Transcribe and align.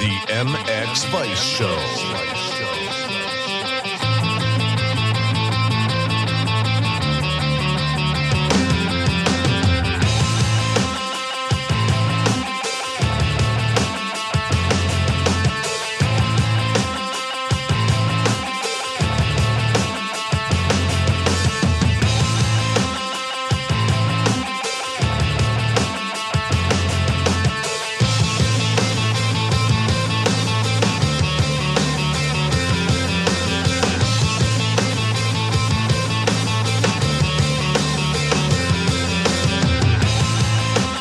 The 0.00 0.16
MX 0.32 1.10
Vice 1.10 1.42
Show. 1.42 2.49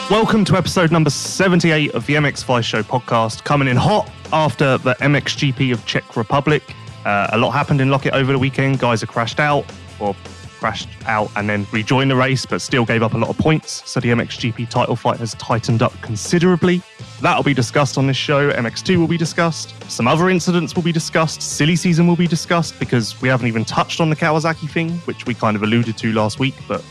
Welcome 0.09 0.43
to 0.45 0.57
episode 0.57 0.91
number 0.91 1.11
78 1.11 1.91
of 1.91 2.03
the 2.07 2.15
MX 2.15 2.43
Vice 2.45 2.65
Show 2.65 2.81
podcast, 2.81 3.43
coming 3.43 3.67
in 3.67 3.77
hot 3.77 4.09
after 4.33 4.79
the 4.79 4.95
MXGP 4.95 5.71
of 5.71 5.85
Czech 5.85 6.17
Republic. 6.17 6.63
Uh, 7.05 7.27
a 7.31 7.37
lot 7.37 7.51
happened 7.51 7.79
in 7.79 7.89
Loket 7.89 8.13
over 8.13 8.31
the 8.31 8.39
weekend. 8.39 8.79
Guys 8.79 9.01
have 9.01 9.09
crashed 9.09 9.39
out, 9.39 9.71
or 9.99 10.15
crashed 10.57 10.89
out 11.05 11.29
and 11.35 11.47
then 11.47 11.67
rejoined 11.71 12.09
the 12.09 12.15
race, 12.15 12.43
but 12.43 12.59
still 12.59 12.85
gave 12.85 13.03
up 13.03 13.13
a 13.13 13.17
lot 13.19 13.29
of 13.29 13.37
points. 13.37 13.87
So 13.87 13.99
the 13.99 14.09
MXGP 14.09 14.67
title 14.67 14.95
fight 14.95 15.17
has 15.17 15.35
tightened 15.35 15.83
up 15.83 15.93
considerably. 16.01 16.81
That'll 17.21 17.43
be 17.43 17.53
discussed 17.53 17.95
on 17.99 18.07
this 18.07 18.17
show. 18.17 18.51
MX2 18.51 18.97
will 18.97 19.07
be 19.07 19.17
discussed. 19.17 19.75
Some 19.91 20.07
other 20.07 20.31
incidents 20.31 20.75
will 20.75 20.81
be 20.81 20.91
discussed. 20.91 21.43
Silly 21.43 21.75
season 21.75 22.07
will 22.07 22.15
be 22.15 22.27
discussed 22.27 22.79
because 22.79 23.21
we 23.21 23.29
haven't 23.29 23.45
even 23.45 23.63
touched 23.63 24.01
on 24.01 24.09
the 24.09 24.15
Kawasaki 24.15 24.71
thing, 24.71 24.89
which 25.01 25.27
we 25.27 25.35
kind 25.35 25.55
of 25.55 25.61
alluded 25.61 25.99
to 25.99 26.11
last 26.13 26.39
week, 26.39 26.55
but 26.67 26.83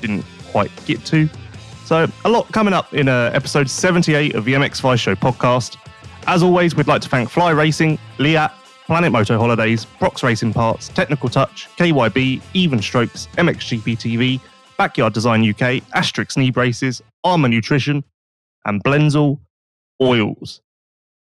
didn't 0.00 0.24
quite 0.52 0.70
get 0.86 1.04
to. 1.06 1.28
So, 1.92 2.10
a 2.24 2.30
lot 2.30 2.50
coming 2.52 2.72
up 2.72 2.94
in 2.94 3.06
uh, 3.06 3.30
episode 3.34 3.68
78 3.68 4.34
of 4.34 4.46
the 4.46 4.54
MX 4.54 4.80
Vice 4.80 5.00
Show 5.00 5.14
podcast. 5.14 5.76
As 6.26 6.42
always, 6.42 6.74
we'd 6.74 6.86
like 6.86 7.02
to 7.02 7.08
thank 7.10 7.28
Fly 7.28 7.50
Racing, 7.50 7.98
Leatt, 8.16 8.50
Planet 8.86 9.12
Moto 9.12 9.38
Holidays, 9.38 9.84
Brox 9.84 10.22
Racing 10.22 10.54
Parts, 10.54 10.88
Technical 10.88 11.28
Touch, 11.28 11.68
KYB, 11.76 12.40
Even 12.54 12.80
Strokes, 12.80 13.28
MXGP 13.36 13.98
TV, 13.98 14.40
Backyard 14.78 15.12
Design 15.12 15.46
UK, 15.46 15.82
Asterisk 15.92 16.38
Knee 16.38 16.50
Braces, 16.50 17.02
Armour 17.24 17.48
Nutrition, 17.48 18.02
and 18.64 18.82
Blenzel 18.82 19.38
Oils. 20.00 20.62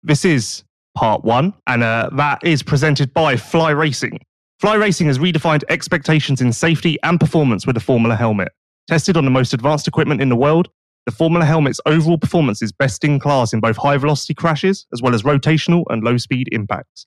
This 0.04 0.24
is 0.24 0.62
part 0.94 1.24
one, 1.24 1.52
and 1.66 1.82
uh, 1.82 2.10
that 2.12 2.44
is 2.44 2.62
presented 2.62 3.12
by 3.12 3.36
Fly 3.36 3.70
Racing. 3.70 4.20
Fly 4.60 4.76
Racing 4.76 5.08
has 5.08 5.18
redefined 5.18 5.64
expectations 5.68 6.40
in 6.40 6.52
safety 6.52 6.96
and 7.02 7.18
performance 7.18 7.66
with 7.66 7.74
the 7.74 7.80
Formula 7.80 8.14
helmet. 8.14 8.52
Tested 8.86 9.16
on 9.16 9.24
the 9.24 9.30
most 9.30 9.54
advanced 9.54 9.88
equipment 9.88 10.20
in 10.20 10.28
the 10.28 10.36
world, 10.36 10.68
the 11.06 11.12
Formula 11.12 11.44
helmet's 11.44 11.80
overall 11.86 12.18
performance 12.18 12.62
is 12.62 12.72
best 12.72 13.04
in 13.04 13.18
class 13.18 13.52
in 13.52 13.60
both 13.60 13.76
high 13.76 13.96
velocity 13.96 14.34
crashes 14.34 14.86
as 14.92 15.02
well 15.02 15.14
as 15.14 15.22
rotational 15.22 15.84
and 15.90 16.02
low 16.02 16.16
speed 16.16 16.48
impacts. 16.52 17.06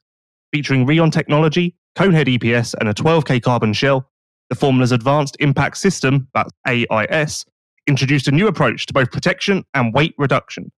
Featuring 0.53 0.85
Rheon 0.85 1.11
technology, 1.11 1.75
Conehead 1.95 2.37
EPS, 2.37 2.75
and 2.79 2.89
a 2.89 2.93
12K 2.93 3.41
carbon 3.41 3.73
shell, 3.73 4.09
the 4.49 4.55
Formula's 4.55 4.91
Advanced 4.91 5.35
Impact 5.39 5.77
System, 5.77 6.27
that's 6.33 6.51
AIS, 6.67 7.45
introduced 7.87 8.27
a 8.27 8.31
new 8.31 8.47
approach 8.47 8.85
to 8.85 8.93
both 8.93 9.11
protection 9.11 9.63
and 9.73 9.93
weight 9.93 10.13
reduction. 10.17 10.71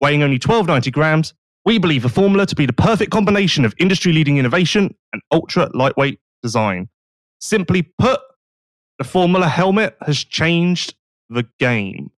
Weighing 0.00 0.22
only 0.22 0.36
1290 0.36 0.90
grams, 0.90 1.34
we 1.64 1.78
believe 1.78 2.02
the 2.02 2.08
Formula 2.08 2.46
to 2.46 2.54
be 2.54 2.66
the 2.66 2.72
perfect 2.72 3.10
combination 3.10 3.64
of 3.64 3.74
industry 3.78 4.12
leading 4.12 4.38
innovation 4.38 4.94
and 5.12 5.22
ultra 5.32 5.70
lightweight 5.74 6.20
design. 6.42 6.88
Simply 7.40 7.82
put, 7.98 8.20
the 8.98 9.04
Formula 9.04 9.48
helmet 9.48 9.96
has 10.02 10.22
changed 10.24 10.94
the 11.28 11.46
game. 11.58 12.10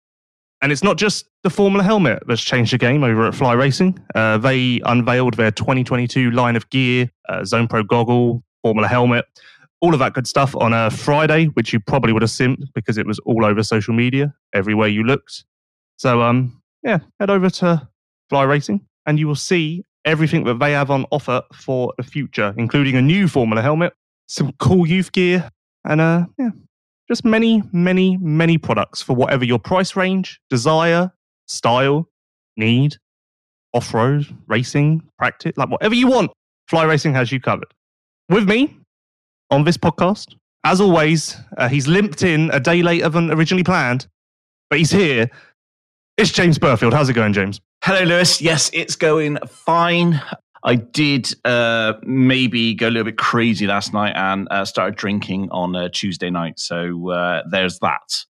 And 0.60 0.72
it's 0.72 0.82
not 0.82 0.96
just 0.96 1.28
the 1.44 1.50
Formula 1.50 1.84
helmet 1.84 2.22
that's 2.26 2.42
changed 2.42 2.72
the 2.72 2.78
game 2.78 3.04
over 3.04 3.26
at 3.26 3.34
Fly 3.34 3.52
Racing. 3.52 3.98
Uh, 4.14 4.38
they 4.38 4.80
unveiled 4.84 5.34
their 5.34 5.50
2022 5.52 6.30
line 6.32 6.56
of 6.56 6.68
gear, 6.70 7.10
uh, 7.28 7.44
Zone 7.44 7.68
Pro 7.68 7.82
goggle, 7.82 8.42
Formula 8.62 8.88
helmet, 8.88 9.24
all 9.80 9.92
of 9.94 10.00
that 10.00 10.14
good 10.14 10.26
stuff 10.26 10.56
on 10.56 10.72
a 10.72 10.90
Friday, 10.90 11.46
which 11.46 11.72
you 11.72 11.78
probably 11.78 12.12
would 12.12 12.22
have 12.22 12.30
seen 12.30 12.56
because 12.74 12.98
it 12.98 13.06
was 13.06 13.20
all 13.20 13.44
over 13.44 13.62
social 13.62 13.94
media, 13.94 14.34
everywhere 14.52 14.88
you 14.88 15.04
looked. 15.04 15.44
So, 15.96 16.22
um, 16.22 16.60
yeah, 16.82 16.98
head 17.20 17.30
over 17.30 17.50
to 17.50 17.88
Fly 18.28 18.42
Racing 18.42 18.84
and 19.06 19.18
you 19.18 19.28
will 19.28 19.36
see 19.36 19.84
everything 20.04 20.44
that 20.44 20.58
they 20.58 20.72
have 20.72 20.90
on 20.90 21.06
offer 21.10 21.42
for 21.54 21.92
the 21.96 22.02
future, 22.02 22.54
including 22.56 22.96
a 22.96 23.02
new 23.02 23.28
Formula 23.28 23.62
helmet, 23.62 23.92
some 24.26 24.52
cool 24.58 24.86
youth 24.86 25.12
gear, 25.12 25.50
and 25.84 26.00
uh, 26.00 26.26
yeah, 26.38 26.50
just 27.08 27.24
many, 27.24 27.62
many, 27.72 28.16
many 28.18 28.58
products 28.58 29.02
for 29.02 29.16
whatever 29.16 29.44
your 29.44 29.58
price 29.58 29.96
range, 29.96 30.40
desire, 30.50 31.12
style, 31.46 32.08
need, 32.56 32.96
off 33.72 33.92
road, 33.94 34.26
racing, 34.46 35.02
practice, 35.18 35.52
like 35.56 35.70
whatever 35.70 35.94
you 35.94 36.06
want. 36.06 36.30
Fly 36.68 36.84
Racing 36.84 37.14
has 37.14 37.32
you 37.32 37.40
covered. 37.40 37.72
With 38.28 38.48
me 38.48 38.76
on 39.50 39.64
this 39.64 39.78
podcast, 39.78 40.34
as 40.64 40.80
always, 40.80 41.36
uh, 41.56 41.68
he's 41.68 41.86
limped 41.86 42.22
in 42.22 42.50
a 42.52 42.60
day 42.60 42.82
later 42.82 43.08
than 43.08 43.30
originally 43.30 43.64
planned, 43.64 44.06
but 44.68 44.78
he's 44.78 44.90
here. 44.90 45.30
It's 46.18 46.30
James 46.30 46.58
Burfield. 46.58 46.92
How's 46.92 47.08
it 47.08 47.14
going, 47.14 47.32
James? 47.32 47.60
Hello, 47.84 48.02
Lewis. 48.02 48.42
Yes, 48.42 48.70
it's 48.74 48.96
going 48.96 49.38
fine. 49.46 50.20
I 50.64 50.74
did 50.74 51.32
uh, 51.44 51.94
maybe 52.02 52.74
go 52.74 52.88
a 52.88 52.90
little 52.90 53.04
bit 53.04 53.18
crazy 53.18 53.66
last 53.66 53.92
night 53.92 54.14
and 54.16 54.48
uh, 54.50 54.64
started 54.64 54.96
drinking 54.96 55.48
on 55.50 55.74
uh, 55.76 55.88
Tuesday 55.92 56.30
night. 56.30 56.58
So 56.58 57.10
uh, 57.10 57.42
there's 57.48 57.78
that. 57.80 58.24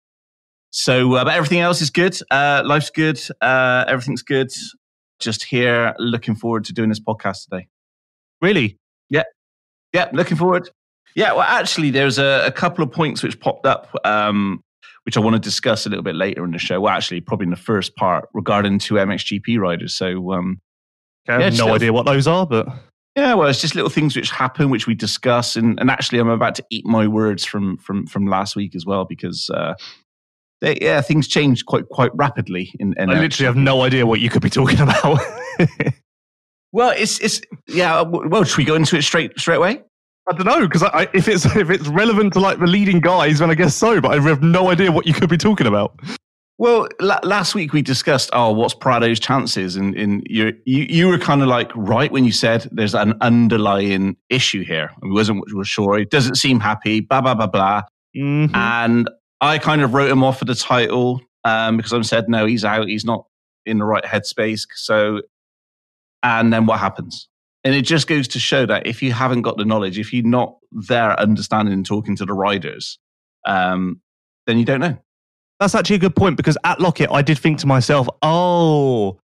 So, 0.70 1.14
uh, 1.14 1.24
but 1.24 1.34
everything 1.34 1.60
else 1.60 1.80
is 1.80 1.90
good. 1.90 2.18
Uh, 2.30 2.62
life's 2.64 2.90
good. 2.90 3.20
everything's 3.42 4.22
good. 4.22 4.50
Just 5.18 5.44
here, 5.44 5.94
looking 5.98 6.34
forward 6.34 6.64
to 6.66 6.72
doing 6.72 6.90
this 6.90 7.00
podcast 7.00 7.48
today. 7.48 7.68
Really? 8.42 8.78
Yeah. 9.08 9.22
Yeah, 9.94 10.10
looking 10.12 10.36
forward. 10.36 10.68
Yeah, 11.14 11.32
well, 11.32 11.42
actually, 11.42 11.90
there's 11.90 12.18
a, 12.18 12.44
a 12.44 12.52
couple 12.52 12.84
of 12.84 12.92
points 12.92 13.22
which 13.22 13.40
popped 13.40 13.64
up, 13.64 13.88
um, 14.04 14.62
which 15.04 15.16
I 15.16 15.20
want 15.20 15.34
to 15.34 15.40
discuss 15.40 15.86
a 15.86 15.88
little 15.88 16.02
bit 16.02 16.14
later 16.14 16.44
in 16.44 16.50
the 16.50 16.58
show. 16.58 16.78
Well, 16.82 16.92
actually, 16.92 17.22
probably 17.22 17.44
in 17.44 17.50
the 17.50 17.56
first 17.56 17.96
part 17.96 18.28
regarding 18.34 18.78
two 18.78 18.94
MXGP 18.94 19.58
riders. 19.58 19.96
So, 19.96 20.32
um, 20.32 20.60
I 21.28 21.42
have 21.42 21.58
no 21.58 21.74
idea 21.74 21.92
what 21.92 22.06
those 22.06 22.26
are, 22.26 22.46
but 22.46 22.68
yeah, 23.16 23.32
well, 23.32 23.48
it's 23.48 23.62
just 23.62 23.74
little 23.74 23.90
things 23.90 24.14
which 24.14 24.30
happen, 24.30 24.68
which 24.68 24.86
we 24.86 24.94
discuss, 24.94 25.56
and, 25.56 25.80
and 25.80 25.90
actually, 25.90 26.18
I'm 26.18 26.28
about 26.28 26.54
to 26.56 26.64
eat 26.70 26.84
my 26.84 27.06
words 27.06 27.44
from 27.46 27.78
from 27.78 28.06
from 28.06 28.26
last 28.26 28.56
week 28.56 28.74
as 28.74 28.84
well 28.84 29.06
because 29.06 29.48
uh, 29.48 29.74
they, 30.60 30.76
yeah, 30.82 31.00
things 31.00 31.26
change 31.26 31.64
quite 31.64 31.88
quite 31.88 32.14
rapidly. 32.14 32.74
In, 32.78 32.94
in 32.98 33.08
I 33.08 33.18
literally 33.18 33.46
have 33.46 33.56
no 33.56 33.82
idea 33.82 34.06
what 34.06 34.20
you 34.20 34.28
could 34.28 34.42
be 34.42 34.50
talking 34.50 34.80
about. 34.80 35.18
well, 36.72 36.90
it's 36.90 37.18
it's 37.20 37.40
yeah. 37.66 38.02
Well, 38.02 38.44
should 38.44 38.58
we 38.58 38.64
go 38.64 38.74
into 38.74 38.96
it 38.96 39.02
straight 39.02 39.38
straight 39.38 39.56
away? 39.56 39.82
I 40.28 40.34
don't 40.34 40.44
know 40.44 40.68
because 40.68 40.82
if 41.14 41.26
it's 41.26 41.46
if 41.56 41.70
it's 41.70 41.88
relevant 41.88 42.34
to 42.34 42.40
like 42.40 42.58
the 42.58 42.66
leading 42.66 43.00
guys, 43.00 43.38
then 43.38 43.50
I 43.50 43.54
guess 43.54 43.74
so. 43.74 43.98
But 44.00 44.12
I 44.12 44.22
have 44.22 44.42
no 44.42 44.68
idea 44.68 44.92
what 44.92 45.06
you 45.06 45.14
could 45.14 45.30
be 45.30 45.38
talking 45.38 45.66
about. 45.66 45.98
Well, 46.58 46.88
last 47.00 47.54
week 47.54 47.74
we 47.74 47.82
discussed, 47.82 48.30
oh, 48.32 48.50
what's 48.52 48.74
Prado's 48.74 49.20
chances? 49.20 49.76
And, 49.76 49.94
and 49.94 50.26
you, 50.28 50.56
you, 50.64 50.86
you 50.88 51.08
were 51.08 51.18
kind 51.18 51.42
of 51.42 51.48
like 51.48 51.70
right 51.74 52.10
when 52.10 52.24
you 52.24 52.32
said 52.32 52.66
there's 52.72 52.94
an 52.94 53.14
underlying 53.20 54.16
issue 54.30 54.64
here. 54.64 54.90
I 55.02 55.06
wasn't 55.06 55.44
was 55.54 55.68
sure. 55.68 55.98
He 55.98 56.06
doesn't 56.06 56.36
seem 56.36 56.60
happy, 56.60 57.00
blah, 57.00 57.20
blah, 57.20 57.34
blah, 57.34 57.46
blah. 57.46 57.82
Mm-hmm. 58.16 58.54
And 58.54 59.10
I 59.42 59.58
kind 59.58 59.82
of 59.82 59.92
wrote 59.92 60.10
him 60.10 60.24
off 60.24 60.38
for 60.38 60.46
the 60.46 60.54
title 60.54 61.20
um, 61.44 61.76
because 61.76 61.92
I 61.92 62.00
said, 62.00 62.26
no, 62.28 62.46
he's 62.46 62.64
out. 62.64 62.88
He's 62.88 63.04
not 63.04 63.26
in 63.66 63.76
the 63.76 63.84
right 63.84 64.04
headspace. 64.04 64.66
So, 64.76 65.20
and 66.22 66.54
then 66.54 66.64
what 66.64 66.80
happens? 66.80 67.28
And 67.64 67.74
it 67.74 67.82
just 67.82 68.06
goes 68.06 68.28
to 68.28 68.38
show 68.38 68.64
that 68.64 68.86
if 68.86 69.02
you 69.02 69.12
haven't 69.12 69.42
got 69.42 69.58
the 69.58 69.64
knowledge, 69.66 69.98
if 69.98 70.10
you're 70.12 70.24
not 70.24 70.56
there 70.72 71.18
understanding 71.20 71.74
and 71.74 71.84
talking 71.84 72.16
to 72.16 72.24
the 72.24 72.32
riders, 72.32 72.98
um, 73.44 74.00
then 74.46 74.58
you 74.58 74.64
don't 74.64 74.80
know. 74.80 74.96
That's 75.60 75.74
actually 75.74 75.96
a 75.96 76.00
good 76.00 76.16
point 76.16 76.36
because 76.36 76.58
at 76.64 76.78
Loket, 76.78 77.08
I 77.10 77.22
did 77.22 77.38
think 77.38 77.58
to 77.60 77.66
myself, 77.66 78.08
oh, 78.22 79.18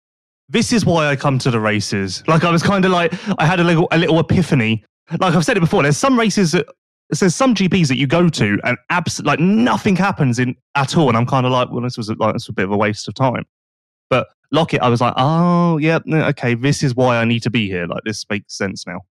this 0.47 0.71
is 0.71 0.85
why 0.85 1.07
I 1.07 1.15
come 1.15 1.39
to 1.39 1.51
the 1.51 1.59
races. 1.59 2.23
Like 2.27 2.43
I 2.43 2.51
was 2.51 2.63
kind 2.63 2.85
of 2.85 2.91
like, 2.91 3.13
I 3.39 3.45
had 3.45 3.59
a 3.59 3.63
little, 3.63 3.87
a 3.91 3.97
little 3.97 4.19
epiphany. 4.19 4.83
Like 5.19 5.33
I've 5.33 5.45
said 5.45 5.57
it 5.57 5.61
before, 5.61 5.83
there's 5.83 5.97
some 5.97 6.17
races 6.17 6.51
that, 6.51 6.67
there's 7.09 7.33
some 7.33 7.55
GPs 7.55 7.87
that 7.87 7.97
you 7.97 8.05
go 8.05 8.29
to 8.29 8.59
and 8.63 8.77
abs- 8.91 9.21
like 9.23 9.39
nothing 9.39 9.95
happens 9.95 10.37
in 10.37 10.55
at 10.75 10.95
all. 10.95 11.07
And 11.07 11.17
I'm 11.17 11.25
kind 11.25 11.47
of 11.47 11.51
like, 11.51 11.71
well, 11.71 11.81
this 11.81 11.97
was 11.97 12.09
a, 12.09 12.13
like, 12.13 12.33
this 12.33 12.43
was 12.47 12.49
a 12.49 12.53
bit 12.53 12.65
of 12.65 12.71
a 12.71 12.77
waste 12.77 13.07
of 13.07 13.15
time. 13.15 13.45
But 14.11 14.27
Loket, 14.53 14.79
I 14.79 14.89
was 14.89 15.01
like, 15.01 15.13
oh, 15.17 15.77
yeah, 15.77 15.99
okay, 16.07 16.53
this 16.53 16.83
is 16.83 16.95
why 16.95 17.17
I 17.17 17.25
need 17.25 17.41
to 17.43 17.49
be 17.49 17.67
here. 17.67 17.87
Like 17.87 18.03
this 18.05 18.25
makes 18.29 18.55
sense 18.55 18.85
now. 18.85 19.01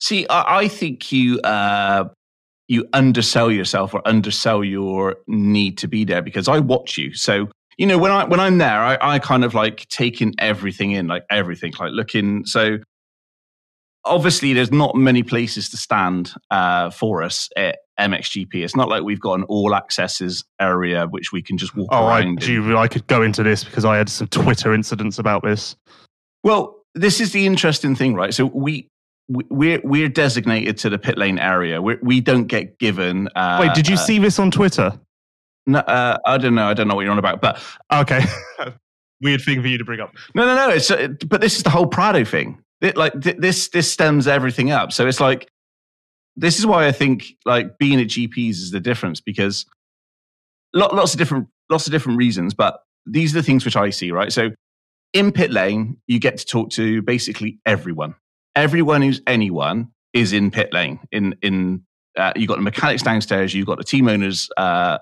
See, 0.00 0.26
I, 0.28 0.58
I 0.58 0.68
think 0.68 1.10
you 1.12 1.40
uh, 1.40 2.08
you 2.68 2.86
undersell 2.92 3.50
yourself 3.50 3.94
or 3.94 4.02
undersell 4.06 4.64
your 4.64 5.16
need 5.26 5.78
to 5.78 5.88
be 5.88 6.04
there 6.04 6.22
because 6.22 6.48
I 6.48 6.58
watch 6.58 6.98
you. 6.98 7.14
So 7.14 7.48
you 7.78 7.86
know 7.86 7.98
when 7.98 8.10
I 8.10 8.24
when 8.24 8.40
I'm 8.40 8.58
there, 8.58 8.80
I, 8.82 8.98
I 9.00 9.18
kind 9.18 9.44
of 9.44 9.54
like 9.54 9.86
taking 9.88 10.34
everything 10.38 10.92
in, 10.92 11.06
like 11.06 11.24
everything, 11.30 11.72
like 11.78 11.92
looking. 11.92 12.44
So 12.46 12.78
obviously, 14.04 14.52
there's 14.52 14.72
not 14.72 14.94
many 14.94 15.22
places 15.22 15.68
to 15.70 15.76
stand 15.76 16.32
uh, 16.50 16.90
for 16.90 17.22
us 17.22 17.48
at 17.56 17.78
MXGP. 17.98 18.54
It's 18.56 18.76
not 18.76 18.88
like 18.88 19.02
we've 19.02 19.20
got 19.20 19.34
an 19.34 19.44
all 19.44 19.74
accesses 19.74 20.44
area 20.60 21.06
which 21.06 21.32
we 21.32 21.42
can 21.42 21.58
just 21.58 21.74
walk 21.76 21.88
Oh, 21.90 22.04
I, 22.06 22.20
around. 22.20 22.28
in. 22.28 22.38
gee, 22.64 22.74
I 22.74 22.88
could 22.88 23.06
go 23.06 23.22
into 23.22 23.42
this 23.42 23.64
because 23.64 23.84
I 23.84 23.96
had 23.96 24.08
some 24.08 24.28
Twitter 24.28 24.72
incidents 24.72 25.18
about 25.18 25.42
this. 25.42 25.76
Well, 26.44 26.76
this 26.94 27.20
is 27.20 27.32
the 27.32 27.46
interesting 27.46 27.94
thing, 27.94 28.14
right? 28.14 28.32
So 28.32 28.46
we. 28.46 28.88
We- 29.28 29.44
We're 29.50 29.80
we're 29.84 30.08
designated 30.08 30.76
to 30.78 30.90
the 30.90 30.98
pit 30.98 31.18
lane 31.18 31.38
area. 31.38 31.80
We're, 31.82 31.98
we 32.02 32.20
don't 32.20 32.46
get 32.46 32.78
given. 32.78 33.28
Uh, 33.34 33.58
Wait, 33.60 33.74
did 33.74 33.88
you 33.88 33.94
uh, 33.94 33.98
see 33.98 34.18
this 34.18 34.38
on 34.38 34.50
Twitter? 34.50 34.92
No, 35.66 35.80
uh, 35.80 36.18
I 36.24 36.38
don't 36.38 36.54
know. 36.54 36.68
I 36.68 36.74
don't 36.74 36.86
know 36.88 36.94
what 36.94 37.02
you're 37.02 37.10
on 37.12 37.18
about. 37.18 37.40
But 37.40 37.60
Okay. 37.92 38.24
Weird 39.22 39.40
thing 39.40 39.62
for 39.62 39.68
you 39.68 39.78
to 39.78 39.84
bring 39.84 39.98
up. 40.00 40.14
no, 40.34 40.44
no, 40.44 40.54
no. 40.54 40.68
It's 40.68 40.90
uh, 40.90 41.08
but 41.26 41.40
this 41.40 41.56
is 41.56 41.62
the 41.62 41.70
whole 41.70 41.86
Prado 41.86 42.24
thing. 42.24 42.62
It, 42.82 42.96
like 42.96 43.18
th- 43.20 43.36
this 43.38 43.68
this 43.68 43.90
stems 43.90 44.26
everything 44.28 44.70
up. 44.70 44.92
So 44.92 45.06
it's 45.06 45.20
like 45.20 45.48
this 46.36 46.58
is 46.58 46.66
why 46.66 46.86
I 46.86 46.92
think 46.92 47.24
like 47.46 47.78
being 47.78 47.98
at 48.00 48.08
GPs 48.08 48.50
is 48.50 48.70
the 48.70 48.78
difference 48.80 49.20
because 49.22 49.64
lo- 50.74 50.90
lots 50.92 51.14
of 51.14 51.18
different 51.18 51.48
lots 51.70 51.86
of 51.86 51.92
different 51.92 52.18
reasons. 52.18 52.52
But 52.54 52.82
these 53.06 53.34
are 53.34 53.38
the 53.40 53.42
things 53.42 53.64
which 53.64 53.76
I 53.76 53.88
see. 53.90 54.12
Right. 54.12 54.30
So 54.32 54.50
in 55.14 55.32
pit 55.32 55.50
lane, 55.50 55.96
you 56.06 56.18
get 56.20 56.36
to 56.36 56.44
talk 56.44 56.68
to 56.72 57.00
basically 57.02 57.58
everyone. 57.64 58.14
Everyone 58.56 59.02
who's 59.02 59.20
anyone 59.26 59.88
is 60.12 60.32
in 60.32 60.50
pit 60.50 60.72
lane. 60.72 60.98
In 61.12 61.36
in 61.42 61.82
uh, 62.16 62.32
you 62.34 62.46
got 62.46 62.56
the 62.56 62.62
mechanics 62.62 63.02
downstairs. 63.02 63.54
You've 63.54 63.66
got 63.66 63.78
the 63.78 63.84
team 63.84 64.08
owners 64.08 64.48
uh, 64.56 64.98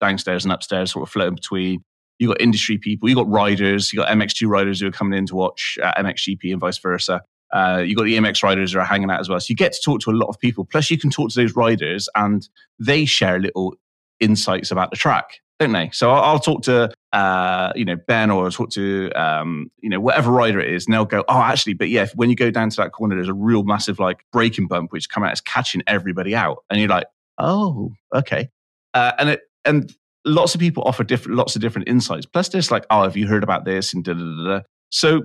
downstairs 0.00 0.44
and 0.44 0.52
upstairs, 0.52 0.92
sort 0.92 1.08
of 1.08 1.12
floating 1.12 1.36
between. 1.36 1.84
You've 2.18 2.28
got 2.28 2.40
industry 2.40 2.78
people. 2.78 3.08
you've 3.08 3.16
got 3.16 3.28
riders. 3.28 3.92
you've 3.92 4.04
got 4.04 4.08
MX2 4.08 4.48
riders 4.48 4.80
who 4.80 4.88
are 4.88 4.92
coming 4.92 5.18
in 5.18 5.26
to 5.26 5.36
watch 5.36 5.78
uh, 5.82 5.92
MXGP 5.98 6.50
and 6.50 6.60
vice 6.60 6.78
versa. 6.78 7.22
Uh, 7.52 7.82
you 7.86 7.94
got 7.94 8.04
the 8.04 8.16
EMX 8.16 8.42
riders 8.42 8.72
who 8.72 8.80
are 8.80 8.84
hanging 8.84 9.10
out 9.10 9.20
as 9.20 9.28
well. 9.28 9.38
So 9.38 9.46
you 9.50 9.56
get 9.56 9.72
to 9.72 9.80
talk 9.84 10.00
to 10.00 10.10
a 10.10 10.12
lot 10.12 10.28
of 10.28 10.38
people. 10.40 10.64
Plus, 10.64 10.90
you 10.90 10.98
can 10.98 11.10
talk 11.10 11.30
to 11.30 11.40
those 11.40 11.54
riders, 11.54 12.08
and 12.16 12.48
they 12.78 13.04
share 13.04 13.38
little 13.38 13.74
insights 14.18 14.70
about 14.70 14.90
the 14.90 14.96
track, 14.96 15.40
don't 15.58 15.72
they? 15.72 15.90
So 15.92 16.10
I'll, 16.10 16.22
I'll 16.22 16.38
talk 16.38 16.62
to 16.62 16.92
uh, 17.12 17.72
you 17.74 17.84
know 17.84 17.96
Ben 17.96 18.30
or 18.30 18.44
I'll 18.44 18.50
talk 18.50 18.70
to 18.70 19.10
um, 19.12 19.70
you 19.80 19.88
know 19.88 20.00
whatever 20.00 20.30
rider 20.30 20.60
it 20.60 20.72
is, 20.72 20.86
and 20.86 20.94
they'll 20.94 21.04
go, 21.04 21.24
oh, 21.28 21.40
actually, 21.40 21.74
but 21.74 21.88
yeah, 21.88 22.06
when 22.14 22.30
you 22.30 22.36
go 22.36 22.50
down 22.50 22.70
to 22.70 22.76
that 22.76 22.92
corner, 22.92 23.14
there's 23.14 23.28
a 23.28 23.34
real 23.34 23.62
massive 23.62 23.98
like 23.98 24.24
braking 24.32 24.66
bump 24.66 24.92
which 24.92 25.08
come 25.08 25.22
out 25.22 25.32
as 25.32 25.40
catching 25.40 25.82
everybody 25.86 26.34
out, 26.34 26.64
and 26.68 26.80
you're 26.80 26.88
like, 26.88 27.06
oh, 27.38 27.92
okay, 28.14 28.48
uh, 28.94 29.12
and 29.18 29.30
it 29.30 29.40
and 29.64 29.94
lots 30.24 30.54
of 30.54 30.60
people 30.60 30.82
offer 30.84 31.04
different 31.04 31.36
lots 31.36 31.56
of 31.56 31.62
different 31.62 31.88
insights. 31.88 32.26
Plus, 32.26 32.48
there's 32.50 32.70
like, 32.70 32.84
oh, 32.90 33.04
have 33.04 33.16
you 33.16 33.26
heard 33.26 33.42
about 33.42 33.64
this? 33.64 33.94
And 33.94 34.04
da 34.04 34.12
da 34.12 34.20
da. 34.20 34.58
da. 34.58 34.60
So 34.90 35.22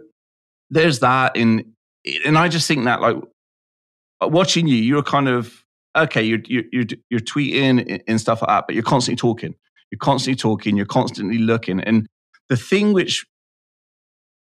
there's 0.70 1.00
that 1.00 1.36
in, 1.36 1.74
and 2.26 2.38
I 2.38 2.48
just 2.48 2.68
think 2.68 2.86
that 2.86 3.02
like 3.02 3.18
watching 4.22 4.68
you, 4.68 4.76
you're 4.76 5.04
kind 5.04 5.28
of 5.28 5.64
okay. 5.98 6.24
You're 6.24 6.42
you're 6.46 6.64
you're, 6.72 6.86
you're 7.10 7.20
tweeting 7.20 8.02
and 8.08 8.22
stuff 8.22 8.42
like 8.42 8.50
that, 8.50 8.64
but 8.68 8.76
you're 8.76 8.84
constantly 8.84 9.18
talking. 9.18 9.56
You're 9.92 10.00
constantly 10.00 10.38
talking. 10.38 10.78
You're 10.78 10.86
constantly 10.86 11.38
looking. 11.38 11.82
And 11.82 12.08
the 12.50 12.58
thing 12.58 12.94
which, 12.94 13.26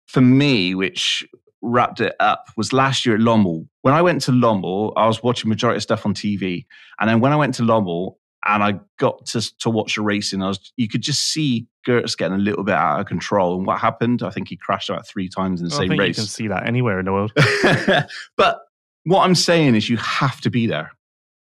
for 0.06 0.20
me, 0.20 0.74
which 0.74 1.26
wrapped 1.62 2.00
it 2.00 2.14
up 2.20 2.48
was 2.56 2.72
last 2.72 3.04
year 3.04 3.16
at 3.16 3.20
Lommel. 3.20 3.66
When 3.82 3.94
I 3.94 4.02
went 4.02 4.22
to 4.22 4.32
Lommel, 4.32 4.92
I 4.96 5.06
was 5.06 5.22
watching 5.22 5.48
majority 5.48 5.76
of 5.78 5.82
stuff 5.82 6.06
on 6.06 6.14
TV, 6.14 6.66
and 7.00 7.08
then 7.08 7.20
when 7.20 7.32
I 7.32 7.36
went 7.36 7.54
to 7.54 7.62
Lommel 7.62 8.14
and 8.46 8.62
I 8.62 8.80
got 8.98 9.26
to 9.26 9.58
to 9.58 9.70
watch 9.70 9.96
the 9.96 10.02
racing, 10.02 10.42
I 10.42 10.48
was 10.48 10.72
you 10.76 10.88
could 10.88 11.02
just 11.02 11.32
see 11.32 11.66
Geerts 11.86 12.16
getting 12.16 12.36
a 12.36 12.40
little 12.40 12.64
bit 12.64 12.74
out 12.74 13.00
of 13.00 13.06
control. 13.06 13.56
And 13.56 13.66
what 13.66 13.80
happened? 13.80 14.22
I 14.22 14.30
think 14.30 14.48
he 14.48 14.56
crashed 14.56 14.90
about 14.90 15.06
three 15.06 15.28
times 15.28 15.60
in 15.60 15.68
the 15.68 15.74
I 15.74 15.78
same 15.78 15.90
race. 15.90 16.16
you 16.16 16.22
can 16.22 16.28
see 16.28 16.48
that 16.48 16.66
anywhere 16.66 16.98
in 16.98 17.06
the 17.06 17.12
world. 17.12 17.32
but 18.36 18.60
what 19.04 19.24
I'm 19.24 19.34
saying 19.34 19.74
is 19.74 19.88
you 19.88 19.96
have 19.96 20.40
to 20.42 20.50
be 20.50 20.66
there 20.66 20.92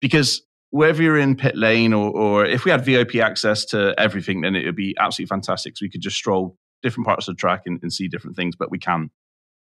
because 0.02 0.42
whether 0.76 1.02
you're 1.02 1.18
in 1.18 1.38
pit 1.38 1.56
lane 1.56 1.94
or, 1.94 2.12
or 2.12 2.46
if 2.46 2.66
we 2.66 2.72
had 2.72 2.84
VIP 2.84 3.16
access 3.16 3.64
to 3.64 3.96
everything, 3.98 4.42
then 4.42 4.58
it 4.58 4.66
would 4.66 4.76
be 4.76 4.94
absolutely 5.00 5.30
fantastic. 5.30 5.78
So 5.78 5.86
we 5.86 5.90
could 5.90 6.02
just 6.02 6.18
stroll 6.18 6.58
different 6.84 7.08
parts 7.08 7.30
of 7.30 7.36
the 7.36 7.40
track 7.40 7.62
and, 7.66 7.80
and 7.82 7.94
see 7.94 8.10
different 8.10 8.36
things, 8.36 8.58
but 8.58 8.70
we 8.70 8.78
can. 8.78 9.10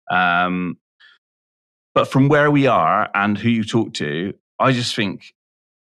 Um, 0.09 0.77
but 1.93 2.07
from 2.07 2.29
where 2.29 2.49
we 2.49 2.65
are 2.65 3.09
and 3.13 3.37
who 3.37 3.49
you 3.49 3.65
talk 3.65 3.93
to, 3.95 4.33
I 4.57 4.71
just 4.71 4.95
think 4.95 5.33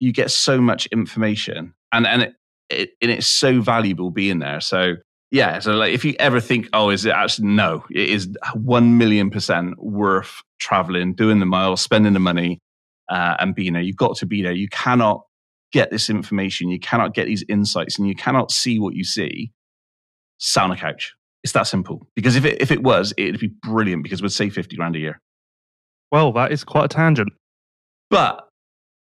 you 0.00 0.12
get 0.12 0.32
so 0.32 0.60
much 0.60 0.86
information 0.86 1.74
and, 1.92 2.08
and 2.08 2.22
it, 2.22 2.34
it, 2.68 2.90
and 3.00 3.12
it's 3.12 3.28
so 3.28 3.60
valuable 3.60 4.10
being 4.10 4.40
there. 4.40 4.60
So 4.60 4.94
yeah, 5.30 5.60
so 5.60 5.74
like 5.74 5.92
if 5.92 6.04
you 6.04 6.16
ever 6.18 6.40
think, 6.40 6.68
oh, 6.72 6.90
is 6.90 7.06
it 7.06 7.10
actually 7.10 7.46
no, 7.46 7.84
it 7.88 8.08
is 8.08 8.28
one 8.54 8.98
million 8.98 9.30
percent 9.30 9.80
worth 9.80 10.42
traveling, 10.58 11.14
doing 11.14 11.38
the 11.38 11.46
miles, 11.46 11.82
spending 11.82 12.14
the 12.14 12.18
money, 12.20 12.58
uh, 13.14 13.36
and 13.38 13.54
be 13.54 13.70
there. 13.70 13.80
You've 13.82 13.96
got 14.06 14.16
to 14.16 14.26
be 14.26 14.42
there. 14.42 14.52
You 14.52 14.68
cannot 14.68 15.22
get 15.72 15.90
this 15.90 16.08
information, 16.10 16.68
you 16.68 16.78
cannot 16.78 17.14
get 17.14 17.26
these 17.26 17.44
insights, 17.48 17.98
and 17.98 18.06
you 18.08 18.14
cannot 18.14 18.50
see 18.50 18.78
what 18.78 18.94
you 18.94 19.04
see. 19.04 19.50
On 20.58 20.70
a 20.70 20.76
couch. 20.76 21.14
It's 21.42 21.52
that 21.52 21.66
simple. 21.66 22.06
Because 22.16 22.36
if 22.36 22.44
it 22.44 22.60
if 22.60 22.70
it 22.70 22.82
was, 22.82 23.14
it'd 23.16 23.40
be 23.40 23.52
brilliant 23.62 24.02
because 24.02 24.20
we'd 24.22 24.32
save 24.32 24.52
fifty 24.54 24.76
grand 24.76 24.96
a 24.96 24.98
year. 24.98 25.20
Well, 26.12 26.32
that 26.32 26.52
is 26.52 26.64
quite 26.64 26.84
a 26.86 26.88
tangent. 26.88 27.30
But 28.10 28.46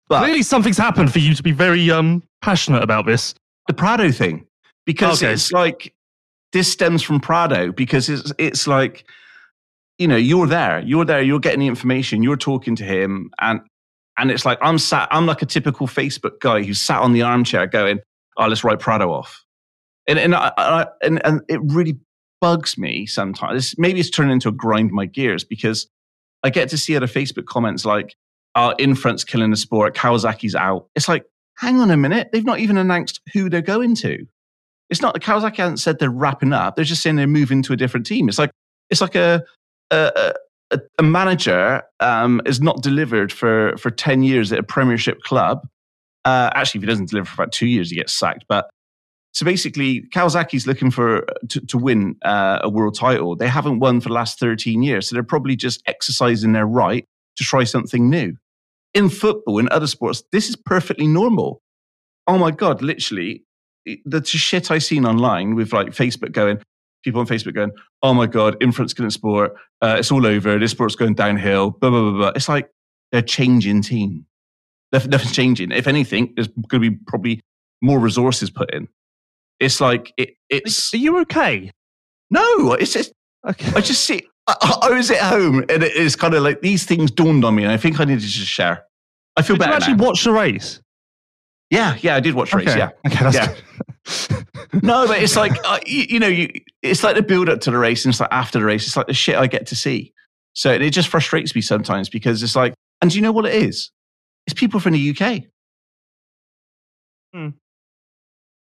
but 0.09 0.19
Clearly, 0.19 0.43
something's 0.43 0.77
happened 0.77 1.11
for 1.11 1.19
you 1.19 1.33
to 1.33 1.41
be 1.43 1.51
very 1.53 1.89
um, 1.89 2.21
passionate 2.41 2.83
about 2.83 3.05
this. 3.05 3.33
the 3.67 3.73
Prado 3.73 4.11
thing 4.11 4.45
because 4.85 5.23
Okay. 5.23 5.33
it's 5.33 5.51
like 5.51 5.93
this 6.53 6.71
stems 6.71 7.01
from 7.01 7.19
Prado 7.21 7.71
because 7.71 8.09
it's 8.09 8.31
it's 8.37 8.67
like 8.67 9.05
you 9.97 10.07
know 10.07 10.17
you're 10.17 10.47
there 10.47 10.79
you're 10.81 11.05
there 11.05 11.21
you're 11.21 11.39
getting 11.39 11.59
the 11.61 11.67
information 11.67 12.23
you're 12.23 12.37
talking 12.37 12.75
to 12.75 12.83
him 12.83 13.29
and 13.39 13.61
and 14.21 14.31
it's 14.31 14.45
like 14.45 14.59
I'm 14.61 14.77
sat 14.77 15.07
I'm 15.11 15.25
like 15.25 15.41
a 15.41 15.45
typical 15.45 15.87
Facebook 15.87 16.39
guy 16.39 16.63
who's 16.63 16.79
sat 16.79 17.01
on 17.01 17.11
the 17.11 17.23
armchair 17.23 17.67
going 17.67 17.99
oh 18.37 18.47
let's 18.47 18.63
write 18.63 18.79
Prado 18.79 19.11
off. 19.11 19.43
And 20.07 20.17
and 20.17 20.35
I, 20.35 20.51
I, 20.57 20.85
and 21.01 21.25
and 21.25 21.41
it 21.49 21.59
really 21.63 21.99
bugs 22.39 22.77
me 22.77 23.05
sometimes. 23.05 23.75
Maybe 23.77 23.99
it's 23.99 24.09
turned 24.09 24.31
into 24.31 24.49
a 24.49 24.51
grind 24.51 24.91
my 24.91 25.05
gears 25.05 25.43
because 25.43 25.87
I 26.43 26.49
get 26.49 26.69
to 26.69 26.77
see 26.77 26.95
other 26.95 27.07
Facebook 27.07 27.45
comments 27.45 27.83
like 27.85 28.15
oh 28.55 28.73
Infront's 28.79 29.23
killing 29.23 29.51
the 29.51 29.57
sport. 29.57 29.95
Kawasaki's 29.95 30.55
out. 30.55 30.87
It's 30.95 31.07
like 31.07 31.25
hang 31.57 31.79
on 31.79 31.91
a 31.91 31.97
minute. 31.97 32.29
They've 32.31 32.45
not 32.45 32.59
even 32.59 32.77
announced 32.77 33.21
who 33.33 33.49
they're 33.49 33.61
going 33.61 33.95
to. 33.95 34.25
It's 34.89 35.01
not 35.01 35.13
that 35.13 35.23
Kawasaki 35.23 35.57
hasn't 35.57 35.79
said 35.79 35.99
they're 35.99 36.09
wrapping 36.09 36.53
up. 36.53 36.75
They're 36.75 36.85
just 36.85 37.01
saying 37.01 37.15
they're 37.15 37.27
moving 37.27 37.63
to 37.63 37.73
a 37.73 37.77
different 37.77 38.05
team. 38.05 38.29
It's 38.29 38.37
like 38.37 38.51
it's 38.89 39.01
like 39.01 39.15
a 39.15 39.43
a, 39.89 40.33
a, 40.71 40.79
a 40.99 41.03
manager 41.03 41.83
um, 41.99 42.41
is 42.45 42.61
not 42.61 42.81
delivered 42.81 43.31
for 43.31 43.77
for 43.77 43.91
ten 43.91 44.23
years 44.23 44.51
at 44.51 44.59
a 44.59 44.63
Premiership 44.63 45.21
club. 45.21 45.67
Uh, 46.25 46.49
actually, 46.53 46.79
if 46.79 46.83
he 46.83 46.87
doesn't 46.87 47.09
deliver 47.09 47.25
for 47.25 47.43
about 47.43 47.51
two 47.51 47.67
years, 47.67 47.89
he 47.89 47.95
gets 47.95 48.13
sacked. 48.13 48.45
But 48.47 48.69
so 49.33 49.45
basically, 49.45 50.03
Kawasaki's 50.13 50.67
looking 50.67 50.91
for 50.91 51.25
to, 51.49 51.61
to 51.61 51.77
win 51.77 52.15
uh, 52.23 52.59
a 52.61 52.69
world 52.69 52.95
title. 52.95 53.35
They 53.35 53.47
haven't 53.47 53.79
won 53.79 54.01
for 54.01 54.09
the 54.09 54.15
last 54.15 54.39
thirteen 54.39 54.83
years, 54.83 55.09
so 55.09 55.15
they're 55.15 55.23
probably 55.23 55.55
just 55.55 55.81
exercising 55.85 56.51
their 56.51 56.67
right 56.67 57.05
to 57.37 57.43
try 57.43 57.63
something 57.63 58.09
new. 58.09 58.35
In 58.93 59.09
football, 59.09 59.57
in 59.57 59.69
other 59.71 59.87
sports, 59.87 60.23
this 60.31 60.49
is 60.49 60.55
perfectly 60.55 61.07
normal. 61.07 61.61
Oh 62.27 62.37
my 62.37 62.51
god, 62.51 62.81
literally, 62.81 63.43
the 64.05 64.23
shit 64.23 64.69
I've 64.69 64.83
seen 64.83 65.05
online 65.05 65.55
with 65.55 65.73
like 65.73 65.87
Facebook 65.87 66.33
going, 66.33 66.59
people 67.03 67.21
on 67.21 67.27
Facebook 67.27 67.55
going, 67.55 67.71
oh 68.03 68.13
my 68.13 68.27
God, 68.27 68.55
influence 68.61 68.93
killing 68.93 69.09
sport, 69.11 69.53
uh, 69.81 69.95
it's 69.99 70.11
all 70.11 70.25
over, 70.25 70.59
this 70.59 70.71
sport's 70.71 70.95
going 70.95 71.13
downhill, 71.15 71.71
blah, 71.71 71.89
blah, 71.89 72.01
blah, 72.01 72.11
blah. 72.11 72.31
It's 72.35 72.49
like 72.49 72.69
they're 73.11 73.21
changing 73.21 73.81
team. 73.81 74.25
Nothing's 74.91 75.31
changing. 75.31 75.71
If 75.71 75.87
anything, 75.87 76.33
there's 76.35 76.47
going 76.47 76.83
to 76.83 76.91
be 76.91 76.97
probably 77.07 77.41
more 77.81 77.99
resources 77.99 78.49
put 78.49 78.73
in. 78.73 78.87
It's 79.59 79.79
like, 79.79 80.13
it, 80.17 80.35
it's, 80.49 80.93
Are 80.93 80.97
you 80.97 81.19
okay? 81.21 81.71
no, 82.29 82.73
it's 82.73 82.93
just, 82.93 83.13
Okay. 83.47 83.71
I 83.75 83.81
just 83.81 84.05
see, 84.05 84.21
I, 84.47 84.79
I 84.83 84.89
was 84.91 85.09
at 85.09 85.19
home 85.19 85.59
and 85.69 85.83
it 85.83 85.95
is 85.95 86.15
kind 86.15 86.33
of 86.33 86.43
like 86.43 86.61
these 86.61 86.85
things 86.85 87.09
dawned 87.09 87.43
on 87.43 87.55
me 87.55 87.63
and 87.63 87.71
I 87.71 87.77
think 87.77 87.99
I 87.99 88.05
needed 88.05 88.21
to 88.21 88.27
share. 88.27 88.83
I 89.35 89.41
feel 89.41 89.55
Did 89.55 89.67
you 89.67 89.73
actually 89.73 89.95
now. 89.95 90.05
watch 90.05 90.23
the 90.23 90.31
race? 90.31 90.81
Yeah, 91.69 91.97
yeah, 92.01 92.15
I 92.15 92.19
did 92.19 92.35
watch 92.35 92.53
race, 92.53 92.67
okay. 92.69 92.77
yeah. 92.77 92.89
Okay, 93.07 93.23
that's 93.23 93.35
Yeah. 93.35 93.55
Good. 94.05 94.83
No, 94.83 95.07
but 95.07 95.21
it's 95.21 95.35
like 95.35 95.53
uh, 95.65 95.79
you, 95.85 96.05
you 96.09 96.19
know, 96.19 96.27
you 96.27 96.49
it's 96.81 97.03
like 97.03 97.15
the 97.15 97.21
build 97.21 97.49
up 97.49 97.59
to 97.61 97.71
the 97.71 97.77
race, 97.77 98.05
and 98.05 98.11
it's 98.13 98.19
like 98.19 98.31
after 98.31 98.59
the 98.59 98.65
race, 98.65 98.85
it's 98.87 98.95
like 98.97 99.07
the 99.07 99.13
shit 99.13 99.35
I 99.35 99.47
get 99.47 99.67
to 99.67 99.75
see. 99.75 100.13
So 100.53 100.71
it 100.71 100.89
just 100.91 101.07
frustrates 101.09 101.55
me 101.55 101.61
sometimes 101.61 102.09
because 102.09 102.43
it's 102.43 102.55
like, 102.55 102.73
and 103.01 103.09
do 103.09 103.17
you 103.17 103.21
know 103.21 103.31
what 103.31 103.45
it 103.45 103.55
is? 103.55 103.89
It's 104.47 104.53
people 104.53 104.79
from 104.79 104.93
the 104.93 105.09
UK. 105.17 105.43
Hmm. 107.33 107.49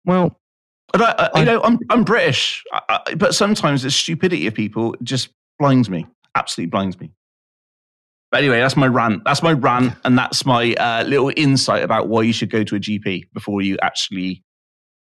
well, 0.05 0.39
And 0.93 1.03
I, 1.03 1.11
I, 1.11 1.29
I- 1.35 1.39
you 1.39 1.45
know, 1.45 1.61
I'm 1.63 1.79
I'm 1.89 2.03
British, 2.03 2.63
I, 2.73 2.99
I, 3.07 3.13
but 3.15 3.35
sometimes 3.35 3.83
the 3.83 3.91
stupidity 3.91 4.47
of 4.47 4.55
people 4.55 4.95
just 5.03 5.29
blinds 5.59 5.89
me, 5.89 6.07
absolutely 6.35 6.69
blinds 6.71 6.99
me. 6.99 7.11
But 8.31 8.39
anyway, 8.39 8.59
that's 8.59 8.75
my 8.75 8.87
rant. 8.87 9.23
That's 9.23 9.41
my 9.43 9.53
rant, 9.53 9.93
and 10.03 10.17
that's 10.17 10.45
my 10.45 10.73
uh, 10.73 11.03
little 11.03 11.31
insight 11.37 11.83
about 11.83 12.07
why 12.09 12.23
you 12.23 12.33
should 12.33 12.49
go 12.49 12.63
to 12.63 12.75
a 12.75 12.79
GP 12.79 13.25
before 13.33 13.61
you 13.61 13.77
actually 13.81 14.43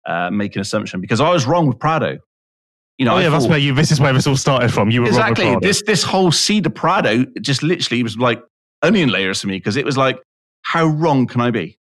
uh, 0.08 0.30
make 0.32 0.56
an 0.56 0.62
assumption. 0.62 1.02
Because 1.02 1.22
I 1.22 1.30
was 1.30 1.46
wrong 1.46 1.68
with 1.68 1.78
Prado. 1.80 2.18
You 2.98 3.06
know, 3.06 3.16
oh 3.16 3.20
yeah, 3.20 3.30
that's 3.30 3.46
where 3.48 3.60
you. 3.60 3.76
This 3.76 3.92
is 3.92 4.00
where 4.00 4.12
this 4.14 4.26
all 4.26 4.36
started 4.38 4.74
from. 4.74 4.90
You 4.90 5.02
were 5.02 5.08
exactly 5.08 5.46
wrong 5.46 5.56
with 5.56 5.62
Prado. 5.62 5.68
this 5.68 5.84
this 5.84 6.04
whole 6.04 6.32
Cedar 6.32 6.72
Prado 6.72 7.26
just 7.42 7.62
literally 7.62 8.02
was 8.02 8.18
like 8.18 8.42
onion 8.82 9.10
layers 9.10 9.42
for 9.42 9.48
me 9.48 9.58
because 9.58 9.76
it 9.78 9.86
was 9.86 9.98
like, 9.98 10.20
how 10.64 10.86
wrong 10.88 11.28
can 11.28 11.42
I 11.42 11.52
be? 11.52 11.78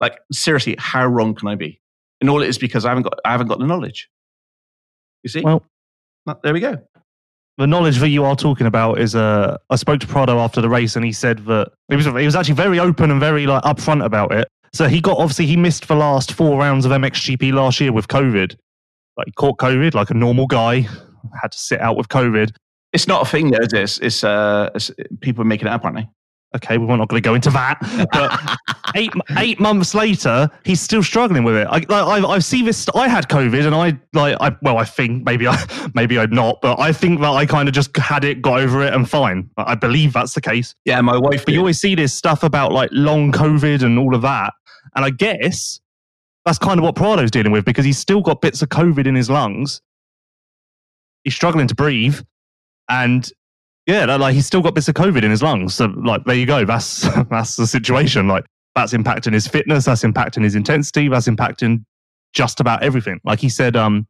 Like 0.00 0.18
seriously, 0.30 0.76
how 0.78 1.06
wrong 1.06 1.34
can 1.34 1.48
I 1.48 1.56
be? 1.56 1.80
And 2.20 2.30
all 2.30 2.40
it 2.42 2.48
is 2.48 2.56
because 2.58 2.84
I 2.84 2.90
haven't 2.90 3.02
got 3.02 3.18
I 3.24 3.32
haven't 3.32 3.48
got 3.48 3.58
the 3.58 3.66
knowledge. 3.66 4.08
You 5.24 5.30
see? 5.30 5.40
Well, 5.40 5.64
Well, 6.26 6.38
there 6.44 6.52
we 6.52 6.60
go. 6.60 6.78
the 7.58 7.66
knowledge 7.66 7.98
that 7.98 8.08
you 8.08 8.24
are 8.24 8.36
talking 8.36 8.66
about 8.66 9.00
is 9.00 9.14
uh 9.16 9.56
I 9.70 9.76
spoke 9.76 10.00
to 10.00 10.06
Prado 10.06 10.38
after 10.38 10.60
the 10.60 10.68
race 10.68 10.94
and 10.96 11.04
he 11.04 11.12
said 11.12 11.38
that 11.46 11.72
he 11.88 11.96
was 11.96 12.06
he 12.06 12.12
was 12.24 12.36
actually 12.36 12.54
very 12.54 12.78
open 12.78 13.10
and 13.10 13.18
very 13.18 13.46
like 13.46 13.62
upfront 13.64 14.04
about 14.04 14.32
it. 14.32 14.48
So 14.72 14.88
he 14.88 15.00
got 15.00 15.18
obviously 15.18 15.46
he 15.46 15.56
missed 15.56 15.88
the 15.88 15.96
last 15.96 16.32
four 16.32 16.58
rounds 16.58 16.84
of 16.84 16.92
MXGP 16.92 17.52
last 17.52 17.80
year 17.80 17.92
with 17.92 18.08
COVID. 18.08 18.56
Like 19.16 19.26
he 19.26 19.32
caught 19.32 19.58
COVID 19.58 19.94
like 19.94 20.10
a 20.10 20.14
normal 20.14 20.46
guy, 20.46 20.86
had 21.40 21.52
to 21.52 21.58
sit 21.58 21.80
out 21.80 21.96
with 21.96 22.08
COVID. 22.08 22.52
It's 22.92 23.06
not 23.06 23.26
a 23.26 23.30
thing, 23.30 23.50
though, 23.50 23.58
is 23.58 23.72
it? 23.72 23.82
It's, 23.82 23.98
it's, 23.98 24.24
uh, 24.24 24.70
it's 24.74 24.90
people 25.20 25.42
are 25.42 25.46
making 25.46 25.68
it 25.68 25.72
up, 25.72 25.84
aren't 25.84 25.96
they? 25.96 26.08
Okay, 26.56 26.78
we're 26.78 26.96
not 26.96 27.08
going 27.08 27.22
to 27.22 27.26
go 27.26 27.34
into 27.34 27.50
that. 27.50 27.78
But 28.12 28.56
eight 28.96 29.12
eight 29.38 29.60
months 29.60 29.94
later, 29.94 30.50
he's 30.64 30.80
still 30.80 31.02
struggling 31.02 31.44
with 31.44 31.54
it. 31.54 31.68
I, 31.68 31.76
like, 31.76 31.90
I, 31.90 32.26
I 32.26 32.38
see 32.40 32.62
this. 32.62 32.88
I 32.92 33.06
had 33.06 33.28
COVID, 33.28 33.66
and 33.66 33.74
I 33.74 33.96
like. 34.14 34.36
I 34.40 34.56
well, 34.60 34.78
I 34.78 34.84
think 34.84 35.24
maybe 35.24 35.46
I 35.46 35.64
maybe 35.94 36.18
I'd 36.18 36.32
not, 36.32 36.60
but 36.60 36.80
I 36.80 36.92
think 36.92 37.20
that 37.20 37.30
I 37.30 37.46
kind 37.46 37.68
of 37.68 37.74
just 37.74 37.96
had 37.96 38.24
it, 38.24 38.42
got 38.42 38.58
over 38.58 38.82
it, 38.82 38.92
and 38.92 39.08
fine. 39.08 39.48
I 39.58 39.76
believe 39.76 40.12
that's 40.12 40.34
the 40.34 40.40
case. 40.40 40.74
Yeah, 40.84 41.00
my 41.02 41.16
wife. 41.16 41.44
But 41.44 41.54
you 41.54 41.60
always 41.60 41.80
see 41.80 41.94
this 41.94 42.12
stuff 42.12 42.42
about 42.42 42.72
like 42.72 42.90
long 42.92 43.30
COVID 43.30 43.84
and 43.84 43.96
all 43.96 44.16
of 44.16 44.22
that, 44.22 44.52
and 44.96 45.04
I 45.04 45.10
guess 45.10 45.80
that's 46.44 46.58
kind 46.58 46.78
of 46.78 46.84
what 46.84 46.94
Prado's 46.94 47.30
dealing 47.30 47.52
with 47.52 47.64
because 47.64 47.84
he's 47.84 47.98
still 47.98 48.20
got 48.20 48.40
bits 48.40 48.62
of 48.62 48.68
COVID 48.68 49.06
in 49.06 49.14
his 49.14 49.28
lungs. 49.30 49.82
He's 51.24 51.34
struggling 51.34 51.66
to 51.68 51.74
breathe, 51.74 52.20
and 52.88 53.30
yeah, 53.86 54.04
like- 54.16 54.34
he's 54.34 54.46
still 54.46 54.62
got 54.62 54.74
bits 54.74 54.88
of 54.88 54.94
COVID 54.94 55.22
in 55.22 55.30
his 55.30 55.42
lungs. 55.42 55.74
So 55.74 55.86
like 55.86 56.24
there 56.24 56.36
you 56.36 56.46
go. 56.46 56.64
That's 56.64 57.02
that's 57.30 57.56
the 57.56 57.66
situation. 57.66 58.28
Like 58.28 58.44
that's 58.74 58.92
impacting 58.92 59.32
his 59.32 59.46
fitness. 59.46 59.84
That's 59.84 60.02
impacting 60.02 60.44
his 60.44 60.54
intensity. 60.54 61.08
That's 61.08 61.28
impacting 61.28 61.84
just 62.32 62.60
about 62.60 62.82
everything. 62.82 63.20
Like 63.24 63.40
he 63.40 63.48
said, 63.48 63.76
um, 63.76 64.06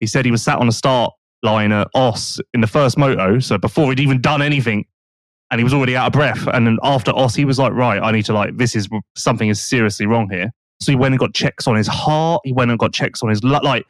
he 0.00 0.06
said 0.06 0.24
he 0.24 0.30
was 0.30 0.42
sat 0.42 0.58
on 0.58 0.68
a 0.68 0.72
start 0.72 1.12
line 1.42 1.72
at 1.72 1.88
Oss 1.94 2.40
in 2.54 2.60
the 2.60 2.66
first 2.66 2.98
moto. 2.98 3.38
So 3.38 3.56
before 3.56 3.90
he'd 3.90 4.00
even 4.00 4.20
done 4.20 4.42
anything, 4.42 4.84
and 5.50 5.60
he 5.60 5.64
was 5.64 5.72
already 5.72 5.96
out 5.96 6.06
of 6.06 6.12
breath. 6.12 6.46
And 6.52 6.66
then 6.66 6.78
after 6.82 7.12
Oss, 7.12 7.34
he 7.34 7.44
was 7.44 7.58
like, 7.58 7.72
right, 7.72 8.02
I 8.02 8.10
need 8.10 8.24
to 8.26 8.32
like, 8.32 8.56
this 8.56 8.74
is 8.74 8.88
something 9.16 9.48
is 9.48 9.60
seriously 9.60 10.06
wrong 10.06 10.28
here. 10.30 10.50
So 10.80 10.92
he 10.92 10.96
went 10.96 11.12
and 11.12 11.18
got 11.18 11.34
checks 11.34 11.66
on 11.66 11.76
his 11.76 11.86
heart. 11.86 12.42
He 12.44 12.52
went 12.52 12.70
and 12.70 12.78
got 12.78 12.92
checks 12.92 13.22
on 13.22 13.28
his 13.28 13.42
like 13.42 13.86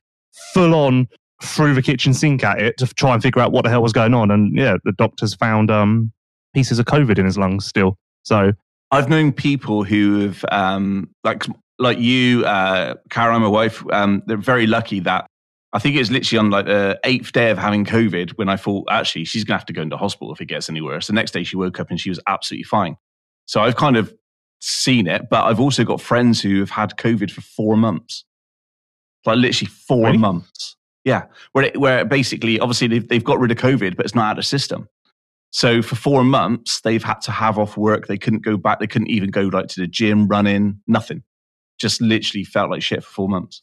full 0.52 0.74
on 0.74 1.08
through 1.42 1.74
the 1.74 1.82
kitchen 1.82 2.14
sink 2.14 2.44
at 2.44 2.60
it 2.60 2.76
to 2.78 2.86
try 2.86 3.14
and 3.14 3.22
figure 3.22 3.42
out 3.42 3.52
what 3.52 3.64
the 3.64 3.70
hell 3.70 3.82
was 3.82 3.92
going 3.92 4.14
on. 4.14 4.30
And 4.30 4.56
yeah, 4.56 4.76
the 4.84 4.92
doctors 4.92 5.34
found 5.34 5.70
um 5.70 6.12
pieces 6.54 6.78
of 6.78 6.86
COVID 6.86 7.18
in 7.18 7.24
his 7.24 7.36
lungs 7.36 7.66
still. 7.66 7.96
So 8.22 8.52
I've 8.90 9.08
known 9.08 9.32
people 9.32 9.84
who 9.84 10.20
have, 10.20 10.44
um, 10.52 11.10
like, 11.24 11.44
like 11.78 11.98
you, 11.98 12.44
uh, 12.46 12.94
Cara, 13.10 13.38
my 13.38 13.48
wife. 13.48 13.84
Um, 13.92 14.22
they're 14.26 14.36
very 14.36 14.66
lucky 14.66 15.00
that 15.00 15.26
I 15.76 15.78
think 15.78 15.94
it 15.94 15.98
was 15.98 16.10
literally 16.10 16.38
on 16.38 16.48
like 16.48 16.64
the 16.64 16.98
eighth 17.04 17.32
day 17.32 17.50
of 17.50 17.58
having 17.58 17.84
COVID 17.84 18.30
when 18.38 18.48
I 18.48 18.56
thought 18.56 18.88
actually 18.90 19.24
she's 19.24 19.44
gonna 19.44 19.58
have 19.58 19.66
to 19.66 19.74
go 19.74 19.82
into 19.82 19.98
hospital 19.98 20.32
if 20.32 20.40
it 20.40 20.46
gets 20.46 20.70
any 20.70 20.80
worse. 20.80 21.06
The 21.06 21.12
next 21.12 21.32
day 21.32 21.44
she 21.44 21.54
woke 21.56 21.78
up 21.78 21.90
and 21.90 22.00
she 22.00 22.08
was 22.08 22.18
absolutely 22.26 22.64
fine. 22.64 22.96
So 23.44 23.60
I've 23.60 23.76
kind 23.76 23.98
of 23.98 24.14
seen 24.58 25.06
it, 25.06 25.28
but 25.28 25.44
I've 25.44 25.60
also 25.60 25.84
got 25.84 26.00
friends 26.00 26.40
who 26.40 26.60
have 26.60 26.70
had 26.70 26.96
COVID 26.96 27.30
for 27.30 27.42
four 27.42 27.76
months, 27.76 28.24
like 29.26 29.36
literally 29.36 29.68
four 29.68 30.06
Really? 30.06 30.16
months. 30.16 30.76
Yeah, 31.04 31.26
where 31.52 31.66
it, 31.66 31.78
where 31.78 32.06
basically, 32.06 32.58
obviously 32.58 32.88
they've 32.88 33.06
they've 33.06 33.22
got 33.22 33.38
rid 33.38 33.50
of 33.50 33.58
COVID, 33.58 33.96
but 33.96 34.06
it's 34.06 34.14
not 34.14 34.30
out 34.30 34.38
of 34.38 34.46
system. 34.46 34.88
So 35.50 35.82
for 35.82 35.94
four 35.94 36.24
months, 36.24 36.80
they've 36.80 37.04
had 37.04 37.20
to 37.22 37.32
have 37.32 37.58
off 37.58 37.76
work. 37.76 38.06
They 38.06 38.16
couldn't 38.18 38.44
go 38.44 38.56
back. 38.56 38.80
They 38.80 38.86
couldn't 38.86 39.10
even 39.10 39.30
go 39.30 39.42
like 39.42 39.68
to 39.68 39.80
the 39.80 39.86
gym, 39.86 40.26
running, 40.26 40.80
nothing. 40.86 41.22
Just 41.78 42.00
literally 42.00 42.44
felt 42.44 42.70
like 42.70 42.82
shit 42.82 43.04
for 43.04 43.10
four 43.10 43.28
months. 43.28 43.62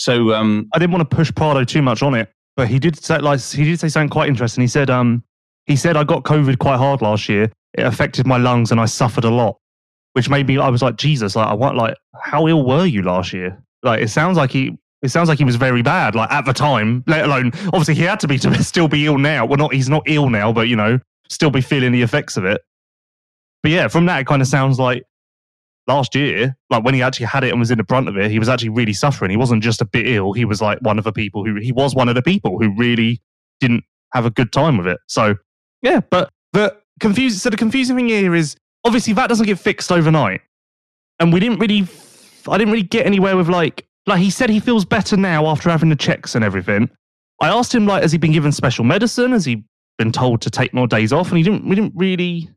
So 0.00 0.32
um, 0.32 0.66
I 0.72 0.78
didn't 0.78 0.92
want 0.92 1.08
to 1.08 1.14
push 1.14 1.30
Prado 1.34 1.62
too 1.62 1.82
much 1.82 2.02
on 2.02 2.14
it, 2.14 2.32
but 2.56 2.68
he 2.68 2.78
did 2.78 2.96
say 2.96 3.18
like 3.18 3.38
he 3.38 3.64
did 3.64 3.78
say 3.78 3.88
something 3.88 4.08
quite 4.08 4.30
interesting. 4.30 4.62
He 4.62 4.66
said 4.66 4.88
um 4.88 5.22
he 5.66 5.76
said 5.76 5.94
I 5.94 6.04
got 6.04 6.22
COVID 6.22 6.58
quite 6.58 6.78
hard 6.78 7.02
last 7.02 7.28
year. 7.28 7.52
It 7.74 7.84
affected 7.84 8.26
my 8.26 8.38
lungs 8.38 8.70
and 8.70 8.80
I 8.80 8.86
suffered 8.86 9.24
a 9.24 9.30
lot, 9.30 9.58
which 10.14 10.30
made 10.30 10.46
me 10.46 10.56
I 10.56 10.70
was 10.70 10.80
like 10.80 10.96
Jesus, 10.96 11.36
like 11.36 11.46
I 11.46 11.52
want 11.52 11.76
like 11.76 11.98
how 12.18 12.48
ill 12.48 12.64
were 12.64 12.86
you 12.86 13.02
last 13.02 13.34
year? 13.34 13.62
Like 13.82 14.02
it 14.02 14.08
sounds 14.08 14.38
like 14.38 14.50
he 14.50 14.78
it 15.02 15.10
sounds 15.10 15.28
like 15.28 15.36
he 15.36 15.44
was 15.44 15.56
very 15.56 15.82
bad 15.82 16.14
like 16.14 16.32
at 16.32 16.46
the 16.46 16.54
time. 16.54 17.04
Let 17.06 17.26
alone 17.26 17.52
obviously 17.66 17.94
he 17.94 18.02
had 18.04 18.20
to 18.20 18.28
be 18.28 18.38
to 18.38 18.64
still 18.64 18.88
be 18.88 19.04
ill 19.04 19.18
now. 19.18 19.44
Well, 19.44 19.58
not 19.58 19.74
he's 19.74 19.90
not 19.90 20.04
ill 20.06 20.30
now, 20.30 20.50
but 20.50 20.66
you 20.66 20.76
know 20.76 20.98
still 21.28 21.50
be 21.50 21.60
feeling 21.60 21.92
the 21.92 22.00
effects 22.00 22.38
of 22.38 22.46
it. 22.46 22.62
But 23.62 23.72
yeah, 23.72 23.88
from 23.88 24.06
that 24.06 24.20
it 24.20 24.26
kind 24.26 24.40
of 24.40 24.48
sounds 24.48 24.78
like 24.78 25.04
last 25.90 26.14
year, 26.14 26.56
like 26.70 26.84
when 26.84 26.94
he 26.94 27.02
actually 27.02 27.26
had 27.26 27.44
it 27.44 27.50
and 27.50 27.58
was 27.58 27.70
in 27.70 27.78
the 27.78 27.84
brunt 27.84 28.08
of 28.08 28.16
it, 28.16 28.30
he 28.30 28.38
was 28.38 28.48
actually 28.48 28.70
really 28.70 28.92
suffering. 28.92 29.30
He 29.30 29.36
wasn't 29.36 29.62
just 29.62 29.80
a 29.80 29.84
bit 29.84 30.06
ill. 30.06 30.32
He 30.32 30.44
was 30.44 30.62
like 30.62 30.78
one 30.80 30.98
of 30.98 31.04
the 31.04 31.12
people 31.12 31.44
who 31.44 31.56
he 31.56 31.72
was 31.72 31.94
one 31.94 32.08
of 32.08 32.14
the 32.14 32.22
people 32.22 32.58
who 32.58 32.74
really 32.76 33.20
didn't 33.58 33.84
have 34.14 34.24
a 34.24 34.30
good 34.30 34.52
time 34.52 34.76
with 34.76 34.86
it. 34.86 34.98
So 35.08 35.34
yeah, 35.82 36.00
but 36.10 36.30
the 36.52 36.76
confusing. 37.00 37.38
So 37.38 37.50
the 37.50 37.56
confusing 37.56 37.96
thing 37.96 38.08
here 38.08 38.34
is 38.34 38.56
obviously 38.84 39.12
that 39.14 39.28
doesn't 39.28 39.46
get 39.46 39.58
fixed 39.58 39.90
overnight, 39.90 40.42
and 41.18 41.32
we 41.32 41.40
didn't 41.40 41.58
really. 41.58 41.86
I 42.48 42.56
didn't 42.56 42.72
really 42.72 42.86
get 42.86 43.04
anywhere 43.04 43.36
with 43.36 43.48
like 43.48 43.86
like 44.06 44.20
he 44.20 44.30
said 44.30 44.48
he 44.50 44.60
feels 44.60 44.84
better 44.84 45.16
now 45.16 45.46
after 45.46 45.68
having 45.68 45.90
the 45.90 45.96
checks 45.96 46.34
and 46.34 46.44
everything. 46.44 46.88
I 47.42 47.48
asked 47.48 47.74
him 47.74 47.86
like, 47.86 48.02
has 48.02 48.12
he 48.12 48.18
been 48.18 48.32
given 48.32 48.52
special 48.52 48.84
medicine? 48.84 49.32
Has 49.32 49.44
he 49.44 49.64
been 49.98 50.12
told 50.12 50.42
to 50.42 50.50
take 50.50 50.74
more 50.74 50.86
days 50.86 51.12
off? 51.12 51.28
And 51.28 51.38
he 51.38 51.42
didn't. 51.42 51.66
We 51.66 51.74
didn't 51.74 51.94
really 51.96 52.50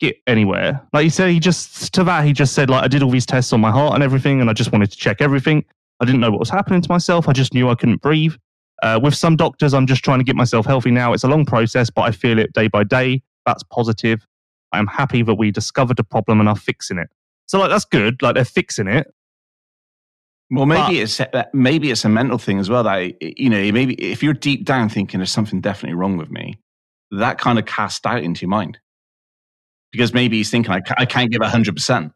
get 0.00 0.16
anywhere. 0.26 0.80
Like 0.92 1.04
you 1.04 1.10
said, 1.10 1.30
he 1.30 1.40
just 1.40 1.92
to 1.94 2.04
that 2.04 2.24
he 2.24 2.32
just 2.32 2.54
said 2.54 2.70
like 2.70 2.82
I 2.84 2.88
did 2.88 3.02
all 3.02 3.10
these 3.10 3.26
tests 3.26 3.52
on 3.52 3.60
my 3.60 3.70
heart 3.70 3.94
and 3.94 4.02
everything, 4.02 4.40
and 4.40 4.48
I 4.48 4.52
just 4.52 4.72
wanted 4.72 4.90
to 4.90 4.96
check 4.96 5.20
everything. 5.20 5.64
I 6.00 6.04
didn't 6.04 6.20
know 6.20 6.30
what 6.30 6.40
was 6.40 6.50
happening 6.50 6.80
to 6.80 6.88
myself. 6.88 7.28
I 7.28 7.32
just 7.32 7.52
knew 7.54 7.68
I 7.68 7.74
couldn't 7.74 8.00
breathe. 8.02 8.34
Uh, 8.82 9.00
with 9.02 9.14
some 9.14 9.34
doctors, 9.34 9.74
I'm 9.74 9.86
just 9.86 10.04
trying 10.04 10.18
to 10.20 10.24
get 10.24 10.36
myself 10.36 10.64
healthy 10.64 10.92
now. 10.92 11.12
It's 11.12 11.24
a 11.24 11.28
long 11.28 11.44
process, 11.44 11.90
but 11.90 12.02
I 12.02 12.12
feel 12.12 12.38
it 12.38 12.52
day 12.52 12.68
by 12.68 12.84
day. 12.84 13.22
That's 13.44 13.64
positive. 13.64 14.24
I 14.72 14.78
am 14.78 14.86
happy 14.86 15.22
that 15.22 15.34
we 15.34 15.50
discovered 15.50 15.96
the 15.96 16.04
problem 16.04 16.38
and 16.38 16.48
are 16.48 16.54
fixing 16.54 16.98
it. 16.98 17.08
So 17.46 17.58
like 17.58 17.70
that's 17.70 17.84
good. 17.84 18.22
Like 18.22 18.34
they're 18.36 18.44
fixing 18.44 18.86
it. 18.86 19.12
well, 20.50 20.66
maybe 20.66 20.80
But- 20.82 20.94
it's 21.02 21.20
uh, 21.20 21.44
maybe 21.52 21.90
it's 21.90 22.04
a 22.04 22.08
mental 22.08 22.38
thing 22.38 22.58
as 22.60 22.70
well. 22.70 22.84
That 22.84 23.20
you 23.20 23.50
know, 23.50 23.72
maybe 23.72 23.94
if 23.94 24.22
you're 24.22 24.34
deep 24.34 24.64
down 24.64 24.88
thinking 24.88 25.18
there's 25.18 25.32
something 25.32 25.60
definitely 25.60 25.94
wrong 25.96 26.16
with 26.16 26.30
me, 26.30 26.60
that 27.10 27.38
kind 27.38 27.58
of 27.58 27.64
casts 27.66 28.00
doubt 28.00 28.22
into 28.22 28.42
your 28.42 28.50
mind 28.50 28.78
because 29.92 30.12
maybe 30.12 30.36
he's 30.38 30.50
thinking 30.50 30.72
I, 30.72 30.80
I 30.98 31.04
can't 31.04 31.30
give 31.30 31.42
hundred 31.42 31.74
percent. 31.74 32.12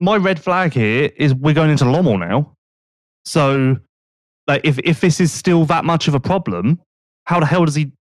my 0.00 0.16
red 0.16 0.42
flag 0.42 0.72
here 0.72 1.10
is 1.16 1.34
we're 1.34 1.54
going 1.54 1.70
into 1.70 1.84
Lommel 1.84 2.18
now. 2.18 2.56
So, 3.24 3.76
like, 4.48 4.62
if 4.64 4.78
if 4.80 5.00
this 5.00 5.20
is 5.20 5.32
still 5.32 5.64
that 5.66 5.84
much 5.84 6.08
of 6.08 6.14
a 6.14 6.20
problem, 6.20 6.80
how 7.24 7.40
the 7.40 7.46
hell 7.46 7.64
does 7.64 7.74
he? 7.76 7.92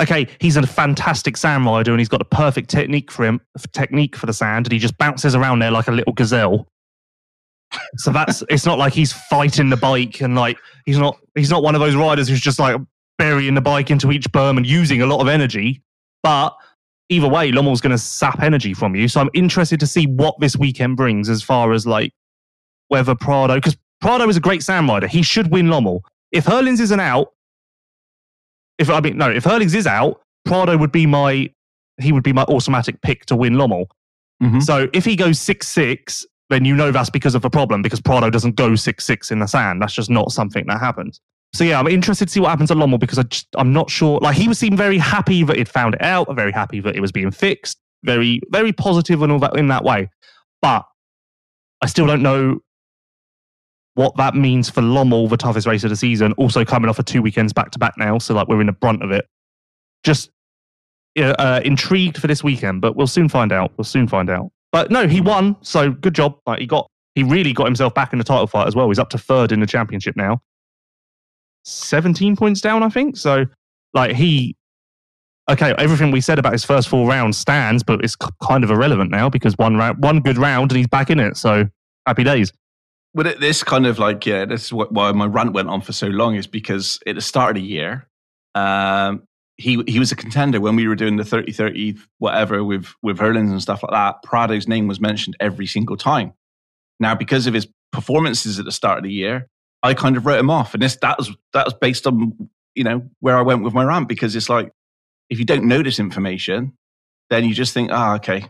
Okay, 0.00 0.28
he's 0.40 0.56
a 0.56 0.66
fantastic 0.66 1.36
sand 1.36 1.64
rider 1.64 1.90
and 1.90 1.98
he's 1.98 2.08
got 2.08 2.18
the 2.18 2.24
perfect 2.24 2.70
technique 2.70 3.10
for 3.10 3.24
him, 3.24 3.40
technique 3.72 4.14
for 4.14 4.26
the 4.26 4.32
sand, 4.32 4.66
and 4.66 4.72
he 4.72 4.78
just 4.78 4.96
bounces 4.98 5.34
around 5.34 5.58
there 5.58 5.70
like 5.70 5.88
a 5.88 5.92
little 5.92 6.12
gazelle. 6.12 6.68
So 7.96 8.12
that's 8.12 8.44
it's 8.48 8.64
not 8.64 8.78
like 8.78 8.92
he's 8.92 9.12
fighting 9.12 9.70
the 9.70 9.76
bike 9.76 10.20
and 10.20 10.36
like 10.36 10.56
he's 10.84 10.98
not 10.98 11.18
he's 11.34 11.50
not 11.50 11.62
one 11.62 11.74
of 11.74 11.80
those 11.80 11.96
riders 11.96 12.28
who's 12.28 12.40
just 12.40 12.58
like 12.60 12.80
burying 13.18 13.54
the 13.54 13.60
bike 13.60 13.90
into 13.90 14.12
each 14.12 14.30
berm 14.30 14.56
and 14.56 14.66
using 14.66 15.02
a 15.02 15.06
lot 15.06 15.20
of 15.20 15.26
energy. 15.26 15.82
But 16.22 16.54
either 17.08 17.28
way, 17.28 17.50
Lommel's 17.52 17.80
going 17.80 17.92
to 17.92 17.98
sap 17.98 18.42
energy 18.42 18.74
from 18.74 18.94
you. 18.94 19.08
So 19.08 19.20
I'm 19.20 19.30
interested 19.34 19.80
to 19.80 19.86
see 19.86 20.06
what 20.06 20.38
this 20.40 20.56
weekend 20.56 20.96
brings 20.96 21.28
as 21.28 21.42
far 21.42 21.72
as 21.72 21.86
like 21.86 22.12
whether 22.88 23.14
Prado, 23.14 23.54
because 23.56 23.76
Prado 24.00 24.28
is 24.28 24.36
a 24.36 24.40
great 24.40 24.62
sand 24.62 24.88
rider. 24.88 25.06
He 25.06 25.22
should 25.22 25.50
win 25.50 25.66
Lommel. 25.66 26.00
If 26.32 26.44
Herlings 26.44 26.80
isn't 26.80 27.00
out, 27.00 27.28
if 28.78 28.90
I 28.90 29.00
mean 29.00 29.16
no, 29.16 29.30
if 29.30 29.44
Herlings 29.44 29.74
is 29.74 29.86
out, 29.86 30.20
Prado 30.44 30.76
would 30.76 30.92
be 30.92 31.06
my 31.06 31.50
he 31.98 32.12
would 32.12 32.22
be 32.22 32.32
my 32.32 32.42
automatic 32.44 33.00
pick 33.00 33.24
to 33.26 33.36
win 33.36 33.54
Lommel. 33.54 33.86
Mhm. 34.42 34.62
So 34.62 34.88
if 34.92 35.04
he 35.04 35.16
goes 35.16 35.40
six 35.40 35.66
six, 35.66 36.26
then 36.50 36.64
you 36.64 36.76
know 36.76 36.90
that's 36.92 37.10
because 37.10 37.34
of 37.34 37.44
a 37.44 37.50
problem 37.50 37.80
because 37.82 38.00
Prado 38.00 38.28
doesn't 38.28 38.56
go 38.56 38.74
six 38.74 39.04
six 39.04 39.30
in 39.30 39.38
the 39.38 39.46
sand. 39.46 39.80
That's 39.80 39.94
just 39.94 40.10
not 40.10 40.30
something 40.30 40.66
that 40.66 40.78
happens. 40.80 41.20
So 41.56 41.64
yeah, 41.64 41.78
I'm 41.78 41.86
interested 41.86 42.26
to 42.26 42.30
see 42.30 42.38
what 42.38 42.50
happens 42.50 42.70
at 42.70 42.76
Lommel 42.76 42.98
because 42.98 43.18
I 43.18 43.22
just 43.22 43.46
I'm 43.56 43.72
not 43.72 43.88
sure. 43.88 44.18
Like 44.20 44.36
he 44.36 44.46
was 44.46 44.58
seemed 44.58 44.76
very 44.76 44.98
happy 44.98 45.42
that 45.42 45.56
he'd 45.56 45.70
found 45.70 45.94
it 45.94 46.02
out, 46.02 46.28
very 46.36 46.52
happy 46.52 46.80
that 46.80 46.94
it 46.94 47.00
was 47.00 47.12
being 47.12 47.30
fixed, 47.30 47.78
very 48.04 48.42
very 48.50 48.74
positive 48.74 49.22
and 49.22 49.32
all 49.32 49.38
that 49.38 49.56
in 49.56 49.68
that 49.68 49.82
way. 49.82 50.10
But 50.60 50.84
I 51.80 51.86
still 51.86 52.06
don't 52.06 52.20
know 52.20 52.58
what 53.94 54.18
that 54.18 54.34
means 54.34 54.68
for 54.68 54.82
Lommel, 54.82 55.30
the 55.30 55.38
toughest 55.38 55.66
race 55.66 55.82
of 55.82 55.88
the 55.88 55.96
season. 55.96 56.32
Also 56.32 56.62
coming 56.62 56.90
off 56.90 56.98
of 56.98 57.06
two 57.06 57.22
weekends 57.22 57.54
back 57.54 57.70
to 57.70 57.78
back 57.78 57.94
now, 57.96 58.18
so 58.18 58.34
like 58.34 58.48
we're 58.48 58.60
in 58.60 58.66
the 58.66 58.72
brunt 58.72 59.02
of 59.02 59.10
it. 59.10 59.26
Just 60.04 60.30
uh, 61.18 61.62
intrigued 61.64 62.18
for 62.18 62.26
this 62.26 62.44
weekend, 62.44 62.82
but 62.82 62.96
we'll 62.96 63.06
soon 63.06 63.30
find 63.30 63.50
out. 63.50 63.72
We'll 63.78 63.86
soon 63.86 64.08
find 64.08 64.28
out. 64.28 64.50
But 64.72 64.90
no, 64.90 65.08
he 65.08 65.22
won, 65.22 65.56
so 65.62 65.90
good 65.90 66.14
job. 66.14 66.36
Like 66.46 66.60
he 66.60 66.66
got, 66.66 66.86
he 67.14 67.22
really 67.22 67.54
got 67.54 67.64
himself 67.64 67.94
back 67.94 68.12
in 68.12 68.18
the 68.18 68.26
title 68.26 68.46
fight 68.46 68.66
as 68.66 68.76
well. 68.76 68.88
He's 68.88 68.98
up 68.98 69.08
to 69.10 69.18
third 69.18 69.52
in 69.52 69.60
the 69.60 69.66
championship 69.66 70.16
now. 70.16 70.42
17 71.66 72.36
points 72.36 72.60
down, 72.60 72.82
I 72.82 72.88
think. 72.88 73.16
So, 73.16 73.46
like, 73.92 74.14
he, 74.14 74.56
okay, 75.50 75.74
everything 75.78 76.10
we 76.10 76.20
said 76.20 76.38
about 76.38 76.52
his 76.52 76.64
first 76.64 76.88
four 76.88 77.08
rounds 77.08 77.36
stands, 77.36 77.82
but 77.82 78.04
it's 78.04 78.16
kind 78.42 78.64
of 78.64 78.70
irrelevant 78.70 79.10
now 79.10 79.28
because 79.28 79.56
one 79.58 79.76
round, 79.76 80.02
one 80.02 80.20
good 80.20 80.38
round 80.38 80.70
and 80.70 80.78
he's 80.78 80.86
back 80.86 81.10
in 81.10 81.20
it. 81.20 81.36
So, 81.36 81.68
happy 82.06 82.24
days. 82.24 82.52
But 83.14 83.26
it, 83.26 83.40
this 83.40 83.64
kind 83.64 83.86
of 83.86 83.98
like, 83.98 84.24
yeah, 84.26 84.44
this 84.44 84.66
is 84.66 84.72
what, 84.72 84.92
why 84.92 85.10
my 85.12 85.26
rant 85.26 85.52
went 85.52 85.68
on 85.68 85.80
for 85.80 85.92
so 85.92 86.06
long 86.06 86.36
is 86.36 86.46
because 86.46 87.00
at 87.06 87.14
the 87.14 87.20
start 87.20 87.56
of 87.56 87.62
the 87.62 87.66
year, 87.66 88.06
um, 88.54 89.22
he 89.58 89.82
he 89.86 89.98
was 89.98 90.12
a 90.12 90.16
contender 90.16 90.60
when 90.60 90.76
we 90.76 90.86
were 90.86 90.94
doing 90.94 91.16
the 91.16 91.24
30 91.24 91.52
30 91.52 91.96
whatever 92.18 92.62
with 92.62 92.88
with 93.02 93.18
Herlings 93.18 93.50
and 93.50 93.62
stuff 93.62 93.82
like 93.82 93.92
that. 93.92 94.22
Prado's 94.22 94.68
name 94.68 94.86
was 94.86 95.00
mentioned 95.00 95.34
every 95.40 95.66
single 95.66 95.96
time. 95.96 96.34
Now, 97.00 97.14
because 97.14 97.46
of 97.46 97.54
his 97.54 97.66
performances 97.90 98.58
at 98.58 98.64
the 98.64 98.72
start 98.72 98.98
of 98.98 99.04
the 99.04 99.12
year, 99.12 99.48
I 99.86 99.94
kind 99.94 100.16
of 100.16 100.26
wrote 100.26 100.38
him 100.38 100.50
off. 100.50 100.74
And 100.74 100.82
this 100.82 100.96
that 100.96 101.18
was 101.18 101.30
that 101.52 101.64
was 101.64 101.74
based 101.74 102.06
on 102.06 102.48
you 102.74 102.84
know 102.84 103.02
where 103.20 103.36
I 103.36 103.42
went 103.42 103.62
with 103.62 103.72
my 103.72 103.84
rant 103.84 104.08
because 104.08 104.34
it's 104.34 104.48
like 104.48 104.70
if 105.30 105.38
you 105.38 105.44
don't 105.44 105.64
know 105.64 105.82
this 105.82 105.98
information, 105.98 106.72
then 107.30 107.44
you 107.44 107.54
just 107.54 107.72
think, 107.72 107.90
ah, 107.92 108.12
oh, 108.12 108.16
okay. 108.16 108.48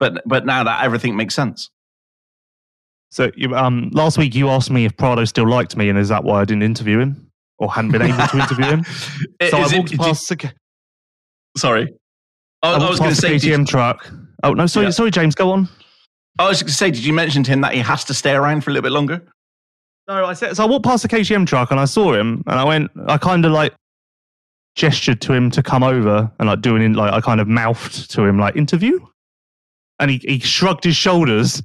But 0.00 0.22
but 0.26 0.46
now 0.46 0.64
that 0.64 0.84
everything 0.84 1.16
makes 1.16 1.34
sense. 1.34 1.70
So 3.10 3.30
um, 3.54 3.90
last 3.92 4.16
week 4.16 4.34
you 4.34 4.48
asked 4.48 4.70
me 4.70 4.86
if 4.86 4.96
Prado 4.96 5.24
still 5.26 5.48
liked 5.48 5.76
me, 5.76 5.88
and 5.90 5.98
is 5.98 6.08
that 6.08 6.24
why 6.24 6.40
I 6.40 6.44
didn't 6.44 6.62
interview 6.62 6.98
him 6.98 7.30
or 7.58 7.70
hadn't 7.70 7.92
been 7.92 8.02
able 8.02 8.26
to 8.26 8.38
interview 8.38 8.64
him? 8.64 8.84
so 9.50 9.58
I 9.58 9.76
walked 9.76 9.92
it, 9.92 9.98
past. 9.98 10.30
You, 10.30 10.36
the, 10.36 10.52
sorry, 11.56 11.94
I, 12.62 12.72
I, 12.72 12.78
I 12.78 12.88
was 12.88 12.98
going 12.98 13.10
to 13.10 13.20
say 13.20 13.34
KTM 13.34 13.58
you, 13.58 13.64
truck. 13.66 14.10
Oh 14.42 14.54
no, 14.54 14.66
sorry, 14.66 14.86
yeah. 14.86 14.90
sorry, 14.90 15.10
James, 15.10 15.34
go 15.34 15.52
on. 15.52 15.68
I 16.38 16.48
was 16.48 16.62
going 16.62 16.68
to 16.68 16.74
say, 16.74 16.90
did 16.90 17.04
you 17.04 17.12
mention 17.12 17.42
to 17.44 17.50
him 17.50 17.60
that 17.60 17.74
he 17.74 17.80
has 17.80 18.04
to 18.04 18.14
stay 18.14 18.32
around 18.32 18.64
for 18.64 18.70
a 18.70 18.72
little 18.72 18.82
bit 18.82 18.92
longer? 18.92 19.22
No, 20.12 20.26
I 20.26 20.34
said 20.34 20.56
so. 20.56 20.64
I 20.64 20.66
walked 20.66 20.84
past 20.84 21.02
the 21.02 21.08
KTM 21.08 21.46
truck 21.46 21.70
and 21.70 21.80
I 21.80 21.86
saw 21.86 22.12
him, 22.12 22.42
and 22.46 22.58
I 22.58 22.64
went. 22.64 22.90
I 23.06 23.16
kind 23.16 23.44
of 23.46 23.52
like 23.52 23.74
gestured 24.76 25.20
to 25.22 25.32
him 25.32 25.50
to 25.52 25.62
come 25.62 25.82
over, 25.82 26.30
and 26.38 26.48
like 26.48 26.60
doing 26.60 26.92
like 26.92 27.12
I 27.12 27.20
kind 27.20 27.40
of 27.40 27.48
mouthed 27.48 28.10
to 28.10 28.22
him 28.24 28.38
like 28.38 28.54
interview, 28.56 29.00
and 29.98 30.10
he 30.10 30.18
he 30.18 30.38
shrugged 30.40 30.84
his 30.84 30.96
shoulders, 30.96 31.62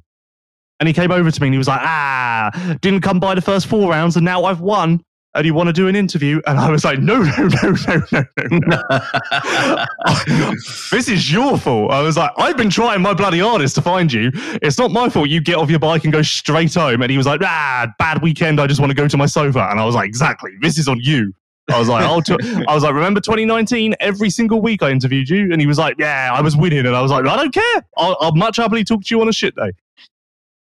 and 0.80 0.86
he 0.86 0.92
came 0.94 1.10
over 1.10 1.30
to 1.30 1.40
me 1.40 1.48
and 1.48 1.54
he 1.54 1.58
was 1.58 1.68
like, 1.68 1.80
ah, 1.82 2.76
didn't 2.80 3.02
come 3.02 3.20
by 3.20 3.34
the 3.34 3.42
first 3.42 3.66
four 3.66 3.90
rounds, 3.90 4.16
and 4.16 4.24
now 4.24 4.44
I've 4.44 4.60
won 4.60 5.02
and 5.38 5.46
you 5.46 5.54
want 5.54 5.68
to 5.68 5.72
do 5.72 5.88
an 5.88 5.96
interview? 5.96 6.42
And 6.46 6.58
I 6.58 6.70
was 6.70 6.84
like, 6.84 6.98
no, 6.98 7.22
no, 7.22 7.48
no, 7.62 7.76
no, 7.86 8.04
no, 8.12 8.24
no. 8.50 9.84
this 10.90 11.08
is 11.08 11.32
your 11.32 11.56
fault. 11.56 11.92
I 11.92 12.02
was 12.02 12.16
like, 12.16 12.32
I've 12.36 12.56
been 12.56 12.70
trying 12.70 13.00
my 13.00 13.14
bloody 13.14 13.38
hardest 13.38 13.76
to 13.76 13.82
find 13.82 14.12
you. 14.12 14.30
It's 14.34 14.78
not 14.78 14.90
my 14.90 15.08
fault 15.08 15.28
you 15.28 15.40
get 15.40 15.54
off 15.56 15.70
your 15.70 15.78
bike 15.78 16.04
and 16.04 16.12
go 16.12 16.22
straight 16.22 16.74
home. 16.74 17.02
And 17.02 17.10
he 17.10 17.16
was 17.16 17.26
like, 17.26 17.40
ah, 17.42 17.86
bad 17.98 18.20
weekend. 18.20 18.60
I 18.60 18.66
just 18.66 18.80
want 18.80 18.90
to 18.90 18.96
go 18.96 19.08
to 19.08 19.16
my 19.16 19.26
sofa. 19.26 19.68
And 19.70 19.78
I 19.78 19.84
was 19.84 19.94
like, 19.94 20.08
exactly. 20.08 20.52
This 20.60 20.76
is 20.76 20.88
on 20.88 20.98
you. 21.00 21.32
I 21.70 21.78
was 21.78 21.88
like, 21.88 22.02
I'll 22.02 22.22
t- 22.22 22.36
I 22.68 22.74
was 22.74 22.82
like, 22.82 22.94
remember 22.94 23.20
2019? 23.20 23.94
Every 24.00 24.30
single 24.30 24.60
week 24.60 24.82
I 24.82 24.90
interviewed 24.90 25.28
you, 25.28 25.52
and 25.52 25.60
he 25.60 25.66
was 25.66 25.78
like, 25.78 25.96
yeah, 25.98 26.30
I 26.32 26.40
was 26.40 26.56
winning, 26.56 26.86
and 26.86 26.96
I 26.96 27.02
was 27.02 27.10
like, 27.10 27.26
I 27.26 27.36
don't 27.36 27.52
care. 27.52 27.86
I'll, 27.96 28.16
I'll 28.20 28.34
much 28.34 28.56
happily 28.56 28.84
talk 28.84 29.04
to 29.04 29.14
you 29.14 29.20
on 29.20 29.28
a 29.28 29.32
shit 29.32 29.54
day. 29.54 29.72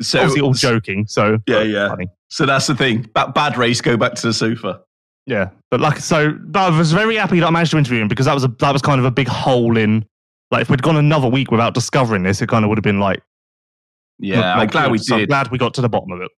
So 0.00 0.20
obviously 0.20 0.40
all 0.40 0.52
joking. 0.52 1.06
So 1.06 1.38
yeah, 1.46 1.62
yeah. 1.62 1.88
Funny. 1.88 2.08
So 2.28 2.47
that's 2.47 2.66
the 2.66 2.75
thing. 2.75 3.02
Bad, 3.14 3.35
bad 3.35 3.56
race. 3.56 3.80
Go 3.80 3.97
back 3.97 4.14
to 4.14 4.26
the 4.26 4.35
sofa. 4.35 4.80
Yeah, 5.26 5.50
but 5.71 5.80
like 5.80 5.99
so, 5.99 6.38
I 6.54 6.76
was 6.76 6.92
very 6.92 7.16
happy 7.16 7.40
that 7.40 7.47
I 7.47 7.50
managed 7.50 7.73
to 7.73 7.78
interview 7.78 8.00
him 8.00 8.09
because 8.09 8.26
that 8.26 8.35
was 8.35 8.45
a 8.45 8.49
that 8.61 8.73
was 8.73 8.83
kind 8.83 9.00
of 9.00 9.04
a 9.04 9.11
big 9.11 9.28
hole 9.28 9.76
in. 9.76 10.04
Like 10.50 10.62
if 10.62 10.71
we'd 10.71 10.83
gone 10.83 10.97
another 10.97 11.28
week 11.28 11.50
without 11.50 11.75
discovering 11.75 12.23
this, 12.23 12.40
it 12.40 12.49
kind 12.49 12.64
of 12.64 12.68
would 12.68 12.78
have 12.78 12.85
been 12.85 13.00
like. 13.00 13.23
Yeah, 14.18 14.56
like, 14.56 14.62
I'm 14.62 14.68
glad 14.68 14.90
we 14.92 14.99
so 14.99 15.16
did. 15.16 15.25
I'm 15.25 15.26
glad 15.28 15.50
we 15.50 15.59
got 15.59 15.75
to 15.75 15.80
the 15.80 15.88
bottom 15.88 16.12
of 16.12 16.23
it. 16.23 16.30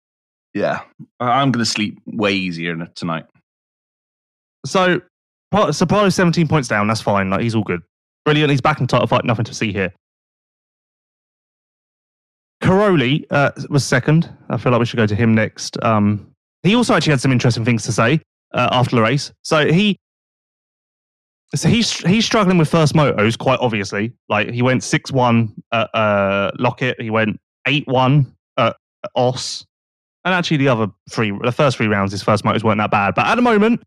Yeah, 0.53 0.81
I'm 1.19 1.51
going 1.51 1.63
to 1.63 1.69
sleep 1.69 1.99
way 2.05 2.33
easier 2.33 2.75
tonight. 2.95 3.25
So, 4.65 5.01
so 5.71 5.85
Prado 5.85 6.09
17 6.09 6.47
points 6.47 6.67
down. 6.67 6.87
That's 6.87 7.01
fine. 7.01 7.29
Like 7.29 7.41
he's 7.41 7.53
all 7.53 7.63
good. 7.63 7.81
Brilliant. 8.25 8.49
He's 8.49 8.61
back 8.61 8.79
in 8.79 8.87
title 8.87 9.05
fight. 9.05 9.25
Nothing 9.25 9.45
to 9.45 9.53
see 9.53 9.71
here. 9.71 9.93
Cairoli 12.61 13.25
uh, 13.29 13.51
was 13.69 13.85
second. 13.85 14.33
I 14.49 14.57
feel 14.57 14.71
like 14.71 14.79
we 14.79 14.85
should 14.85 14.97
go 14.97 15.05
to 15.05 15.15
him 15.15 15.35
next. 15.35 15.81
Um, 15.83 16.31
he 16.63 16.75
also 16.75 16.93
actually 16.93 17.11
had 17.11 17.21
some 17.21 17.31
interesting 17.31 17.63
things 17.63 17.83
to 17.83 17.91
say 17.91 18.21
uh, 18.53 18.69
after 18.71 18.95
the 18.95 19.01
race. 19.01 19.31
So 19.43 19.71
he, 19.71 19.97
so 21.55 21.69
he's 21.69 21.91
he's 21.99 22.25
struggling 22.25 22.57
with 22.57 22.67
first 22.67 22.93
motos 22.93 23.37
quite 23.37 23.59
obviously. 23.61 24.13
Like 24.27 24.49
he 24.49 24.61
went 24.61 24.83
six 24.83 25.11
one 25.11 25.53
at 25.71 25.89
uh, 25.93 26.51
Loket. 26.59 26.99
He 26.99 27.09
went 27.09 27.39
eight 27.67 27.87
one 27.87 28.35
at 28.57 28.75
Oss, 29.15 29.65
and 30.25 30.33
actually 30.33 30.57
the 30.57 30.67
other 30.67 30.87
three, 31.09 31.31
the 31.43 31.51
first 31.51 31.77
three 31.77 31.87
rounds, 31.87 32.11
his 32.11 32.23
first 32.23 32.43
motos 32.43 32.63
weren't 32.63 32.79
that 32.79 32.91
bad. 32.91 33.15
But 33.15 33.27
at 33.27 33.35
the 33.35 33.41
moment, 33.41 33.81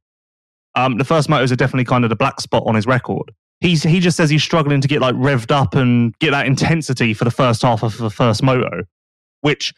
um, 0.74 0.96
the 0.96 1.04
first 1.04 1.28
motos 1.28 1.52
are 1.52 1.56
definitely 1.56 1.84
kind 1.84 2.04
of 2.04 2.10
the 2.10 2.16
black 2.16 2.40
spot 2.40 2.62
on 2.66 2.76
his 2.76 2.86
record 2.86 3.30
he's 3.60 3.82
he 3.82 4.00
just 4.00 4.16
says 4.16 4.30
he's 4.30 4.42
struggling 4.42 4.80
to 4.80 4.88
get 4.88 5.00
like 5.00 5.14
revved 5.14 5.50
up 5.50 5.74
and 5.74 6.16
get 6.18 6.30
that 6.30 6.46
intensity 6.46 7.14
for 7.14 7.24
the 7.24 7.30
first 7.30 7.62
half 7.62 7.82
of 7.82 7.96
the 7.98 8.10
first 8.10 8.42
moto, 8.42 8.84
which 9.42 9.72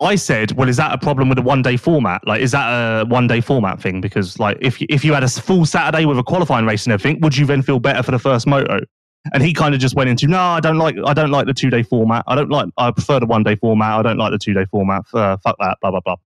I 0.00 0.16
said, 0.16 0.52
well, 0.52 0.68
is 0.68 0.78
that 0.78 0.92
a 0.92 0.98
problem 0.98 1.28
with 1.28 1.38
a 1.38 1.42
one 1.42 1.62
day 1.62 1.76
format? 1.76 2.26
Like, 2.26 2.42
is 2.42 2.50
that 2.52 2.66
a 2.66 3.04
one 3.04 3.28
day 3.28 3.40
format 3.40 3.80
thing? 3.80 4.00
Because 4.00 4.38
like, 4.38 4.58
if 4.60 4.80
you, 4.80 4.86
if 4.90 5.04
you 5.04 5.14
had 5.14 5.22
a 5.22 5.28
full 5.28 5.64
Saturday 5.64 6.06
with 6.06 6.18
a 6.18 6.24
qualifying 6.24 6.66
race 6.66 6.84
and 6.86 6.92
everything, 6.92 7.20
would 7.20 7.36
you 7.36 7.46
then 7.46 7.62
feel 7.62 7.78
better 7.78 8.02
for 8.02 8.10
the 8.10 8.18
first 8.18 8.46
moto? 8.46 8.80
And 9.32 9.42
he 9.42 9.52
kind 9.52 9.72
of 9.72 9.80
just 9.80 9.94
went 9.94 10.10
into, 10.10 10.26
no, 10.26 10.40
I 10.40 10.58
don't 10.58 10.78
like, 10.78 10.96
I 11.06 11.14
don't 11.14 11.30
like 11.30 11.46
the 11.46 11.54
two 11.54 11.70
day 11.70 11.84
format. 11.84 12.24
I 12.26 12.34
don't 12.34 12.50
like, 12.50 12.68
I 12.76 12.90
prefer 12.90 13.20
the 13.20 13.26
one 13.26 13.44
day 13.44 13.54
format. 13.54 14.00
I 14.00 14.02
don't 14.02 14.18
like 14.18 14.32
the 14.32 14.38
two 14.38 14.52
day 14.52 14.64
format. 14.64 15.02
Uh, 15.14 15.36
fuck 15.36 15.56
that. 15.60 15.78
Blah 15.80 15.92
blah 15.92 16.00
blah. 16.00 16.16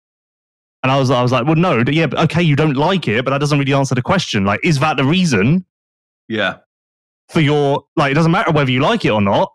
And 0.82 0.90
I 0.90 0.98
was, 0.98 1.10
I 1.10 1.20
was 1.20 1.32
like, 1.32 1.44
well, 1.44 1.56
no, 1.56 1.82
yeah, 1.88 2.06
okay, 2.16 2.42
you 2.42 2.54
don't 2.54 2.76
like 2.76 3.08
it, 3.08 3.24
but 3.24 3.32
that 3.32 3.38
doesn't 3.38 3.58
really 3.58 3.72
answer 3.72 3.94
the 3.94 4.02
question. 4.02 4.44
Like, 4.44 4.60
is 4.62 4.78
that 4.78 4.96
the 4.96 5.04
reason 5.04 5.66
yeah. 6.28 6.58
For 7.30 7.40
your 7.40 7.84
like, 7.96 8.12
it 8.12 8.14
doesn't 8.14 8.30
matter 8.30 8.52
whether 8.52 8.70
you 8.70 8.80
like 8.80 9.04
it 9.04 9.10
or 9.10 9.20
not. 9.20 9.52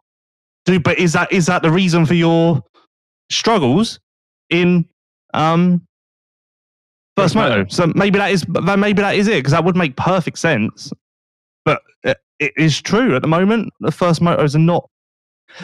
Dude, 0.65 0.83
but 0.83 0.99
is 0.99 1.13
that 1.13 1.31
is 1.31 1.45
that 1.47 1.61
the 1.61 1.71
reason 1.71 2.05
for 2.05 2.13
your 2.13 2.61
struggles 3.31 3.99
in 4.49 4.85
um 5.33 5.87
first 7.15 7.35
moto? 7.35 7.65
So 7.69 7.91
maybe 7.95 8.19
that 8.19 8.31
is 8.31 8.41
that 8.49 8.77
maybe 8.77 9.01
that 9.01 9.15
is 9.15 9.27
it 9.27 9.35
because 9.39 9.51
that 9.51 9.63
would 9.63 9.77
make 9.77 9.95
perfect 9.95 10.37
sense. 10.37 10.91
But 11.65 11.81
it, 12.03 12.17
it 12.39 12.53
is 12.57 12.81
true 12.81 13.15
at 13.15 13.21
the 13.21 13.27
moment. 13.27 13.71
The 13.79 13.91
first 13.91 14.21
motos 14.21 14.55
are 14.55 14.59
not. 14.59 14.89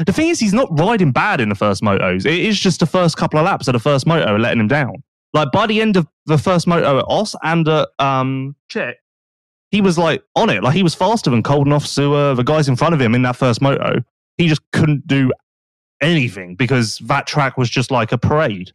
The 0.05 0.11
thing 0.11 0.29
is, 0.29 0.39
he's 0.39 0.53
not 0.53 0.67
riding 0.79 1.11
bad 1.11 1.39
in 1.39 1.49
the 1.49 1.55
first 1.55 1.81
motos. 1.81 2.25
It 2.25 2.39
is 2.39 2.59
just 2.59 2.79
the 2.79 2.85
first 2.85 3.17
couple 3.17 3.39
of 3.39 3.45
laps 3.45 3.67
of 3.67 3.73
the 3.73 3.79
first 3.79 4.05
moto 4.05 4.25
are 4.25 4.39
letting 4.39 4.59
him 4.59 4.67
down. 4.67 5.03
Like 5.33 5.51
by 5.51 5.67
the 5.67 5.81
end 5.81 5.97
of 5.97 6.07
the 6.25 6.37
first 6.37 6.67
moto 6.67 6.99
at 6.99 7.05
Oss 7.07 7.35
and 7.43 7.67
at 7.67 7.89
um, 7.99 8.55
Czech, 8.69 8.97
he 9.71 9.81
was 9.81 9.97
like 9.97 10.23
on 10.35 10.49
it. 10.49 10.63
Like 10.63 10.75
he 10.75 10.83
was 10.83 10.95
faster 10.95 11.29
than 11.29 11.43
Coldenhoff, 11.43 11.85
Seewer, 11.85 12.35
the 12.35 12.43
guys 12.43 12.67
in 12.67 12.75
front 12.75 12.93
of 12.93 13.01
him 13.01 13.13
in 13.15 13.21
that 13.23 13.35
first 13.35 13.61
moto. 13.61 14.03
He 14.37 14.47
just 14.47 14.61
couldn't 14.71 15.07
do 15.07 15.31
anything 16.01 16.55
because 16.55 16.99
that 16.99 17.27
track 17.27 17.57
was 17.57 17.69
just 17.69 17.91
like 17.91 18.11
a 18.11 18.17
parade. 18.17 18.71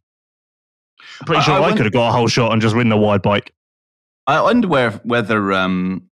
I'm 1.20 1.26
pretty 1.26 1.42
sure 1.42 1.54
I, 1.54 1.58
I, 1.58 1.68
I 1.70 1.72
could 1.72 1.84
have 1.84 1.92
got 1.92 2.08
a 2.08 2.12
whole 2.12 2.28
shot 2.28 2.52
and 2.52 2.60
just 2.60 2.74
ridden 2.74 2.92
a 2.92 2.96
wide 2.96 3.22
bike. 3.22 3.52
I 4.26 4.40
wonder 4.40 4.68
where, 4.68 4.92
whether 5.04 5.52
um, 5.52 6.08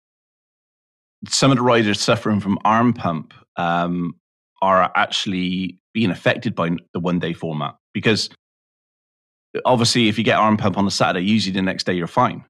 some 1.29 1.51
of 1.51 1.59
the 1.59 1.63
riders 1.63 2.01
suffering 2.01 2.41
from 2.41 2.59
arm 2.65 2.93
pump 2.93 3.35
um, 3.57 4.17
are 4.63 4.91
actually 4.95 5.79
being 5.93 6.11
affected 6.11 6.55
by 6.55 6.71
the 6.93 7.01
one 7.01 7.19
day 7.19 7.33
format 7.33 7.77
because 7.93 8.31
obviously 9.65 10.09
if 10.09 10.19
you 10.19 10.25
get 10.25 10.39
arm 10.39 10.57
pump 10.57 10.79
on 10.79 10.85
the 10.85 10.91
Saturday, 10.91 11.25
usually 11.25 11.53
the 11.53 11.63
next 11.63 11.85
day 11.85 11.93
you're 11.93 12.07
fine. 12.07 12.45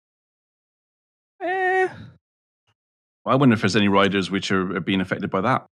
I 3.26 3.36
wonder 3.36 3.54
if 3.54 3.60
there's 3.60 3.76
any 3.76 3.88
riders 3.88 4.30
which 4.30 4.50
are, 4.50 4.80
being 4.80 5.00
affected 5.00 5.30
by 5.30 5.40
that. 5.42 5.66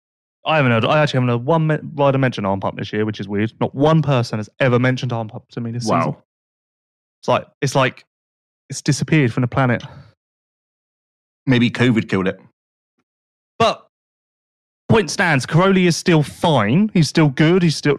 I 0.45 0.57
haven't 0.57 0.71
heard. 0.71 0.85
I 0.85 1.01
actually 1.01 1.17
haven't 1.17 1.29
heard 1.29 1.45
one 1.45 1.67
me- 1.67 1.79
rider 1.93 2.17
mention 2.17 2.45
arm 2.45 2.59
pump 2.59 2.77
this 2.77 2.93
year, 2.93 3.05
which 3.05 3.19
is 3.19 3.27
weird. 3.27 3.53
Not 3.59 3.73
one 3.73 4.01
person 4.01 4.39
has 4.39 4.49
ever 4.59 4.77
mentioned 4.77 5.11
arm 5.11 5.27
pump 5.27 5.49
to 5.49 5.61
me 5.61 5.71
this 5.71 5.85
wow. 5.85 5.99
season. 5.99 6.15
It's 7.21 7.27
like 7.27 7.47
it's 7.61 7.75
like 7.75 8.05
it's 8.69 8.81
disappeared 8.81 9.33
from 9.33 9.41
the 9.41 9.47
planet. 9.47 9.83
Maybe 11.47 11.69
COVID 11.69 12.09
killed 12.09 12.27
it. 12.27 12.39
But 13.57 13.87
point 14.89 15.09
stands. 15.09 15.45
Cairoli 15.45 15.87
is 15.87 15.95
still 15.95 16.21
fine. 16.21 16.91
He's 16.93 17.09
still 17.09 17.29
good. 17.29 17.63
He's 17.63 17.75
still 17.75 17.97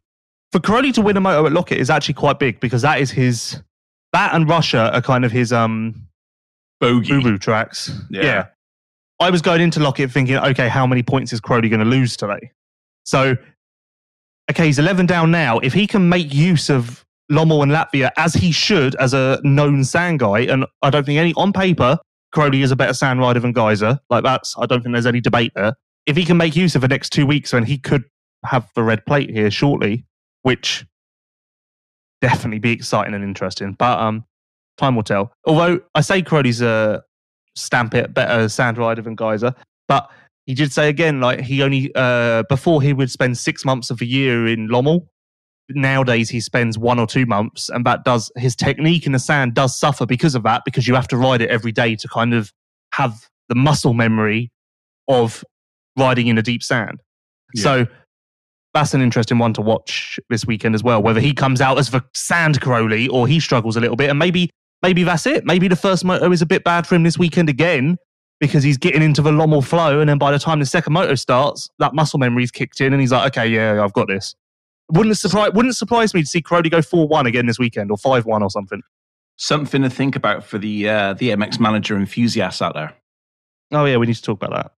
for 0.53 0.61
Cairoli 0.61 0.93
to 0.95 1.03
win 1.03 1.17
a 1.17 1.21
moto 1.21 1.47
at 1.47 1.53
Loket 1.53 1.77
is 1.77 1.91
actually 1.91 2.15
quite 2.15 2.39
big 2.39 2.61
because 2.61 2.83
that 2.83 3.01
is 3.01 3.11
his. 3.11 3.61
That 4.13 4.35
and 4.35 4.49
Russia 4.49 4.91
are 4.95 5.03
kind 5.03 5.25
of 5.25 5.33
his 5.33 5.53
um 5.53 6.07
bogey 6.81 7.15
boo 7.15 7.23
boo 7.23 7.39
tracks. 7.39 7.91
Yeah. 8.09 8.23
yeah. 8.23 8.47
I 9.19 9.31
was 9.31 9.43
going 9.43 9.61
into 9.61 9.81
Loket 9.81 10.13
thinking, 10.13 10.37
okay, 10.37 10.69
how 10.69 10.87
many 10.87 11.03
points 11.03 11.33
is 11.33 11.41
Cairoli 11.41 11.71
going 11.71 11.81
to 11.81 11.87
lose 11.87 12.17
today? 12.17 12.51
So, 13.05 13.37
okay, 14.51 14.67
he's 14.67 14.79
11 14.79 15.07
down 15.07 15.31
now. 15.31 15.59
If 15.61 15.73
he 15.73 15.87
can 15.87 16.09
make 16.09 16.35
use 16.35 16.69
of 16.69 17.05
Lommel 17.31 17.63
and 17.63 17.73
Latvia 17.73 18.11
as 18.17 18.35
he 18.35 18.53
should 18.53 18.95
as 18.97 19.15
a 19.15 19.41
known 19.43 19.85
sand 19.85 20.21
guy, 20.21 20.41
and 20.41 20.67
I 20.83 20.91
don't 20.91 21.05
think 21.05 21.19
any, 21.19 21.33
on 21.35 21.53
paper, 21.53 21.99
Cairoli 22.35 22.63
is 22.63 22.71
a 22.71 22.77
better 22.77 22.93
sand 22.93 23.21
rider 23.21 23.41
than 23.41 23.55
Gajser. 23.55 23.99
Like 24.11 24.23
that's, 24.23 24.55
I 24.59 24.67
don't 24.67 24.83
think 24.83 24.95
there's 24.95 25.07
any 25.07 25.21
debate 25.21 25.53
there. 25.55 25.75
If 26.05 26.17
he 26.17 26.25
can 26.25 26.37
make 26.37 26.55
use 26.55 26.75
of 26.75 26.83
the 26.83 26.89
next 26.89 27.11
two 27.11 27.27
weeks, 27.27 27.53
then 27.53 27.65
he 27.65 27.79
could 27.79 28.05
have 28.45 28.71
the 28.75 28.83
red 28.83 29.05
plate 29.07 29.31
here 29.31 29.51
shortly, 29.51 30.05
which 30.43 30.85
definitely 32.21 32.59
be 32.59 32.73
exciting 32.73 33.15
and 33.15 33.25
interesting. 33.25 33.73
But 33.73 33.99
um, 33.99 34.25
Time 34.77 34.95
will 34.95 35.03
tell. 35.03 35.33
Although 35.47 35.81
I 35.95 36.03
say 36.03 36.23
Cairoli's 36.23 36.61
a 36.61 37.03
stamp 37.57 37.95
it 37.95 38.15
better 38.15 38.49
sand 38.49 38.79
rider 38.79 39.03
than 39.03 39.17
Gajser, 39.17 39.55
but 39.89 40.09
he 40.47 40.55
did 40.55 40.73
say 40.73 40.89
again, 40.89 41.21
like 41.21 41.41
he 41.41 41.63
only 41.63 41.91
uh, 41.95 42.45
before 42.49 42.81
he 42.81 42.93
would 42.93 43.11
spend 43.11 43.37
six 43.37 43.65
months 43.65 43.91
of 43.91 44.01
a 44.01 44.07
year 44.07 44.47
in 44.47 44.69
Lommel. 44.69 45.09
Nowadays 45.71 46.31
he 46.31 46.39
spends 46.39 46.79
one 46.79 47.01
or 47.01 47.07
two 47.09 47.27
months, 47.27 47.69
and 47.69 47.85
that 47.85 48.05
does 48.05 48.31
his 48.37 48.55
technique 48.55 49.05
in 49.07 49.13
the 49.13 49.19
sand 49.19 49.55
does 49.55 49.77
suffer 49.77 50.07
because 50.07 50.37
of 50.37 50.45
that 50.45 50.63
because 50.65 50.87
you 50.87 50.95
have 50.95 51.09
to 51.09 51.17
ride 51.17 51.43
it 51.43 51.51
every 51.51 51.73
day 51.73 51.97
to 51.97 52.07
kind 52.07 52.33
of 52.33 52.53
have 52.93 53.29
the 53.49 53.57
muscle 53.57 53.93
memory 53.93 54.53
of 55.09 55.45
riding 55.99 56.29
in 56.29 56.39
a 56.39 56.43
deep 56.43 56.63
sand. 56.63 57.03
Yeah. 57.55 57.63
So 57.63 57.87
that's 58.75 58.95
an 58.95 59.01
interesting 59.01 59.39
one 59.39 59.53
to 59.55 59.63
watch 59.63 60.21
this 60.31 60.47
weekend 60.47 60.77
as 60.77 60.85
well. 60.85 61.03
Whether 61.03 61.21
he 61.21 61.33
comes 61.33 61.61
out 61.61 61.79
as 61.79 61.91
the 61.91 62.05
sand 62.15 62.61
Cairoli 62.61 63.11
or 63.11 63.27
he 63.27 63.41
struggles 63.41 63.77
a 63.77 63.81
little 63.81 63.97
bit, 63.97 64.11
and 64.11 64.19
maybe 64.19 64.51
maybe 64.87 65.03
that's 65.03 65.27
it. 65.27 65.45
Maybe 65.45 65.67
the 65.67 65.75
first 65.75 66.05
moto 66.05 66.31
is 66.31 66.43
a 66.43 66.47
bit 66.47 66.63
bad 66.63 66.87
for 66.87 66.95
him 66.95 67.03
this 67.03 67.19
weekend 67.19 67.49
again 67.49 67.97
because 68.39 68.63
he's 68.63 68.77
getting 68.79 69.03
into 69.03 69.21
the 69.21 69.33
Lommel 69.33 69.65
flow, 69.65 69.99
and 69.99 70.09
then 70.09 70.19
by 70.19 70.31
the 70.31 70.39
time 70.39 70.61
the 70.61 70.67
second 70.67 70.93
moto 70.93 71.17
starts, 71.17 71.69
that 71.81 71.93
muscle 71.93 72.19
memory's 72.21 72.53
kicked 72.53 72.81
in, 72.81 72.93
and 72.93 73.01
he's 73.01 73.11
like, 73.11 73.27
okay, 73.37 73.49
yeah, 73.49 73.83
I've 73.83 73.95
got 73.95 74.07
this. 74.07 74.35
Wouldn't 74.93 75.19
surprise 75.19 75.51
wouldn't 75.55 75.75
surprise 75.75 76.15
me 76.15 76.21
to 76.21 76.27
see 76.29 76.41
Cairoli 76.41 76.71
go 76.71 76.81
four 76.83 77.09
one 77.09 77.27
again 77.27 77.47
this 77.47 77.59
weekend 77.59 77.91
or 77.91 77.97
five 77.97 78.25
one 78.27 78.43
or 78.45 78.51
something. 78.51 78.81
Something 79.37 79.83
to 79.83 79.91
think 79.91 80.15
about 80.15 80.45
for 80.45 80.59
the 80.59 80.89
uh, 80.89 81.15
the 81.15 81.31
MX 81.31 81.59
manager 81.59 81.97
enthusiasts 81.97 82.63
out 82.63 82.75
there. 82.75 82.95
Oh 83.73 83.85
yeah, 83.87 83.97
we 83.97 84.07
need 84.07 84.15
to 84.15 84.23
talk 84.23 84.41
about 84.41 84.55
that. 84.55 84.73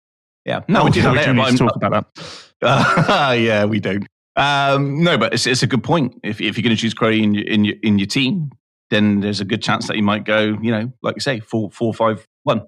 Yeah, 0.45 0.61
no, 0.69 0.81
Oh, 0.81 0.85
we 0.85 0.91
do 0.91 0.99
yeah, 1.01 1.05
that 1.05 1.11
we 1.11 1.17
later, 1.17 1.33
do 1.33 1.39
need 1.39 1.51
to 1.51 1.57
talk 1.57 1.75
about 1.75 2.15
that. 2.15 2.51
Uh, 2.61 3.31
yeah, 3.37 3.65
we 3.65 3.81
don't. 3.81 4.07
Um, 4.37 5.03
no, 5.03 5.17
but 5.17 5.33
it's, 5.33 5.45
it's 5.45 5.61
a 5.63 5.67
good 5.67 5.83
point. 5.83 6.17
If, 6.23 6.39
if 6.39 6.57
you're 6.57 6.63
going 6.63 6.75
to 6.75 6.81
choose 6.81 6.93
Cairoli 6.93 7.23
in 7.23 7.33
your, 7.33 7.43
in 7.45 7.65
your 7.65 7.75
in 7.83 7.99
your 7.99 8.07
team, 8.07 8.51
then 8.89 9.19
there's 9.21 9.41
a 9.41 9.45
good 9.45 9.61
chance 9.61 9.87
that 9.87 9.97
you 9.97 10.03
might 10.03 10.23
go, 10.25 10.57
you 10.61 10.71
know, 10.71 10.91
like 11.01 11.15
you 11.15 11.21
say, 11.21 11.39
four, 11.39 11.69
four, 11.71 11.93
five, 11.93 12.25
one. 12.43 12.61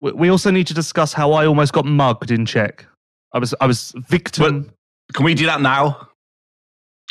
We- 0.00 0.30
also 0.30 0.50
need 0.50 0.66
to 0.68 0.74
discuss 0.74 1.12
how 1.12 1.32
I 1.32 1.46
almost 1.46 1.72
got 1.72 1.84
mugged 1.84 2.30
in 2.30 2.46
Czech. 2.46 2.86
I 3.34 3.38
was 3.38 3.54
I 3.60 3.66
was 3.66 3.92
victim. 4.08 4.72
Can 5.12 5.24
we 5.24 5.34
do 5.34 5.46
that 5.46 5.60
now? 5.60 6.08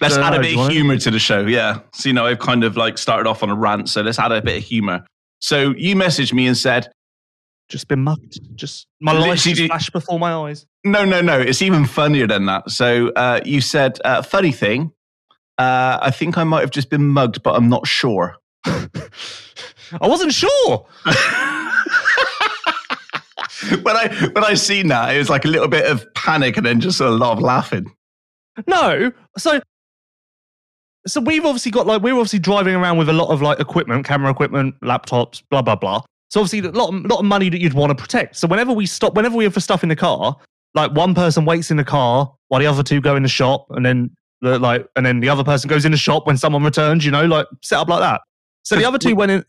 Let's 0.01 0.15
Don't 0.15 0.23
add 0.23 0.29
know, 0.31 0.39
a 0.39 0.41
bit 0.41 0.57
of 0.57 0.69
humor 0.71 0.97
to 0.97 1.11
the 1.11 1.19
show. 1.19 1.41
Yeah. 1.45 1.79
So, 1.93 2.09
you 2.09 2.13
know, 2.13 2.25
I've 2.25 2.39
kind 2.39 2.63
of 2.63 2.77
like 2.77 2.97
started 2.97 3.27
off 3.29 3.43
on 3.43 3.49
a 3.49 3.55
rant. 3.55 3.89
So 3.89 4.01
let's 4.01 4.17
add 4.17 4.31
a 4.31 4.41
bit 4.41 4.57
of 4.57 4.63
humor. 4.63 5.05
So 5.39 5.73
you 5.77 5.95
messaged 5.95 6.33
me 6.33 6.47
and 6.47 6.57
said, 6.57 6.89
just 7.67 7.87
been 7.87 8.03
mugged. 8.03 8.39
Just 8.55 8.87
my 9.01 9.11
life 9.11 9.43
just 9.43 9.61
flashed 9.61 9.91
before 9.93 10.17
my 10.17 10.33
eyes. 10.33 10.65
no, 10.85 11.05
no, 11.05 11.21
no. 11.21 11.39
It's 11.39 11.61
even 11.61 11.85
funnier 11.85 12.25
than 12.27 12.45
that. 12.47 12.69
So 12.71 13.09
uh, 13.09 13.41
you 13.45 13.61
said, 13.61 13.99
uh, 14.03 14.21
funny 14.21 14.51
thing, 14.51 14.91
uh, 15.59 15.99
I 16.01 16.09
think 16.09 16.37
I 16.37 16.45
might 16.45 16.61
have 16.61 16.71
just 16.71 16.89
been 16.89 17.05
mugged, 17.09 17.43
but 17.43 17.53
I'm 17.53 17.67
not 17.67 17.85
sure. 17.85 18.37
I 18.65 20.07
wasn't 20.07 20.31
sure. 20.33 20.85
when 23.81 23.97
I 23.97 24.29
when 24.31 24.45
I 24.45 24.53
seen 24.53 24.87
that, 24.87 25.13
it 25.13 25.17
was 25.17 25.29
like 25.29 25.43
a 25.43 25.49
little 25.49 25.67
bit 25.67 25.85
of 25.85 26.11
panic 26.13 26.55
and 26.55 26.65
then 26.65 26.79
just 26.79 27.01
a 27.01 27.09
lot 27.09 27.33
of 27.33 27.43
laughing. 27.43 27.93
No. 28.67 29.11
So 29.37 29.59
so 31.05 31.19
we've 31.19 31.45
obviously 31.45 31.71
got 31.71 31.85
like 31.85 32.01
we're 32.01 32.13
obviously 32.13 32.39
driving 32.39 32.75
around 32.75 32.97
with 32.97 33.09
a 33.09 33.13
lot 33.13 33.27
of 33.29 33.41
like 33.41 33.59
equipment, 33.59 34.05
camera 34.05 34.31
equipment, 34.31 34.79
laptops, 34.79 35.43
blah 35.49 35.61
blah 35.61 35.75
blah. 35.75 36.01
So 36.29 36.39
obviously 36.39 36.69
a 36.69 36.71
lot 36.71 36.93
lot 36.93 37.19
of 37.19 37.25
money 37.25 37.49
that 37.49 37.59
you'd 37.59 37.73
want 37.73 37.89
to 37.89 38.01
protect. 38.01 38.37
So 38.37 38.47
whenever 38.47 38.71
we 38.71 38.85
stop, 38.85 39.13
whenever 39.13 39.35
we 39.35 39.43
have 39.43 39.53
for 39.53 39.59
stuff 39.59 39.83
in 39.83 39.89
the 39.89 39.95
car, 39.97 40.37
like 40.73 40.91
one 40.91 41.13
person 41.13 41.43
waits 41.43 41.69
in 41.69 41.75
the 41.75 41.83
car 41.83 42.33
while 42.47 42.61
the 42.61 42.67
other 42.67 42.83
two 42.83 43.01
go 43.01 43.17
in 43.17 43.23
the 43.23 43.29
shop, 43.29 43.65
and 43.71 43.85
then 43.85 44.11
the, 44.41 44.59
like 44.59 44.87
and 44.95 45.05
then 45.05 45.19
the 45.19 45.29
other 45.29 45.43
person 45.43 45.67
goes 45.67 45.85
in 45.85 45.91
the 45.91 45.97
shop 45.97 46.25
when 46.27 46.37
someone 46.37 46.63
returns. 46.63 47.05
You 47.05 47.11
know, 47.11 47.25
like 47.25 47.47
set 47.61 47.79
up 47.79 47.87
like 47.89 48.01
that. 48.01 48.21
So 48.63 48.75
the 48.75 48.85
other 48.85 48.97
two 48.97 49.15
went 49.15 49.31
in. 49.31 49.45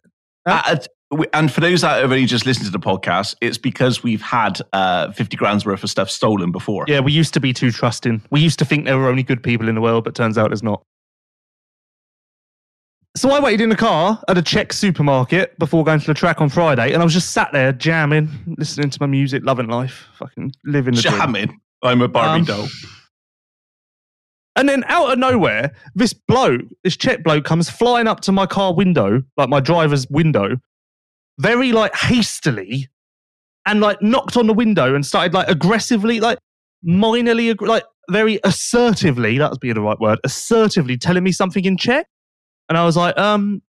Huh? 0.47 0.63
Uh, 0.67 0.77
we- 1.17 1.27
and 1.33 1.53
for 1.53 1.61
those 1.61 1.81
that 1.83 2.01
have 2.01 2.11
only 2.13 2.25
just 2.27 2.47
listened 2.47 2.67
to 2.67 2.73
the 2.73 2.79
podcast, 2.79 3.35
it's 3.41 3.59
because 3.59 4.03
we've 4.03 4.23
had 4.23 4.61
uh, 4.73 5.11
50 5.13 5.37
grand's 5.37 5.67
worth 5.67 5.83
of 5.83 5.91
stuff 5.91 6.09
stolen 6.11 6.53
before. 6.53 6.85
Yeah, 6.89 7.01
we 7.01 7.13
used 7.13 7.35
to 7.35 7.41
be 7.41 7.53
too 7.53 7.71
trusting. 7.73 8.23
We 8.31 8.41
used 8.41 8.59
to 8.61 8.65
think 8.65 8.85
there 8.85 8.97
were 8.97 9.09
only 9.09 9.23
good 9.25 9.43
people 9.43 9.69
in 9.69 9.75
the 9.75 9.81
world, 9.81 10.05
but 10.05 10.15
turns 10.15 10.39
out 10.39 10.51
there's 10.51 10.63
not. 10.63 10.83
So 13.17 13.31
I 13.33 13.41
waited 13.41 13.61
in 13.61 13.71
the 13.71 13.77
car 13.77 14.23
at 14.29 14.39
a 14.39 14.43
Czech 14.43 14.73
supermarket 14.73 15.59
before 15.59 15.83
going 15.85 15.99
to 15.99 16.07
the 16.07 16.15
track 16.15 16.41
on 16.41 16.49
Friday, 16.49 16.93
and 16.93 17.03
I 17.03 17.05
was 17.05 17.13
just 17.13 17.31
sat 17.33 17.51
there 17.53 17.73
jamming, 17.73 18.29
listening 18.57 18.91
to 18.91 18.99
my 19.01 19.07
music, 19.07 19.43
loving 19.45 19.67
life, 19.67 20.07
fucking 20.17 20.53
living 20.65 20.95
the 20.95 21.03
dream. 21.03 21.15
Jamming. 21.19 21.61
I'm 21.83 22.03
a 22.03 22.09
Barbie 22.09 22.41
Um, 22.41 22.45
doll. 22.45 22.69
And 24.61 24.69
then 24.69 24.85
out 24.89 25.11
of 25.11 25.19
nowhere, 25.19 25.73
this 25.95 26.13
bloke, 26.13 26.61
this 26.85 26.95
Czech 26.95 27.23
bloke, 27.23 27.45
comes 27.45 27.71
flying 27.71 28.07
up 28.07 28.21
to 28.21 28.31
my 28.31 28.45
car 28.45 28.75
window, 28.75 29.23
like 29.39 29.49
my 29.49 29.59
driver's 29.59 30.07
window, 30.11 30.59
very 31.39 31.73
like 31.73 31.97
hastily, 31.97 32.87
and 33.65 33.81
like 33.81 34.03
knocked 34.03 34.37
on 34.37 34.47
the 34.47 34.53
window 34.53 34.95
and 34.95 35.07
started 35.07 35.33
like 35.33 35.49
aggressively, 35.49 36.21
like 36.21 36.39
minorly, 36.87 37.59
like 37.67 37.85
very 38.11 38.39
assertively. 38.45 39.39
That's 39.39 39.53
would 39.53 39.61
be 39.61 39.73
the 39.73 39.81
right 39.81 39.99
word. 39.99 40.19
Assertively 40.25 40.99
telling 40.99 41.25
me 41.25 41.33
something 41.33 41.65
in 41.65 41.79
Czech, 41.79 42.07
and 42.69 42.77
I 42.77 42.85
was 42.85 42.99
like, 42.99 43.17
um. 43.17 43.63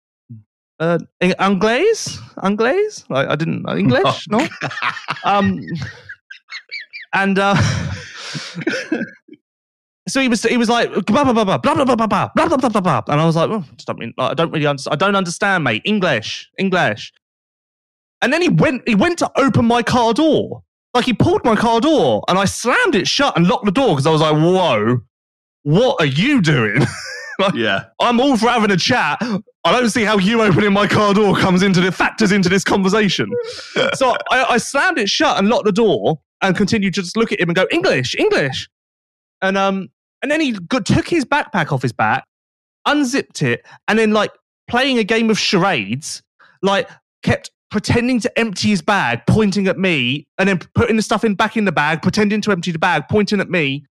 Uh, 0.77 0.97
Anglaise, 1.21 2.19
Anglaise. 2.43 3.05
Like 3.07 3.29
I 3.29 3.37
didn't 3.37 3.69
English, 3.69 4.27
no. 4.29 4.45
Um, 5.23 5.61
and 7.13 7.37
uh, 7.37 7.55
so 10.07 10.19
he 10.19 10.27
was 10.27 10.43
he 10.43 10.57
was 10.57 10.69
like 10.69 10.91
blah 11.05 11.23
blah 11.23 11.33
blah 11.33 11.43
blah 11.43 11.57
blah 11.57 11.73
blah 11.73 11.85
blah 11.85 12.07
blah 12.07 12.29
blah 12.35 12.57
blah 12.57 12.69
blah 12.69 12.81
blah 12.81 13.01
and 13.07 13.21
I 13.21 13.25
was 13.25 13.35
like, 13.35 13.49
oh, 13.49 13.63
just 13.75 13.87
don't 13.87 13.99
mean, 13.99 14.13
I 14.17 14.33
don't 14.33 14.51
really 14.51 14.65
understand. 14.65 14.93
I 14.93 14.97
don't 15.05 15.15
understand, 15.15 15.63
mate. 15.63 15.81
English, 15.85 16.49
English. 16.57 17.13
And 18.21 18.33
then 18.33 18.41
he 18.41 18.49
went 18.49 18.87
he 18.87 18.95
went 18.95 19.19
to 19.19 19.31
open 19.35 19.65
my 19.65 19.83
car 19.83 20.13
door, 20.13 20.63
like 20.93 21.05
he 21.05 21.13
pulled 21.13 21.43
my 21.45 21.55
car 21.55 21.79
door, 21.81 22.23
and 22.27 22.37
I 22.37 22.45
slammed 22.45 22.95
it 22.95 23.07
shut 23.07 23.37
and 23.37 23.47
locked 23.47 23.65
the 23.65 23.71
door 23.71 23.89
because 23.89 24.07
I 24.07 24.11
was 24.11 24.21
like, 24.21 24.35
whoa, 24.35 25.01
what 25.63 26.01
are 26.01 26.07
you 26.07 26.41
doing? 26.41 26.83
yeah. 27.53 27.85
I'm 27.99 28.19
all 28.19 28.37
for 28.37 28.49
having 28.49 28.71
a 28.71 28.77
chat. 28.77 29.19
I 29.63 29.71
don't 29.71 29.89
see 29.89 30.03
how 30.03 30.17
you 30.17 30.41
opening 30.41 30.73
my 30.73 30.87
car 30.87 31.13
door 31.13 31.35
comes 31.35 31.61
into 31.61 31.81
the 31.81 31.91
factors 31.91 32.31
into 32.31 32.49
this 32.49 32.63
conversation. 32.63 33.29
so 33.93 34.15
I, 34.31 34.45
I 34.49 34.57
slammed 34.57 34.97
it 34.97 35.09
shut 35.09 35.37
and 35.37 35.47
locked 35.47 35.65
the 35.65 35.71
door 35.71 36.19
and 36.41 36.55
continued 36.55 36.95
to 36.95 37.01
just 37.03 37.15
look 37.15 37.31
at 37.31 37.39
him 37.39 37.49
and 37.49 37.55
go 37.55 37.67
English, 37.71 38.15
English, 38.15 38.67
and 39.41 39.57
um, 39.57 39.89
and 40.21 40.31
then 40.31 40.41
he 40.41 40.51
got, 40.51 40.85
took 40.85 41.07
his 41.07 41.25
backpack 41.25 41.71
off 41.71 41.81
his 41.81 41.93
back, 41.93 42.25
unzipped 42.85 43.41
it, 43.41 43.65
and 43.87 43.97
then 43.97 44.11
like 44.11 44.31
playing 44.67 44.97
a 44.97 45.03
game 45.03 45.29
of 45.29 45.39
charades, 45.39 46.21
like 46.61 46.89
kept 47.23 47.51
pretending 47.69 48.19
to 48.19 48.39
empty 48.39 48.69
his 48.69 48.81
bag, 48.81 49.21
pointing 49.27 49.67
at 49.67 49.77
me, 49.77 50.27
and 50.37 50.47
then 50.47 50.59
putting 50.75 50.97
the 50.97 51.01
stuff 51.01 51.23
in 51.23 51.35
back 51.35 51.57
in 51.57 51.65
the 51.65 51.71
bag, 51.71 52.01
pretending 52.01 52.41
to 52.41 52.51
empty 52.51 52.71
the 52.71 52.79
bag, 52.79 53.03
pointing 53.09 53.39
at 53.39 53.49
me. 53.49 53.85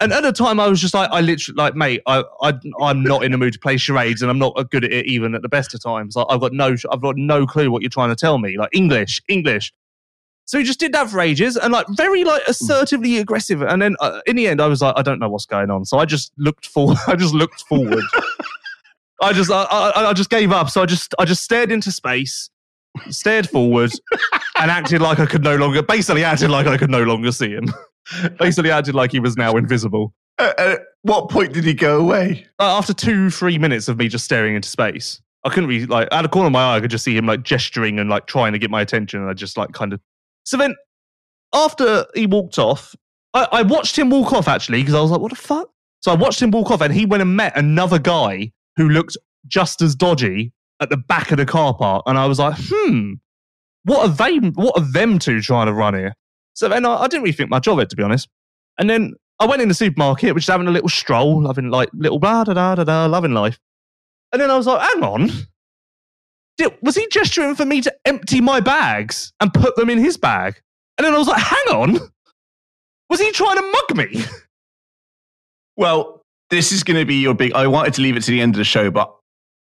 And 0.00 0.12
at 0.12 0.22
the 0.22 0.32
time, 0.32 0.60
I 0.60 0.68
was 0.68 0.80
just 0.80 0.94
like, 0.94 1.10
I 1.10 1.20
literally, 1.20 1.56
like, 1.56 1.74
mate, 1.74 2.02
I, 2.06 2.22
I, 2.40 2.54
I'm 2.80 3.02
not 3.02 3.24
in 3.24 3.32
the 3.32 3.38
mood 3.38 3.52
to 3.54 3.58
play 3.58 3.76
charades, 3.76 4.22
and 4.22 4.30
I'm 4.30 4.38
not 4.38 4.54
good 4.70 4.84
at 4.84 4.92
it 4.92 5.06
even 5.06 5.34
at 5.34 5.42
the 5.42 5.48
best 5.48 5.74
of 5.74 5.82
times. 5.82 6.14
Like, 6.14 6.26
I've 6.30 6.40
got 6.40 6.52
no, 6.52 6.76
I've 6.92 7.00
got 7.00 7.16
no 7.16 7.46
clue 7.46 7.70
what 7.70 7.82
you're 7.82 7.90
trying 7.90 8.10
to 8.10 8.16
tell 8.16 8.38
me. 8.38 8.56
Like 8.56 8.70
English, 8.72 9.20
English. 9.28 9.72
So 10.48 10.56
he 10.56 10.64
just 10.64 10.80
did 10.80 10.92
that 10.92 11.10
for 11.10 11.20
ages, 11.20 11.58
and 11.58 11.74
like 11.74 11.84
very 11.90 12.24
like 12.24 12.40
assertively 12.48 13.18
aggressive. 13.18 13.60
And 13.60 13.82
then 13.82 13.96
uh, 14.00 14.20
in 14.26 14.34
the 14.34 14.48
end, 14.48 14.62
I 14.62 14.66
was 14.66 14.80
like, 14.80 14.94
I 14.96 15.02
don't 15.02 15.18
know 15.18 15.28
what's 15.28 15.44
going 15.44 15.70
on. 15.70 15.84
So 15.84 15.98
I 15.98 16.06
just 16.06 16.32
looked 16.38 16.64
forward. 16.64 16.96
I 17.06 17.16
just 17.16 17.34
looked 17.34 17.60
forward. 17.68 18.02
I 19.22 19.34
just, 19.34 19.50
I, 19.50 19.64
I, 19.64 20.08
I 20.08 20.12
just 20.14 20.30
gave 20.30 20.50
up. 20.50 20.70
So 20.70 20.80
I 20.80 20.86
just, 20.86 21.14
I 21.18 21.26
just 21.26 21.44
stared 21.44 21.70
into 21.70 21.92
space, 21.92 22.48
stared 23.10 23.46
forward, 23.46 23.92
and 24.58 24.70
acted 24.70 25.02
like 25.02 25.18
I 25.20 25.26
could 25.26 25.44
no 25.44 25.56
longer. 25.56 25.82
Basically, 25.82 26.24
acted 26.24 26.48
like 26.48 26.66
I 26.66 26.78
could 26.78 26.90
no 26.90 27.02
longer 27.02 27.30
see 27.30 27.50
him. 27.50 27.66
basically, 28.38 28.70
acted 28.70 28.94
like 28.94 29.12
he 29.12 29.20
was 29.20 29.36
now 29.36 29.52
invisible. 29.52 30.14
Uh, 30.38 30.54
at 30.56 30.80
what 31.02 31.28
point 31.28 31.52
did 31.52 31.64
he 31.64 31.74
go 31.74 32.00
away? 32.00 32.46
Uh, 32.58 32.78
after 32.78 32.94
two, 32.94 33.28
three 33.28 33.58
minutes 33.58 33.86
of 33.86 33.98
me 33.98 34.08
just 34.08 34.24
staring 34.24 34.54
into 34.54 34.70
space, 34.70 35.20
I 35.44 35.50
couldn't 35.50 35.68
really 35.68 35.84
like 35.84 36.08
out 36.10 36.24
of 36.24 36.30
the 36.30 36.32
corner 36.32 36.46
of 36.46 36.52
my 36.52 36.72
eye, 36.72 36.76
I 36.76 36.80
could 36.80 36.90
just 36.90 37.04
see 37.04 37.14
him 37.14 37.26
like 37.26 37.42
gesturing 37.42 37.98
and 37.98 38.08
like 38.08 38.26
trying 38.26 38.54
to 38.54 38.58
get 38.58 38.70
my 38.70 38.80
attention, 38.80 39.20
and 39.20 39.28
I 39.28 39.34
just 39.34 39.58
like 39.58 39.72
kind 39.72 39.92
of. 39.92 40.00
So 40.48 40.56
then, 40.56 40.74
after 41.52 42.06
he 42.14 42.26
walked 42.26 42.58
off, 42.58 42.96
I, 43.34 43.46
I 43.52 43.62
watched 43.62 43.98
him 43.98 44.08
walk 44.08 44.32
off 44.32 44.48
actually 44.48 44.80
because 44.80 44.94
I 44.94 45.00
was 45.02 45.10
like, 45.10 45.20
"What 45.20 45.30
the 45.30 45.36
fuck?" 45.36 45.68
So 46.00 46.10
I 46.10 46.14
watched 46.14 46.40
him 46.40 46.50
walk 46.50 46.70
off, 46.70 46.80
and 46.80 46.94
he 46.94 47.04
went 47.04 47.20
and 47.20 47.36
met 47.36 47.54
another 47.54 47.98
guy 47.98 48.52
who 48.76 48.88
looked 48.88 49.18
just 49.46 49.82
as 49.82 49.94
dodgy 49.94 50.54
at 50.80 50.88
the 50.88 50.96
back 50.96 51.32
of 51.32 51.36
the 51.36 51.44
car 51.44 51.74
park, 51.74 52.02
and 52.06 52.16
I 52.16 52.24
was 52.24 52.38
like, 52.38 52.54
"Hmm, 52.58 53.14
what 53.84 54.08
are 54.08 54.08
they? 54.08 54.38
What 54.38 54.78
are 54.78 54.90
them 54.90 55.18
two 55.18 55.42
trying 55.42 55.66
to 55.66 55.74
run 55.74 55.92
here?" 55.92 56.14
So 56.54 56.66
then 56.66 56.86
I, 56.86 56.94
I 56.96 57.08
didn't 57.08 57.24
really 57.24 57.32
think 57.32 57.50
much 57.50 57.68
of 57.68 57.78
it, 57.78 57.90
to 57.90 57.96
be 57.96 58.02
honest. 58.02 58.26
And 58.78 58.88
then 58.88 59.16
I 59.38 59.44
went 59.44 59.60
in 59.60 59.68
the 59.68 59.74
supermarket, 59.74 60.34
which 60.34 60.44
is 60.44 60.48
having 60.48 60.66
a 60.66 60.70
little 60.70 60.88
stroll, 60.88 61.42
loving 61.42 61.68
like 61.68 61.90
little 61.92 62.18
blah 62.18 62.44
da 62.44 62.54
da 62.54 62.74
da 62.74 62.84
da, 62.84 63.04
loving 63.04 63.34
life. 63.34 63.58
And 64.32 64.40
then 64.40 64.50
I 64.50 64.56
was 64.56 64.66
like, 64.66 64.80
hang 64.80 65.04
on. 65.04 65.30
Did, 66.58 66.76
was 66.82 66.96
he 66.96 67.06
gesturing 67.10 67.54
for 67.54 67.64
me 67.64 67.80
to 67.80 67.94
empty 68.04 68.40
my 68.40 68.60
bags 68.60 69.32
and 69.40 69.54
put 69.54 69.76
them 69.76 69.88
in 69.88 69.98
his 69.98 70.16
bag? 70.16 70.60
And 70.96 71.06
then 71.06 71.14
I 71.14 71.18
was 71.18 71.28
like, 71.28 71.40
hang 71.40 71.68
on. 71.68 71.98
Was 73.08 73.20
he 73.20 73.30
trying 73.32 73.56
to 73.56 73.62
mug 73.62 73.96
me? 73.96 74.24
Well, 75.76 76.24
this 76.50 76.72
is 76.72 76.82
going 76.82 76.98
to 76.98 77.06
be 77.06 77.20
your 77.20 77.34
big. 77.34 77.52
I 77.52 77.68
wanted 77.68 77.94
to 77.94 78.02
leave 78.02 78.16
it 78.16 78.24
to 78.24 78.32
the 78.32 78.40
end 78.40 78.56
of 78.56 78.58
the 78.58 78.64
show, 78.64 78.90
but 78.90 79.14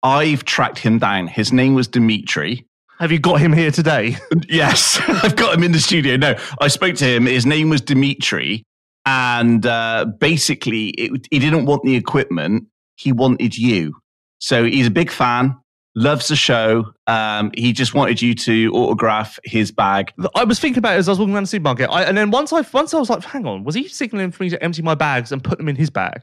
I've 0.03 0.43
tracked 0.43 0.79
him 0.79 0.99
down. 0.99 1.27
His 1.27 1.53
name 1.53 1.75
was 1.75 1.87
Dimitri. 1.87 2.67
Have 2.99 3.09
you 3.09 3.19
got 3.19 3.39
him 3.39 3.53
here 3.53 3.71
today? 3.71 4.17
Yes, 4.49 4.99
I've 5.07 5.37
got 5.37 5.55
him 5.55 5.63
in 5.63 5.71
the 5.71 5.79
studio. 5.79 6.17
No, 6.17 6.35
I 6.59 6.67
spoke 6.67 6.95
to 6.95 7.05
him. 7.05 7.25
His 7.25 7.45
name 7.45 7.69
was 7.69 7.79
Dimitri, 7.79 8.63
and 9.05 9.65
uh, 9.65 10.07
basically, 10.19 10.89
it, 10.89 11.25
he 11.31 11.39
didn't 11.39 11.65
want 11.65 11.83
the 11.83 11.95
equipment. 11.95 12.67
He 12.97 13.13
wanted 13.13 13.57
you. 13.57 13.95
So 14.39 14.65
he's 14.65 14.87
a 14.87 14.91
big 14.91 15.09
fan, 15.09 15.55
loves 15.95 16.27
the 16.27 16.35
show. 16.35 16.85
Um, 17.07 17.51
he 17.55 17.73
just 17.73 17.93
wanted 17.93 18.21
you 18.21 18.33
to 18.35 18.71
autograph 18.73 19.39
his 19.43 19.71
bag. 19.71 20.13
I 20.35 20.43
was 20.43 20.59
thinking 20.59 20.79
about 20.79 20.95
it 20.95 20.99
as 20.99 21.07
I 21.07 21.11
was 21.11 21.19
walking 21.19 21.33
around 21.33 21.43
the 21.43 21.47
supermarket, 21.47 21.89
I, 21.89 22.03
and 22.03 22.17
then 22.17 22.31
once 22.31 22.51
I 22.51 22.61
once 22.73 22.93
I 22.93 22.99
was 22.99 23.09
like, 23.09 23.23
"Hang 23.23 23.45
on, 23.45 23.63
was 23.63 23.75
he 23.75 23.87
signaling 23.87 24.31
for 24.31 24.43
me 24.43 24.49
to 24.49 24.63
empty 24.63 24.81
my 24.81 24.95
bags 24.95 25.31
and 25.31 25.43
put 25.43 25.57
them 25.57 25.69
in 25.69 25.75
his 25.75 25.89
bag?" 25.89 26.21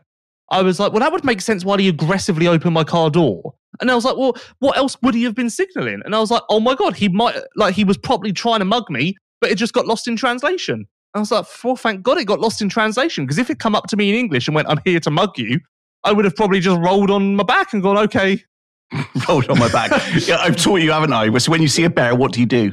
I 0.50 0.62
was 0.62 0.80
like, 0.80 0.92
"Well, 0.92 1.00
that 1.00 1.12
would 1.12 1.24
make 1.24 1.40
sense 1.40 1.64
why 1.64 1.78
he 1.78 1.88
aggressively 1.88 2.46
opened 2.46 2.74
my 2.74 2.84
car 2.84 3.10
door." 3.10 3.54
And 3.80 3.90
I 3.90 3.94
was 3.94 4.04
like, 4.04 4.16
"Well, 4.16 4.36
what 4.58 4.76
else 4.76 4.96
would 5.02 5.14
he 5.14 5.22
have 5.24 5.34
been 5.34 5.50
signaling?" 5.50 6.00
And 6.04 6.14
I 6.14 6.20
was 6.20 6.30
like, 6.30 6.42
"Oh 6.48 6.60
my 6.60 6.74
god, 6.74 6.96
he 6.96 7.08
might 7.08 7.36
like 7.56 7.74
he 7.74 7.84
was 7.84 7.96
probably 7.96 8.32
trying 8.32 8.58
to 8.60 8.64
mug 8.64 8.90
me, 8.90 9.16
but 9.40 9.50
it 9.50 9.56
just 9.56 9.72
got 9.72 9.86
lost 9.86 10.08
in 10.08 10.16
translation." 10.16 10.86
I 11.14 11.20
was 11.20 11.30
like, 11.30 11.46
"Well, 11.64 11.76
thank 11.76 12.02
God 12.02 12.18
it 12.18 12.24
got 12.24 12.40
lost 12.40 12.62
in 12.62 12.68
translation 12.68 13.24
because 13.24 13.38
if 13.38 13.50
it 13.50 13.58
come 13.58 13.74
up 13.74 13.86
to 13.88 13.96
me 13.96 14.10
in 14.10 14.16
English 14.16 14.48
and 14.48 14.54
went, 14.54 14.68
"I'm 14.68 14.80
here 14.84 15.00
to 15.00 15.10
mug 15.10 15.38
you," 15.38 15.60
I 16.04 16.12
would 16.12 16.24
have 16.24 16.36
probably 16.36 16.60
just 16.60 16.80
rolled 16.80 17.10
on 17.10 17.36
my 17.36 17.44
back 17.44 17.72
and 17.72 17.82
gone, 17.82 17.98
"Okay." 17.98 18.44
Rolled 19.28 19.48
on 19.48 19.58
my 19.58 19.70
back. 19.70 19.90
yeah, 20.26 20.38
I've 20.38 20.56
taught 20.56 20.80
you, 20.80 20.92
haven't 20.92 21.12
I? 21.12 21.36
So 21.38 21.50
when 21.50 21.62
you 21.62 21.68
see 21.68 21.84
a 21.84 21.90
bear, 21.90 22.14
what 22.14 22.32
do 22.32 22.40
you 22.40 22.46
do? 22.46 22.72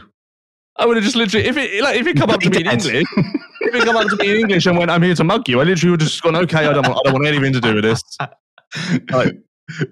I 0.78 0.86
would 0.86 0.98
have 0.98 1.04
just 1.04 1.16
literally, 1.16 1.48
if 1.48 1.58
it 1.58 1.82
like, 1.82 2.00
if 2.00 2.08
it 2.08 2.18
come 2.18 2.30
up 2.30 2.40
to 2.42 2.50
me 2.50 2.58
in 2.62 2.68
English, 2.68 3.06
if 3.62 3.76
it 3.76 3.84
come 3.84 3.98
up 3.98 4.08
to 4.08 4.16
me 4.18 4.32
in 4.32 4.38
English 4.42 4.66
and 4.68 4.78
went, 4.78 4.92
"I'm 4.92 5.02
here 5.02 5.16
to 5.16 5.24
mug 5.24 5.48
you," 5.50 5.60
I 5.60 5.64
literally 5.64 5.92
would 5.92 6.02
have 6.02 6.10
just 6.10 6.22
gone, 6.22 6.36
"Okay, 6.36 6.68
I 6.68 6.74
don't 6.74 6.88
want, 6.88 7.00
I 7.00 7.10
don't 7.10 7.14
want 7.14 7.28
anything 7.28 7.54
to 7.54 7.62
do 7.62 7.76
with 7.76 7.84
this." 7.84 8.02
Like, 9.12 9.34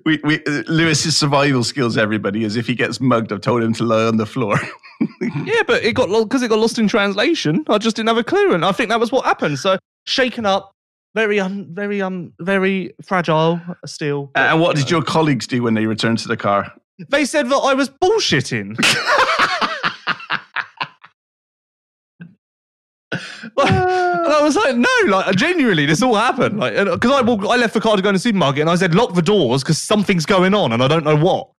We, 0.06 0.20
we, 0.24 0.42
Lewis's 0.68 1.18
survival 1.18 1.64
skills, 1.64 1.98
everybody, 1.98 2.44
is 2.44 2.56
if 2.56 2.66
he 2.68 2.76
gets 2.76 3.02
mugged, 3.02 3.34
I've 3.34 3.42
told 3.42 3.62
him 3.62 3.74
to 3.74 3.84
lie 3.84 4.06
on 4.06 4.18
the 4.18 4.26
floor. 4.26 4.58
yeah, 5.22 5.64
but 5.68 5.84
it 5.84 5.94
got 5.94 6.10
lost 6.10 6.30
because 6.30 6.42
it 6.44 6.48
got 6.48 6.60
lost 6.60 6.80
in 6.80 6.88
translation. 6.88 7.66
I 7.68 7.78
just 7.78 7.96
didn't 7.98 8.08
have 8.08 8.18
a 8.18 8.24
clue, 8.24 8.54
and 8.54 8.64
I 8.64 8.72
think 8.72 8.90
that 8.90 9.00
was 9.00 9.12
what 9.12 9.26
happened. 9.26 9.60
So 9.60 9.78
shaken 10.06 10.46
up, 10.46 10.72
very 11.16 11.40
very 11.40 12.02
um, 12.02 12.34
very 12.40 12.94
fragile 13.04 13.60
still. 13.86 14.32
Uh, 14.36 14.50
and 14.52 14.62
what 14.62 14.76
did 14.76 14.92
your 14.92 15.02
colleagues 15.02 15.48
do 15.48 15.64
when 15.64 15.74
they 15.74 15.88
returned 15.88 16.20
to 16.20 16.28
the 16.28 16.38
car? 16.38 16.72
They 17.10 17.26
said 17.26 17.50
that 17.50 17.58
I 17.58 17.74
was 17.74 17.90
bullshitting. 17.90 18.78
Like, 23.58 23.72
and 23.72 24.34
I 24.34 24.42
was 24.42 24.56
like, 24.56 24.76
no, 24.76 24.90
like 25.08 25.36
genuinely, 25.36 25.86
this 25.86 26.02
all 26.02 26.16
happened. 26.16 26.60
Like, 26.60 26.76
because 26.76 27.12
I 27.12 27.22
walked, 27.22 27.46
I 27.46 27.56
left 27.56 27.74
the 27.74 27.80
car 27.80 27.96
to 27.96 28.02
go 28.02 28.10
in 28.10 28.16
the 28.16 28.20
supermarket, 28.20 28.62
and 28.62 28.70
I 28.70 28.76
said, 28.76 28.96
lock 28.96 29.14
the 29.14 29.22
doors 29.22 29.64
because 29.64 29.78
something's 29.78 30.26
going 30.26 30.54
on, 30.54 30.74
and 30.74 30.84
I 30.84 30.88
don't 30.88 31.04
know 31.06 31.16
what. 31.16 31.50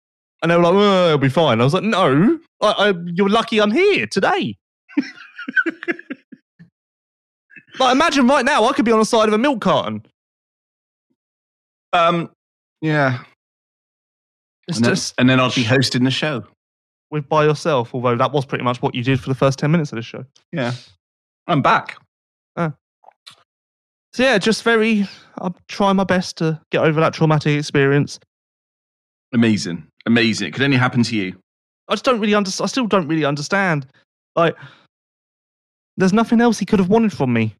And 0.42 0.50
they 0.50 0.56
were 0.56 0.62
like, 0.62 0.74
well, 0.74 1.06
it'll 1.06 1.18
be 1.18 1.28
fine. 1.28 1.60
I 1.60 1.64
was 1.64 1.72
like, 1.72 1.84
no, 1.84 2.38
I, 2.60 2.70
I, 2.70 2.94
you're 3.06 3.28
lucky 3.28 3.60
I'm 3.60 3.70
here 3.70 4.06
today. 4.06 4.58
like, 7.78 7.92
imagine 7.92 8.26
right 8.26 8.44
now, 8.44 8.64
I 8.64 8.72
could 8.72 8.84
be 8.84 8.92
on 8.92 8.98
the 8.98 9.04
side 9.04 9.28
of 9.28 9.34
a 9.34 9.38
milk 9.38 9.60
carton. 9.60 10.04
Um, 11.92 12.30
yeah. 12.80 13.22
It's 14.68 14.78
And 14.78 14.84
then, 14.86 14.96
and 15.18 15.30
then 15.30 15.40
I'll 15.40 15.52
be 15.52 15.62
hosting 15.62 16.04
the 16.04 16.10
show. 16.10 16.44
with 17.10 17.28
by 17.28 17.44
yourself. 17.44 17.94
Although 17.94 18.16
that 18.16 18.32
was 18.32 18.44
pretty 18.44 18.64
much 18.64 18.82
what 18.82 18.94
you 18.94 19.02
did 19.02 19.20
for 19.20 19.28
the 19.28 19.34
first 19.34 19.58
ten 19.58 19.70
minutes 19.70 19.92
of 19.92 19.96
the 19.96 20.02
show. 20.02 20.24
Yeah. 20.52 20.72
I'm 21.46 21.62
back. 21.62 21.96
So 24.12 24.22
yeah, 24.22 24.38
just 24.38 24.62
very. 24.62 25.06
I'm 25.36 25.54
trying 25.68 25.96
my 25.96 26.04
best 26.04 26.38
to 26.38 26.58
get 26.72 26.82
over 26.82 26.98
that 27.00 27.12
traumatic 27.12 27.58
experience. 27.58 28.18
Amazing. 29.34 29.86
Amazing. 30.06 30.48
It 30.48 30.54
could 30.54 30.62
only 30.62 30.78
happen 30.78 31.02
to 31.02 31.14
you. 31.14 31.36
I 31.88 31.92
just 31.92 32.04
don't 32.06 32.18
really 32.18 32.34
understand. 32.34 32.64
I 32.64 32.68
still 32.68 32.86
don't 32.86 33.06
really 33.08 33.26
understand. 33.26 33.86
Like, 34.34 34.56
there's 35.98 36.14
nothing 36.14 36.40
else 36.40 36.58
he 36.58 36.64
could 36.64 36.78
have 36.78 36.88
wanted 36.88 37.12
from 37.12 37.34
me. 37.34 37.54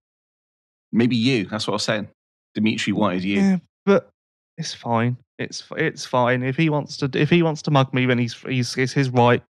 Maybe 0.96 1.14
you. 1.14 1.44
That's 1.44 1.66
what 1.66 1.72
I 1.72 1.76
was 1.76 1.84
saying. 1.84 2.08
Dimitri 2.54 2.92
wanted 2.94 3.22
you. 3.22 3.40
Yeah, 3.40 3.56
but 3.84 4.08
it's 4.56 4.72
fine. 4.72 5.18
It's 5.38 5.62
it's 5.76 6.06
fine 6.06 6.42
if 6.42 6.56
he 6.56 6.70
wants 6.70 6.96
to. 6.98 7.10
If 7.12 7.28
he 7.28 7.42
wants 7.42 7.60
to 7.62 7.70
mug 7.70 7.92
me, 7.92 8.06
then 8.06 8.18
he's 8.18 8.34
he's 8.34 8.74
it's 8.76 8.94
his 8.94 9.10
right 9.10 9.42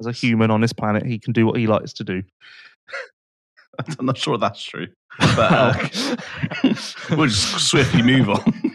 as 0.00 0.06
a 0.06 0.12
human 0.12 0.50
on 0.50 0.62
this 0.62 0.72
planet. 0.72 1.04
He 1.04 1.18
can 1.18 1.34
do 1.34 1.46
what 1.46 1.58
he 1.58 1.66
likes 1.66 1.92
to 1.94 2.04
do. 2.04 2.22
I'm 3.98 4.06
not 4.06 4.16
sure 4.16 4.38
that's 4.38 4.62
true. 4.62 4.88
But 5.36 5.52
uh, 5.52 5.88
we'll 7.10 7.26
just 7.26 7.68
swiftly 7.68 8.00
move 8.00 8.30
on. 8.30 8.72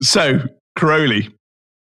so, 0.00 0.40
Cairoli. 0.78 1.34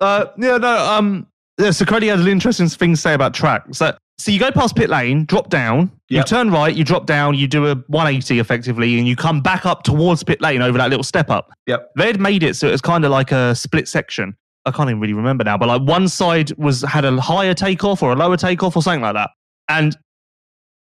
Uh, 0.01 0.27
yeah, 0.39 0.59
no. 0.59 0.79
Um, 0.79 1.27
yeah, 1.59 1.73
so 1.73 1.85
Cody 1.85 2.07
had 2.07 2.21
an 2.21 2.29
interesting 2.29 2.69
thing 2.69 2.93
to 2.93 3.01
say 3.01 3.15
about 3.15 3.35
tracks. 3.35 3.79
So, 3.79 3.97
so 4.19 4.31
you 4.31 4.39
go 4.39 4.51
past 4.53 4.77
pit 4.77 4.91
lane, 4.91 5.25
drop 5.25 5.51
down, 5.51 5.91
you 6.09 6.23
turn 6.23 6.51
right, 6.51 6.75
you 6.75 6.85
drop 6.85 7.07
down, 7.07 7.35
you 7.35 7.49
do 7.49 7.67
a 7.67 7.75
180 7.89 8.39
effectively, 8.39 8.99
and 8.99 9.09
you 9.09 9.17
come 9.17 9.41
back 9.41 9.67
up 9.67 9.83
towards 9.83 10.23
pit 10.23 10.41
lane 10.41 10.63
over 10.63 10.79
that 10.79 10.89
little 10.89 11.03
step 11.03 11.31
up. 11.31 11.51
Yep. 11.67 11.91
They'd 11.97 12.21
made 12.21 12.43
it 12.43 12.55
so 12.55 12.69
it 12.69 12.73
was 12.73 12.81
kind 12.81 13.05
of 13.05 13.11
like 13.11 13.33
a 13.33 13.55
split 13.55 13.89
section. 13.89 14.37
I 14.67 14.71
can't 14.71 14.89
even 14.89 15.01
really 15.01 15.15
remember 15.15 15.45
now, 15.45 15.59
but 15.59 15.69
like 15.69 15.83
one 15.83 16.09
side 16.09 16.57
was 16.57 16.83
had 16.83 17.05
a 17.05 17.21
higher 17.21 17.55
takeoff 17.55 18.03
or 18.03 18.13
a 18.13 18.17
lower 18.17 18.37
takeoff 18.37 18.77
or 18.77 18.83
something 18.83 19.03
like 19.03 19.15
that, 19.15 19.31
and 19.69 19.97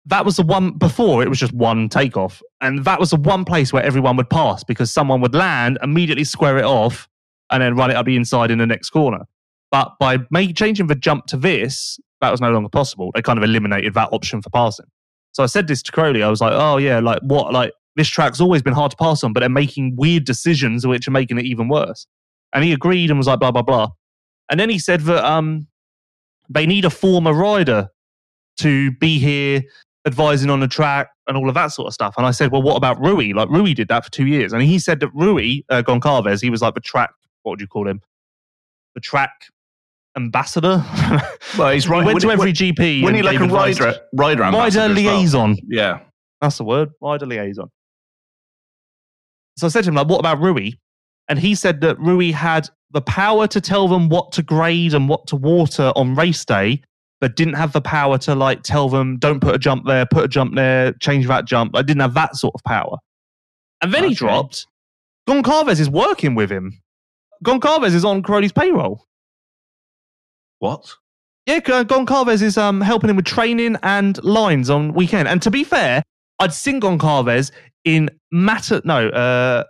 that 0.05 0.23
was 0.23 0.37
the 0.37 0.43
one 0.43 0.71
before 0.71 1.21
it 1.21 1.27
was 1.27 1.37
just 1.37 1.53
one 1.53 1.89
takeoff, 1.89 2.41
and 2.61 2.85
that 2.85 2.99
was 2.99 3.09
the 3.09 3.17
one 3.17 3.43
place 3.43 3.73
where 3.73 3.83
everyone 3.83 4.15
would 4.15 4.29
pass 4.29 4.63
because 4.63 4.91
someone 4.91 5.19
would 5.21 5.35
land, 5.35 5.77
immediately 5.83 6.23
square 6.23 6.57
it 6.57 6.65
off, 6.65 7.07
and 7.51 7.61
then 7.61 7.75
run 7.75 7.91
it 7.91 7.95
up 7.95 8.05
the 8.05 8.15
inside 8.15 8.51
in 8.51 8.57
the 8.57 8.65
next 8.65 8.89
corner. 8.89 9.25
But 9.69 9.91
by 9.99 10.19
make, 10.31 10.55
changing 10.55 10.87
the 10.87 10.95
jump 10.95 11.25
to 11.27 11.37
this, 11.37 11.99
that 12.21 12.31
was 12.31 12.41
no 12.41 12.51
longer 12.51 12.69
possible. 12.69 13.11
They 13.13 13.21
kind 13.21 13.37
of 13.37 13.43
eliminated 13.43 13.93
that 13.93 14.09
option 14.11 14.41
for 14.41 14.49
passing. 14.49 14.87
So 15.33 15.43
I 15.43 15.45
said 15.45 15.67
this 15.67 15.83
to 15.83 15.91
Cairoli. 15.91 16.23
I 16.23 16.29
was 16.29 16.41
like, 16.41 16.53
oh, 16.53 16.77
yeah, 16.77 16.99
like 16.99 17.19
what? 17.21 17.53
Like 17.53 17.73
this 17.95 18.07
track's 18.07 18.41
always 18.41 18.61
been 18.61 18.73
hard 18.73 18.91
to 18.91 18.97
pass 18.97 19.23
on, 19.23 19.33
but 19.33 19.41
they're 19.41 19.49
making 19.49 19.95
weird 19.95 20.25
decisions 20.25 20.85
which 20.85 21.07
are 21.07 21.11
making 21.11 21.37
it 21.37 21.45
even 21.45 21.67
worse. 21.67 22.07
And 22.53 22.63
he 22.63 22.73
agreed 22.73 23.09
and 23.09 23.19
was 23.19 23.27
like, 23.27 23.39
blah, 23.39 23.51
blah, 23.51 23.61
blah. 23.61 23.89
And 24.49 24.59
then 24.59 24.69
he 24.69 24.79
said 24.79 25.01
that 25.01 25.23
um, 25.25 25.67
they 26.49 26.65
need 26.65 26.85
a 26.85 26.89
former 26.89 27.33
rider 27.33 27.89
to 28.57 28.91
be 28.91 29.19
here 29.19 29.61
advising 30.05 30.49
on 30.49 30.61
the 30.61 30.67
track 30.67 31.09
and 31.27 31.35
all 31.35 31.49
of 31.49 31.55
that 31.55 31.67
sort 31.67 31.87
of 31.87 31.93
stuff. 31.93 32.15
And 32.17 32.25
I 32.25 32.31
said, 32.31 32.51
well, 32.51 32.61
what 32.61 32.77
about 32.77 32.99
Rui? 32.99 33.33
Like 33.33 33.49
Rui 33.49 33.73
did 33.73 33.89
that 33.89 34.05
for 34.05 34.11
two 34.11 34.25
years. 34.25 34.53
And 34.53 34.63
he 34.63 34.79
said 34.79 35.01
that 35.01 35.09
Rui, 35.13 35.59
uh, 35.69 35.83
Goncalves, 35.83 36.41
he 36.41 36.49
was 36.49 36.61
like 36.61 36.73
the 36.73 36.79
track, 36.79 37.11
what 37.43 37.51
would 37.51 37.61
you 37.61 37.67
call 37.67 37.87
him? 37.87 38.01
The 38.95 39.01
track 39.01 39.31
ambassador. 40.17 40.83
Well, 41.57 41.71
he's 41.71 41.87
right. 41.89 42.01
He 42.01 42.05
went 42.05 42.15
When 42.15 42.19
to 42.21 42.31
every 42.31 42.51
GP. 42.51 43.03
When 43.03 43.15
he 43.15 43.21
like 43.21 43.39
a 43.39 43.43
advice. 43.45 43.79
rider, 43.79 43.99
rider, 44.13 44.41
Rider 44.41 44.43
ambassador 44.43 44.93
well. 44.93 45.17
liaison. 45.17 45.57
Yeah. 45.69 45.99
That's 46.41 46.57
the 46.57 46.65
word. 46.65 46.89
Rider 47.01 47.25
liaison. 47.25 47.69
So 49.57 49.67
I 49.67 49.69
said 49.69 49.83
to 49.85 49.89
him, 49.89 49.95
like, 49.95 50.07
what 50.07 50.19
about 50.19 50.39
Rui? 50.41 50.71
And 51.29 51.39
he 51.39 51.55
said 51.55 51.81
that 51.81 51.97
Rui 51.99 52.31
had 52.31 52.69
the 52.91 53.01
power 53.01 53.47
to 53.47 53.59
tell 53.61 53.87
them 53.87 54.09
what 54.09 54.31
to 54.33 54.43
grade 54.43 54.93
and 54.93 55.09
what 55.09 55.27
to 55.27 55.35
water 55.35 55.91
on 55.95 56.15
race 56.15 56.45
day, 56.45 56.81
but 57.19 57.35
didn't 57.35 57.55
have 57.55 57.73
the 57.73 57.81
power 57.81 58.17
to 58.19 58.35
like 58.35 58.63
tell 58.63 58.87
them, 58.89 59.17
don't 59.17 59.39
put 59.39 59.55
a 59.55 59.57
jump 59.57 59.85
there, 59.85 60.05
put 60.05 60.25
a 60.25 60.27
jump 60.27 60.55
there, 60.55 60.93
change 60.93 61.27
that 61.27 61.45
jump. 61.45 61.75
I 61.75 61.81
didn't 61.81 62.01
have 62.01 62.13
that 62.13 62.35
sort 62.35 62.53
of 62.55 62.63
power. 62.63 62.97
And 63.81 63.93
then 63.93 64.03
he 64.05 64.13
dropped. 64.13 64.67
Goncalves 65.27 65.79
is 65.79 65.89
working 65.89 66.35
with 66.35 66.51
him. 66.51 66.79
Goncalves 67.43 67.93
is 67.93 68.05
on 68.05 68.23
Cairoli's 68.23 68.53
payroll. 68.53 69.06
What? 70.59 70.93
Yeah, 71.45 71.59
G- 71.59 71.71
Goncalves 71.71 72.41
is 72.41 72.57
um, 72.57 72.81
helping 72.81 73.09
him 73.09 73.15
with 73.15 73.25
training 73.25 73.77
and 73.83 74.21
lines 74.23 74.69
on 74.69 74.93
weekend. 74.93 75.27
And 75.27 75.41
to 75.43 75.51
be 75.51 75.63
fair, 75.63 76.03
I'd 76.39 76.53
seen 76.53 76.81
Goncalves 76.81 77.51
in 77.85 78.09
Mata, 78.31 78.81
no, 78.83 79.07
uh, 79.09 79.63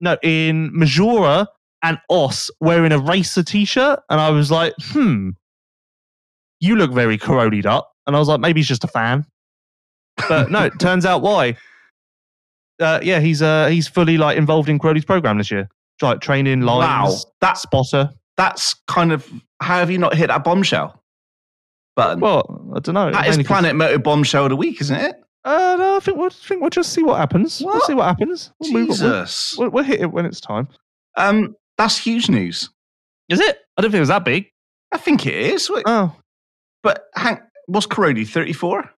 no, 0.00 0.16
in 0.22 0.72
Maggiora 0.72 1.46
and 1.84 1.98
Oss 2.08 2.50
wearing 2.60 2.92
a 2.92 2.98
racer 2.98 3.42
t-shirt, 3.42 4.00
and 4.10 4.20
I 4.20 4.30
was 4.30 4.50
like, 4.50 4.74
hmm, 4.80 5.30
you 6.60 6.76
look 6.76 6.92
very 6.92 7.18
corroded 7.18 7.66
up. 7.66 7.92
And 8.06 8.16
I 8.16 8.18
was 8.18 8.28
like, 8.28 8.40
maybe 8.40 8.60
he's 8.60 8.68
just 8.68 8.84
a 8.84 8.88
fan. 8.88 9.24
But 10.28 10.50
no, 10.50 10.64
it 10.64 10.72
turns 10.80 11.06
out 11.06 11.22
why. 11.22 11.56
Uh, 12.80 12.98
yeah, 13.02 13.20
he's 13.20 13.42
uh, 13.42 13.68
he's 13.68 13.86
fully 13.86 14.18
like 14.18 14.36
involved 14.36 14.68
in 14.68 14.78
Cairoli's 14.78 15.04
program 15.04 15.38
this 15.38 15.50
year, 15.52 15.68
like 16.00 16.20
training 16.20 16.62
lines, 16.62 17.12
Wow. 17.24 17.30
That's 17.40 17.62
spotter. 17.62 18.10
That's 18.42 18.74
kind 18.88 19.12
of 19.12 19.30
how 19.60 19.78
have 19.78 19.90
you 19.90 19.98
not 19.98 20.14
hit 20.14 20.26
that 20.28 20.42
bombshell 20.44 21.00
button? 21.94 22.20
Well, 22.20 22.72
I 22.74 22.80
don't 22.80 22.94
know. 22.94 23.10
that 23.12 23.28
is 23.28 23.38
Planet 23.46 23.76
Moto 23.76 23.98
Bombshell 23.98 24.44
of 24.44 24.50
the 24.50 24.56
Week, 24.56 24.80
isn't 24.80 24.96
it? 24.96 25.16
Uh, 25.44 25.76
no, 25.78 25.96
I 25.96 26.00
think 26.00 26.18
we'll 26.18 26.30
think 26.30 26.60
we'll 26.60 26.70
just 26.70 26.92
see 26.92 27.02
what 27.02 27.18
happens. 27.18 27.60
We'll 27.64 27.80
see 27.82 27.94
what 27.94 28.04
happens. 28.06 28.52
We'll 28.60 28.72
move 28.72 28.90
on. 28.90 28.98
We'll, 29.00 29.22
Jesus. 29.22 29.56
we'll, 29.58 29.70
we'll 29.70 29.84
hit 29.84 30.00
it 30.00 30.10
when 30.12 30.24
it's 30.26 30.40
time. 30.40 30.68
Um, 31.16 31.54
that's 31.78 31.96
huge 31.98 32.28
news. 32.28 32.70
Is 33.28 33.40
it? 33.40 33.58
I 33.76 33.82
don't 33.82 33.90
think 33.90 33.98
it 33.98 34.00
was 34.00 34.08
that 34.08 34.24
big. 34.24 34.46
I 34.92 34.98
think 34.98 35.26
it 35.26 35.34
is. 35.34 35.70
Wait, 35.70 35.84
Oh, 35.86 36.14
But 36.82 37.04
Hank, 37.14 37.40
what's 37.66 37.86
Cairoli? 37.86 38.26
Thirty-four. 38.28 38.90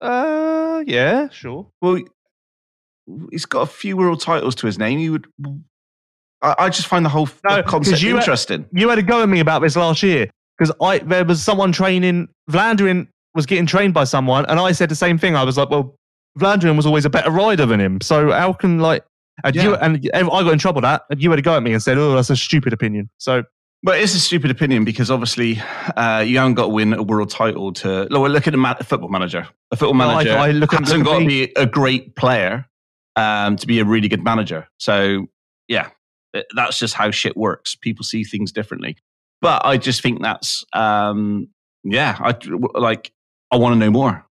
uh, 0.00 0.82
yeah, 0.86 1.28
sure. 1.30 1.66
Well, 1.82 2.00
he's 3.30 3.46
got 3.46 3.62
a 3.62 3.66
few 3.66 3.96
world 3.96 4.20
titles 4.20 4.54
to 4.56 4.66
his 4.66 4.78
name. 4.78 4.98
He 4.98 5.10
would. 5.10 5.26
I, 6.42 6.54
I 6.58 6.68
just 6.68 6.86
find 6.88 7.04
the 7.04 7.08
whole 7.10 7.28
No, 7.44 7.56
the 7.56 7.62
concept 7.62 8.02
you- 8.02 8.16
interesting. 8.16 8.66
You 8.72 8.88
had 8.88 8.98
a 8.98 9.02
go 9.02 9.22
at 9.22 9.28
me 9.28 9.40
about 9.40 9.60
this 9.62 9.76
last 9.76 10.02
year 10.02 10.30
because 10.58 10.74
I 10.80 10.98
there 10.98 11.24
was 11.24 11.42
someone 11.42 11.72
training. 11.72 12.28
Vlaanderen 12.50 13.08
was 13.34 13.46
getting 13.46 13.66
trained 13.66 13.94
by 13.94 14.04
someone, 14.04 14.46
and 14.46 14.58
I 14.58 14.72
said 14.72 14.88
the 14.88 14.94
same 14.96 15.18
thing. 15.18 15.36
I 15.36 15.44
was 15.44 15.56
like, 15.58 15.70
well, 15.70 15.96
Vlaanderen 16.38 16.76
was 16.76 16.86
always 16.86 17.04
a 17.04 17.10
better 17.10 17.30
rider 17.30 17.66
than 17.66 17.80
him, 17.80 18.00
so 18.00 18.30
how 18.30 18.52
can 18.52 18.78
like? 18.78 19.04
And 19.44 19.54
you 19.54 19.74
and 19.76 20.04
I 20.12 20.20
got 20.22 20.52
in 20.52 20.58
trouble 20.58 20.80
that, 20.80 21.02
and 21.10 21.22
you 21.22 21.30
had 21.30 21.38
a 21.38 21.42
go 21.42 21.56
at 21.56 21.62
me 21.62 21.72
and 21.72 21.82
said, 21.82 21.96
"Oh, 21.98 22.14
that's 22.16 22.30
a 22.30 22.36
stupid 22.36 22.72
opinion." 22.72 23.08
So 23.18 23.44
But 23.84 24.00
it's 24.00 24.12
a 24.14 24.18
stupid 24.20 24.50
opinion 24.50 24.84
because 24.84 25.12
obviously 25.12 25.60
uh, 25.96 26.24
you 26.26 26.38
haven't 26.38 26.54
got 26.54 26.62
to 26.64 26.68
win 26.70 26.92
a 26.92 27.02
world 27.04 27.30
title 27.30 27.72
to. 27.74 28.08
Look, 28.10 28.28
look 28.32 28.48
at 28.48 28.54
a, 28.54 28.56
ma- 28.56 28.74
a 28.80 28.82
football 28.82 29.08
manager. 29.10 29.46
A 29.70 29.76
football 29.76 29.94
No, 29.94 30.08
I- 30.08 30.14
manager 30.24 30.36
I 30.38 30.50
look 30.50 30.72
hasn't 30.72 30.98
look 31.04 31.06
got 31.06 31.18
to 31.20 31.26
be 31.26 31.52
a 31.54 31.66
great 31.66 32.16
player 32.16 32.66
um, 33.14 33.54
to 33.56 33.66
be 33.68 33.78
a 33.78 33.84
really 33.84 34.08
good 34.08 34.24
manager. 34.24 34.66
So 34.78 35.26
yeah, 35.68 35.90
that's 36.54 36.78
just 36.78 36.94
how 36.94 37.10
shit 37.10 37.36
works. 37.36 37.74
People 37.74 38.04
see 38.04 38.24
things 38.24 38.52
differently. 38.52 38.96
But 39.40 39.64
I 39.64 39.76
just 39.76 40.02
think 40.02 40.22
that's 40.22 40.64
um, 40.72 41.48
yeah. 41.84 42.16
I 42.20 42.34
like. 42.74 43.12
I 43.50 43.56
want 43.56 43.74
to 43.74 43.78
know 43.78 43.90
more. 43.90 44.26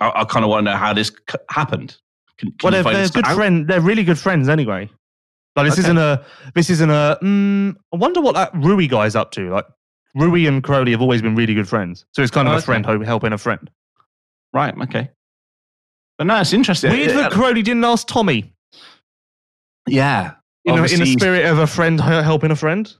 I, 0.00 0.12
I 0.16 0.24
kind 0.24 0.44
of 0.44 0.50
want 0.50 0.66
to 0.66 0.72
know 0.72 0.76
how 0.76 0.92
this 0.92 1.08
c- 1.08 1.38
happened. 1.50 1.96
Can, 2.38 2.50
can 2.52 2.58
well, 2.62 2.82
they're, 2.82 2.92
they're 2.92 3.08
good 3.08 3.26
friends. 3.26 3.66
They're 3.68 3.80
really 3.80 4.04
good 4.04 4.18
friends 4.18 4.48
anyway. 4.48 4.90
Like 5.54 5.66
this 5.66 5.74
Okay. 5.74 5.82
isn't 5.86 5.98
a 5.98 6.24
this 6.54 6.68
isn't 6.70 6.90
a. 6.90 7.18
Mm, 7.22 7.76
I 7.92 7.96
wonder 7.96 8.20
what 8.20 8.34
that 8.34 8.50
Rui 8.54 8.86
guy's 8.88 9.14
up 9.16 9.30
to. 9.32 9.50
Like 9.50 9.66
Rui 10.14 10.46
and 10.46 10.62
Cairoli 10.62 10.90
have 10.90 11.00
always 11.00 11.22
been 11.22 11.34
really 11.34 11.54
good 11.54 11.68
friends, 11.68 12.04
so 12.12 12.22
it's 12.22 12.30
kind 12.30 12.48
of 12.48 12.52
Oh, 12.52 12.56
a 12.56 12.58
okay. 12.58 12.66
friend 12.82 13.04
helping 13.06 13.32
a 13.32 13.38
friend. 13.38 13.70
Right. 14.52 14.74
Okay. 14.82 15.10
But 16.18 16.26
no, 16.26 16.40
it's 16.40 16.52
interesting. 16.52 16.90
Weird 16.90 17.10
that 17.10 17.32
Cairoli 17.32 17.62
didn't 17.64 17.84
ask 17.84 18.06
Tommy 18.06 18.52
yeah. 19.88 20.32
In, 20.66 20.78
a, 20.78 20.84
in 20.84 21.00
the 21.00 21.06
spirit 21.06 21.46
of 21.46 21.58
a 21.58 21.66
friend 21.66 22.00
helping 22.00 22.50
a 22.50 22.56
friend. 22.56 22.92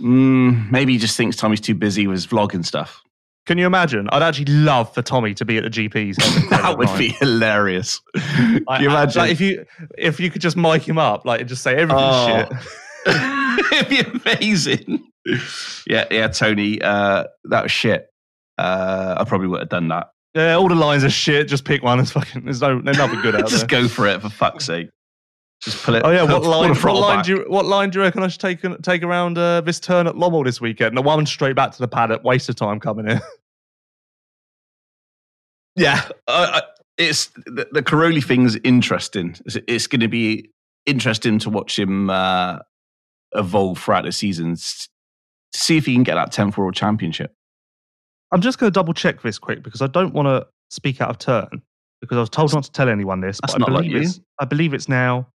Mm, 0.00 0.70
maybe 0.70 0.92
he 0.92 0.98
just 0.98 1.16
thinks 1.16 1.36
Tommy's 1.36 1.60
too 1.60 1.74
busy 1.74 2.06
with 2.06 2.16
his 2.16 2.26
vlogging 2.26 2.64
stuff. 2.64 3.00
Can 3.46 3.58
you 3.58 3.66
imagine? 3.66 4.08
I'd 4.10 4.22
actually 4.22 4.46
love 4.52 4.92
for 4.94 5.02
Tommy 5.02 5.34
to 5.34 5.44
be 5.44 5.58
at 5.58 5.64
the 5.64 5.70
GPs. 5.70 6.16
That 6.50 6.78
would 6.78 6.88
be 6.98 7.08
hilarious. 7.10 8.00
Can 8.16 8.64
Like, 8.66 8.80
you 8.80 8.88
imagine? 8.88 9.20
Like 9.20 9.30
if 9.32 9.40
you 9.40 9.64
if 9.98 10.18
you 10.18 10.30
could 10.30 10.40
just 10.40 10.56
mic 10.56 10.82
him 10.88 10.98
up, 10.98 11.24
like 11.26 11.40
and 11.40 11.48
just 11.48 11.62
say 11.62 11.74
everything's 11.76 12.02
Oh. 12.04 12.48
shit. 13.06 13.72
It'd 13.72 13.88
be 13.88 14.00
amazing. 14.00 15.04
Yeah, 15.86 16.06
yeah, 16.10 16.28
Tony, 16.28 16.80
uh, 16.82 17.24
that 17.44 17.62
was 17.64 17.72
shit. 17.72 18.06
Uh, 18.58 19.16
I 19.18 19.24
probably 19.24 19.48
would 19.48 19.60
have 19.60 19.68
done 19.68 19.88
that. 19.88 20.08
Yeah, 20.34 20.54
all 20.54 20.68
the 20.68 20.74
lines 20.74 21.04
are 21.04 21.10
shit. 21.10 21.46
Just 21.48 21.64
pick 21.64 21.82
one. 21.82 22.00
It's 22.00 22.10
fucking. 22.12 22.44
There's 22.44 22.60
no. 22.62 22.80
There's 22.80 22.98
nothing 22.98 23.20
good 23.20 23.34
out 23.36 23.48
Just 23.48 23.68
there. 23.68 23.82
go 23.82 23.88
for 23.88 24.06
it, 24.06 24.20
for 24.22 24.28
fuck's 24.30 24.64
sake. 24.64 24.88
Just 25.64 25.82
pull 25.82 25.94
it. 25.94 26.02
Oh 26.04 26.10
yeah, 26.10 26.24
what 26.24 26.42
line? 26.42 26.74
What 26.74 26.94
line 26.94 27.16
back. 27.18 27.24
do 27.24 27.32
you? 27.32 27.44
What 27.48 27.64
line 27.64 27.90
do 27.90 27.98
you 27.98 28.04
reckon 28.04 28.22
I 28.22 28.28
should 28.28 28.40
take 28.40 28.60
take 28.82 29.02
around 29.02 29.38
uh, 29.38 29.62
this 29.62 29.80
turn 29.80 30.06
at 30.06 30.14
Lommel 30.14 30.44
this 30.44 30.60
weekend? 30.60 30.96
The 30.96 31.02
one 31.02 31.24
straight 31.24 31.56
back 31.56 31.72
to 31.72 31.78
the 31.78 31.88
paddock. 31.88 32.22
Waste 32.22 32.48
of 32.48 32.56
time 32.56 32.80
coming 32.80 33.08
in. 33.08 33.20
Yeah, 35.76 36.08
uh, 36.28 36.60
it's 36.98 37.26
the, 37.46 37.66
the 37.72 37.82
Cairoli 37.82 38.22
thing's 38.22 38.56
interesting. 38.62 39.36
It's, 39.44 39.56
it's 39.66 39.86
going 39.86 40.00
to 40.00 40.08
be 40.08 40.50
interesting 40.86 41.38
to 41.40 41.50
watch 41.50 41.78
him 41.78 42.10
uh, 42.10 42.60
evolve 43.34 43.80
throughout 43.80 44.04
the 44.04 44.12
season. 44.12 44.56
See 45.52 45.76
if 45.76 45.86
he 45.86 45.94
can 45.94 46.04
get 46.04 46.14
that 46.14 46.32
10th 46.32 46.56
World 46.56 46.74
Championship. 46.74 47.34
I'm 48.30 48.40
just 48.40 48.58
going 48.58 48.70
to 48.70 48.74
double 48.74 48.94
check 48.94 49.22
this 49.22 49.38
quick 49.38 49.62
because 49.62 49.82
I 49.82 49.86
don't 49.86 50.14
want 50.14 50.26
to 50.26 50.46
speak 50.70 51.00
out 51.00 51.10
of 51.10 51.18
turn 51.18 51.62
because 52.00 52.16
I 52.16 52.20
was 52.20 52.30
told 52.30 52.52
not 52.52 52.64
to 52.64 52.72
tell 52.72 52.88
anyone 52.88 53.20
this. 53.20 53.40
That's 53.42 53.54
but 53.54 53.68
I 53.68 53.72
not 53.72 53.82
like. 53.82 53.90
It's, 53.90 54.20
I 54.40 54.44
believe 54.44 54.74
it's 54.74 54.88
now 54.88 55.28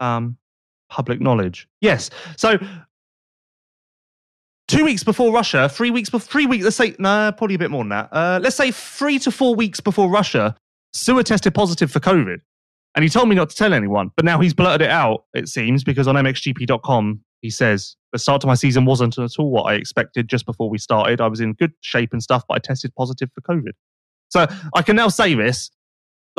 um, 0.00 0.36
public 0.88 1.20
knowledge. 1.20 1.68
Yes. 1.80 2.10
So 2.36 2.58
two 4.68 4.84
weeks 4.84 5.02
before 5.02 5.32
Russia, 5.32 5.68
three 5.68 5.90
weeks 5.90 6.10
before 6.10 6.26
three 6.26 6.46
weeks. 6.46 6.64
Let's 6.64 6.76
say 6.76 6.94
no, 6.98 7.32
probably 7.36 7.56
a 7.56 7.58
bit 7.58 7.70
more 7.70 7.82
than 7.82 7.90
that. 7.90 8.08
Uh, 8.12 8.40
let's 8.42 8.56
say 8.56 8.70
three 8.70 9.18
to 9.20 9.30
four 9.30 9.54
weeks 9.54 9.80
before 9.80 10.08
Russia, 10.08 10.56
Seewer 10.92 11.22
tested 11.22 11.54
positive 11.54 11.90
for 11.90 12.00
COVID, 12.00 12.40
and 12.94 13.02
he 13.02 13.08
told 13.08 13.28
me 13.28 13.34
not 13.34 13.50
to 13.50 13.56
tell 13.56 13.74
anyone. 13.74 14.10
But 14.16 14.24
now 14.24 14.40
he's 14.40 14.54
blurted 14.54 14.82
it 14.82 14.90
out. 14.90 15.24
It 15.34 15.48
seems 15.48 15.84
because 15.84 16.08
on 16.08 16.14
MXGP.com 16.16 17.20
he 17.40 17.50
says 17.50 17.96
the 18.12 18.18
start 18.18 18.40
to 18.42 18.46
my 18.46 18.54
season 18.54 18.84
wasn't 18.84 19.18
at 19.18 19.38
all 19.38 19.50
what 19.50 19.62
I 19.62 19.74
expected. 19.74 20.28
Just 20.28 20.46
before 20.46 20.68
we 20.68 20.78
started, 20.78 21.20
I 21.20 21.26
was 21.26 21.40
in 21.40 21.54
good 21.54 21.72
shape 21.80 22.12
and 22.12 22.22
stuff, 22.22 22.44
but 22.48 22.54
I 22.54 22.58
tested 22.58 22.94
positive 22.94 23.30
for 23.34 23.40
COVID. 23.40 23.72
So 24.28 24.46
I 24.74 24.82
can 24.82 24.96
now 24.96 25.08
say 25.08 25.34
this. 25.34 25.70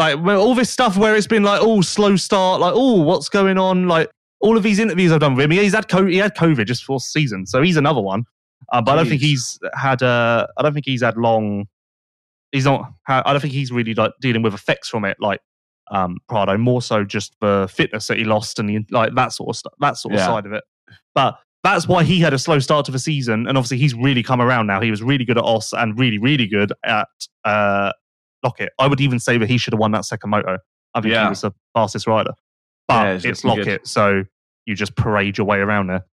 Like 0.01 0.17
all 0.37 0.55
this 0.55 0.71
stuff 0.71 0.97
where 0.97 1.15
it's 1.15 1.27
been 1.27 1.43
like, 1.43 1.61
oh, 1.61 1.81
slow 1.81 2.15
start, 2.15 2.59
like, 2.59 2.73
oh, 2.75 3.01
what's 3.01 3.29
going 3.29 3.59
on? 3.59 3.87
Like 3.87 4.09
all 4.39 4.57
of 4.57 4.63
these 4.63 4.79
interviews 4.79 5.11
I've 5.11 5.19
done 5.19 5.35
with 5.35 5.45
him, 5.45 5.51
he's 5.51 5.75
had 5.75 5.87
COVID, 5.87 6.11
he 6.11 6.17
had 6.17 6.35
COVID 6.35 6.65
just 6.65 6.83
for 6.83 6.99
season, 6.99 7.45
so 7.45 7.61
he's 7.61 7.77
another 7.77 8.01
one. 8.01 8.25
Uh, 8.71 8.81
but 8.81 8.93
I 8.93 8.95
don't 8.95 9.07
think 9.07 9.21
he's 9.21 9.59
had. 9.73 10.01
Uh, 10.01 10.47
I 10.57 10.63
don't 10.63 10.73
think 10.73 10.85
he's 10.85 11.03
had 11.03 11.17
long. 11.17 11.67
He's 12.51 12.65
not. 12.65 12.91
I 13.07 13.31
don't 13.31 13.41
think 13.41 13.53
he's 13.53 13.71
really 13.71 13.93
like 13.93 14.13
dealing 14.21 14.41
with 14.41 14.53
effects 14.53 14.89
from 14.89 15.05
it, 15.05 15.17
like 15.19 15.41
um, 15.91 16.17
Prado. 16.27 16.57
More 16.57 16.81
so 16.81 17.03
just 17.03 17.35
the 17.41 17.69
fitness 17.71 18.07
that 18.07 18.17
he 18.17 18.23
lost 18.23 18.59
and 18.59 18.69
the, 18.69 18.79
like 18.89 19.13
that 19.15 19.33
sort 19.33 19.49
of 19.49 19.55
stuff, 19.57 19.73
that 19.79 19.97
sort 19.97 20.13
of 20.15 20.21
side 20.21 20.45
of 20.45 20.53
it. 20.53 20.63
But 21.13 21.37
that's 21.63 21.87
why 21.87 22.03
he 22.03 22.19
had 22.19 22.33
a 22.33 22.39
slow 22.39 22.59
start 22.59 22.85
to 22.85 22.91
the 22.91 22.99
season, 22.99 23.45
and 23.47 23.57
obviously 23.57 23.77
he's 23.77 23.93
really 23.93 24.23
come 24.23 24.41
around 24.41 24.67
now. 24.67 24.79
He 24.81 24.89
was 24.89 25.03
really 25.03 25.25
good 25.25 25.37
at 25.37 25.43
Oss 25.43 25.73
and 25.73 25.97
really, 25.99 26.17
really 26.17 26.47
good 26.47 26.71
at 26.85 27.07
uh, 27.43 27.91
Lockett. 28.43 28.71
I 28.80 28.88
would 28.88 29.01
even 29.01 29.19
say 29.19 29.38
that 29.38 29.49
he 29.49 29.58
should 29.58 29.73
have 29.73 29.80
won 29.80 29.91
that 29.91 30.06
second 30.06 30.30
moto. 30.30 30.58
I 30.93 31.01
think 31.01 31.13
Yeah. 31.13 31.23
he 31.25 31.30
was 31.30 31.41
the 31.41 31.51
fastest 31.73 32.08
rider. 32.08 32.32
But 32.88 33.23
Yeah, 33.23 33.30
it's 33.32 33.43
looking 33.43 33.60
Lockett, 33.60 33.82
good. 33.84 33.88
so 33.88 34.23
you 34.65 34.75
just 34.75 34.95
parade 34.95 35.38
your 35.38 35.47
way 35.47 35.58
around 35.60 35.88
there. 35.88 36.06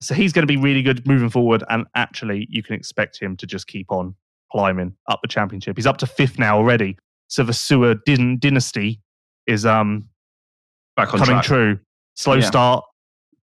So 0.00 0.14
he's 0.14 0.32
going 0.32 0.42
to 0.46 0.52
be 0.52 0.56
really 0.56 0.82
good 0.82 1.06
moving 1.06 1.28
forward, 1.30 1.62
and 1.68 1.86
actually, 1.94 2.46
you 2.50 2.62
can 2.62 2.74
expect 2.74 3.20
him 3.20 3.36
to 3.36 3.46
just 3.46 3.66
keep 3.68 3.92
on 3.92 4.14
climbing 4.50 4.96
up 5.08 5.20
the 5.22 5.28
championship. 5.28 5.76
He's 5.76 5.86
up 5.86 5.98
to 5.98 6.06
fifth 6.06 6.38
now 6.38 6.56
already. 6.56 6.96
So 7.28 7.42
the 7.44 7.52
Seewer 7.52 7.94
din- 8.04 8.38
dynasty 8.38 9.00
is 9.46 9.64
um 9.64 10.08
Back 10.96 11.12
on 11.14 11.20
coming 11.20 11.34
track. 11.36 11.44
true. 11.44 11.78
Slow 12.16 12.34
Yeah. 12.34 12.40
start, 12.46 12.84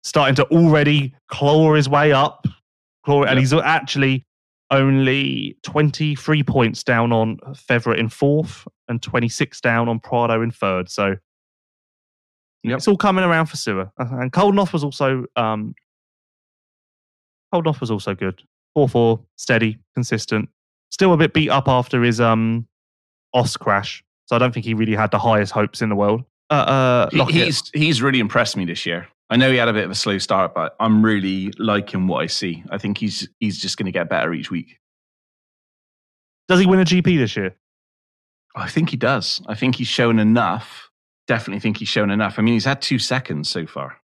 starting 0.04 0.34
to 0.36 0.44
already 0.46 1.14
claw 1.28 1.74
his 1.74 1.88
way 1.88 2.12
up. 2.12 2.46
Claw, 3.04 3.24
And 3.24 3.38
he's 3.38 3.52
actually 3.52 4.24
only 4.70 5.56
23 5.62 6.42
points 6.42 6.82
down 6.82 7.12
on 7.12 7.38
Febvre 7.54 7.96
in 7.98 8.08
fourth 8.08 8.66
and 8.88 9.02
26 9.02 9.60
down 9.60 9.88
on 9.88 10.00
Prado 10.00 10.42
in 10.42 10.50
third. 10.50 10.90
So 10.90 11.16
Yep. 12.66 12.78
it's 12.78 12.88
all 12.88 12.96
coming 12.96 13.24
around 13.24 13.46
for 13.46 13.56
Seewer. 13.56 13.90
Uh, 14.00 14.06
And 14.12 14.32
Coldenhoff 14.32 14.72
was 14.72 14.82
also 14.82 15.26
um, 15.36 15.74
was 17.52 17.90
also 17.90 18.14
good. 18.14 18.42
4 18.74 18.88
4, 18.88 19.20
steady, 19.36 19.78
consistent. 19.94 20.48
Still 20.90 21.12
a 21.12 21.16
bit 21.16 21.32
beat 21.32 21.50
up 21.50 21.68
after 21.68 22.02
his 22.02 22.20
um, 22.20 22.66
Oss 23.32 23.56
crash. 23.56 24.02
So 24.26 24.34
I 24.34 24.38
don't 24.38 24.52
think 24.52 24.64
he 24.66 24.74
really 24.74 24.94
had 24.94 25.10
the 25.10 25.18
highest 25.18 25.52
hopes 25.52 25.82
in 25.82 25.88
the 25.88 25.94
world. 25.94 26.22
Uh, 26.50 26.54
uh, 26.54 27.26
He- 27.28 27.44
he's 27.44 27.70
he's 27.74 28.02
really 28.02 28.18
impressed 28.20 28.56
me 28.56 28.64
this 28.64 28.84
year. 28.86 29.06
I 29.30 29.36
know 29.36 29.50
he 29.50 29.56
had 29.56 29.68
a 29.68 29.72
bit 29.72 29.84
of 29.84 29.90
a 29.90 29.94
slow 29.94 30.18
start, 30.18 30.54
but 30.54 30.76
I'm 30.78 31.04
really 31.04 31.50
liking 31.58 32.06
what 32.06 32.22
I 32.22 32.26
see. 32.26 32.62
I 32.70 32.78
think 32.78 32.98
he's 32.98 33.28
he's 33.40 33.58
just 33.58 33.76
going 33.76 33.86
to 33.86 33.92
get 33.92 34.08
better 34.08 34.32
each 34.34 34.50
week. 34.50 34.78
Does 36.48 36.60
he 36.60 36.66
win 36.66 36.80
a 36.80 36.84
GP 36.84 37.16
this 37.18 37.36
year? 37.36 37.56
I 38.54 38.68
think 38.68 38.90
he 38.90 38.96
does. 38.96 39.42
I 39.46 39.54
think 39.54 39.76
he's 39.76 39.88
shown 39.88 40.18
enough. 40.18 40.90
Definitely 41.26 41.60
think 41.60 41.78
he's 41.78 41.88
shown 41.88 42.10
enough. 42.10 42.38
I 42.38 42.42
mean, 42.42 42.54
he's 42.54 42.66
had 42.66 42.82
two 42.82 42.98
seconds 42.98 43.48
so 43.48 43.66
far, 43.66 43.96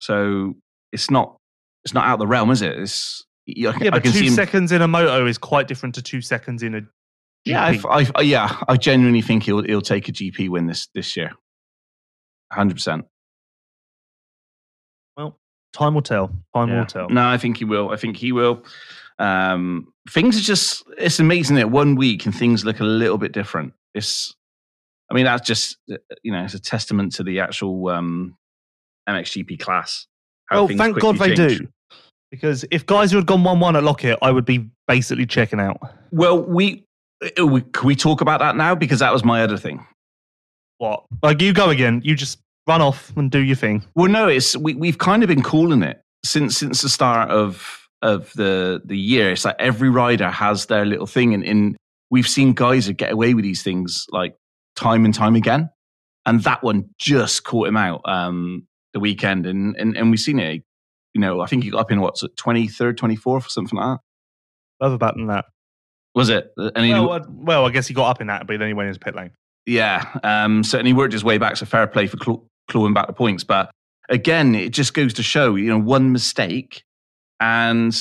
so 0.00 0.54
it's 0.90 1.10
not 1.10 1.36
it's 1.84 1.92
not 1.92 2.06
out 2.06 2.14
of 2.14 2.18
the 2.20 2.26
realm, 2.26 2.50
is 2.50 2.62
it? 2.62 2.78
It's 2.78 3.24
Yeah, 3.46 3.70
I 3.70 3.90
but 3.90 4.02
can 4.02 4.12
two 4.12 4.30
seconds 4.30 4.72
in 4.72 4.80
a 4.82 4.88
moto 4.88 5.26
is 5.26 5.38
quite 5.38 5.68
different 5.68 5.94
to 5.96 6.02
two 6.02 6.22
seconds 6.22 6.62
in 6.62 6.74
a 6.74 6.80
GP. 6.80 6.86
yeah, 7.44 7.78
I, 7.88 8.06
I, 8.14 8.22
yeah, 8.22 8.56
I 8.66 8.76
genuinely 8.76 9.22
think 9.22 9.44
he'll 9.44 9.62
he'll 9.62 9.82
take 9.82 10.08
a 10.08 10.12
GP 10.12 10.48
win 10.48 10.66
this 10.66 10.88
this 10.94 11.16
year. 11.16 11.32
Hundred 12.50 12.74
percent. 12.74 13.04
Time 15.72 15.94
will 15.94 16.02
tell. 16.02 16.30
Time 16.54 16.74
will 16.74 16.86
tell. 16.86 17.08
No, 17.08 17.28
I 17.28 17.38
think 17.38 17.58
he 17.58 17.64
will. 17.64 17.90
I 17.90 17.96
think 17.96 18.16
he 18.16 18.32
will. 18.32 18.64
Um, 19.18 19.92
things 20.10 20.36
are 20.38 20.42
just, 20.42 20.84
it's 20.98 21.20
amazing 21.20 21.56
that 21.56 21.70
one 21.70 21.94
week 21.94 22.26
and 22.26 22.34
things 22.34 22.64
look 22.64 22.80
a 22.80 22.84
little 22.84 23.18
bit 23.18 23.32
different. 23.32 23.72
It's, 23.94 24.34
I 25.10 25.14
mean, 25.14 25.24
that's 25.24 25.46
just, 25.46 25.78
you 26.22 26.32
know, 26.32 26.44
it's 26.44 26.54
a 26.54 26.60
testament 26.60 27.14
to 27.14 27.22
the 27.22 27.40
actual 27.40 27.88
um, 27.88 28.36
MXGP 29.08 29.60
class. 29.60 30.06
how 30.46 30.66
Well, 30.66 30.76
thank 30.76 30.98
God 30.98 31.18
they 31.18 31.34
change. 31.34 31.58
do. 31.58 31.68
Because 32.30 32.64
if 32.70 32.84
guys 32.84 33.10
who 33.12 33.18
had 33.18 33.26
gone 33.26 33.44
1 33.44 33.60
1 33.60 33.76
at 33.76 33.84
Lockett, 33.84 34.18
I 34.20 34.32
would 34.32 34.44
be 34.44 34.68
basically 34.88 35.26
checking 35.26 35.60
out. 35.60 35.78
Well, 36.10 36.42
we, 36.42 36.84
uh, 37.38 37.46
we, 37.46 37.60
can 37.60 37.86
we 37.86 37.94
talk 37.94 38.20
about 38.20 38.40
that 38.40 38.56
now? 38.56 38.74
Because 38.74 38.98
that 38.98 39.12
was 39.12 39.24
my 39.24 39.42
other 39.42 39.56
thing. 39.56 39.86
What? 40.78 41.04
Like, 41.22 41.40
you 41.40 41.52
go 41.52 41.70
again. 41.70 42.02
You 42.04 42.14
just 42.14 42.38
run 42.66 42.82
off 42.82 43.16
and 43.16 43.30
do 43.30 43.38
your 43.38 43.56
thing. 43.56 43.84
Well, 43.94 44.10
no, 44.10 44.28
it's 44.28 44.56
we 44.56 44.74
we've 44.74 44.98
kind 44.98 45.22
of 45.22 45.28
been 45.28 45.42
calling 45.42 45.82
it 45.82 46.00
since 46.24 46.56
since 46.58 46.82
the 46.82 46.88
start 46.88 47.30
of 47.30 47.88
of 48.02 48.32
the 48.34 48.80
the 48.84 48.98
year. 48.98 49.32
It's 49.32 49.44
like 49.44 49.56
every 49.58 49.88
rider 49.88 50.30
has 50.30 50.66
their 50.66 50.84
little 50.84 51.06
thing, 51.06 51.34
and, 51.34 51.44
and 51.44 51.76
we've 52.10 52.28
seen 52.28 52.52
guys 52.52 52.86
that 52.86 52.94
get 52.94 53.12
away 53.12 53.34
with 53.34 53.44
these 53.44 53.62
things 53.62 54.06
like 54.10 54.36
time 54.76 55.04
and 55.04 55.14
time 55.14 55.36
again. 55.36 55.70
And 56.24 56.42
that 56.42 56.62
one 56.62 56.90
just 56.98 57.44
caught 57.44 57.68
him 57.68 57.76
out. 57.76 58.00
Um, 58.04 58.66
the 58.92 59.00
weekend, 59.00 59.46
and 59.46 59.76
and, 59.76 59.96
and 59.96 60.10
we've 60.10 60.20
seen 60.20 60.38
it. 60.38 60.62
You 61.14 61.20
know, 61.20 61.40
I 61.40 61.46
think 61.46 61.64
he 61.64 61.70
got 61.70 61.80
up 61.80 61.90
in 61.92 62.00
what's 62.00 62.22
it, 62.22 62.36
twenty 62.36 62.66
third, 62.68 62.98
twenty 62.98 63.16
fourth, 63.16 63.46
or 63.46 63.48
something 63.50 63.78
like 63.78 63.98
that. 64.80 64.84
Other 64.84 64.98
than 64.98 65.28
that. 65.28 65.46
Was 66.14 66.28
it? 66.30 66.50
And 66.56 66.84
he, 66.84 66.92
Well, 66.92 67.12
I, 67.12 67.20
well, 67.28 67.64
I 67.66 67.70
guess 67.70 67.86
he 67.86 67.94
got 67.94 68.10
up 68.10 68.20
in 68.20 68.26
that, 68.26 68.46
but 68.46 68.58
then 68.58 68.68
he 68.68 68.74
went 68.74 68.88
into 68.88 69.00
pit 69.00 69.14
lane. 69.14 69.30
yeah, 69.66 70.18
um, 70.22 70.64
certainly 70.64 70.92
worked 70.94 71.12
his 71.12 71.22
way 71.24 71.38
back. 71.38 71.56
So 71.56 71.66
fair 71.66 71.86
play 71.86 72.06
for 72.06 72.16
clawing 72.68 72.94
back 72.94 73.06
the 73.06 73.12
points. 73.12 73.44
But 73.44 73.70
again, 74.08 74.54
it 74.54 74.70
just 74.70 74.94
goes 74.94 75.14
to 75.14 75.22
show, 75.22 75.54
you 75.56 75.68
know, 75.68 75.78
one 75.78 76.12
mistake, 76.12 76.82
and 77.40 77.96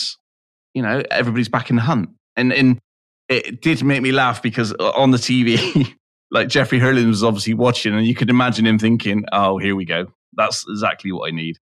you 0.74 0.82
know 0.82 1.04
everybody's 1.12 1.50
back 1.50 1.70
in 1.70 1.76
the 1.76 1.82
hunt. 1.82 2.10
And 2.36 2.52
and 2.54 2.80
it 3.30 3.62
did 3.62 3.84
make 3.84 4.02
me 4.02 4.12
laugh 4.12 4.42
because 4.42 4.74
uh, 4.80 4.92
on 4.92 5.12
the 5.12 5.18
TV, 5.18 5.94
like 6.32 6.48
Jeffrey 6.48 6.80
Herlings 6.80 7.08
was 7.08 7.24
obviously 7.24 7.54
watching, 7.54 7.94
and 7.96 8.06
you 8.06 8.16
could 8.16 8.30
imagine 8.30 8.66
him 8.66 8.78
thinking, 8.80 9.26
"Oh, 9.32 9.58
here 9.58 9.76
we 9.76 9.86
go. 9.86 10.08
That's 10.34 10.66
exactly 10.70 11.12
what 11.12 11.28
I 11.28 11.32
need," 11.32 11.58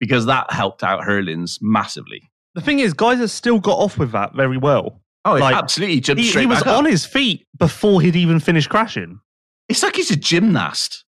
because 0.00 0.26
that 0.26 0.52
helped 0.52 0.82
out 0.82 1.04
Herlings 1.04 1.58
massively. 1.60 2.22
The 2.54 2.60
thing 2.62 2.78
is, 2.78 2.94
guys 2.94 3.18
have 3.18 3.30
still 3.30 3.60
got 3.60 3.78
off 3.78 3.98
with 3.98 4.12
that 4.12 4.34
very 4.34 4.56
well. 4.56 5.00
Oh, 5.24 5.34
Like, 5.34 5.54
absolutely! 5.56 6.00
Jumped 6.00 6.22
He, 6.22 6.28
straight 6.28 6.42
he 6.42 6.46
was 6.46 6.60
up. 6.62 6.68
on 6.68 6.84
his 6.84 7.04
feet 7.04 7.46
before 7.58 8.00
he'd 8.00 8.16
even 8.16 8.40
finished 8.40 8.68
crashing. 8.70 9.20
It's 9.68 9.82
like 9.82 9.96
he's 9.96 10.10
a 10.10 10.16
gymnast. 10.16 11.04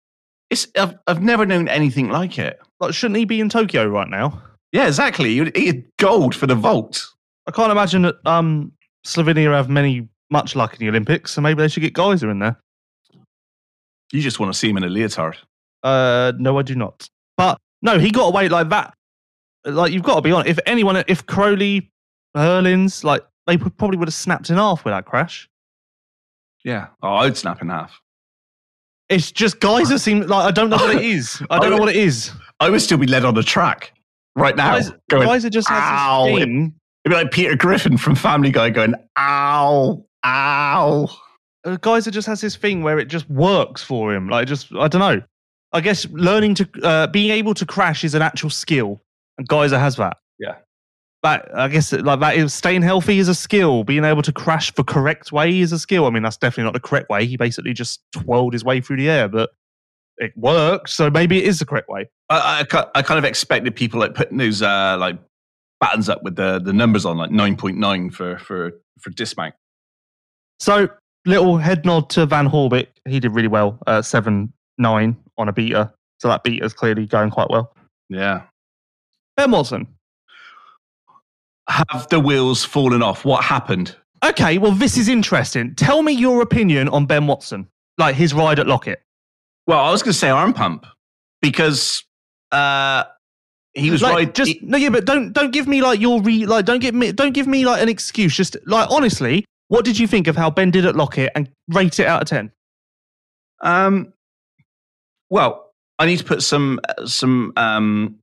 It's 0.51 0.67
I've, 0.77 0.95
I've 1.07 1.23
never 1.23 1.45
known 1.45 1.69
anything 1.69 2.09
like 2.09 2.39
it. 2.39 2.59
Like, 2.81 2.95
shouldn't 2.95 3.19
he 3.19 3.25
be 3.25 3.41
in 3.41 3.49
Tokyo 3.49 3.87
right 3.87 4.09
now? 4.09 4.43
Yeah, 4.73 4.87
exactly. 4.87 5.31
He 5.35 5.51
he 5.55 5.67
had 5.67 5.85
gold 5.99 6.35
for 6.35 6.47
the 6.47 6.55
vault. 6.55 7.05
I 7.47 7.51
can't 7.51 7.73
imagine 7.73 8.03
that 8.03 8.17
um, 8.27 8.73
Slovenia 9.07 9.53
have 9.55 9.69
many 9.69 10.09
much 10.31 10.57
luck 10.57 10.73
in 10.75 10.79
the 10.81 10.89
Olympics, 10.89 11.33
so 11.33 11.41
maybe 11.41 11.63
they 11.63 11.69
should 11.69 11.81
get 11.81 11.95
Gajser 11.95 12.31
in 12.31 12.41
there. 12.41 12.59
You 14.13 14.21
just 14.21 14.39
want 14.39 14.53
to 14.53 14.59
see 14.59 14.69
him 14.69 14.77
in 14.77 14.85
a 14.85 14.89
leotard. 14.89 15.37
Uh, 15.83 16.33
no, 16.39 16.59
I 16.59 16.63
do 16.63 16.75
not. 16.75 17.09
But 17.37 17.59
no, 17.83 17.99
he 17.99 18.11
got 18.11 18.29
away 18.29 18.49
like 18.49 18.69
that. 18.71 18.95
Like 19.65 19.93
you've 19.93 20.03
got 20.03 20.17
to 20.17 20.23
be 20.23 20.33
honest. 20.33 20.51
If 20.51 20.59
anyone, 20.67 21.03
if 21.09 21.27
Cairoli, 21.27 21.89
Herlings, 22.37 23.05
like 23.05 23.25
they 23.47 23.57
probably 23.57 23.97
would 23.97 24.09
have 24.09 24.15
snapped 24.15 24.51
in 24.51 24.57
half 24.57 24.85
with 24.85 24.93
that 24.93 25.07
crash. 25.07 25.49
Yeah. 26.65 26.89
Oh, 27.03 27.15
I'd 27.15 27.37
snap 27.37 27.63
in 27.63 27.69
half. 27.69 28.01
It's 29.09 29.31
just 29.31 29.61
Gajser 29.61 30.01
seem 30.01 30.23
like 30.23 30.47
I 30.47 30.51
don't 30.51 30.71
know 30.71 30.77
what 30.77 30.97
it 30.97 31.03
is. 31.05 31.41
I 31.51 31.59
don't 31.59 31.71
know 31.71 31.77
what 31.77 31.89
it 31.89 31.97
is. 31.97 32.33
I 32.61 32.71
would 32.71 32.81
still 32.81 32.99
be 32.99 33.07
led 33.07 33.25
on 33.25 33.35
the 33.35 33.43
track 33.43 33.93
right 34.35 34.57
now. 34.57 34.79
Gajser, 34.79 34.99
going, 35.11 35.29
Gajser 35.29 35.51
just 35.51 35.69
has 35.69 35.83
"Ow." 35.83 36.27
this 36.27 36.45
thing. 36.45 36.75
It'd 37.05 37.17
be 37.17 37.23
like 37.23 37.31
Peter 37.31 37.55
Griffin 37.55 37.97
from 37.99 38.17
Family 38.17 38.51
Guy 38.51 38.71
going, 38.71 38.95
ow, 39.17 40.05
ow. 40.25 41.09
uh, 41.65 41.77
Gajser 41.77 42.11
just 42.11 42.27
has 42.27 42.41
this 42.41 42.57
thing 42.57 42.83
where 42.83 42.99
it 42.99 43.07
just 43.07 43.31
works 43.31 43.81
for 43.81 44.13
him. 44.13 44.29
Like 44.29 44.49
just 44.49 44.73
I 44.75 44.89
don't 44.89 45.01
know. 45.01 45.23
I 45.73 45.81
guess 45.81 46.07
learning 46.09 46.57
to 46.57 46.69
uh, 46.83 47.07
being 47.07 47.31
able 47.31 47.55
to 47.55 47.67
crash 47.67 48.03
is 48.03 48.15
an 48.15 48.23
actual 48.23 48.51
skill, 48.51 49.03
and 49.39 49.49
Gajser 49.49 49.79
has 49.79 49.97
that. 49.97 50.17
Yeah. 50.41 50.57
That 51.27 51.51
I 51.55 51.67
guess 51.67 51.93
like 51.93 52.21
that 52.21 52.37
is 52.37 52.55
staying 52.55 52.83
healthy 52.83 53.19
is 53.19 53.29
a 53.29 53.35
skill. 53.35 53.83
Being 53.83 54.05
able 54.05 54.23
to 54.23 54.33
crash 54.33 54.73
the 54.75 54.85
correct 54.85 55.33
way 55.33 55.59
is 55.59 55.73
a 55.73 55.79
skill. 55.79 56.07
I 56.07 56.11
mean 56.11 56.23
that's 56.23 56.37
definitely 56.37 56.65
not 56.65 56.75
the 56.75 56.89
correct 56.89 57.11
way. 57.11 57.27
He 57.27 57.37
basically 57.37 57.73
just 57.73 58.01
twirled 58.13 58.53
his 58.53 58.65
way 58.65 58.81
through 58.81 58.99
the 58.99 59.11
air, 59.11 59.29
but 59.29 59.51
it 60.19 60.33
worked. 60.37 60.91
So 60.91 61.11
maybe 61.11 61.39
it 61.39 61.45
is 61.45 61.59
the 61.59 61.67
correct 61.67 61.89
way. 61.89 62.09
I, 62.31 62.65
I, 62.71 62.85
I 62.95 63.03
kind 63.03 63.19
of 63.19 63.25
expected 63.25 63.75
people 63.75 63.99
like 63.99 64.15
putting 64.15 64.39
those 64.39 64.63
uh, 64.63 64.97
like 64.99 65.19
buttons 65.81 66.09
up 66.09 66.23
with 66.23 66.37
the, 66.37 66.61
the 66.61 66.73
numbers 66.73 67.05
on, 67.05 67.17
like 67.17 67.31
9.9 67.31 68.13
for, 68.13 68.39
for, 68.39 68.71
for 69.01 69.11
dismount. 69.11 69.55
So 70.61 70.89
little 71.27 71.59
head 71.59 71.85
nod 71.85 72.09
to 72.11 72.25
Van 72.27 72.49
Horebeek. 72.49 72.87
He 73.07 73.21
did 73.21 73.35
really 73.35 73.49
well. 73.49 73.79
Uh, 73.87 74.01
seven 74.01 74.53
nine 74.79 75.17
on 75.37 75.49
a 75.49 75.53
Beta. 75.53 75.93
So 76.21 76.29
that 76.29 76.45
Beta 76.45 76.65
is 76.65 76.73
clearly 76.73 77.07
going 77.07 77.31
quite 77.31 77.51
well. 77.51 77.75
Yeah. 78.09 78.43
Ben 79.37 79.51
Watson. 79.51 79.87
Have 81.69 82.07
the 82.11 82.21
wheels 82.21 82.65
fallen 82.65 83.03
off? 83.03 83.25
What 83.25 83.45
happened? 83.45 83.97
Okay, 84.25 84.59
well, 84.59 84.73
this 84.73 84.97
is 84.97 85.09
interesting. 85.09 85.75
Tell 85.75 86.03
me 86.03 86.13
your 86.13 86.41
opinion 86.43 86.89
on 86.89 87.07
Ben 87.07 87.27
Watson, 87.27 87.69
like 87.99 88.15
his 88.15 88.33
ride 88.33 88.59
at 88.59 88.67
Lockett. 88.67 89.03
Well, 89.67 89.81
I 89.81 89.91
was 89.91 90.03
going 90.03 90.13
to 90.13 90.19
say 90.19 90.31
arm 90.31 90.53
pump 90.53 90.87
because 91.43 92.05
uh, 92.53 93.05
he 93.75 93.91
was 93.91 94.01
like, 94.03 94.15
right. 94.15 94.35
Just 94.35 94.53
he- 94.53 94.61
no, 94.63 94.79
yeah, 94.79 94.91
but 94.91 95.05
don't 95.05 95.33
don't 95.33 95.53
give 95.53 95.67
me 95.67 95.83
like 95.83 96.01
your 96.01 96.23
re 96.23 96.47
like 96.47 96.65
don't 96.65 96.81
give 96.81 96.95
me 96.95 97.13
don't 97.13 97.33
give 97.33 97.47
me 97.47 97.67
like 97.67 97.83
an 97.83 97.89
excuse. 97.89 98.35
Just 98.35 98.57
like 98.67 98.91
honestly, 98.91 99.45
what 99.69 99.85
did 99.85 99.99
you 99.99 100.07
think 100.07 100.29
of 100.29 100.37
how 100.37 100.51
Ben 100.51 100.71
did 100.71 100.87
at 100.87 100.97
Lockett 100.97 101.33
and 101.35 101.51
rate 101.69 101.99
it 101.99 102.07
out 102.07 102.23
of 102.23 102.29
ten? 102.29 102.53
Um, 103.61 104.13
well, 105.31 105.73
I 105.99 106.07
need 106.07 106.19
to 106.19 106.25
put 106.25 106.43
some 106.43 106.81
some 107.05 107.53
um, 107.57 108.19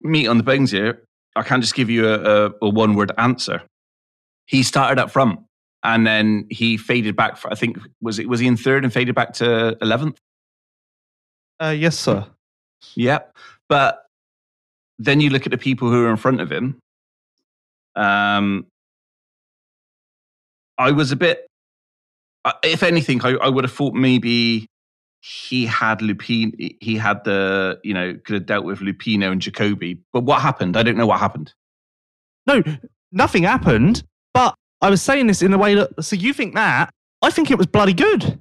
meat 0.00 0.26
on 0.28 0.38
the 0.38 0.42
bones 0.42 0.70
here. 0.70 1.02
I 1.36 1.42
can't 1.42 1.62
just 1.62 1.74
give 1.74 1.90
you 1.90 2.08
a, 2.08 2.46
a, 2.46 2.52
a 2.62 2.68
one 2.68 2.94
word 2.94 3.12
answer. 3.18 3.62
He 4.46 4.62
started 4.62 4.98
up 4.98 5.10
front 5.10 5.40
and 5.82 6.06
then 6.06 6.46
he 6.50 6.76
faded 6.76 7.14
back. 7.14 7.36
For, 7.36 7.52
I 7.52 7.54
think 7.54 7.78
was 8.00 8.18
it 8.18 8.28
was 8.28 8.40
he 8.40 8.46
in 8.46 8.56
third 8.56 8.84
and 8.84 8.92
faded 8.92 9.14
back 9.14 9.34
to 9.34 9.76
eleventh. 9.80 10.18
Uh, 11.60 11.74
yes, 11.76 11.98
sir. 11.98 12.26
Yep. 12.94 13.36
But 13.68 14.04
then 14.98 15.20
you 15.20 15.30
look 15.30 15.46
at 15.46 15.50
the 15.52 15.58
people 15.58 15.90
who 15.90 16.04
are 16.04 16.10
in 16.10 16.16
front 16.16 16.40
of 16.40 16.50
him. 16.50 16.78
Um, 17.94 18.66
I 20.78 20.90
was 20.90 21.12
a 21.12 21.16
bit, 21.16 21.46
uh, 22.44 22.52
if 22.62 22.82
anything, 22.82 23.24
I, 23.24 23.30
I 23.36 23.48
would 23.48 23.64
have 23.64 23.72
thought 23.72 23.94
maybe 23.94 24.66
he 25.26 25.66
had 25.66 25.98
Lupino, 25.98 26.76
he 26.80 26.96
had 26.96 27.24
the, 27.24 27.80
you 27.82 27.92
know, 27.92 28.14
could 28.24 28.34
have 28.34 28.46
dealt 28.46 28.64
with 28.64 28.78
Lupino 28.78 29.32
and 29.32 29.42
Jacobi. 29.42 29.98
But 30.12 30.20
what 30.20 30.40
happened? 30.40 30.76
I 30.76 30.84
don't 30.84 30.96
know 30.96 31.06
what 31.06 31.18
happened. 31.18 31.52
No, 32.46 32.62
nothing 33.10 33.42
happened. 33.42 34.04
But 34.34 34.54
I 34.80 34.88
was 34.88 35.02
saying 35.02 35.26
this 35.26 35.42
in 35.42 35.52
a 35.52 35.58
way 35.58 35.74
that 35.74 36.04
so 36.04 36.14
you 36.14 36.32
think 36.32 36.54
that 36.54 36.90
I 37.22 37.30
think 37.30 37.50
it 37.50 37.58
was 37.58 37.66
bloody 37.66 37.92
good. 37.92 38.38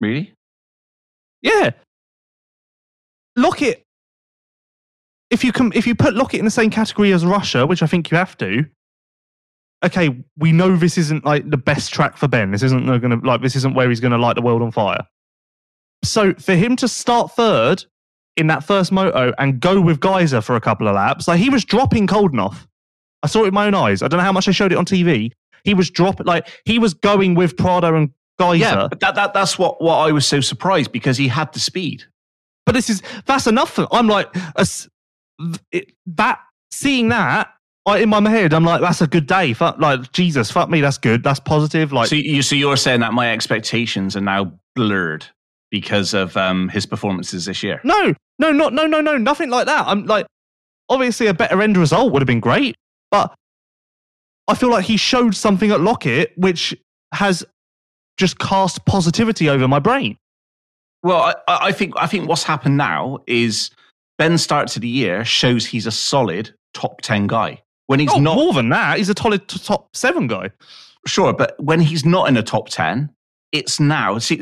Really? 0.00 0.32
Yeah. 1.42 1.72
Lockett. 3.36 3.82
If 5.28 5.44
you 5.44 5.52
can, 5.52 5.70
if 5.74 5.86
you 5.86 5.94
put 5.94 6.14
Lockett 6.14 6.38
in 6.38 6.46
the 6.46 6.50
same 6.50 6.70
category 6.70 7.12
as 7.12 7.26
Russia, 7.26 7.66
which 7.66 7.82
I 7.82 7.86
think 7.86 8.10
you 8.10 8.16
have 8.16 8.38
to, 8.38 8.64
okay, 9.84 10.24
we 10.36 10.52
know 10.52 10.76
this 10.76 10.98
isn't 10.98 11.24
like 11.24 11.48
the 11.48 11.56
best 11.56 11.92
track 11.92 12.16
for 12.16 12.26
Ben. 12.26 12.50
This 12.50 12.62
isn't 12.62 12.86
going 12.86 13.02
to 13.02 13.26
like 13.26 13.42
this 13.42 13.56
isn't 13.56 13.74
where 13.74 13.88
he's 13.88 14.00
going 14.00 14.12
to 14.12 14.18
light 14.18 14.36
the 14.36 14.42
world 14.42 14.62
on 14.62 14.72
fire. 14.72 15.06
So 16.02 16.34
for 16.34 16.54
him 16.54 16.76
to 16.76 16.88
start 16.88 17.32
third 17.32 17.84
in 18.36 18.48
that 18.48 18.64
first 18.64 18.92
moto 18.92 19.32
and 19.38 19.60
go 19.60 19.80
with 19.80 20.00
Gajser 20.00 20.42
for 20.42 20.56
a 20.56 20.60
couple 20.60 20.88
of 20.88 20.94
laps, 20.94 21.28
like 21.28 21.38
he 21.38 21.50
was 21.50 21.64
dropping 21.64 22.06
Coldenhoff. 22.06 22.66
I 23.22 23.26
saw 23.26 23.40
it 23.40 23.44
with 23.44 23.54
my 23.54 23.66
own 23.66 23.74
eyes. 23.74 24.02
I 24.02 24.08
don't 24.08 24.18
know 24.18 24.24
how 24.24 24.32
much 24.32 24.48
I 24.48 24.50
showed 24.50 24.72
it 24.72 24.76
on 24.76 24.84
TV. 24.84 25.32
He 25.64 25.72
was 25.72 25.90
dropping 25.90 26.26
like 26.26 26.48
he 26.64 26.78
was 26.78 26.92
going 26.92 27.34
with 27.34 27.56
Prado 27.56 27.94
and 27.94 28.10
Gajser. 28.38 28.58
Yeah, 28.58 28.88
but 28.88 29.00
that, 29.00 29.14
that, 29.14 29.32
that's 29.32 29.58
what, 29.58 29.80
what 29.80 29.96
I 29.96 30.12
was 30.12 30.26
so 30.26 30.40
surprised 30.40 30.92
because 30.92 31.16
he 31.16 31.28
had 31.28 31.52
the 31.52 31.60
speed. 31.60 32.04
But 32.66 32.72
this 32.72 32.90
is 32.90 33.02
that's 33.26 33.46
enough. 33.46 33.70
For, 33.70 33.86
I'm 33.92 34.08
like 34.08 34.34
a 34.56 34.66
it, 35.70 35.92
that 36.06 36.40
seeing 36.70 37.08
that 37.08 37.53
I, 37.86 37.98
in 37.98 38.08
my 38.08 38.28
head. 38.30 38.54
I'm 38.54 38.64
like 38.64 38.80
that's 38.80 39.00
a 39.00 39.06
good 39.06 39.26
day. 39.26 39.52
Fuck, 39.52 39.78
like 39.78 40.10
Jesus, 40.12 40.50
fuck 40.50 40.70
me. 40.70 40.80
That's 40.80 40.98
good. 40.98 41.22
That's 41.22 41.40
positive. 41.40 41.92
Like 41.92 42.08
so, 42.08 42.16
you, 42.16 42.42
so 42.42 42.54
you're 42.54 42.76
saying 42.76 43.00
that 43.00 43.12
my 43.12 43.32
expectations 43.32 44.16
are 44.16 44.22
now 44.22 44.52
blurred 44.74 45.26
because 45.70 46.14
of 46.14 46.36
um, 46.36 46.68
his 46.68 46.86
performances 46.86 47.44
this 47.46 47.62
year? 47.62 47.80
no, 47.84 48.14
no, 48.38 48.52
not 48.52 48.72
no, 48.72 48.86
no, 48.86 49.00
no, 49.00 49.18
nothing 49.18 49.50
like 49.50 49.66
that. 49.66 49.86
I'm 49.86 50.06
like 50.06 50.26
obviously 50.88 51.26
a 51.26 51.34
better 51.34 51.60
end 51.60 51.76
result 51.76 52.12
would 52.12 52.22
have 52.22 52.26
been 52.26 52.40
great, 52.40 52.76
but 53.10 53.34
I 54.48 54.54
feel 54.54 54.70
like 54.70 54.84
he 54.84 54.96
showed 54.96 55.34
something 55.34 55.70
at 55.70 55.80
Lockett 55.80 56.32
which 56.36 56.76
has 57.12 57.44
just 58.16 58.38
cast 58.38 58.84
positivity 58.86 59.48
over 59.48 59.66
my 59.66 59.78
brain. 59.78 60.16
Well, 61.02 61.34
I, 61.48 61.68
I 61.68 61.72
think 61.72 61.94
I 61.96 62.06
think 62.06 62.28
what's 62.28 62.44
happened 62.44 62.76
now 62.76 63.18
is 63.26 63.70
Ben's 64.16 64.42
start 64.42 64.68
to 64.68 64.80
the 64.80 64.88
year 64.88 65.24
shows 65.24 65.66
he's 65.66 65.86
a 65.86 65.92
solid 65.92 66.54
top 66.72 67.00
ten 67.02 67.26
guy. 67.26 67.60
When 67.86 68.00
he's 68.00 68.10
Oh, 68.12 68.18
not 68.18 68.36
more 68.36 68.52
than 68.54 68.70
that. 68.70 68.98
He's 68.98 69.08
a 69.10 69.14
solid 69.16 69.46
top 69.48 69.94
seven 69.94 70.26
guy. 70.26 70.50
sure, 71.06 71.32
but 71.32 71.54
when 71.62 71.80
he's 71.80 72.04
not 72.04 72.28
in 72.28 72.36
a 72.36 72.42
top 72.42 72.68
ten, 72.68 73.10
it's 73.52 73.78
now. 73.78 74.18
See, 74.18 74.36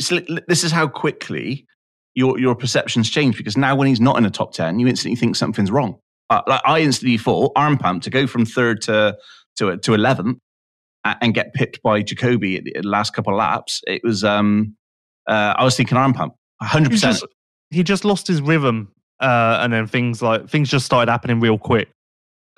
this 0.46 0.64
is 0.64 0.70
how 0.72 0.86
quickly 0.88 1.66
your 2.14 2.38
your 2.38 2.54
perceptions 2.54 3.10
change 3.10 3.36
because 3.36 3.56
now 3.56 3.74
when 3.74 3.88
he's 3.88 4.00
not 4.00 4.16
in 4.18 4.24
a 4.24 4.30
top 4.30 4.52
ten, 4.52 4.78
you 4.78 4.86
instantly 4.86 5.16
think 5.16 5.34
something's 5.36 5.70
wrong. 5.70 5.98
Uh, 6.30 6.42
like 6.46 6.62
I 6.64 6.80
instantly 6.80 7.18
thought 7.18 7.52
arm 7.56 7.78
pump 7.78 8.02
to 8.04 8.10
go 8.10 8.26
from 8.26 8.44
third 8.46 8.80
to 8.82 9.16
to 9.56 9.76
to 9.76 9.94
eleventh 9.94 10.38
and 11.04 11.34
get 11.34 11.52
pipped 11.52 11.82
by 11.82 12.00
Jacobi 12.02 12.58
at 12.58 12.64
the 12.64 12.88
last 12.88 13.12
couple 13.12 13.32
of 13.32 13.38
laps. 13.38 13.80
It 13.88 14.02
was 14.04 14.22
um 14.24 14.76
uh, 15.28 15.54
I 15.56 15.64
was 15.64 15.76
thinking 15.76 15.98
arm 15.98 16.12
pump, 16.14 16.34
hundred 16.60 16.90
percent. 16.90 17.22
he 17.70 17.82
just 17.82 18.04
lost 18.04 18.26
his 18.28 18.40
rhythm, 18.40 18.92
uh, 19.20 19.58
and 19.60 19.72
then 19.72 19.86
things 19.86 20.22
like 20.22 20.48
things 20.48 20.68
just 20.70 20.86
started 20.86 21.10
happening 21.10 21.40
real 21.40 21.58
quick. 21.58 21.88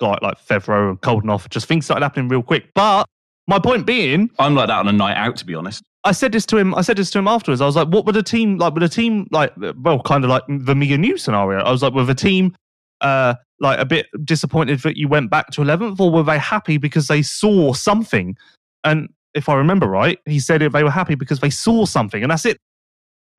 Like 0.01 0.21
like 0.21 0.37
Febvre 0.37 0.89
and 0.89 1.01
Coldenhoff, 1.01 1.49
just 1.49 1.67
things 1.67 1.85
started 1.85 2.03
happening 2.03 2.27
real 2.27 2.43
quick. 2.43 2.65
But 2.73 3.05
my 3.47 3.59
point 3.59 3.85
being, 3.85 4.29
I'm 4.39 4.55
like 4.55 4.67
that 4.67 4.79
on 4.79 4.87
a 4.87 4.91
night 4.91 5.15
out, 5.15 5.37
to 5.37 5.45
be 5.45 5.55
honest. 5.55 5.83
I 6.03 6.11
said 6.11 6.31
this 6.31 6.45
to 6.47 6.57
him. 6.57 6.75
I 6.75 6.81
said 6.81 6.97
this 6.97 7.09
to 7.11 7.19
him 7.19 7.27
afterwards. 7.27 7.61
I 7.61 7.65
was 7.65 7.75
like, 7.75 7.87
"What 7.87 8.05
would 8.05 8.15
a 8.15 8.23
team 8.23 8.57
like? 8.57 8.73
Would 8.73 8.83
a 8.83 8.89
team 8.89 9.27
like? 9.31 9.53
Well, 9.77 10.01
kind 10.01 10.23
of 10.23 10.29
like 10.29 10.43
the 10.47 10.75
me 10.75 10.93
and 10.93 11.05
you 11.05 11.17
scenario. 11.17 11.59
I 11.59 11.71
was 11.71 11.81
like, 11.81 11.93
with 11.93 12.09
a 12.09 12.15
team, 12.15 12.55
uh, 13.01 13.35
like 13.59 13.79
a 13.79 13.85
bit 13.85 14.07
disappointed 14.23 14.79
that 14.81 14.97
you 14.97 15.07
went 15.07 15.31
back 15.31 15.51
to 15.51 15.61
eleventh, 15.61 15.99
or 15.99 16.11
were 16.11 16.23
they 16.23 16.37
happy 16.37 16.77
because 16.77 17.07
they 17.07 17.21
saw 17.21 17.73
something? 17.73 18.35
And 18.83 19.09
if 19.33 19.49
I 19.49 19.55
remember 19.55 19.87
right, 19.87 20.19
he 20.25 20.39
said 20.39 20.61
they 20.61 20.83
were 20.83 20.91
happy 20.91 21.15
because 21.15 21.39
they 21.39 21.49
saw 21.49 21.85
something, 21.85 22.21
and 22.21 22.31
that's 22.31 22.45
it. 22.45 22.59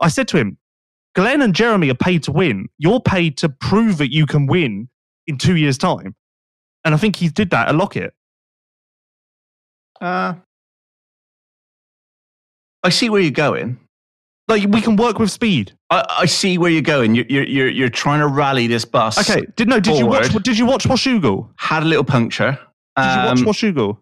I 0.00 0.09
said 0.09 0.28
to 0.28 0.36
him, 0.36 0.59
Glenn 1.14 1.42
and 1.42 1.54
Jeremy 1.54 1.88
are 1.90 1.94
paid 1.94 2.22
to 2.24 2.32
win. 2.32 2.68
You're 2.78 3.00
paid 3.00 3.38
to 3.38 3.48
prove 3.48 3.98
that 3.98 4.12
you 4.12 4.26
can 4.26 4.46
win 4.46 4.88
in 5.26 5.38
two 5.38 5.57
years' 5.57 5.78
time. 5.78 6.14
And 6.87 6.95
I 6.95 6.99
think 6.99 7.16
he 7.16 7.28
did 7.28 7.51
that 7.51 7.68
at 7.68 7.74
Lockett. 7.74 8.14
Uh, 10.01 10.34
I 12.84 12.89
see 12.91 13.11
where 13.11 13.20
you're 13.20 13.32
going. 13.32 13.78
Like 14.49 14.68
we 14.68 14.80
can 14.80 14.95
work 14.95 15.18
with 15.18 15.32
speed. 15.32 15.72
I, 15.91 16.05
I 16.20 16.26
see 16.26 16.57
where 16.59 16.70
you're 16.70 16.82
going. 16.82 17.16
You're, 17.16 17.24
you're 17.28 17.45
you're 17.45 17.68
you're 17.68 17.89
trying 17.91 18.20
to 18.20 18.28
rally 18.28 18.68
this 18.68 18.84
bus. 18.84 19.18
Okay. 19.18 19.45
Did 19.57 19.68
no? 19.68 19.80
Did 19.80 19.99
you 19.99 20.07
watch? 20.07 20.28
Did 20.45 20.57
you 20.57 20.64
watch 20.64 20.84
Washougal? 20.84 21.49
Had 21.57 21.82
a 21.82 21.87
little 21.87 22.05
puncture. 22.05 22.53
Did 22.97 23.03
you 23.05 23.11
Um, 23.11 23.26
watch 23.26 23.39
Washougal? 23.57 23.99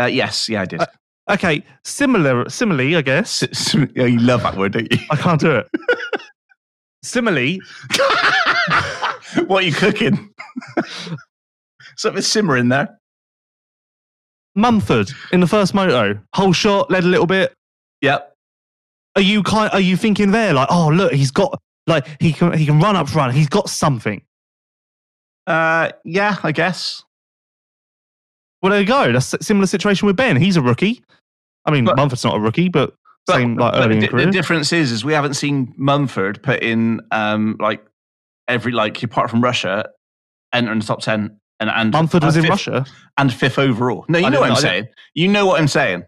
uh, 0.00 0.06
yes, 0.06 0.48
yeah, 0.48 0.62
I 0.62 0.64
did. 0.66 0.80
Uh, 0.80 0.86
Okay. 1.30 1.62
Similar. 1.84 2.50
Similarly, 2.50 2.96
I 2.96 3.00
guess. 3.02 3.42
S- 3.44 3.74
s- 3.76 3.88
yeah, 3.94 4.04
you 4.04 4.18
love 4.18 4.42
that 4.42 4.58
word, 4.58 4.72
don't 4.72 4.92
you? 4.92 4.98
I 5.10 5.16
can't 5.16 5.40
do 5.40 5.52
it. 5.52 5.66
Similarly, 7.02 7.62
what 9.46 9.62
are 9.62 9.66
you 9.66 9.72
cooking? 9.72 10.34
Something 11.96 12.22
simmering 12.22 12.68
there. 12.68 12.98
Mumford 14.56 15.10
in 15.32 15.40
the 15.40 15.46
first 15.46 15.74
moto, 15.74 16.18
whole 16.34 16.52
shot, 16.52 16.90
led 16.90 17.04
a 17.04 17.08
little 17.08 17.26
bit. 17.26 17.52
Yep. 18.02 18.32
Are 19.16 19.22
you 19.22 19.42
kind? 19.42 19.70
Are 19.72 19.80
you 19.80 19.96
thinking 19.96 20.30
there 20.30 20.52
like, 20.52 20.68
oh 20.70 20.88
look, 20.88 21.12
he's 21.12 21.30
got 21.30 21.60
like 21.86 22.06
he 22.20 22.32
can 22.32 22.56
he 22.56 22.66
can 22.66 22.80
run 22.80 22.96
up 22.96 23.08
front. 23.08 23.34
He's 23.34 23.48
got 23.48 23.68
something. 23.68 24.22
Uh, 25.46 25.90
yeah, 26.04 26.36
I 26.42 26.52
guess. 26.52 27.02
Well, 28.62 28.70
there 28.70 28.80
you 28.80 28.86
go. 28.86 29.12
That's 29.12 29.34
a 29.34 29.42
similar 29.42 29.66
situation 29.66 30.06
with 30.06 30.16
Ben. 30.16 30.36
He's 30.36 30.56
a 30.56 30.62
rookie. 30.62 31.02
I 31.66 31.70
mean, 31.70 31.84
But- 31.84 31.96
Mumford's 31.96 32.24
not 32.24 32.36
a 32.36 32.40
rookie, 32.40 32.68
but, 32.70 32.94
But- 33.26 33.36
same 33.36 33.56
like 33.56 33.72
but 33.74 33.84
early 33.84 33.98
the, 33.98 34.04
in 34.06 34.10
career. 34.10 34.26
the 34.26 34.32
difference 34.32 34.72
is, 34.72 34.90
is 34.90 35.04
we 35.04 35.12
haven't 35.12 35.34
seen 35.34 35.74
Mumford 35.76 36.42
put 36.42 36.62
in 36.62 37.00
um 37.10 37.56
like 37.60 37.84
every 38.48 38.72
like 38.72 39.02
apart 39.02 39.30
from 39.30 39.42
Russia, 39.42 39.90
entering 40.52 40.78
the 40.78 40.86
top 40.86 41.00
ten 41.00 41.38
and 41.60 41.70
and 41.70 41.92
Mumford 41.92 42.24
was 42.24 42.36
and 42.36 42.44
in 42.44 42.50
fifth, 42.52 42.66
Russia. 42.66 42.86
and 43.18 43.32
fifth 43.32 43.58
overall. 43.58 44.04
No, 44.08 44.18
you 44.18 44.26
I 44.26 44.28
know 44.28 44.40
what 44.40 44.50
I'm 44.50 44.56
saying. 44.56 44.88
You 45.14 45.28
know 45.28 45.46
what 45.46 45.60
I'm 45.60 45.68
saying. 45.68 46.00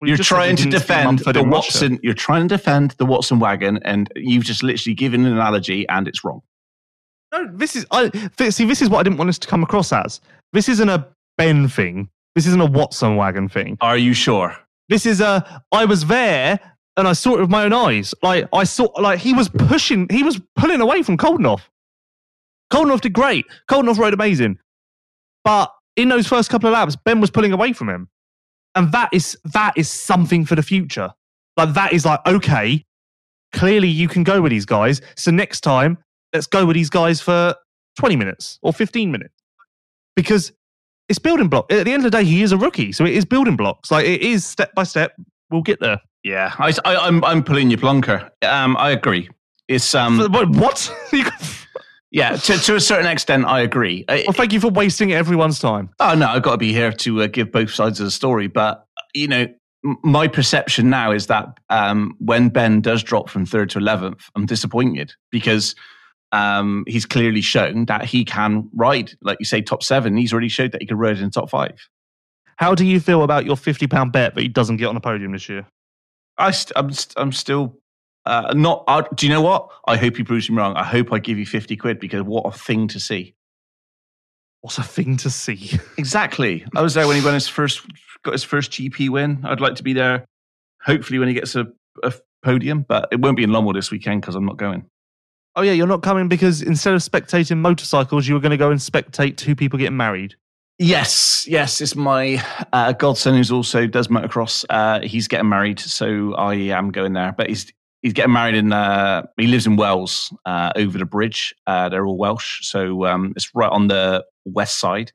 Well, 0.00 0.08
you 0.08 0.12
you're 0.12 0.16
just 0.18 0.28
said 0.28 0.36
we 0.36 0.42
trying 0.44 0.56
to 0.56 0.70
defend 0.70 1.18
the 1.20 1.30
in 1.30 1.50
Russia. 1.50 1.50
Watson. 1.50 2.00
You're 2.02 2.14
trying 2.14 2.48
to 2.48 2.56
defend 2.56 2.92
the 2.92 3.06
Watson 3.06 3.38
wagon, 3.38 3.78
and 3.84 4.10
you've 4.16 4.44
just 4.44 4.62
literally 4.62 4.94
given 4.94 5.24
an 5.26 5.32
analogy, 5.32 5.88
and 5.88 6.08
it's 6.08 6.24
wrong. 6.24 6.42
No, 7.32 7.48
this 7.52 7.76
is 7.76 7.86
I 7.90 8.10
see. 8.50 8.64
This 8.64 8.82
is 8.82 8.88
what 8.90 9.00
I 9.00 9.02
didn't 9.02 9.18
want 9.18 9.30
us 9.30 9.38
to 9.38 9.48
come 9.48 9.62
across 9.62 9.92
as. 9.92 10.20
This 10.52 10.68
isn't 10.68 10.88
a 10.88 11.06
Ben 11.38 11.68
thing. 11.68 12.08
This 12.34 12.46
isn't 12.46 12.60
a 12.60 12.66
Watson 12.66 13.16
wagon 13.16 13.48
thing. 13.48 13.78
Are 13.80 13.96
you 13.96 14.14
sure? 14.14 14.56
This 14.88 15.06
is 15.06 15.20
a. 15.20 15.62
I 15.72 15.84
was 15.84 16.06
there 16.06 16.58
and 16.96 17.08
I 17.08 17.12
saw 17.12 17.36
it 17.36 17.40
with 17.40 17.50
my 17.50 17.64
own 17.64 17.72
eyes. 17.72 18.14
Like 18.22 18.48
I 18.52 18.64
saw, 18.64 18.84
like 19.00 19.18
he 19.20 19.32
was 19.32 19.48
pushing, 19.48 20.06
he 20.10 20.22
was 20.22 20.40
pulling 20.56 20.80
away 20.80 21.02
from 21.02 21.16
Coldenhoff. 21.16 21.62
Coldenhoff 22.72 23.00
did 23.00 23.12
great. 23.12 23.46
Coldenhoff 23.68 23.98
rode 23.98 24.14
amazing, 24.14 24.58
but 25.44 25.72
in 25.96 26.08
those 26.08 26.26
first 26.26 26.50
couple 26.50 26.68
of 26.68 26.72
laps, 26.72 26.96
Ben 26.96 27.20
was 27.20 27.30
pulling 27.30 27.52
away 27.52 27.72
from 27.72 27.88
him, 27.88 28.08
and 28.74 28.92
that 28.92 29.10
is 29.12 29.36
that 29.52 29.72
is 29.76 29.88
something 29.90 30.44
for 30.44 30.54
the 30.54 30.62
future. 30.62 31.10
Like 31.56 31.74
that 31.74 31.92
is 31.92 32.04
like 32.04 32.20
okay, 32.26 32.84
clearly 33.52 33.88
you 33.88 34.08
can 34.08 34.24
go 34.24 34.40
with 34.40 34.50
these 34.50 34.66
guys. 34.66 35.00
So 35.16 35.30
next 35.30 35.60
time, 35.60 35.98
let's 36.32 36.46
go 36.46 36.66
with 36.66 36.74
these 36.74 36.90
guys 36.90 37.20
for 37.20 37.54
twenty 37.98 38.16
minutes 38.16 38.58
or 38.62 38.72
fifteen 38.72 39.10
minutes 39.10 39.34
because 40.16 40.52
it's 41.08 41.18
building 41.18 41.48
block. 41.48 41.70
At 41.72 41.84
the 41.84 41.92
end 41.92 42.04
of 42.04 42.10
the 42.12 42.18
day, 42.18 42.24
he 42.24 42.42
is 42.42 42.52
a 42.52 42.56
rookie, 42.56 42.92
so 42.92 43.04
it 43.04 43.14
is 43.14 43.24
building 43.24 43.56
blocks. 43.56 43.90
Like 43.90 44.06
it 44.06 44.22
is 44.22 44.44
step 44.44 44.74
by 44.74 44.84
step. 44.84 45.12
We'll 45.50 45.62
get 45.62 45.80
there. 45.80 46.00
Yeah, 46.22 46.54
I, 46.58 46.72
I, 46.84 47.08
am 47.08 47.24
I'm 47.24 47.42
pulling 47.42 47.70
your 47.70 47.78
plonker. 47.78 48.30
Um, 48.42 48.76
I 48.76 48.90
agree. 48.90 49.28
It's 49.68 49.94
um, 49.94 50.18
What? 50.18 50.48
what? 50.54 50.92
Yeah, 52.12 52.36
to, 52.36 52.58
to 52.58 52.74
a 52.74 52.80
certain 52.80 53.06
extent, 53.06 53.44
I 53.44 53.60
agree. 53.60 54.04
Well, 54.08 54.32
thank 54.32 54.52
you 54.52 54.58
for 54.60 54.68
wasting 54.68 55.12
everyone's 55.12 55.60
time. 55.60 55.90
Oh 56.00 56.14
no, 56.14 56.26
I've 56.26 56.42
got 56.42 56.52
to 56.52 56.58
be 56.58 56.72
here 56.72 56.92
to 56.92 57.22
uh, 57.22 57.26
give 57.28 57.52
both 57.52 57.70
sides 57.72 58.00
of 58.00 58.04
the 58.04 58.10
story. 58.10 58.48
But 58.48 58.84
you 59.14 59.28
know, 59.28 59.46
m- 59.84 59.96
my 60.02 60.26
perception 60.26 60.90
now 60.90 61.12
is 61.12 61.28
that 61.28 61.46
um, 61.68 62.16
when 62.18 62.48
Ben 62.48 62.80
does 62.80 63.04
drop 63.04 63.30
from 63.30 63.46
third 63.46 63.70
to 63.70 63.78
eleventh, 63.78 64.28
I'm 64.34 64.44
disappointed 64.44 65.12
because 65.30 65.76
um, 66.32 66.84
he's 66.88 67.06
clearly 67.06 67.42
shown 67.42 67.84
that 67.86 68.04
he 68.04 68.24
can 68.24 68.68
ride, 68.74 69.12
like 69.22 69.38
you 69.38 69.44
say, 69.46 69.60
top 69.62 69.82
seven. 69.84 70.16
He's 70.16 70.32
already 70.32 70.48
showed 70.48 70.72
that 70.72 70.82
he 70.82 70.86
can 70.86 70.98
ride 70.98 71.18
in 71.18 71.24
the 71.24 71.30
top 71.30 71.48
five. 71.48 71.76
How 72.56 72.74
do 72.74 72.84
you 72.84 72.98
feel 72.98 73.22
about 73.22 73.46
your 73.46 73.56
fifty 73.56 73.86
pound 73.86 74.12
bet 74.12 74.34
that 74.34 74.40
he 74.42 74.48
doesn't 74.48 74.78
get 74.78 74.86
on 74.86 74.96
a 74.96 75.00
podium 75.00 75.30
this 75.30 75.48
year? 75.48 75.64
I 76.38 76.50
st- 76.50 76.72
I'm, 76.74 76.90
st- 76.90 77.14
I'm 77.16 77.32
still 77.32 77.76
uh, 78.26 78.52
not. 78.54 78.84
I, 78.86 79.04
do 79.14 79.26
you 79.26 79.32
know 79.32 79.42
what? 79.42 79.68
I 79.86 79.96
hope 79.96 80.18
you 80.18 80.24
proves 80.24 80.50
me 80.50 80.56
wrong. 80.56 80.76
I 80.76 80.84
hope 80.84 81.12
I 81.12 81.18
give 81.18 81.38
you 81.38 81.46
fifty 81.46 81.76
quid 81.76 81.98
because 81.98 82.22
what 82.22 82.46
a 82.46 82.56
thing 82.56 82.88
to 82.88 83.00
see. 83.00 83.34
What 84.60 84.78
a 84.78 84.82
thing 84.82 85.16
to 85.18 85.30
see? 85.30 85.78
Exactly. 85.98 86.64
I 86.76 86.82
was 86.82 86.94
there 86.94 87.06
when 87.06 87.16
he 87.16 87.24
won 87.24 87.34
his 87.34 87.48
first, 87.48 87.82
got 88.22 88.32
his 88.32 88.44
first 88.44 88.70
GP 88.72 89.08
win. 89.08 89.40
I'd 89.44 89.60
like 89.60 89.74
to 89.76 89.82
be 89.82 89.92
there. 89.92 90.24
Hopefully, 90.82 91.18
when 91.18 91.28
he 91.28 91.34
gets 91.34 91.54
a, 91.54 91.66
a 92.02 92.12
podium, 92.42 92.84
but 92.88 93.08
it 93.12 93.20
won't 93.20 93.36
be 93.36 93.42
in 93.42 93.50
Lommel 93.50 93.74
this 93.74 93.90
weekend 93.90 94.22
because 94.22 94.34
I'm 94.34 94.46
not 94.46 94.56
going. 94.56 94.84
Oh 95.56 95.62
yeah, 95.62 95.72
you're 95.72 95.86
not 95.86 96.02
coming 96.02 96.28
because 96.28 96.62
instead 96.62 96.94
of 96.94 97.00
spectating 97.00 97.58
motorcycles, 97.58 98.26
you 98.26 98.34
were 98.34 98.40
going 98.40 98.50
to 98.50 98.56
go 98.56 98.70
and 98.70 98.80
spectate 98.80 99.36
two 99.36 99.56
people 99.56 99.78
getting 99.78 99.96
married. 99.96 100.36
Yes, 100.78 101.44
yes, 101.46 101.82
it's 101.82 101.94
my 101.94 102.42
uh, 102.72 102.92
godson 102.92 103.34
who's 103.34 103.52
also 103.52 103.86
does 103.86 104.08
motocross. 104.08 104.64
Uh, 104.70 105.00
he's 105.00 105.28
getting 105.28 105.48
married, 105.48 105.78
so 105.78 106.34
I 106.34 106.54
am 106.54 106.90
going 106.90 107.12
there. 107.12 107.34
But 107.36 107.48
he's 107.50 107.70
he's 108.02 108.12
getting 108.12 108.32
married 108.32 108.54
in. 108.54 108.72
Uh, 108.72 109.26
he 109.36 109.46
lives 109.46 109.66
in 109.66 109.76
Wales, 109.76 110.34
uh, 110.46 110.72
over 110.76 110.98
the 110.98 111.04
bridge. 111.04 111.54
Uh, 111.66 111.88
they're 111.88 112.06
all 112.06 112.16
Welsh, 112.16 112.66
so 112.66 113.04
um, 113.06 113.32
it's 113.36 113.54
right 113.54 113.70
on 113.70 113.88
the 113.88 114.24
west 114.44 114.78
side. 114.78 115.12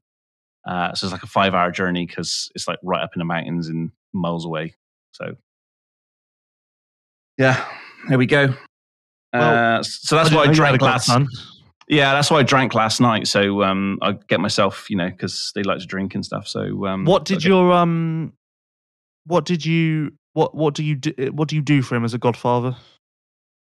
Uh, 0.68 0.94
so 0.94 1.06
it's 1.06 1.12
like 1.14 1.24
a 1.24 1.28
five-hour 1.28 1.72
journey 1.72 2.06
because 2.06 2.52
it's 2.56 2.68
like 2.68 2.80
right 2.84 3.04
up 3.04 3.12
in 3.16 3.20
the 3.20 3.26
mountains 3.26 3.68
and 3.68 3.92
miles 4.14 4.46
away. 4.46 4.76
So 5.12 5.36
yeah, 7.38 7.66
there 8.10 8.18
we 8.18 8.26
go. 8.26 8.54
Well, 9.34 9.80
uh, 9.80 9.84
so 9.84 10.16
that's 10.16 10.32
I 10.32 10.36
why 10.36 10.42
I 10.42 10.46
didn't 10.46 10.58
know 10.58 10.64
you 10.66 10.72
had 10.72 10.80
drank 10.80 10.82
last. 10.82 11.12
Yeah, 11.88 12.14
that's 12.14 12.32
why 12.32 12.40
I 12.40 12.44
drank 12.44 12.74
last 12.74 13.00
night. 13.00 13.28
So 13.28 13.62
um, 13.62 14.00
I 14.02 14.14
get 14.28 14.40
myself, 14.40 14.90
you 14.90 14.98
know, 14.98 15.10
because 15.10 15.52
they 15.54 15.62
like 15.62 15.80
to 15.80 15.86
drink 15.86 16.16
and 16.16 16.26
stuff. 16.26 16.48
So 16.48 16.88
um, 16.88 17.06
What 17.06 17.26
did 17.26 17.44
your 17.44 17.72
um? 17.74 18.34
What 19.26 19.46
did 19.46 19.66
you? 19.66 20.14
What 20.36 20.54
what 20.54 20.74
do 20.74 20.84
you 20.84 20.96
do? 20.96 21.32
What 21.32 21.48
do 21.48 21.56
you 21.56 21.62
do 21.62 21.82
for 21.82 21.96
him 21.96 22.04
as 22.04 22.14
a 22.14 22.18
godfather? 22.18 22.76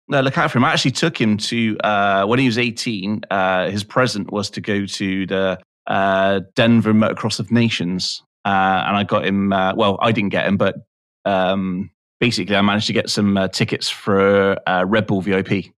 No, 0.07 0.21
look 0.21 0.39
out 0.39 0.53
for 0.53 0.59
him. 0.59 0.65
I 0.65 0.73
actually 0.73 0.93
took 0.93 1.21
him 1.21 1.37
to 1.37 1.77
uh, 1.81 2.25
when 2.27 2.39
he 2.39 2.47
was 2.47 2.59
eighteen. 2.59 3.23
Uh, 3.29 3.71
his 3.71 3.83
present 3.83 4.31
was 4.33 4.51
to 4.51 4.61
go 4.61 4.87
to 4.87 5.27
the 5.27 5.59
uh, 5.89 6.41
Denver 6.55 6.95
Motocross 6.95 7.41
of 7.41 7.51
Nations, 7.51 8.23
uh, 8.45 8.85
and 8.87 8.97
I 8.97 9.03
got 9.03 9.27
him. 9.27 9.53
Uh, 9.53 9.75
well, 9.75 9.99
I 10.01 10.13
didn't 10.13 10.31
get 10.31 10.47
him, 10.47 10.57
but 10.57 10.77
um, 11.25 11.91
basically, 12.21 12.55
I 12.55 12.61
managed 12.63 12.87
to 12.87 12.93
get 12.93 13.11
some 13.11 13.37
uh, 13.37 13.49
tickets 13.49 13.89
for 13.89 14.57
Red 14.87 15.09
Bull 15.09 15.23
VIP. 15.23 15.73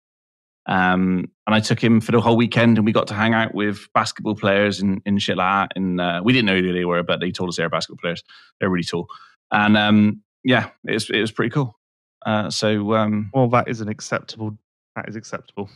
Um, 0.65 1.31
and 1.47 1.55
I 1.55 1.61
took 1.61 1.81
him 1.81 2.01
for 2.01 2.11
the 2.11 2.19
whole 2.19 2.35
weekend, 2.35 2.77
and 2.77 2.85
we 2.85 2.91
got 2.91 3.07
to 3.07 3.13
hang 3.13 3.33
out 3.33 3.55
with 3.55 3.87
basketball 3.93 4.35
players 4.35 4.81
and, 4.81 5.01
and 5.05 5.21
shit. 5.21 5.37
And 5.39 6.01
uh, 6.01 6.21
we 6.21 6.33
didn't 6.33 6.47
know 6.47 6.59
who 6.59 6.73
they 6.73 6.85
were, 6.85 7.01
but 7.01 7.21
they 7.21 7.31
told 7.31 7.49
us 7.49 7.55
they 7.55 7.63
were 7.63 7.69
basketball 7.69 8.01
players. 8.01 8.23
They're 8.59 8.69
really 8.69 8.83
tall, 8.83 9.07
and 9.51 9.77
um, 9.77 10.21
yeah, 10.43 10.69
it 10.85 10.93
was 10.93 11.09
it 11.09 11.21
was 11.21 11.31
pretty 11.31 11.51
cool. 11.51 11.77
Uh, 12.25 12.49
so 12.49 12.93
um, 12.93 13.31
Well, 13.33 13.49
that 13.49 13.67
is 13.67 13.81
an 13.81 13.87
acceptable. 13.89 14.57
That 14.95 15.07
is 15.09 15.15
acceptable. 15.15 15.69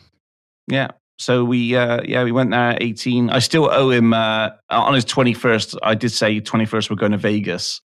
yeah. 0.67 0.89
So 1.17 1.45
we, 1.45 1.73
uh, 1.77 2.01
yeah, 2.03 2.25
we 2.25 2.33
went 2.33 2.51
there 2.51 2.71
at 2.71 2.83
18. 2.83 3.29
I 3.29 3.39
still 3.39 3.69
owe 3.71 3.89
him, 3.89 4.13
uh, 4.13 4.49
on 4.69 4.93
his 4.93 5.05
21st, 5.05 5.77
I 5.81 5.95
did 5.95 6.09
say 6.11 6.41
21st 6.41 6.89
we're 6.89 6.97
going 6.97 7.13
to 7.13 7.17
Vegas 7.17 7.79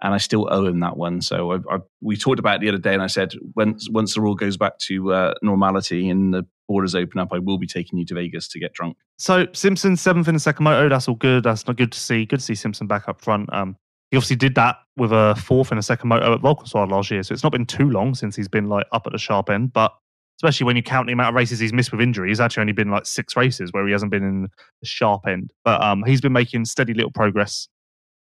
and 0.00 0.14
I 0.14 0.18
still 0.18 0.46
owe 0.48 0.64
him 0.64 0.78
that 0.78 0.96
one. 0.96 1.20
So 1.20 1.54
I, 1.54 1.56
I, 1.74 1.78
we 2.00 2.16
talked 2.16 2.38
about 2.38 2.56
it 2.56 2.60
the 2.60 2.68
other 2.68 2.78
day 2.78 2.94
and 2.94 3.02
I 3.02 3.08
said, 3.08 3.34
once, 3.56 3.88
once 3.90 4.14
the 4.14 4.20
rule 4.20 4.36
goes 4.36 4.56
back 4.56 4.78
to 4.82 5.12
uh, 5.12 5.34
normality 5.42 6.08
and 6.08 6.32
the 6.32 6.46
borders 6.68 6.94
open 6.94 7.18
up, 7.18 7.30
I 7.32 7.40
will 7.40 7.58
be 7.58 7.66
taking 7.66 7.98
you 7.98 8.04
to 8.06 8.14
Vegas 8.14 8.46
to 8.46 8.60
get 8.60 8.74
drunk. 8.74 8.96
So 9.18 9.48
Simpson 9.52 9.96
seventh 9.96 10.28
in 10.28 10.34
the 10.34 10.40
second 10.40 10.62
moto. 10.62 10.88
That's 10.88 11.08
all 11.08 11.16
good. 11.16 11.42
That's 11.42 11.66
not 11.66 11.76
good 11.76 11.90
to 11.90 11.98
see. 11.98 12.26
Good 12.26 12.38
to 12.38 12.44
see 12.44 12.54
Simpson 12.54 12.86
back 12.86 13.08
up 13.08 13.20
front. 13.20 13.52
Um, 13.52 13.76
he 14.10 14.16
obviously 14.16 14.36
did 14.36 14.54
that 14.54 14.76
with 14.96 15.12
a 15.12 15.34
fourth 15.36 15.70
in 15.70 15.78
a 15.78 15.82
second 15.82 16.08
moto 16.08 16.34
at 16.34 16.40
Valkenswaard 16.40 16.90
last 16.90 17.10
year. 17.10 17.22
So 17.22 17.32
it's 17.32 17.42
not 17.42 17.52
been 17.52 17.66
too 17.66 17.90
long 17.90 18.14
since 18.14 18.34
he's 18.34 18.48
been 18.48 18.68
like 18.68 18.86
up 18.92 19.06
at 19.06 19.12
the 19.12 19.18
sharp 19.18 19.50
end. 19.50 19.72
But 19.72 19.92
especially 20.38 20.64
when 20.64 20.76
you 20.76 20.82
count 20.82 21.06
the 21.06 21.12
amount 21.12 21.30
of 21.30 21.34
races 21.34 21.58
he's 21.58 21.72
missed 21.72 21.92
with 21.92 22.00
injury, 22.00 22.28
he's 22.28 22.40
actually 22.40 22.62
only 22.62 22.72
been 22.72 22.90
like 22.90 23.06
six 23.06 23.36
races 23.36 23.72
where 23.72 23.86
he 23.86 23.92
hasn't 23.92 24.10
been 24.10 24.22
in 24.24 24.42
the 24.42 24.86
sharp 24.86 25.26
end. 25.26 25.52
But 25.64 25.82
um, 25.82 26.04
he's 26.06 26.20
been 26.20 26.32
making 26.32 26.64
steady 26.64 26.94
little 26.94 27.10
progress 27.10 27.68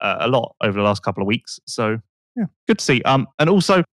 uh, 0.00 0.16
a 0.20 0.28
lot 0.28 0.54
over 0.62 0.78
the 0.78 0.84
last 0.84 1.02
couple 1.02 1.22
of 1.22 1.26
weeks. 1.26 1.60
So 1.66 1.98
yeah, 2.36 2.46
good 2.66 2.78
to 2.78 2.84
see. 2.84 3.02
Um, 3.02 3.28
and 3.38 3.48
also 3.48 3.84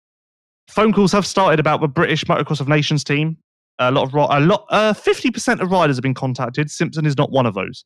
phone 0.71 0.93
calls 0.93 1.13
have 1.13 1.27
started 1.27 1.61
about 1.61 1.81
the 1.81 1.89
British 1.89 2.25
Motocross 2.25 2.61
of 2.61 2.69
Nations 2.69 3.05
team. 3.05 3.37
A 3.81 3.91
lot 3.91 4.05
of 4.05 4.15
a 4.15 4.41
lot, 4.41 4.67
uh, 4.71 4.93
fifty 4.93 5.31
percent 5.31 5.61
of 5.61 5.71
riders 5.71 5.97
have 5.97 6.03
been 6.03 6.15
contacted. 6.15 6.71
Simpson 6.71 7.05
is 7.05 7.17
not 7.19 7.33
one 7.33 7.45
of 7.45 7.55
those. 7.55 7.85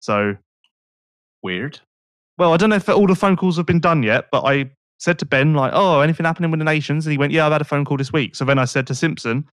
So, 0.00 0.34
Weird. 1.42 1.80
Well, 2.38 2.52
I 2.52 2.56
don't 2.56 2.70
know 2.70 2.76
if 2.76 2.88
all 2.88 3.06
the 3.06 3.14
phone 3.14 3.36
calls 3.36 3.56
have 3.56 3.66
been 3.66 3.80
done 3.80 4.02
yet, 4.02 4.26
but 4.30 4.42
I 4.44 4.70
said 4.98 5.18
to 5.20 5.26
Ben 5.26 5.54
like, 5.54 5.72
"Oh, 5.74 6.00
anything 6.00 6.26
happening 6.26 6.50
with 6.50 6.60
the 6.60 6.64
nations?" 6.64 7.06
And 7.06 7.12
he 7.12 7.18
went, 7.18 7.32
"Yeah, 7.32 7.46
I've 7.46 7.52
had 7.52 7.60
a 7.60 7.64
phone 7.64 7.84
call 7.84 7.96
this 7.96 8.12
week." 8.12 8.34
So 8.34 8.44
then 8.44 8.58
I 8.58 8.64
said 8.64 8.86
to 8.88 8.94
Simpson, 8.94 9.44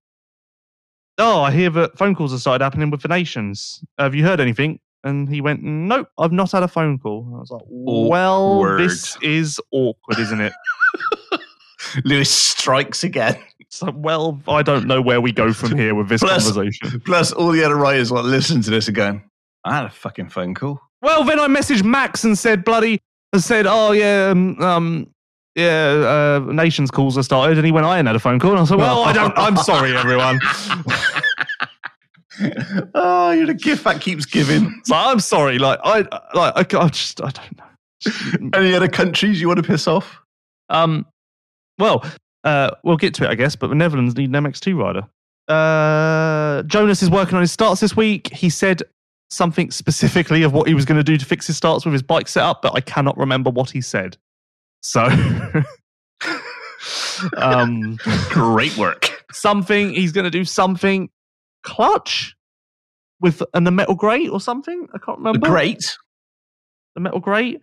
"Oh, 1.18 1.42
I 1.42 1.50
hear 1.50 1.70
that 1.70 1.96
phone 1.98 2.14
calls 2.14 2.32
have 2.32 2.40
started 2.40 2.64
happening 2.64 2.90
with 2.90 3.02
the 3.02 3.08
nations. 3.08 3.82
Have 3.98 4.14
you 4.14 4.24
heard 4.24 4.40
anything?" 4.40 4.80
And 5.02 5.28
he 5.28 5.40
went, 5.40 5.62
"Nope, 5.62 6.08
I've 6.18 6.32
not 6.32 6.52
had 6.52 6.62
a 6.62 6.68
phone 6.68 6.98
call." 6.98 7.24
And 7.26 7.36
I 7.36 7.38
was 7.38 7.50
like, 7.50 7.62
"Well, 7.68 8.76
this 8.76 9.16
is 9.22 9.60
awkward, 9.70 10.18
isn't 10.18 10.40
it?" 10.40 10.52
Lewis 12.04 12.30
strikes 12.30 13.04
again. 13.04 13.36
So, 13.68 13.90
well, 13.90 14.40
I 14.46 14.62
don't 14.62 14.86
know 14.86 15.02
where 15.02 15.20
we 15.20 15.32
go 15.32 15.52
from 15.52 15.76
here 15.76 15.94
with 15.94 16.08
this 16.08 16.22
Plus- 16.22 16.52
conversation. 16.52 17.00
Plus, 17.04 17.32
all 17.32 17.50
the 17.50 17.64
other 17.64 17.76
writers 17.76 18.10
will 18.12 18.22
listen 18.22 18.62
to 18.62 18.70
this 18.70 18.86
and 18.86 18.96
going, 18.96 19.28
I 19.64 19.74
had 19.74 19.84
a 19.84 19.90
fucking 19.90 20.28
phone 20.28 20.54
call. 20.54 20.80
Well, 21.04 21.22
then 21.22 21.38
I 21.38 21.46
messaged 21.48 21.84
Max 21.84 22.24
and 22.24 22.38
said, 22.38 22.64
bloody, 22.64 22.98
and 23.34 23.42
said, 23.42 23.66
oh, 23.66 23.92
yeah, 23.92 24.30
um, 24.30 24.58
um 24.62 25.06
yeah, 25.54 26.40
uh, 26.46 26.50
nations 26.50 26.90
calls 26.90 27.18
are 27.18 27.22
started. 27.22 27.58
And 27.58 27.66
he 27.66 27.72
went, 27.72 27.84
I 27.84 27.98
ain't 27.98 28.06
had 28.06 28.16
a 28.16 28.20
phone 28.20 28.40
call. 28.40 28.52
And 28.52 28.60
I 28.60 28.64
said, 28.64 28.78
well, 28.78 29.04
I 29.04 29.12
don't, 29.12 29.36
I'm 29.36 29.58
sorry, 29.58 29.94
everyone. 29.94 30.40
oh, 32.94 33.32
you're 33.32 33.46
the 33.46 33.54
gift 33.54 33.84
that 33.84 34.00
keeps 34.00 34.24
giving. 34.24 34.80
So 34.84 34.96
I'm 34.96 35.20
sorry. 35.20 35.58
Like, 35.58 35.78
I, 35.84 36.06
like, 36.32 36.74
I, 36.74 36.80
I 36.80 36.88
just, 36.88 37.20
I 37.20 37.30
don't 37.30 37.58
know. 37.58 37.64
Any 38.58 38.74
other 38.74 38.88
countries 38.88 39.42
you 39.42 39.48
want 39.48 39.58
to 39.58 39.62
piss 39.62 39.86
off? 39.86 40.22
Um, 40.70 41.04
well, 41.78 42.02
uh, 42.44 42.70
we'll 42.82 42.96
get 42.96 43.12
to 43.14 43.24
it, 43.24 43.28
I 43.28 43.34
guess. 43.34 43.56
But 43.56 43.68
the 43.68 43.74
Netherlands 43.74 44.16
need 44.16 44.34
an 44.34 44.42
MX2 44.42 44.78
rider. 44.78 45.06
Uh, 45.48 46.62
Jonas 46.62 47.02
is 47.02 47.10
working 47.10 47.34
on 47.34 47.42
his 47.42 47.52
starts 47.52 47.82
this 47.82 47.94
week. 47.94 48.32
He 48.32 48.48
said 48.48 48.82
something 49.34 49.70
specifically 49.70 50.42
of 50.42 50.52
what 50.52 50.68
he 50.68 50.74
was 50.74 50.84
going 50.84 50.98
to 50.98 51.04
do 51.04 51.16
to 51.16 51.24
fix 51.24 51.46
his 51.46 51.56
starts 51.56 51.84
with 51.84 51.92
his 51.92 52.02
bike 52.02 52.28
setup, 52.28 52.62
but 52.62 52.74
I 52.74 52.80
cannot 52.80 53.16
remember 53.16 53.50
what 53.50 53.70
he 53.70 53.80
said. 53.80 54.16
So, 54.80 55.04
um, 57.36 57.98
Great 58.30 58.76
work. 58.76 59.24
something 59.32 59.94
he's 59.94 60.12
going 60.12 60.24
to 60.24 60.30
do 60.30 60.44
something 60.44 61.08
clutch 61.62 62.34
with 63.20 63.42
and 63.54 63.66
the 63.66 63.70
metal 63.70 63.94
grate 63.94 64.30
or 64.30 64.40
something. 64.40 64.86
I 64.94 64.98
can't 64.98 65.18
remember 65.18 65.46
Great. 65.46 65.96
the 66.94 67.00
metal 67.00 67.20
grate. 67.20 67.60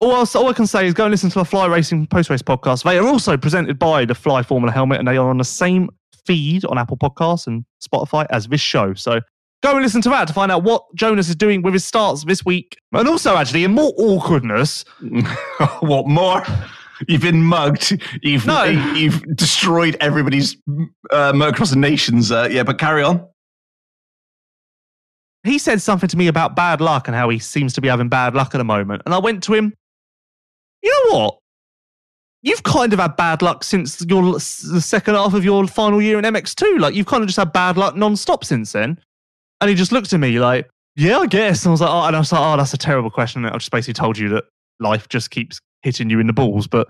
All, 0.00 0.12
else, 0.12 0.34
all 0.34 0.48
I 0.48 0.52
can 0.52 0.66
say 0.66 0.86
is 0.86 0.94
go 0.94 1.04
and 1.04 1.12
listen 1.12 1.30
to 1.30 1.38
the 1.38 1.44
Fly 1.44 1.66
Racing 1.66 2.08
post 2.08 2.28
race 2.28 2.42
podcast. 2.42 2.82
They 2.82 2.98
are 2.98 3.06
also 3.06 3.36
presented 3.36 3.78
by 3.78 4.04
the 4.04 4.14
Fly 4.14 4.42
Formula 4.42 4.72
Helmet, 4.72 4.98
and 4.98 5.06
they 5.06 5.16
are 5.16 5.30
on 5.30 5.38
the 5.38 5.44
same 5.44 5.88
feed 6.26 6.64
on 6.64 6.76
Apple 6.76 6.96
Podcasts 6.96 7.46
and 7.46 7.64
Spotify 7.82 8.26
as 8.30 8.48
this 8.48 8.60
show. 8.60 8.94
So 8.94 9.20
go 9.62 9.72
and 9.74 9.82
listen 9.82 10.00
to 10.02 10.08
that 10.10 10.26
to 10.28 10.34
find 10.34 10.50
out 10.52 10.62
what 10.64 10.84
Jonas 10.94 11.28
is 11.28 11.36
doing 11.36 11.62
with 11.62 11.72
his 11.74 11.84
starts 11.84 12.24
this 12.24 12.44
week. 12.44 12.76
And 12.92 13.08
also, 13.08 13.36
actually, 13.36 13.64
in 13.64 13.72
more 13.72 13.92
awkwardness, 13.96 14.84
what 15.80 16.06
more? 16.08 16.42
You've 17.08 17.22
been 17.22 17.42
mugged. 17.42 18.00
You've 18.22 18.46
No. 18.46 18.62
you've 18.64 19.22
destroyed 19.36 19.96
everybody's 20.00 20.56
uh, 21.10 21.32
motocross 21.32 21.74
nations. 21.74 22.30
Uh, 22.30 22.48
yeah, 22.50 22.62
but 22.62 22.78
carry 22.78 23.02
on. 23.02 23.26
he 25.44 25.58
said 25.58 25.80
something 25.80 26.08
to 26.08 26.16
me 26.16 26.28
about 26.28 26.54
bad 26.54 26.80
luck 26.80 27.08
and 27.08 27.16
how 27.16 27.28
he 27.28 27.38
seems 27.40 27.72
to 27.72 27.80
be 27.80 27.88
having 27.88 28.08
bad 28.08 28.34
luck 28.34 28.54
at 28.54 28.58
the 28.58 28.64
moment. 28.64 29.02
And 29.04 29.14
I 29.14 29.18
went 29.18 29.42
to 29.44 29.54
him, 29.54 29.74
you 30.82 30.90
know 31.10 31.18
what? 31.18 31.38
You've 32.44 32.62
kind 32.62 32.92
of 32.92 32.98
had 33.00 33.16
bad 33.16 33.42
luck 33.42 33.62
since 33.64 34.00
your 34.08 34.22
the 34.32 34.40
second 34.80 35.14
half 35.14 35.34
of 35.34 35.44
your 35.44 35.66
final 35.66 36.00
year 36.02 36.18
in 36.18 36.24
MX2. 36.24 36.78
Like 36.78 36.94
you've 36.94 37.06
kind 37.06 37.22
of 37.22 37.28
just 37.28 37.38
had 37.38 37.52
bad 37.52 37.76
luck 37.76 37.96
non-stop 37.96 38.44
since 38.44 38.72
then. 38.72 38.98
And 39.62 39.68
he 39.68 39.76
just 39.76 39.92
looked 39.92 40.12
at 40.12 40.18
me 40.18 40.40
like, 40.40 40.68
yeah, 40.96 41.18
I 41.18 41.26
guess. 41.26 41.62
And 41.64 41.68
I 41.68 41.72
was 41.72 41.80
like, 41.80 41.90
oh, 41.90 42.02
and 42.02 42.16
I 42.16 42.18
was 42.18 42.32
like, 42.32 42.40
oh, 42.42 42.56
that's 42.56 42.74
a 42.74 42.76
terrible 42.76 43.10
question. 43.10 43.46
I've 43.46 43.52
just 43.60 43.70
basically 43.70 43.94
told 43.94 44.18
you 44.18 44.28
that 44.30 44.44
life 44.80 45.08
just 45.08 45.30
keeps 45.30 45.60
hitting 45.82 46.10
you 46.10 46.18
in 46.18 46.26
the 46.26 46.32
balls. 46.32 46.66
But 46.66 46.88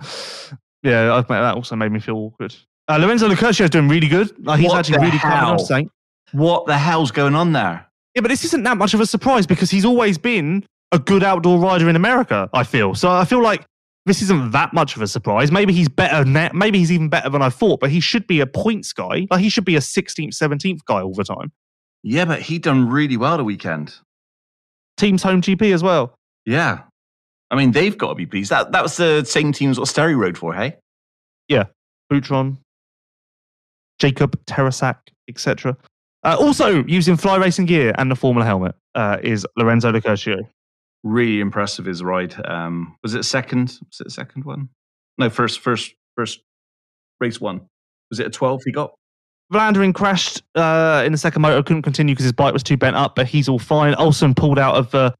yeah, 0.83 1.13
I- 1.15 1.21
that 1.21 1.55
also 1.55 1.77
made 1.77 1.93
me 1.93 2.01
feel 2.01 2.17
awkward. 2.17 2.57
Uh, 2.89 2.97
Lorenzo 2.97 3.31
is 3.31 3.71
doing 3.71 3.89
really 3.89 4.09
good. 4.09 4.33
Like, 4.45 4.61
he's 4.61 4.71
What 4.71 4.79
actually 4.79 5.05
really 5.05 5.19
coming 5.19 5.39
on. 5.39 5.91
What 6.33 6.67
the 6.67 6.79
hell's 6.79 7.11
going 7.11 7.35
on 7.35 7.53
there? 7.53 7.87
Yeah, 8.15 8.23
but 8.23 8.29
this 8.29 8.45
isn't 8.47 8.63
that 8.65 8.79
much 8.79 8.95
of 8.95 9.01
a 9.01 9.07
surprise 9.07 9.47
because 9.47 9.71
he's 9.71 9.85
always 9.85 10.17
been 10.17 10.65
a 10.93 10.99
good 10.99 11.23
outdoor 11.23 11.59
rider 11.59 11.89
in 11.91 11.97
America, 11.97 12.49
I 12.55 12.65
feel. 12.65 12.95
So 12.95 13.11
I 13.11 13.25
feel 13.27 13.43
like 13.43 13.65
this 14.07 14.21
isn't 14.23 14.51
that 14.53 14.73
much 14.73 14.97
of 14.97 15.03
a 15.03 15.07
surprise. 15.07 15.53
Maybe 15.53 15.73
he's 15.73 15.89
better 15.89 16.25
now. 16.25 16.51
Maybe 16.53 16.79
he's 16.79 16.91
even 16.91 17.09
better 17.09 17.29
than 17.31 17.41
I 17.43 17.51
thought, 17.51 17.81
but 17.81 17.91
he 17.91 18.01
should 18.01 18.27
be 18.27 18.41
a 18.41 18.47
points 18.47 18.93
guy. 18.93 19.27
Like 19.31 19.41
he 19.41 19.49
should 19.49 19.65
be 19.65 19.77
a 19.77 19.81
16th, 19.81 20.35
17th 20.35 20.81
guy 20.87 21.01
all 21.01 21.15
the 21.15 21.25
time. 21.25 21.53
Yeah, 22.03 22.25
but 22.25 22.41
he 22.41 22.59
done 22.59 22.89
really 22.89 23.17
well 23.17 23.37
the 23.37 23.45
weekend. 23.45 23.95
Team's 24.97 25.23
home 25.23 25.41
GP 25.41 25.73
as 25.73 25.83
well. 25.83 26.15
Yeah, 26.45 26.81
I 27.51 27.57
mean 27.57 27.73
they've 27.73 27.97
got 27.97 28.09
to 28.09 28.15
be 28.15 28.27
pleased. 28.27 28.51
That 28.51 28.73
that 28.73 28.83
was 28.83 28.97
the 28.97 29.25
same 29.25 29.53
teams 29.53 29.79
what 29.79 29.89
Sterry 29.89 30.15
rode 30.17 30.37
for. 30.39 30.53
Hey, 30.55 30.77
Yeah. 31.49 31.65
Boutron, 32.13 32.59
Jacob 33.99 34.37
Terasak, 34.47 34.97
etc. 35.29 35.77
Uh, 36.25 36.37
also 36.39 36.85
using 36.85 37.17
fly 37.17 37.37
racing 37.37 37.67
gear 37.67 37.95
and 37.97 38.11
the 38.11 38.17
Formula 38.17 38.45
helmet 38.45 38.75
uh, 38.95 39.17
is 39.23 39.47
Lorenzo 39.57 39.91
Locurcio. 39.93 40.37
really 41.03 41.41
impressive 41.41 41.85
his 41.85 42.03
ride. 42.03 42.35
Um, 42.47 42.97
was 43.03 43.15
it 43.15 43.25
second? 43.25 43.79
Was 43.89 44.01
it 44.05 44.13
second 44.13 44.45
one? 44.45 44.69
No, 45.19 45.31
first, 45.31 45.61
first, 45.61 45.95
first 46.17 46.41
race 47.21 47.41
one. 47.41 47.63
Was 48.11 48.21
it 48.21 48.27
a 48.27 48.31
twelve 48.31 48.61
he 48.65 48.73
got? 48.73 48.93
Vlaanderen 49.53 49.95
crashed 49.95 50.43
uh, 50.55 51.03
in 51.05 51.13
the 51.13 51.19
second 51.19 51.43
moto, 51.43 51.63
couldn't 51.63 51.83
continue 51.83 52.15
because 52.15 52.25
his 52.25 52.33
bike 52.33 52.53
was 52.53 52.63
too 52.63 52.77
bent 52.77 52.97
up, 52.97 53.15
but 53.15 53.27
he's 53.27 53.49
all 53.49 53.59
fine. 53.59 53.95
Olsen 53.97 54.35
pulled 54.35 54.59
out 54.59 54.77
of 54.77 54.91
the 54.91 55.15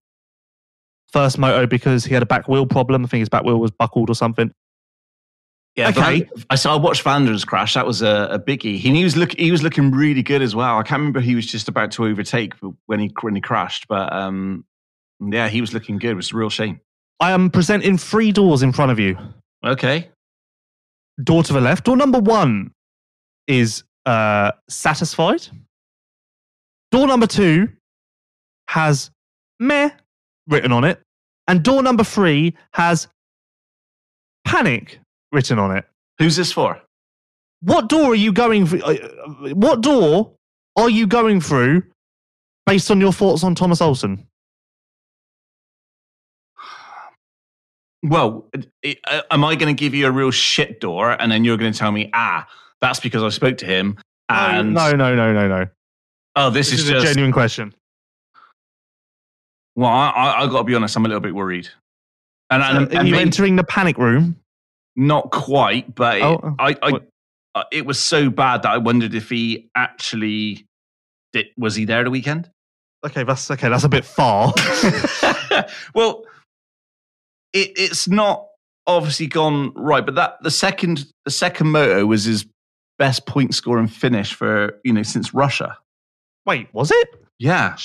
first 1.13 1.39
moto 1.39 1.67
because 1.67 2.05
he 2.05 2.15
had 2.15 2.23
a 2.23 2.27
back 2.27 2.49
wheel 2.49 2.67
problem. 2.67 3.05
I 3.05 3.09
think 3.09 3.21
his 3.21 3.29
back 3.29 3.45
wheel 3.45 3.59
was 3.59 3.71
buckled 3.71 4.09
or 4.09 4.15
something. 4.15 4.51
Yeah, 5.77 5.89
Okay. 5.89 6.29
I 6.51 6.55
saw. 6.57 6.75
I 6.75 6.77
watched 6.79 7.03
Vander's 7.03 7.45
crash. 7.47 7.75
That 7.75 7.87
was 7.87 8.03
a, 8.03 8.29
a 8.33 8.39
biggie. 8.39 8.77
He, 8.79 8.95
he 8.95 9.05
was 9.05 9.17
look. 9.17 9.33
He 9.39 9.51
was 9.51 9.63
looking 9.63 9.91
really 9.91 10.23
good 10.23 10.43
as 10.43 10.55
well. 10.55 10.77
I 10.79 10.83
can't 10.83 11.01
remember. 11.01 11.21
He 11.21 11.35
was 11.35 11.47
just 11.47 11.67
about 11.69 11.91
to 11.93 12.05
overtake 12.05 12.53
when 12.87 13.01
he 13.01 13.11
when 13.23 13.35
he 13.35 13.41
crashed, 13.41 13.89
but 13.89 14.13
um, 14.13 14.67
yeah, 15.21 15.49
he 15.49 15.63
was 15.63 15.73
looking 15.73 15.97
good. 15.99 16.11
It 16.11 16.17
was 16.17 16.33
a 16.33 16.37
real 16.37 16.51
shame. 16.51 16.81
I 17.21 17.33
am 17.33 17.49
presenting 17.51 17.97
three 17.97 18.33
doors 18.33 18.63
in 18.63 18.73
front 18.73 18.93
of 18.93 18.99
you. 18.99 19.17
Okay. 19.65 20.11
Door 21.23 21.45
to 21.45 21.53
the 21.55 21.61
left. 21.61 21.85
Door 21.85 21.97
number 21.97 22.19
one 22.19 22.73
is 23.47 23.83
uh, 24.07 24.53
satisfied. 24.69 25.47
Door 26.91 27.07
number 27.07 27.27
two 27.27 27.69
has 28.69 29.11
meh 29.59 29.91
written 30.49 30.73
on 30.73 30.85
it. 30.85 31.01
And 31.49 31.63
door 31.63 31.83
number 31.83 32.05
three 32.05 32.55
has 32.73 33.09
panic 34.45 34.99
written 35.33 35.59
on 35.59 35.77
it. 35.77 35.85
Who's 36.19 36.37
this 36.37 36.53
for? 36.53 36.81
What 37.61 37.89
door 37.89 38.13
are 38.13 38.15
you 38.15 38.33
going 38.33 38.67
through? 38.67 38.81
What 39.55 39.83
door 39.83 40.33
are 40.77 40.91
you 40.91 41.07
going 41.07 41.41
through 41.41 41.85
based 42.67 42.91
on 42.91 43.01
your 43.01 43.13
thoughts 43.13 43.45
on 43.45 43.55
Thomas 43.55 43.81
Olsen? 43.81 44.27
Well, 48.05 48.49
uh, 48.85 49.23
am 49.31 49.45
I 49.45 49.55
going 49.55 49.75
to 49.75 49.79
give 49.79 49.95
you 49.95 50.07
a 50.07 50.11
real 50.11 50.33
shit 50.33 50.81
door, 50.81 51.13
and 51.21 51.31
then 51.31 51.45
you're 51.45 51.57
going 51.57 51.73
to 51.73 51.79
tell 51.79 51.93
me, 51.93 52.11
ah, 52.13 52.49
that's 52.83 53.01
because 53.01 53.23
I 53.23 53.31
spoke 53.31 53.57
to 53.59 53.67
him, 53.67 53.97
and 54.29 54.75
no, 54.75 54.93
no, 54.93 55.15
no, 55.15 55.33
no, 55.33 55.49
no. 55.49 55.67
oh, 56.37 56.51
this, 56.51 56.71
This 56.71 56.81
is, 56.81 56.91
is 56.91 57.03
a 57.03 57.07
genuine 57.07 57.33
question. 57.33 57.75
Well, 59.75 59.89
I, 59.89 60.11
I, 60.11 60.43
I 60.43 60.47
got 60.49 60.59
to 60.59 60.65
be 60.65 60.75
honest. 60.75 60.95
I'm 60.97 61.07
a 61.07 61.09
little 61.09 61.23
bit 61.23 61.35
worried, 61.35 61.71
and, 62.51 62.63
and, 62.63 62.93
are 62.93 62.99
and 62.99 63.09
you 63.09 63.17
entering 63.17 63.57
the 63.57 63.65
panic 63.65 63.97
room? 63.97 64.37
not 64.97 65.31
quite, 65.31 65.95
but 65.95 66.19
it, 66.19 66.23
Oh, 66.23 66.55
I, 66.59 66.77
I, 66.83 66.91
what? 66.93 67.09
uh, 67.55 67.65
it 67.73 67.87
was 67.87 67.99
so 67.99 68.31
bad 68.31 68.63
that 68.63 68.71
I 68.71 68.79
wondered 68.79 69.15
if 69.15 69.29
he 69.29 69.69
actually 69.75 70.67
did. 71.33 71.47
Was 71.57 71.75
he 71.75 71.85
there 71.85 72.05
the 72.05 72.11
weekend? 72.11 72.51
Okay, 73.05 73.25
that's 73.25 73.51
okay. 73.51 73.69
That's 73.69 73.85
a 73.85 73.89
bit 73.89 74.05
far. 74.05 74.53
well, 75.95 76.25
it, 77.53 77.73
it's 77.77 78.09
not 78.09 78.47
obviously 78.87 79.27
gone 79.27 79.73
right, 79.75 80.05
but 80.05 80.15
that 80.17 80.43
the 80.43 80.51
second 80.51 81.07
the 81.25 81.31
second 81.31 81.69
moto 81.69 82.07
was 82.07 82.25
his 82.25 82.47
best 83.03 83.27
point 83.27 83.53
scoring 83.53 83.89
finish 83.89 84.33
for 84.33 84.79
you 84.85 84.93
know 84.93 85.03
since 85.03 85.35
Russia. 85.35 85.77
Wait, 86.47 86.69
was 86.73 86.93
it? 86.93 87.09
Yeah. 87.41 87.77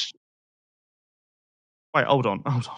Wait, 1.96 2.06
hold 2.06 2.28
on, 2.28 2.44
hold 2.46 2.68
on. 2.68 2.78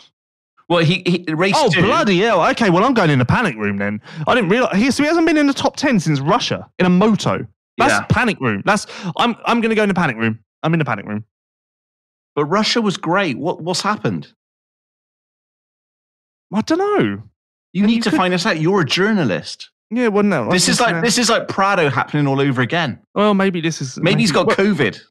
Well, 0.70 0.80
he, 0.86 1.04
he 1.06 1.34
race 1.34 1.56
Oh 1.58 1.70
two. 1.70 1.82
bloody 1.82 2.20
hell! 2.20 2.42
Okay, 2.52 2.70
well 2.70 2.86
I'm 2.86 2.94
going 2.94 3.10
in 3.10 3.20
the 3.20 3.26
panic 3.26 3.56
room 3.58 3.76
then. 3.76 4.02
I 4.26 4.36
didn't 4.36 4.50
realize 4.50 4.78
he, 4.78 4.90
so 4.90 5.04
he 5.04 5.08
hasn't 5.10 5.28
been 5.28 5.36
in 5.36 5.48
the 5.48 5.54
top 5.54 5.76
ten 5.76 6.00
since 6.00 6.22
Russia 6.22 6.70
in 6.80 6.86
a 6.86 6.90
moto. 6.90 7.46
That's 7.78 7.94
Yeah. 7.94 8.06
panic 8.10 8.40
room. 8.40 8.62
That's 8.66 8.86
I'm 9.18 9.36
I'm 9.46 9.60
going 9.60 9.70
to 9.72 9.76
go 9.76 9.84
in 9.84 9.90
the 9.90 9.96
panic 9.96 10.16
room. 10.16 10.40
I'm 10.64 10.72
in 10.74 10.80
the 10.80 10.86
panic 10.86 11.06
room. 11.06 11.26
But 12.36 12.46
Russia 12.46 12.82
was 12.82 12.96
great. 12.96 13.38
What 13.38 13.62
what's 13.62 13.82
happened? 13.82 14.32
I 16.54 16.62
don't 16.62 16.78
know. 16.78 17.24
You 17.74 17.86
need 17.86 18.04
to 18.04 18.12
find 18.12 18.34
us 18.34 18.46
out. 18.46 18.60
You're 18.62 18.82
a 18.82 18.86
journalist. 18.86 19.72
Yeah, 19.92 20.10
wasn't 20.10 20.32
that? 20.32 20.50
This 20.52 20.70
is 20.70 20.80
like 20.80 21.04
this 21.04 21.18
is 21.18 21.30
like 21.30 21.48
Prado 21.48 21.90
happening 21.90 22.28
all 22.28 22.40
over 22.40 22.62
again. 22.62 23.00
Well, 23.16 23.34
maybe 23.34 23.60
this 23.60 23.82
is. 23.82 23.98
Maybe 23.98 24.22
he's 24.22 24.32
got 24.32 24.46
well, 24.46 24.56
COVID. 24.56 25.02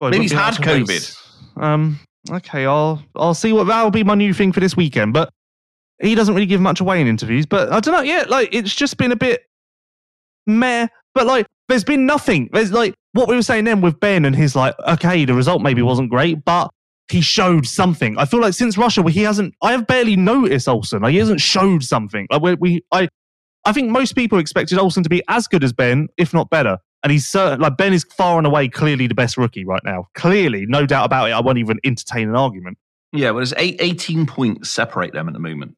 well, 0.00 0.10
maybe 0.10 0.22
he's 0.22 0.32
had 0.32 0.54
COVID. 0.54 0.88
race. 0.88 1.18
Um. 1.56 1.98
Okay, 2.30 2.66
I'll 2.66 3.02
I'll 3.16 3.34
see 3.34 3.52
what 3.52 3.64
that'll 3.66 3.90
be 3.90 4.04
my 4.04 4.14
new 4.14 4.32
thing 4.32 4.52
for 4.52 4.60
this 4.60 4.76
weekend. 4.76 5.12
But 5.12 5.30
he 6.00 6.14
doesn't 6.14 6.34
really 6.34 6.46
give 6.46 6.60
much 6.60 6.80
away 6.80 7.00
in 7.00 7.08
interviews. 7.08 7.46
But 7.46 7.72
I 7.72 7.80
don't 7.80 7.94
know. 7.94 8.02
Yeah, 8.02 8.24
like 8.28 8.54
it's 8.54 8.74
just 8.74 8.96
been 8.96 9.10
a 9.10 9.16
bit 9.16 9.42
meh. 10.46 10.86
But 11.14 11.26
like, 11.26 11.46
there's 11.68 11.84
been 11.84 12.06
nothing. 12.06 12.48
There's 12.52 12.72
like 12.72 12.94
what 13.12 13.28
we 13.28 13.34
were 13.34 13.42
saying 13.42 13.64
then 13.64 13.80
with 13.80 13.98
Ben 13.98 14.24
and 14.24 14.36
his 14.36 14.54
like, 14.54 14.74
okay, 14.86 15.24
the 15.24 15.34
result 15.34 15.62
maybe 15.62 15.82
wasn't 15.82 16.10
great, 16.10 16.44
but 16.44 16.70
he 17.08 17.20
showed 17.20 17.66
something. 17.66 18.16
I 18.18 18.24
feel 18.24 18.40
like 18.40 18.54
since 18.54 18.78
Russia, 18.78 19.02
he 19.10 19.22
hasn't. 19.22 19.54
I 19.62 19.72
have 19.72 19.86
barely 19.88 20.14
noticed 20.16 20.68
Olsen. 20.68 21.02
Like 21.02 21.12
he 21.12 21.18
hasn't 21.18 21.40
showed 21.40 21.82
something. 21.82 22.28
Like 22.30 22.42
we, 22.42 22.54
we 22.54 22.84
I, 22.92 23.08
I 23.64 23.72
think 23.72 23.90
most 23.90 24.14
people 24.14 24.38
expected 24.38 24.78
Olsen 24.78 25.02
to 25.02 25.08
be 25.08 25.22
as 25.28 25.46
good 25.46 25.62
as 25.62 25.72
Ben, 25.72 26.08
if 26.16 26.34
not 26.34 26.50
better. 26.50 26.78
And 27.02 27.12
he's 27.12 27.26
certain, 27.26 27.60
like 27.60 27.76
Ben 27.76 27.92
is 27.92 28.04
far 28.04 28.38
and 28.38 28.46
away 28.46 28.68
clearly 28.68 29.06
the 29.06 29.14
best 29.14 29.36
rookie 29.36 29.64
right 29.64 29.82
now. 29.84 30.08
Clearly, 30.14 30.66
no 30.66 30.86
doubt 30.86 31.04
about 31.04 31.28
it. 31.28 31.32
I 31.32 31.40
won't 31.40 31.58
even 31.58 31.78
entertain 31.84 32.28
an 32.28 32.36
argument. 32.36 32.78
Yeah, 33.12 33.30
well, 33.30 33.36
there's 33.36 33.54
eight, 33.56 33.76
18 33.80 34.26
points 34.26 34.70
separate 34.70 35.12
them 35.12 35.28
at 35.28 35.34
the 35.34 35.40
moment. 35.40 35.76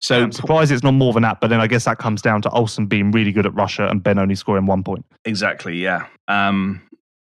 So 0.00 0.22
I'm 0.22 0.32
surprised 0.32 0.72
it's 0.72 0.82
not 0.82 0.92
more 0.92 1.12
than 1.12 1.22
that, 1.24 1.40
but 1.40 1.48
then 1.48 1.60
I 1.60 1.66
guess 1.66 1.84
that 1.84 1.98
comes 1.98 2.22
down 2.22 2.40
to 2.42 2.50
Olsen 2.50 2.86
being 2.86 3.10
really 3.10 3.32
good 3.32 3.44
at 3.44 3.54
Russia 3.54 3.86
and 3.86 4.02
Ben 4.02 4.18
only 4.18 4.34
scoring 4.34 4.66
one 4.66 4.82
point. 4.82 5.04
exactly, 5.26 5.76
yeah, 5.76 6.06
um, 6.26 6.80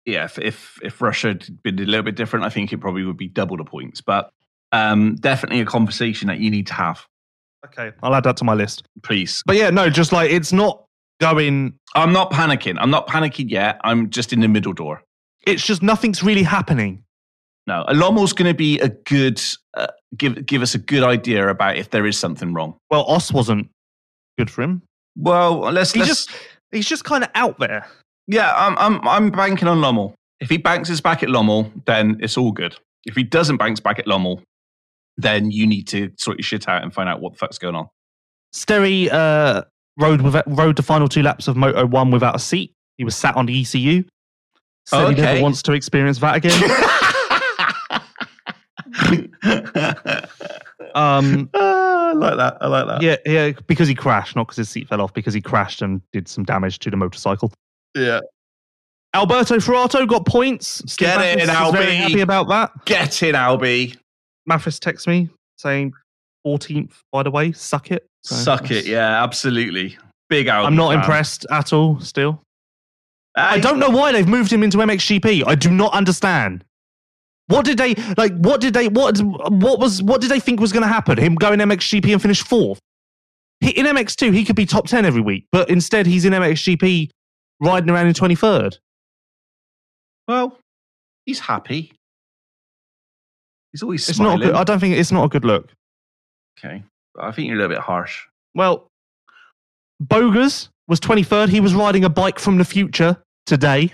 yeah. 0.05 0.23
If, 0.23 0.39
if 0.39 0.79
if 0.81 1.01
Russia 1.01 1.29
had 1.29 1.61
been 1.61 1.77
a 1.77 1.83
little 1.83 2.03
bit 2.03 2.15
different, 2.15 2.45
I 2.45 2.49
think 2.49 2.71
it 2.71 2.77
probably 2.77 3.03
would 3.03 3.17
be 3.17 3.27
double 3.27 3.57
the 3.57 3.65
points. 3.65 3.99
But 3.99 4.29
um, 4.71 5.15
definitely 5.15 5.59
a 5.59 5.65
conversation 5.65 6.29
that 6.29 6.39
you 6.39 6.49
need 6.49 6.67
to 6.67 6.73
have, 6.73 7.05
Okay, 7.65 7.91
I'll 8.03 8.13
add 8.15 8.23
that 8.25 8.37
to 8.37 8.43
my 8.43 8.53
list. 8.53 8.83
please. 9.03 9.41
But 9.45 9.55
yeah, 9.55 9.69
no, 9.69 9.89
just 9.89 10.11
like 10.11 10.31
it's 10.31 10.51
not 10.51 10.83
going. 11.21 11.73
I'm 11.95 12.11
not 12.11 12.31
panicking. 12.31 12.75
I'm 12.79 12.89
not 12.89 13.07
panicking 13.07 13.49
yet. 13.49 13.79
I'm 13.83 14.09
just 14.09 14.33
in 14.33 14.39
the 14.41 14.47
middle 14.47 14.73
door. 14.73 15.01
It's 15.47 15.65
just 15.65 15.81
nothing's 15.81 16.23
really 16.23 16.43
happening. 16.43 17.03
No, 17.65 17.85
Alomo's 17.87 18.33
going 18.33 18.51
to 18.51 18.53
be 18.57 18.79
a 18.79 18.89
good 18.89 19.41
uh, 19.75 19.87
give 20.17 20.45
give 20.45 20.61
us 20.61 20.75
a 20.75 20.77
good 20.77 21.03
idea 21.03 21.47
about 21.47 21.77
if 21.77 21.89
there 21.91 22.05
is 22.05 22.17
something 22.17 22.53
wrong. 22.53 22.75
Well, 22.91 23.03
Oss 23.05 23.31
wasn't 23.31 23.69
good 24.37 24.49
for 24.51 24.63
him. 24.63 24.81
Well, 25.15 25.59
let's, 25.59 25.93
He 25.93 25.99
let's 25.99 26.09
just 26.25 26.31
he's 26.71 26.87
just 26.87 27.05
kind 27.05 27.23
of 27.23 27.29
out 27.35 27.59
there. 27.59 27.87
yeah. 28.27 28.53
I'm 28.55 28.77
I'm 28.77 29.07
I'm 29.07 29.29
banking 29.31 29.67
on 29.69 29.79
Lommel. 29.79 30.13
If 30.41 30.49
he 30.49 30.57
banks 30.57 30.89
his 30.89 30.99
back 30.99 31.23
at 31.23 31.29
Lommel, 31.29 31.71
then 31.85 32.17
it's 32.19 32.37
all 32.37 32.51
good. 32.51 32.75
If 33.05 33.15
he 33.15 33.23
doesn't 33.23 33.57
bounce 33.57 33.79
back 33.79 33.99
at 33.99 34.05
Lommel, 34.07 34.41
then 35.17 35.51
you 35.51 35.67
need 35.67 35.87
to 35.89 36.11
sort 36.17 36.37
your 36.37 36.43
shit 36.43 36.67
out 36.67 36.83
and 36.83 36.93
find 36.93 37.09
out 37.09 37.21
what 37.21 37.33
the 37.33 37.37
fuck's 37.39 37.57
going 37.57 37.75
on. 37.75 37.87
Sterry 38.53 39.09
uh, 39.11 39.63
rode 39.97 40.21
with 40.21 40.35
rode 40.47 40.75
the 40.75 40.83
final 40.83 41.07
two 41.09 41.23
laps 41.23 41.47
of 41.47 41.55
Moto 41.55 41.85
One 41.85 42.11
without 42.11 42.35
a 42.35 42.39
seat. 42.39 42.73
He 42.97 43.03
was 43.03 43.15
sat 43.15 43.35
on 43.35 43.45
the 43.45 43.61
ECU. 43.61 44.03
Said 44.85 44.99
he 45.07 45.13
Okay. 45.13 45.21
never 45.21 45.41
wants 45.41 45.61
to 45.63 45.73
experience 45.73 46.19
that 46.19 46.35
again. 46.35 46.51
um, 50.95 51.49
Ah, 51.53 52.09
I 52.09 52.13
like 52.13 52.37
that. 52.37 52.57
I 52.61 52.67
like 52.67 52.87
that. 52.87 53.01
yeah, 53.01 53.15
yeah, 53.25 53.51
because 53.67 53.87
he 53.87 53.95
crashed, 53.95 54.35
not 54.35 54.47
because 54.47 54.57
his 54.57 54.69
seat 54.69 54.87
fell 54.87 55.01
off. 55.01 55.13
Because 55.13 55.33
he 55.33 55.41
crashed 55.41 55.81
and 55.81 56.01
did 56.11 56.27
some 56.27 56.43
damage 56.43 56.79
to 56.79 56.89
the 56.89 56.97
motorcycle. 56.97 57.51
Yeah. 57.95 58.19
Alberto 59.15 59.57
Forato 59.57 60.07
got 60.07 60.25
points. 60.25 60.81
Steve 60.91 61.07
Get 61.07 61.17
Mathis 61.17 61.43
in, 61.43 61.49
Albie. 61.55 61.95
happy 61.95 62.21
about 62.21 62.47
that. 62.49 62.71
Get 62.85 63.21
in, 63.23 63.35
Albie. 63.35 63.97
Mathis 64.45 64.79
texts 64.79 65.07
me 65.07 65.29
saying 65.57 65.93
14th, 66.45 66.91
by 67.11 67.23
the 67.23 67.31
way, 67.31 67.51
suck 67.51 67.91
it. 67.91 68.05
So 68.23 68.35
Suck 68.35 68.71
it. 68.71 68.85
Yeah, 68.85 69.23
absolutely. 69.23 69.97
Big 70.29 70.47
Albie. 70.47 70.65
I'm 70.65 70.75
not 70.75 70.91
fan. 70.91 70.99
impressed 70.99 71.45
at 71.51 71.73
all 71.73 71.99
still. 71.99 72.41
I 73.35 73.57
Uh, 73.57 73.61
don't 73.61 73.79
know 73.79 73.89
why 73.89 74.11
they've 74.11 74.27
moved 74.27 74.51
him 74.51 74.63
into 74.63 74.77
MXGP. 74.77 75.43
I 75.47 75.55
do 75.55 75.69
not 75.71 75.93
understand. 75.93 76.63
What 77.47 77.65
did 77.65 77.77
they 77.77 77.95
like? 78.17 78.33
What 78.37 78.61
did 78.61 78.73
they 78.73 78.87
what 78.87 79.19
what 79.21 79.79
was 79.79 80.01
what 80.01 80.21
did 80.21 80.29
they 80.31 80.39
think 80.39 80.59
was 80.61 80.71
going 80.71 80.83
to 80.83 80.87
happen? 80.87 81.17
Him 81.17 81.35
going 81.35 81.59
MXGP 81.59 82.13
and 82.13 82.21
finish 82.21 82.41
fourth. 82.41 82.79
He, 83.59 83.71
in 83.71 83.85
MX2, 83.85 84.33
he 84.33 84.45
could 84.45 84.55
be 84.55 84.65
top 84.65 84.87
ten 84.87 85.03
every 85.05 85.21
week, 85.21 85.45
but 85.51 85.69
instead 85.69 86.05
he's 86.05 86.23
in 86.25 86.31
MXGP 86.33 87.09
riding 87.59 87.89
around 87.89 88.07
in 88.07 88.13
twenty 88.13 88.35
third. 88.35 88.77
Well, 90.27 90.57
he's 91.25 91.39
happy. 91.41 91.91
He's 93.73 93.83
always 93.83 94.07
It's 94.07 94.19
not. 94.19 94.41
A 94.41 94.45
good, 94.45 94.55
I 94.55 94.63
don't 94.63 94.79
think 94.79 94.95
it's 94.95 95.11
not 95.11 95.25
a 95.25 95.29
good 95.29 95.43
look. 95.43 95.71
okay, 96.57 96.83
I 97.19 97.31
think 97.31 97.47
you're 97.47 97.57
a 97.57 97.59
little 97.59 97.75
bit 97.75 97.83
harsh. 97.83 98.25
Well, 98.55 98.87
Bogers 99.99 100.69
was 100.87 100.99
twenty 100.99 101.23
third. 101.23 101.49
He 101.49 101.59
was 101.59 101.73
riding 101.73 102.05
a 102.05 102.09
bike 102.09 102.39
from 102.39 102.57
the 102.57 102.65
future 102.65 103.17
today. 103.45 103.91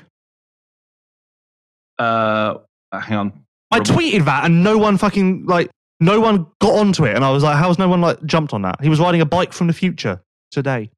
Uh, 1.98 2.60
hang 2.94 3.18
on. 3.18 3.44
I 3.72 3.80
tweeted 3.80 4.26
that 4.26 4.46
and 4.46 4.64
no 4.64 4.78
one 4.78 4.98
fucking 4.98 5.46
like 5.46 5.70
no 6.00 6.20
one 6.20 6.48
got 6.60 6.74
onto 6.74 7.06
it 7.06 7.16
and 7.16 7.24
I 7.24 7.30
was 7.30 7.44
like, 7.44 7.58
how's 7.58 7.78
no 7.78 7.88
one 7.88 8.02
like 8.02 8.24
jumped 8.26 8.54
on 8.54 8.62
that? 8.64 8.82
He 8.82 8.90
was 8.90 9.00
riding 9.00 9.22
a 9.22 9.26
bike 9.26 9.54
from 9.54 9.68
the 9.68 9.74
future 9.74 10.22
today. 10.52 10.90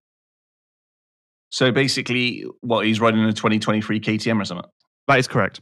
So 1.49 1.71
basically, 1.71 2.45
what 2.61 2.85
he's 2.85 3.01
riding 3.01 3.19
a 3.25 3.33
2023 3.33 3.99
KTM 3.99 4.41
or 4.41 4.45
something. 4.45 4.69
That 5.07 5.19
is 5.19 5.27
correct. 5.27 5.59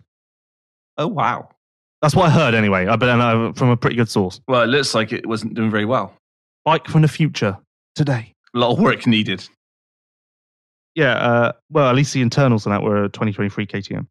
Oh 0.97 1.07
wow. 1.07 1.49
That's 2.01 2.15
what 2.15 2.27
I 2.27 2.29
heard 2.29 2.53
anyway. 2.53 2.87
I 2.87 2.95
bet 2.95 3.09
I 3.09 3.51
from 3.53 3.69
a 3.69 3.77
pretty 3.77 3.95
good 3.95 4.09
source. 4.09 4.39
Well, 4.47 4.61
it 4.61 4.67
looks 4.67 4.95
like 4.95 5.11
it 5.11 5.25
wasn't 5.25 5.53
doing 5.53 5.69
very 5.69 5.85
well. 5.85 6.13
Bike 6.63 6.87
from 6.87 7.01
the 7.01 7.07
future 7.07 7.57
today. 7.95 8.33
A 8.53 8.57
lot 8.57 8.71
of 8.71 8.79
work 8.79 9.05
needed. 9.05 9.47
Yeah, 10.95 11.13
uh, 11.13 11.51
well, 11.69 11.89
at 11.89 11.95
least 11.95 12.13
the 12.13 12.21
internals 12.21 12.65
on 12.65 12.71
that 12.71 12.81
were 12.81 13.05
a 13.05 13.09
2023 13.09 13.67
KTM 13.67 14.07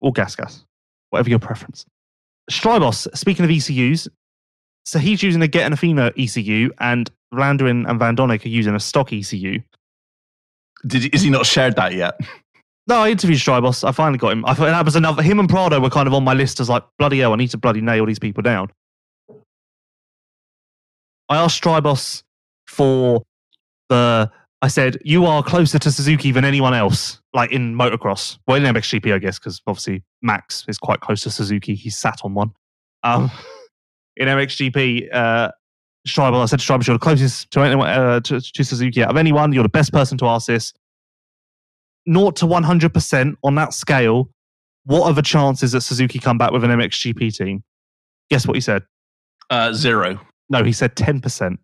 or 0.00 0.12
gas 0.12 0.36
gas, 0.36 0.64
whatever 1.10 1.30
your 1.30 1.38
preference. 1.38 1.84
Strijbos, 2.50 3.16
speaking 3.16 3.44
of 3.44 3.50
ECUs, 3.50 4.08
so 4.84 4.98
he's 4.98 5.22
using 5.22 5.42
a 5.42 5.48
Get 5.48 5.66
an 5.66 5.72
Athena 5.72 6.12
ECU 6.16 6.70
and 6.78 7.10
Landwin 7.32 7.88
and 7.88 7.98
Van 7.98 8.16
Doninck 8.16 8.44
are 8.44 8.48
using 8.48 8.74
a 8.74 8.80
stock 8.80 9.12
ECU. 9.12 9.60
Did 10.86 11.14
is 11.14 11.22
he 11.22 11.30
not 11.30 11.46
shared 11.46 11.76
that 11.76 11.94
yet? 11.94 12.18
No, 12.88 13.00
I 13.00 13.10
interviewed 13.10 13.38
Strijbos. 13.38 13.86
I 13.86 13.92
finally 13.92 14.16
got 14.16 14.32
him. 14.32 14.46
I 14.46 14.54
thought 14.54 14.64
that 14.64 14.84
was 14.84 14.96
another. 14.96 15.22
Him 15.22 15.38
and 15.38 15.48
Prado 15.48 15.78
were 15.78 15.90
kind 15.90 16.08
of 16.08 16.14
on 16.14 16.24
my 16.24 16.32
list 16.32 16.58
as 16.58 16.70
like 16.70 16.82
bloody 16.98 17.18
hell. 17.18 17.34
I 17.34 17.36
need 17.36 17.50
to 17.50 17.58
bloody 17.58 17.82
nail 17.82 18.06
these 18.06 18.18
people 18.18 18.42
down. 18.42 18.70
I 21.28 21.36
asked 21.36 21.62
Strijbos 21.62 22.22
for 22.66 23.22
the. 23.90 24.30
I 24.60 24.68
said 24.68 24.98
you 25.04 25.26
are 25.26 25.42
closer 25.42 25.78
to 25.78 25.92
Suzuki 25.92 26.32
than 26.32 26.44
anyone 26.44 26.72
else, 26.72 27.20
like 27.34 27.52
in 27.52 27.74
motocross. 27.74 28.38
Well, 28.46 28.56
in 28.56 28.62
MXGP, 28.74 29.14
I 29.14 29.18
guess, 29.18 29.38
because 29.38 29.60
obviously 29.66 30.02
Max 30.22 30.64
is 30.66 30.78
quite 30.78 31.00
close 31.00 31.20
to 31.22 31.30
Suzuki. 31.30 31.74
He 31.74 31.90
sat 31.90 32.20
on 32.24 32.34
one. 32.34 32.52
Um, 33.04 33.30
in 34.16 34.26
MXGP, 34.26 35.14
uh, 35.14 35.50
Strijbos, 36.08 36.42
I 36.42 36.46
said 36.46 36.58
to 36.58 36.64
Strijbos, 36.64 36.86
you're 36.86 36.96
the 36.96 37.04
closest 37.04 37.50
to 37.52 37.60
anyone 37.60 37.88
uh, 37.88 38.20
to, 38.20 38.40
to 38.40 38.64
Suzuki 38.64 39.04
out 39.04 39.10
of 39.10 39.16
anyone. 39.16 39.52
You're 39.52 39.62
the 39.62 39.68
best 39.68 39.92
person 39.92 40.16
to 40.18 40.26
ask 40.26 40.46
this. 40.46 40.72
0 42.12 42.30
to 42.32 42.46
100% 42.46 43.34
on 43.42 43.54
that 43.56 43.72
scale, 43.74 44.30
what 44.84 45.06
are 45.06 45.12
the 45.12 45.22
chances 45.22 45.72
that 45.72 45.82
Suzuki 45.82 46.18
come 46.18 46.38
back 46.38 46.50
with 46.52 46.64
an 46.64 46.70
MXGP 46.70 47.36
team? 47.36 47.62
Guess 48.30 48.46
what 48.46 48.54
he 48.56 48.60
said? 48.60 48.82
Uh, 49.50 49.72
zero. 49.72 50.20
No, 50.50 50.64
he 50.64 50.72
said 50.72 50.94
10%. 50.96 51.58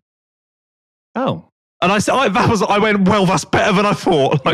Oh. 1.15 1.49
And 1.81 1.91
I 1.91 1.99
said, 1.99 2.13
I, 2.13 2.29
that 2.29 2.49
was, 2.49 2.61
I 2.61 2.77
went, 2.77 3.07
well, 3.07 3.25
that's 3.25 3.45
better 3.45 3.73
than 3.73 3.85
I 3.85 3.93
thought. 3.93 4.41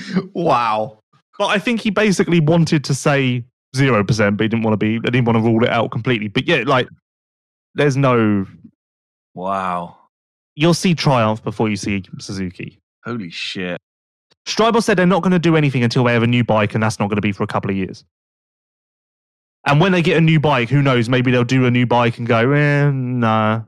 Like, 0.00 0.32
wow. 0.32 1.00
but 1.38 1.46
I 1.46 1.58
think 1.58 1.80
he 1.80 1.90
basically 1.90 2.40
wanted 2.40 2.84
to 2.84 2.94
say 2.94 3.44
0%, 3.74 4.36
but 4.36 4.44
he 4.44 4.48
didn't 4.48 4.62
want 4.62 4.72
to 4.72 4.76
be, 4.76 4.92
he 4.94 5.00
didn't 5.00 5.24
want 5.24 5.36
to 5.36 5.42
rule 5.42 5.64
it 5.64 5.70
out 5.70 5.90
completely. 5.90 6.28
But 6.28 6.46
yeah, 6.46 6.62
like, 6.66 6.88
there's 7.74 7.96
no, 7.96 8.46
Wow. 9.34 9.96
you'll 10.54 10.72
see 10.74 10.94
Triumph 10.94 11.42
before 11.42 11.68
you 11.68 11.76
see 11.76 12.04
Suzuki. 12.18 12.78
Holy 13.08 13.30
shit. 13.30 13.80
Strijbos 14.46 14.82
said 14.82 14.98
they're 14.98 15.06
not 15.06 15.22
going 15.22 15.32
to 15.32 15.38
do 15.38 15.56
anything 15.56 15.82
until 15.82 16.04
they 16.04 16.12
have 16.12 16.22
a 16.22 16.26
new 16.26 16.44
bike, 16.44 16.74
and 16.74 16.82
that's 16.82 16.98
not 16.98 17.08
going 17.08 17.16
to 17.16 17.22
be 17.22 17.32
for 17.32 17.42
a 17.42 17.46
couple 17.46 17.70
of 17.70 17.76
years. 17.76 18.04
And 19.66 19.80
when 19.80 19.92
they 19.92 20.02
get 20.02 20.18
a 20.18 20.20
new 20.20 20.38
bike, 20.38 20.68
who 20.68 20.82
knows? 20.82 21.08
Maybe 21.08 21.30
they'll 21.30 21.42
do 21.42 21.64
a 21.64 21.70
new 21.70 21.86
bike 21.86 22.18
and 22.18 22.26
go, 22.26 22.52
eh, 22.52 22.90
nah. 22.90 23.62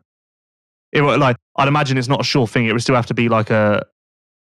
It 0.93 1.01
will, 1.01 1.19
like 1.19 1.37
I'd 1.57 1.69
imagine 1.69 1.97
it's 1.97 2.09
not 2.09 2.21
a 2.21 2.25
sure 2.25 2.47
thing. 2.47 2.67
It 2.67 2.73
would 2.73 2.83
still 2.83 2.95
have 2.95 3.07
to 3.07 3.15
be 3.15 3.29
like 3.31 3.49
a 3.49 3.87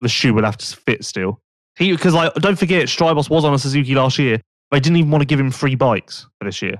the 0.02 0.08
shoe 0.08 0.34
would 0.34 0.44
have 0.44 0.56
to 0.58 0.76
fit 0.76 1.04
still. 1.04 1.40
He 1.78 1.92
because 1.92 2.12
like 2.12 2.34
don't 2.34 2.58
forget, 2.58 2.88
Strijbos 2.88 3.30
was 3.30 3.44
on 3.44 3.54
a 3.54 3.58
Suzuki 3.58 3.94
last 3.94 4.18
year. 4.18 4.40
They 4.70 4.80
didn't 4.80 4.96
even 4.96 5.10
want 5.10 5.22
to 5.22 5.26
give 5.26 5.40
him 5.40 5.50
free 5.50 5.76
bikes 5.76 6.26
for 6.38 6.44
this 6.44 6.60
year. 6.60 6.74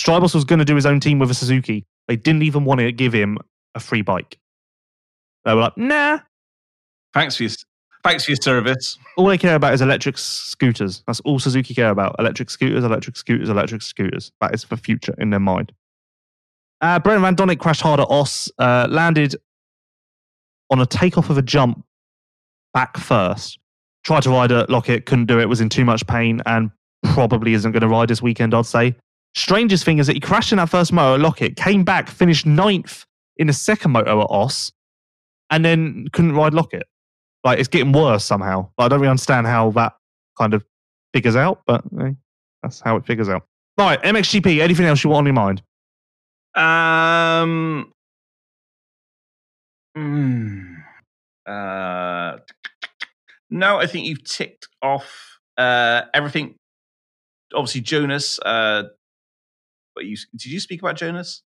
Strijbos 0.00 0.34
was 0.34 0.44
going 0.44 0.58
to 0.60 0.64
do 0.64 0.76
his 0.76 0.86
own 0.86 1.00
team 1.00 1.18
with 1.18 1.30
a 1.30 1.34
Suzuki. 1.34 1.84
They 2.06 2.16
didn't 2.16 2.42
even 2.42 2.64
want 2.64 2.80
to 2.80 2.92
give 2.92 3.12
him 3.12 3.38
a 3.74 3.80
free 3.80 4.02
bike. 4.02 4.38
They 5.44 5.54
were 5.54 5.62
like, 5.62 5.76
nah, 5.76 6.20
Thanks 7.14 7.36
for 7.36 7.42
your, 7.44 7.52
thanks 8.02 8.24
for 8.24 8.30
your 8.30 8.38
service. 8.40 8.98
all 9.16 9.26
they 9.26 9.38
care 9.38 9.54
about 9.54 9.74
is 9.74 9.80
electric 9.80 10.18
scooters. 10.18 11.02
That's 11.06 11.20
all 11.20 11.38
Suzuki 11.38 11.74
care 11.74 11.90
about. 11.90 12.16
Electric 12.18 12.50
scooters, 12.50 12.84
electric 12.84 13.16
scooters, 13.16 13.48
electric 13.48 13.82
scooters. 13.82 14.32
That 14.40 14.54
is 14.54 14.64
the 14.64 14.76
future 14.76 15.14
in 15.18 15.30
their 15.30 15.40
mind. 15.40 15.72
Uh, 16.80 16.98
Brent 16.98 17.20
Van 17.20 17.36
Doninck 17.36 17.60
crashed 17.60 17.82
hard 17.82 18.00
at 18.00 18.08
Oss, 18.08 18.50
uh, 18.58 18.88
landed 18.90 19.36
on 20.70 20.80
a 20.80 20.86
takeoff 20.86 21.30
of 21.30 21.38
a 21.38 21.42
jump 21.42 21.84
back 22.74 22.96
first. 22.96 23.58
Tried 24.02 24.24
to 24.24 24.30
ride 24.30 24.50
a 24.50 24.66
Lockett, 24.68 25.06
couldn't 25.06 25.26
do 25.26 25.38
it, 25.38 25.48
was 25.48 25.60
in 25.60 25.68
too 25.68 25.84
much 25.84 26.04
pain, 26.08 26.42
and 26.44 26.70
probably 27.14 27.54
isn't 27.54 27.70
going 27.70 27.82
to 27.82 27.88
ride 27.88 28.08
this 28.08 28.20
weekend, 28.20 28.52
I'd 28.52 28.66
say. 28.66 28.96
Strangest 29.36 29.84
thing 29.84 29.98
is 29.98 30.08
that 30.08 30.14
he 30.14 30.20
crashed 30.20 30.50
in 30.50 30.58
that 30.58 30.68
first 30.70 30.92
moto 30.92 31.14
at 31.14 31.20
Lockett, 31.20 31.56
came 31.56 31.84
back, 31.84 32.08
finished 32.08 32.46
ninth 32.46 33.06
in 33.36 33.46
the 33.46 33.52
second 33.52 33.92
moto 33.92 34.20
at 34.20 34.26
Oss, 34.28 34.72
and 35.50 35.64
then 35.64 36.06
couldn't 36.12 36.32
ride 36.32 36.52
Lockett. 36.52 36.84
Like 37.44 37.58
it's 37.58 37.68
getting 37.68 37.92
worse 37.92 38.24
somehow. 38.24 38.70
But 38.76 38.84
I 38.84 38.88
don't 38.88 39.00
really 39.00 39.10
understand 39.10 39.46
how 39.46 39.70
that 39.72 39.94
kind 40.38 40.54
of 40.54 40.64
figures 41.12 41.36
out, 41.36 41.62
but 41.66 41.82
eh, 42.00 42.12
that's 42.62 42.80
how 42.80 42.96
it 42.96 43.06
figures 43.06 43.28
out. 43.28 43.46
Right, 43.78 44.00
MXGP. 44.02 44.60
Anything 44.60 44.86
else 44.86 45.02
you 45.02 45.10
want 45.10 45.26
on 45.26 45.26
your 45.26 45.34
mind? 45.34 45.62
Um. 46.54 47.92
mm, 49.96 50.76
uh, 51.46 52.36
no, 53.50 53.78
I 53.78 53.86
think 53.86 54.06
you've 54.06 54.24
ticked 54.24 54.68
off 54.82 55.38
uh, 55.56 56.02
everything. 56.14 56.56
Obviously, 57.54 57.80
Jonas. 57.80 58.38
Uh, 58.38 58.84
but 59.94 60.04
you 60.04 60.16
did 60.36 60.46
you 60.52 60.60
speak 60.60 60.80
about 60.80 60.96
Jonas? 60.96 61.42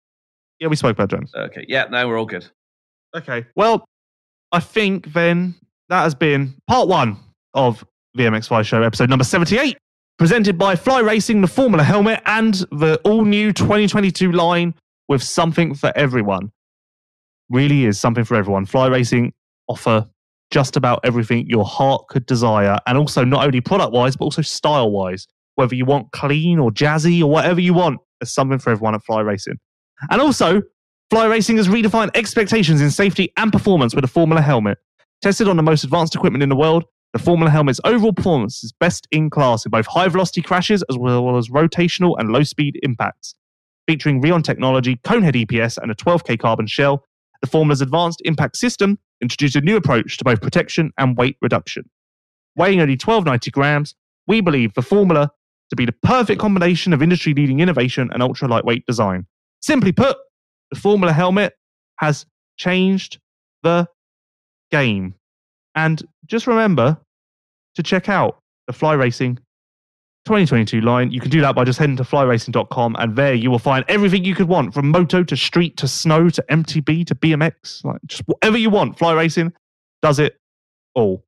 Yeah, 0.60 0.68
we 0.68 0.76
spoke 0.76 0.92
about 0.96 1.10
Jonas. 1.10 1.32
Okay, 1.36 1.66
yeah, 1.68 1.86
no, 1.90 2.08
we're 2.08 2.18
all 2.18 2.26
good. 2.26 2.48
Okay. 3.16 3.46
Well, 3.56 3.86
I 4.52 4.60
think 4.60 5.14
then 5.14 5.56
that 5.94 6.02
has 6.02 6.16
been 6.16 6.56
part 6.68 6.88
one 6.88 7.18
of 7.54 7.86
MX 8.18 8.48
Vice 8.48 8.66
Show, 8.66 8.82
episode 8.82 9.12
number 9.12 9.24
78, 9.24 9.78
presented 10.18 10.58
by 10.58 10.76
Fly 10.76 11.02
Racing, 11.02 11.42
the 11.42 11.48
Formula 11.48 11.84
helmet, 11.84 12.20
and 12.26 12.56
the 12.72 13.00
all 13.04 13.24
new 13.24 13.54
2022 13.54 14.32
line 14.32 14.74
with 15.08 15.22
something 15.22 15.76
for 15.76 15.94
everyone. 15.96 16.52
Really 17.52 17.86
is 17.86 18.00
something 18.00 18.24
for 18.24 18.34
everyone. 18.34 18.66
Fly 18.66 18.88
Racing 18.88 19.34
offer 19.68 20.08
just 20.50 20.76
about 20.76 21.00
everything 21.04 21.46
your 21.48 21.64
heart 21.64 22.08
could 22.10 22.26
desire, 22.26 22.80
and 22.88 22.98
also 22.98 23.24
not 23.24 23.46
only 23.46 23.62
product 23.62 23.94
wise, 23.94 24.16
but 24.16 24.26
also 24.26 24.42
style 24.42 24.90
wise. 24.90 25.28
Whether 25.56 25.76
you 25.76 25.86
want 25.86 26.12
clean 26.12 26.58
or 26.58 26.72
jazzy 26.72 27.22
or 27.22 27.28
whatever 27.28 27.62
you 27.62 27.76
want, 27.76 28.00
there's 28.20 28.34
something 28.34 28.58
for 28.58 28.72
everyone 28.72 28.96
at 28.96 29.04
Fly 29.04 29.22
Racing. 29.22 29.60
And 30.10 30.20
also, 30.20 30.64
Fly 31.12 31.28
Racing 31.28 31.58
has 31.58 31.68
redefined 31.68 32.10
expectations 32.16 32.82
in 32.82 32.90
safety 32.90 33.32
and 33.38 33.52
performance 33.52 33.94
with 33.94 34.04
a 34.04 34.08
Formula 34.08 34.42
helmet. 34.42 34.80
Tested 35.24 35.48
on 35.48 35.56
the 35.56 35.64
most 35.64 35.86
advanced 35.86 36.16
equipment 36.16 36.44
in 36.44 36.50
the 36.50 36.56
world, 36.56 36.84
the 37.14 37.18
Formula 37.18 37.50
helmet's 37.50 37.80
overall 37.86 38.12
performance 38.12 38.62
is 38.62 38.74
best 38.74 39.08
in 39.10 39.30
class 39.30 39.66
in 39.66 39.70
both 39.70 39.86
high 39.86 40.10
velocity 40.10 40.42
crashes 40.42 40.84
as 40.90 40.98
well 40.98 41.38
as 41.38 41.48
rotational 41.48 42.16
and 42.20 42.34
low 42.34 42.44
speed 42.44 42.78
impacts. 42.84 43.34
Featuring 43.88 44.22
Rheon 44.22 44.44
technology, 44.44 44.98
Conehead 45.06 45.46
EPS, 45.46 45.78
and 45.78 45.90
a 45.90 45.96
12K 45.96 46.38
carbon 46.38 46.68
shell, 46.68 47.06
the 47.40 47.48
Formula's 47.48 47.80
advanced 47.80 48.22
impact 48.26 48.58
system 48.58 49.00
introduced 49.22 49.56
a 49.56 49.62
new 49.62 49.78
approach 49.78 50.18
to 50.18 50.26
both 50.26 50.42
protection 50.42 50.92
and 50.98 51.16
weight 51.16 51.38
reduction. 51.42 51.90
Weighing 52.58 52.82
only 52.82 52.96
1290 52.96 53.50
grams, 53.52 53.96
we 54.28 54.42
believe 54.42 54.74
the 54.74 54.82
Formula 54.82 55.32
to 55.70 55.78
be 55.78 55.86
the 55.86 55.96
perfect 56.04 56.42
combination 56.42 56.92
of 56.92 57.02
industry 57.02 57.34
leading 57.34 57.62
innovation 57.62 58.10
and 58.12 58.22
ultra 58.22 58.50
lightweight 58.50 58.86
design. 58.88 59.26
Simply 59.62 59.94
put, 59.94 60.18
the 60.70 60.78
Formula 60.78 61.14
helmet 61.14 61.54
has 62.00 62.26
changed 62.58 63.22
the 63.62 63.88
game. 64.74 65.14
And 65.76 66.02
just 66.26 66.48
remember 66.48 66.98
to 67.76 67.84
check 67.84 68.10
out 68.10 68.40
the 68.68 68.74
Fly 68.74 68.94
Racing 68.94 69.36
2022 70.26 70.82
line. 70.82 71.12
You 71.12 71.22
can 71.22 71.30
do 71.30 71.42
that 71.42 71.54
by 71.54 71.64
just 71.64 71.78
heading 71.78 71.96
to 71.98 72.04
flyracing.com, 72.04 72.96
and 72.98 73.16
there 73.16 73.34
you 73.34 73.52
will 73.52 73.60
find 73.60 73.86
everything 73.88 74.26
you 74.26 74.34
could 74.34 74.48
want 74.48 74.74
from 74.74 74.90
moto 74.90 75.24
to 75.24 75.38
street 75.38 75.78
to 75.78 75.88
snow 75.88 76.30
to 76.30 76.44
MTB 76.50 77.06
to 77.08 77.16
BMX, 77.16 77.84
like 77.84 78.00
just 78.08 78.24
whatever 78.26 78.58
you 78.58 78.70
want. 78.70 78.98
Fly 78.98 79.14
Racing 79.14 79.54
does 80.02 80.20
it 80.20 80.38
all. 80.96 81.24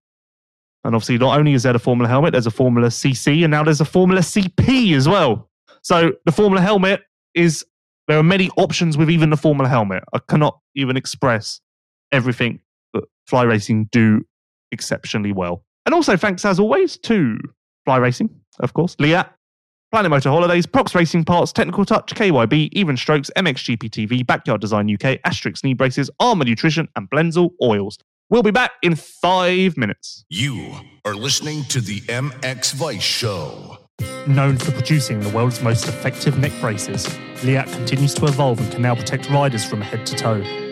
And 0.84 0.96
obviously, 0.96 1.18
not 1.18 1.38
only 1.38 1.54
is 1.54 1.64
there 1.64 1.76
a 1.76 1.80
Formula 1.80 2.08
helmet, 2.08 2.32
there's 2.32 2.48
a 2.48 2.52
Formula 2.52 2.88
CC, 2.88 3.44
and 3.44 3.52
now 3.52 3.64
there's 3.64 3.82
a 3.82 3.86
Formula 3.86 4.22
CP 4.22 4.96
as 4.96 5.08
well. 5.08 5.50
So 5.82 6.14
the 6.26 6.32
Formula 6.32 6.62
helmet 6.62 7.02
is 7.34 7.64
there 8.08 8.18
are 8.18 8.24
many 8.24 8.50
options 8.58 8.98
with 8.98 9.10
even 9.10 9.30
the 9.30 9.38
Formula 9.38 9.70
helmet. 9.70 10.04
I 10.14 10.20
cannot 10.20 10.60
even 10.76 10.96
express 10.96 11.60
everything 12.12 12.60
Fly 13.28 13.44
Racing 13.44 13.90
do 13.92 14.22
exceptionally 14.72 15.32
well. 15.32 15.64
And 15.86 15.94
also, 15.94 16.18
thanks 16.18 16.46
as 16.46 16.60
always 16.60 16.98
to 17.00 17.38
Fly 17.86 17.98
Racing, 17.98 18.30
of 18.60 18.74
course, 18.74 18.96
Leatt, 19.00 19.32
Planet 19.92 20.10
Moto 20.10 20.32
Holidays, 20.32 20.66
Prox 20.66 20.96
Racing 20.96 21.24
Parts, 21.24 21.54
Technical 21.54 21.86
Touch, 21.86 22.14
KYB, 22.14 22.70
Even 22.74 22.98
Strokes, 22.98 23.30
MXGP 23.38 23.90
TV, 23.90 24.26
Backyard 24.26 24.60
Design 24.62 24.94
UK, 24.94 25.20
Asterisk 25.24 25.64
Knee 25.64 25.74
Braces, 25.74 26.10
Armour 26.20 26.46
Nutrition, 26.46 26.88
and 26.96 27.10
Blenzel 27.10 27.52
Oils. 27.62 27.98
We'll 28.30 28.44
be 28.44 28.52
back 28.52 28.72
in 28.82 28.96
five 28.96 29.78
minutes. 29.78 30.26
You 30.30 30.74
are 31.06 31.14
listening 31.14 31.64
to 31.66 31.80
the 31.80 32.02
MX 32.02 32.74
Vice 32.74 33.04
Show. 33.04 33.78
Known 34.28 34.58
for 34.58 34.72
producing 34.72 35.20
the 35.20 35.30
world's 35.30 35.62
most 35.62 35.88
effective 35.88 36.40
neck 36.40 36.52
braces, 36.60 37.08
Leatt 37.44 37.68
continues 37.68 38.16
to 38.16 38.26
evolve 38.26 38.60
and 38.60 38.72
can 38.72 38.82
now 38.82 38.96
protect 38.96 39.30
riders 39.30 39.64
from 39.64 39.80
head 39.80 40.06
to 40.08 40.16
toe. 40.16 40.65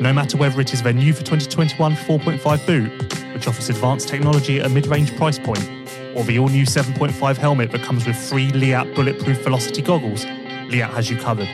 No 0.00 0.12
matter 0.12 0.36
whether 0.36 0.60
it 0.60 0.74
is 0.74 0.82
their 0.82 0.92
new 0.92 1.14
for 1.14 1.22
2021 1.22 1.92
4.5 1.94 2.66
boot, 2.66 3.34
which 3.34 3.48
offers 3.48 3.70
advanced 3.70 4.08
technology 4.08 4.60
at 4.60 4.66
a 4.66 4.68
mid 4.68 4.86
range 4.86 5.16
price 5.16 5.38
point, 5.38 5.66
or 6.14 6.22
the 6.24 6.38
all 6.38 6.48
new 6.48 6.64
7.5 6.66 7.36
helmet 7.36 7.72
that 7.72 7.82
comes 7.82 8.06
with 8.06 8.16
free 8.16 8.50
Leatt 8.50 8.94
bulletproof 8.94 9.42
velocity 9.42 9.80
goggles, 9.80 10.24
Leatt 10.70 10.90
has 10.90 11.10
you 11.10 11.16
covered. 11.16 11.48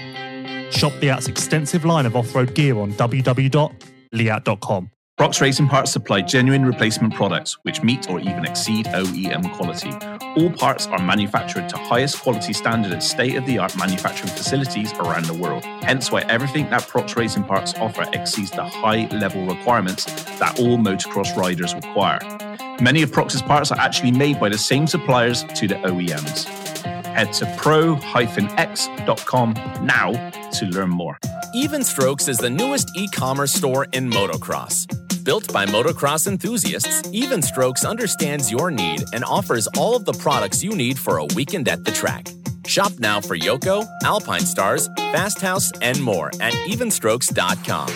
Shop 0.72 0.92
Leatt's 1.00 1.28
extensive 1.28 1.84
line 1.84 2.06
of 2.06 2.16
off 2.16 2.34
road 2.34 2.54
gear 2.54 2.78
on 2.78 2.92
www.leatt.com. 2.94 4.90
Prox 5.18 5.42
Racing 5.42 5.68
Parts 5.68 5.92
supply 5.92 6.22
genuine 6.22 6.64
replacement 6.64 7.14
products 7.14 7.58
which 7.64 7.82
meet 7.82 8.08
or 8.08 8.18
even 8.18 8.46
exceed 8.46 8.86
OEM 8.86 9.52
quality. 9.52 9.92
All 10.40 10.50
parts 10.50 10.86
are 10.86 11.02
manufactured 11.02 11.68
to 11.68 11.76
highest 11.76 12.20
quality 12.20 12.54
standard 12.54 12.92
at 12.92 13.02
state 13.02 13.36
of 13.36 13.44
the 13.44 13.58
art 13.58 13.76
manufacturing 13.76 14.30
facilities 14.30 14.92
around 14.94 15.26
the 15.26 15.34
world. 15.34 15.64
Hence 15.82 16.10
why 16.10 16.22
everything 16.22 16.68
that 16.70 16.88
Prox 16.88 17.14
Racing 17.14 17.44
Parts 17.44 17.74
offer 17.74 18.06
exceeds 18.14 18.52
the 18.52 18.64
high 18.64 19.06
level 19.12 19.44
requirements 19.44 20.06
that 20.38 20.58
all 20.58 20.78
motocross 20.78 21.36
riders 21.36 21.74
require. 21.74 22.18
Many 22.80 23.02
of 23.02 23.12
Prox's 23.12 23.42
parts 23.42 23.70
are 23.70 23.78
actually 23.78 24.12
made 24.12 24.40
by 24.40 24.48
the 24.48 24.58
same 24.58 24.86
suppliers 24.86 25.44
to 25.44 25.68
the 25.68 25.74
OEMs. 25.74 26.61
Head 27.14 27.32
to 27.34 27.46
pro-x.com 27.56 28.04
now 29.82 30.30
to 30.58 30.66
learn 30.66 30.90
more. 30.90 31.18
Even 31.54 31.84
Strokes 31.84 32.28
is 32.28 32.38
the 32.38 32.50
newest 32.50 32.90
e 32.96 33.08
commerce 33.08 33.52
store 33.52 33.86
in 33.92 34.10
motocross. 34.10 34.86
Built 35.24 35.52
by 35.52 35.66
motocross 35.66 36.26
enthusiasts, 36.26 37.08
Even 37.12 37.42
Strokes 37.42 37.84
understands 37.84 38.50
your 38.50 38.70
need 38.70 39.04
and 39.12 39.24
offers 39.24 39.68
all 39.78 39.94
of 39.94 40.04
the 40.04 40.14
products 40.14 40.62
you 40.64 40.74
need 40.74 40.98
for 40.98 41.18
a 41.18 41.24
weekend 41.36 41.68
at 41.68 41.84
the 41.84 41.92
track. 41.92 42.28
Shop 42.66 42.92
now 42.98 43.20
for 43.20 43.36
Yoko, 43.36 43.86
Alpinestars, 44.02 44.88
Fast 45.12 45.40
House, 45.40 45.70
and 45.80 46.02
more 46.02 46.28
at 46.40 46.54
evenstrokes.com. 46.66 47.88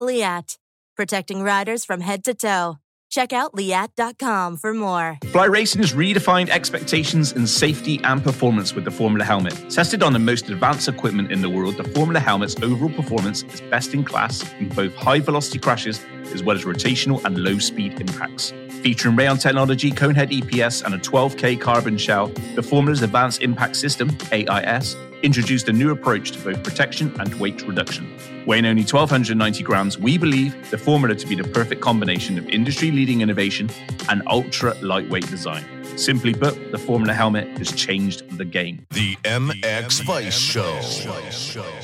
Leatt, 0.00 0.56
protecting 0.96 1.42
riders 1.42 1.84
from 1.84 2.00
head 2.00 2.24
to 2.24 2.34
toe. 2.34 2.78
Check 3.10 3.32
out 3.32 3.54
leatt.com 3.54 4.58
for 4.58 4.74
more. 4.74 5.18
Fly 5.26 5.46
Racing 5.46 5.80
has 5.80 5.92
redefined 5.92 6.50
expectations 6.50 7.32
in 7.32 7.46
safety 7.46 8.00
and 8.04 8.22
performance 8.22 8.74
with 8.74 8.84
the 8.84 8.90
Formula 8.90 9.24
helmet. 9.24 9.54
Tested 9.70 10.02
on 10.02 10.12
the 10.12 10.18
most 10.18 10.48
advanced 10.50 10.88
equipment 10.88 11.32
in 11.32 11.40
the 11.40 11.48
world, 11.48 11.76
the 11.78 11.84
Formula 11.84 12.20
helmet's 12.20 12.56
overall 12.62 12.90
performance 12.90 13.44
is 13.44 13.60
best 13.62 13.94
in 13.94 14.04
class 14.04 14.52
in 14.54 14.68
both 14.68 14.94
high 14.94 15.20
velocity 15.20 15.58
crashes 15.58 16.00
as 16.32 16.42
well 16.42 16.56
as 16.56 16.64
rotational 16.64 17.24
and 17.24 17.38
low 17.38 17.58
speed 17.58 18.00
impacts. 18.00 18.52
Featuring 18.82 19.16
Rheon 19.16 19.40
technology, 19.40 19.90
Conehead 19.90 20.30
EPS, 20.30 20.84
and 20.84 20.94
a 20.94 20.98
12K 20.98 21.60
carbon 21.60 21.98
shell, 21.98 22.28
the 22.54 22.62
Formula's 22.62 23.02
Advanced 23.02 23.42
Impact 23.42 23.74
System, 23.74 24.16
AIS, 24.32 24.96
introduced 25.22 25.68
a 25.68 25.72
new 25.72 25.90
approach 25.90 26.30
to 26.30 26.38
both 26.38 26.62
protection 26.62 27.12
and 27.20 27.34
weight 27.40 27.66
reduction. 27.66 28.16
Weighing 28.46 28.66
only 28.66 28.82
1,290 28.82 29.62
grams, 29.64 29.98
we 29.98 30.16
believe 30.16 30.70
the 30.70 30.78
formula 30.78 31.14
to 31.16 31.26
be 31.26 31.34
the 31.34 31.44
perfect 31.44 31.80
combination 31.80 32.38
of 32.38 32.48
industry 32.48 32.90
leading 32.90 33.20
innovation 33.20 33.68
and 34.08 34.22
ultra 34.28 34.74
lightweight 34.80 35.26
design. 35.28 35.64
Simply 35.98 36.32
put, 36.32 36.70
the 36.70 36.78
Formula 36.78 37.12
helmet 37.12 37.58
has 37.58 37.72
changed 37.72 38.38
the 38.38 38.44
game. 38.44 38.86
The 38.90 39.16
MX 39.24 40.02
Vice 40.04 40.38
Show. 40.38 40.80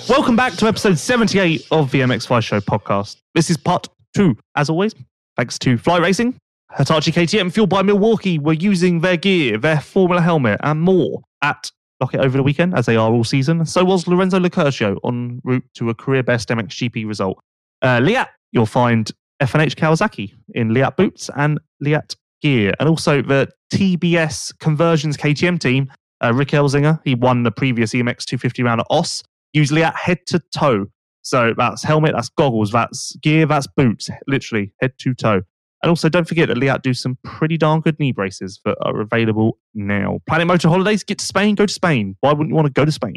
Welcome 0.09 0.36
back 0.36 0.53
to 0.55 0.66
episode 0.68 0.99
78 0.99 1.66
of 1.72 1.90
the 1.90 2.01
MX 2.01 2.28
Vice 2.28 2.45
Show 2.45 2.61
podcast. 2.61 3.16
This 3.34 3.51
is 3.51 3.57
part 3.57 3.88
two, 4.15 4.37
as 4.57 4.71
always, 4.71 4.95
thanks 5.37 5.59
to 5.61 5.77
Fly 5.77 5.99
Racing. 5.99 6.37
Hitachi 6.77 7.12
KTM, 7.12 7.53
fueled 7.53 7.69
by 7.69 7.83
Milwaukee, 7.83 8.39
were 8.39 8.55
using 8.55 9.01
their 9.01 9.17
gear, 9.17 9.59
their 9.59 9.81
Formula 9.81 10.21
helmet, 10.21 10.61
and 10.62 10.81
more 10.81 11.23
at 11.43 11.71
Lockett 12.01 12.21
over 12.21 12.37
the 12.37 12.43
weekend, 12.43 12.75
as 12.75 12.87
they 12.87 12.97
are 12.97 13.12
all 13.12 13.25
season. 13.25 13.65
So 13.65 13.85
was 13.85 14.09
Lorenzo 14.09 14.41
Locurcio 14.41 14.99
en 15.05 15.41
route 15.45 15.65
to 15.75 15.91
a 15.91 15.95
career 15.95 16.23
best 16.23 16.49
MXGP 16.49 17.07
result. 17.07 17.39
Uh, 17.83 18.01
Leatt, 18.03 18.29
you'll 18.53 18.67
find 18.67 19.11
FNH 19.41 19.75
Kawasaki 19.75 20.33
in 20.55 20.75
Leatt 20.75 20.97
boots 20.97 21.31
and 21.37 21.61
Leatt 21.81 22.17
gear. 22.43 22.73
And 22.81 22.89
also 22.89 23.23
the 23.23 23.49
TBS 23.73 24.59
Conversions 24.59 25.17
KTM 25.17 25.61
team, 25.61 25.91
uh, 26.23 26.33
Rick 26.35 26.49
Elzinga, 26.49 27.01
he 27.05 27.15
won 27.15 27.43
the 27.43 27.53
previous 27.53 27.93
EMX 27.93 28.25
250 28.25 28.62
round 28.62 28.81
at 28.81 28.87
Oss, 28.91 29.23
used 29.53 29.73
Leatt 29.73 29.95
head 29.97 30.19
to 30.27 30.41
toe. 30.55 30.87
So 31.25 31.55
that's 31.57 31.83
helmet, 31.83 32.12
that's 32.14 32.29
goggles, 32.29 32.70
that's 32.70 33.16
gear, 33.16 33.47
that's 33.47 33.66
boots, 33.66 34.11
literally 34.29 34.72
head 34.81 34.93
to 34.99 35.14
toe. 35.14 35.41
And 35.83 35.89
also, 35.91 36.09
don't 36.09 36.29
forget 36.29 36.49
that 36.49 36.59
Leatt 36.59 36.83
do 36.83 36.95
some 36.95 37.18
pretty 37.25 37.59
darn 37.59 37.81
good 37.81 37.99
knee 37.99 38.12
braces 38.12 38.61
that 38.64 38.77
are 38.83 39.01
available 39.01 39.59
now. 39.75 40.20
Planet 40.27 40.47
Moto 40.47 40.68
Holidays, 40.68 41.03
get 41.03 41.18
to 41.18 41.25
Spain, 41.25 41.55
go 41.55 41.66
to 41.66 41.72
Spain. 41.72 42.16
Why 42.20 42.33
wouldn't 42.33 42.51
you 42.51 42.55
want 42.55 42.66
to 42.66 42.72
go 42.72 42.85
to 42.85 42.93
Spain? 42.93 43.16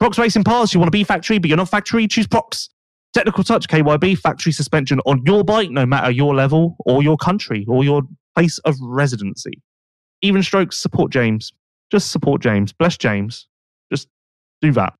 Prox 0.00 0.18
Racing 0.18 0.44
Parts, 0.44 0.74
you 0.74 0.80
want 0.80 0.88
to 0.88 0.96
be 0.98 1.04
factory, 1.04 1.38
but 1.38 1.48
you're 1.48 1.56
not 1.56 1.68
factory, 1.68 2.08
choose 2.08 2.26
Prox. 2.26 2.68
Technical 3.14 3.44
Touch 3.44 3.68
KYB, 3.68 4.18
factory 4.18 4.52
suspension 4.52 5.00
on 5.06 5.22
your 5.26 5.44
bike, 5.44 5.70
no 5.70 5.84
matter 5.84 6.10
your 6.10 6.34
level 6.34 6.76
or 6.86 7.02
your 7.02 7.18
country 7.18 7.66
or 7.68 7.84
your 7.84 8.02
place 8.34 8.58
of 8.60 8.74
residency. 8.80 9.60
Even 10.22 10.42
strokes, 10.42 10.78
support 10.78 11.12
James. 11.12 11.52
Just 11.90 12.10
support 12.10 12.40
James. 12.40 12.72
Bless 12.72 12.96
James. 12.96 13.46
Just 13.90 14.08
do 14.62 14.72
that. 14.72 14.94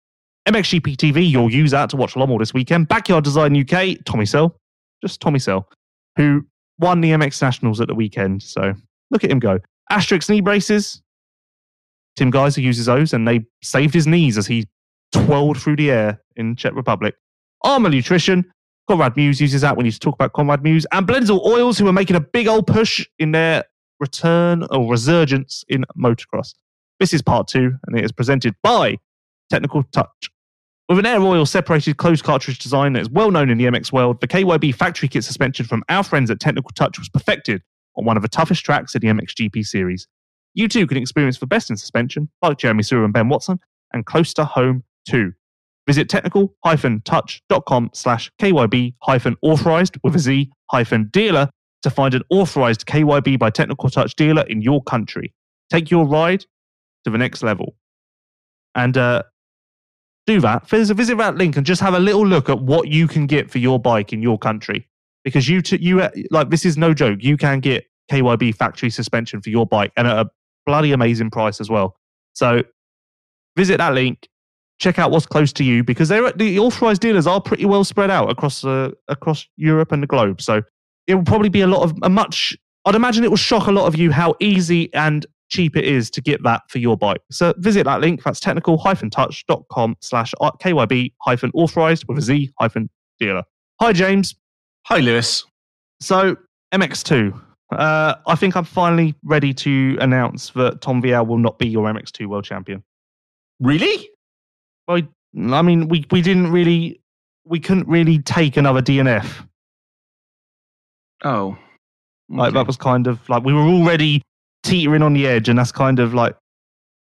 MXGP 0.48 0.96
TV, 0.96 1.28
you'll 1.28 1.52
use 1.52 1.70
that 1.70 1.90
to 1.90 1.96
watch 1.96 2.14
Lommel 2.14 2.38
this 2.38 2.52
weekend. 2.52 2.88
Backyard 2.88 3.24
Design 3.24 3.56
UK, 3.56 3.98
Tommy 4.04 4.26
Searle. 4.26 4.56
Just 5.02 5.20
Tommy 5.20 5.38
Searle, 5.38 5.68
who 6.16 6.44
won 6.78 7.00
the 7.00 7.10
MX 7.10 7.40
Nationals 7.42 7.80
at 7.80 7.88
the 7.88 7.94
weekend. 7.94 8.42
So 8.42 8.74
look 9.10 9.24
at 9.24 9.30
him 9.30 9.38
go. 9.38 9.58
Asterisk 9.90 10.28
knee 10.28 10.40
braces. 10.40 11.02
Tim 12.16 12.30
Gajser 12.30 12.62
uses 12.62 12.86
those 12.86 13.12
and 13.12 13.26
they 13.26 13.46
saved 13.62 13.94
his 13.94 14.06
knees 14.06 14.36
as 14.36 14.46
he 14.46 14.68
twirled 15.12 15.60
through 15.60 15.76
the 15.76 15.90
air 15.90 16.20
in 16.36 16.56
Czech 16.56 16.74
Republic. 16.74 17.14
Armour 17.62 17.90
Nutrition. 17.90 18.50
Conrad 18.88 19.14
Mewse 19.14 19.40
uses 19.40 19.60
that 19.60 19.76
when 19.76 19.86
you 19.86 19.92
talk 19.92 20.14
about 20.14 20.32
Conrad 20.32 20.62
Mewse. 20.62 20.84
And 20.92 21.06
Blendzall 21.06 21.44
Oils, 21.44 21.78
who 21.78 21.86
are 21.86 21.92
making 21.92 22.16
a 22.16 22.20
big 22.20 22.48
old 22.48 22.66
push 22.66 23.06
in 23.18 23.32
their 23.32 23.64
return 24.00 24.66
or 24.70 24.90
resurgence 24.90 25.64
in 25.68 25.84
motocross. 25.96 26.54
This 26.98 27.14
is 27.14 27.22
part 27.22 27.46
two, 27.46 27.74
and 27.86 27.96
it 27.96 28.04
is 28.04 28.12
presented 28.12 28.54
by 28.62 28.98
Technical 29.52 29.82
Touch. 29.92 30.30
With 30.88 30.98
an 30.98 31.04
air 31.04 31.20
oil 31.20 31.44
separated 31.44 31.98
closed 31.98 32.24
cartridge 32.24 32.58
design 32.58 32.94
that 32.94 33.00
is 33.00 33.10
well 33.10 33.30
known 33.30 33.50
in 33.50 33.58
the 33.58 33.66
MX 33.66 33.92
world, 33.92 34.18
the 34.22 34.26
KYB 34.26 34.74
factory 34.74 35.08
kit 35.08 35.24
suspension 35.24 35.66
from 35.66 35.84
our 35.90 36.02
friends 36.02 36.30
at 36.30 36.40
Technical 36.40 36.70
Touch 36.70 36.98
was 36.98 37.10
perfected 37.10 37.62
on 37.94 38.06
one 38.06 38.16
of 38.16 38.22
the 38.22 38.30
toughest 38.30 38.64
tracks 38.64 38.94
in 38.94 39.02
the 39.02 39.08
MXGP 39.08 39.66
series. 39.66 40.08
You 40.54 40.68
too 40.68 40.86
can 40.86 40.96
experience 40.96 41.38
the 41.38 41.46
best 41.46 41.68
in 41.68 41.76
suspension, 41.76 42.30
like 42.40 42.56
Jeremy 42.56 42.82
Seewer 42.82 43.04
and 43.04 43.12
Ben 43.12 43.28
Watson, 43.28 43.60
and 43.92 44.06
close 44.06 44.32
to 44.34 44.46
home 44.46 44.84
too. 45.06 45.32
Visit 45.86 46.08
technical-touch.com 46.08 47.90
slash 47.92 48.32
KYB-authorized 48.40 49.98
with 50.02 50.16
a 50.16 50.18
Z 50.18 50.50
hyphen 50.70 51.10
dealer 51.12 51.50
to 51.82 51.90
find 51.90 52.14
an 52.14 52.22
authorized 52.30 52.86
KYB 52.86 53.38
by 53.38 53.50
Technical 53.50 53.90
Touch 53.90 54.14
dealer 54.14 54.44
in 54.48 54.62
your 54.62 54.82
country. 54.82 55.34
Take 55.70 55.90
your 55.90 56.06
ride 56.06 56.46
to 57.04 57.10
the 57.10 57.18
next 57.18 57.42
level. 57.42 57.76
And 58.74 58.96
uh, 58.96 59.24
do 60.26 60.40
that. 60.40 60.68
Visit, 60.68 60.94
visit 60.94 61.18
that 61.18 61.36
link 61.36 61.56
and 61.56 61.66
just 61.66 61.80
have 61.80 61.94
a 61.94 61.98
little 61.98 62.26
look 62.26 62.48
at 62.48 62.60
what 62.60 62.88
you 62.88 63.08
can 63.08 63.26
get 63.26 63.50
for 63.50 63.58
your 63.58 63.78
bike 63.78 64.12
in 64.12 64.22
your 64.22 64.38
country. 64.38 64.88
Because 65.24 65.48
you, 65.48 65.62
t- 65.62 65.78
you 65.80 66.08
like 66.30 66.50
this 66.50 66.64
is 66.64 66.76
no 66.76 66.94
joke. 66.94 67.22
You 67.22 67.36
can 67.36 67.60
get 67.60 67.86
KYB 68.10 68.54
factory 68.54 68.90
suspension 68.90 69.40
for 69.40 69.50
your 69.50 69.66
bike 69.66 69.92
and 69.96 70.06
at 70.06 70.18
a 70.18 70.30
bloody 70.66 70.92
amazing 70.92 71.30
price 71.30 71.60
as 71.60 71.70
well. 71.70 71.96
So 72.34 72.62
visit 73.56 73.78
that 73.78 73.94
link, 73.94 74.28
check 74.80 74.98
out 74.98 75.10
what's 75.10 75.26
close 75.26 75.52
to 75.54 75.64
you 75.64 75.84
because 75.84 76.08
they're 76.08 76.32
the 76.32 76.58
authorized 76.58 77.02
dealers 77.02 77.26
are 77.26 77.40
pretty 77.40 77.64
well 77.64 77.84
spread 77.84 78.10
out 78.10 78.30
across 78.30 78.64
uh, 78.64 78.90
across 79.08 79.46
Europe 79.56 79.92
and 79.92 80.02
the 80.02 80.06
globe. 80.06 80.40
So 80.40 80.62
it 81.06 81.14
will 81.14 81.24
probably 81.24 81.48
be 81.48 81.60
a 81.60 81.66
lot 81.66 81.82
of 81.82 81.96
a 82.02 82.08
much. 82.08 82.56
I'd 82.84 82.94
imagine 82.94 83.22
it 83.22 83.30
will 83.30 83.36
shock 83.36 83.68
a 83.68 83.72
lot 83.72 83.86
of 83.86 83.94
you 83.94 84.10
how 84.10 84.34
easy 84.40 84.92
and 84.92 85.24
cheap 85.52 85.76
it 85.76 85.84
is 85.84 86.10
to 86.10 86.20
get 86.20 86.42
that 86.42 86.62
for 86.68 86.78
your 86.78 86.96
bike. 86.96 87.20
So 87.30 87.52
visit 87.58 87.84
that 87.84 88.00
link. 88.00 88.22
That's 88.22 88.40
technical-touch.com 88.40 89.96
slash 90.00 90.32
KYB 90.40 91.12
hyphen 91.20 91.50
authorized 91.54 92.06
with 92.08 92.18
a 92.18 92.22
Z 92.22 92.50
hyphen 92.58 92.88
dealer. 93.20 93.44
Hi, 93.80 93.92
James. 93.92 94.34
Hi, 94.86 94.98
Lewis. 94.98 95.44
So 96.00 96.36
MX2. 96.72 97.38
Uh, 97.70 98.14
I 98.26 98.34
think 98.34 98.56
I'm 98.56 98.64
finally 98.64 99.14
ready 99.24 99.54
to 99.54 99.96
announce 100.00 100.50
that 100.50 100.80
Tom 100.80 101.02
Vialle 101.02 101.26
will 101.26 101.38
not 101.38 101.58
be 101.58 101.68
your 101.68 101.86
MX2 101.86 102.26
world 102.26 102.44
champion. 102.44 102.82
Really? 103.60 104.08
I, 104.88 105.06
I 105.38 105.62
mean, 105.62 105.88
we, 105.88 106.04
we 106.10 106.22
didn't 106.22 106.50
really, 106.50 107.00
we 107.44 107.60
couldn't 107.60 107.88
really 107.88 108.18
take 108.18 108.56
another 108.56 108.82
DNF. 108.82 109.46
Oh. 111.24 111.56
Like 112.28 112.54
that 112.54 112.66
was 112.66 112.76
kind 112.76 113.06
of 113.06 113.28
like 113.28 113.44
we 113.44 113.52
were 113.52 113.60
already 113.60 114.22
teetering 114.62 115.02
on 115.02 115.12
the 115.12 115.26
edge, 115.26 115.48
and 115.48 115.58
that's 115.58 115.72
kind 115.72 115.98
of 115.98 116.14
like 116.14 116.36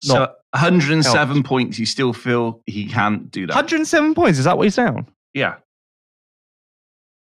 So 0.03 0.35
107 0.53 1.35
helped. 1.35 1.47
points, 1.47 1.79
you 1.79 1.87
still 1.87 2.13
feel 2.13 2.61
he 2.67 2.87
can't 2.87 3.31
do 3.31 3.47
that? 3.47 3.55
107 3.55 4.15
points. 4.15 4.39
Is 4.39 4.45
that 4.45 4.57
what 4.59 4.65
he's 4.65 4.77
down? 4.77 5.07
Yeah. 5.35 5.57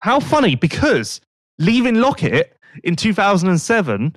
How 0.01 0.20
funny! 0.20 0.55
Because 0.55 1.20
leaving 1.59 1.95
Loket 1.95 2.51
in 2.83 2.97
2007, 2.97 4.16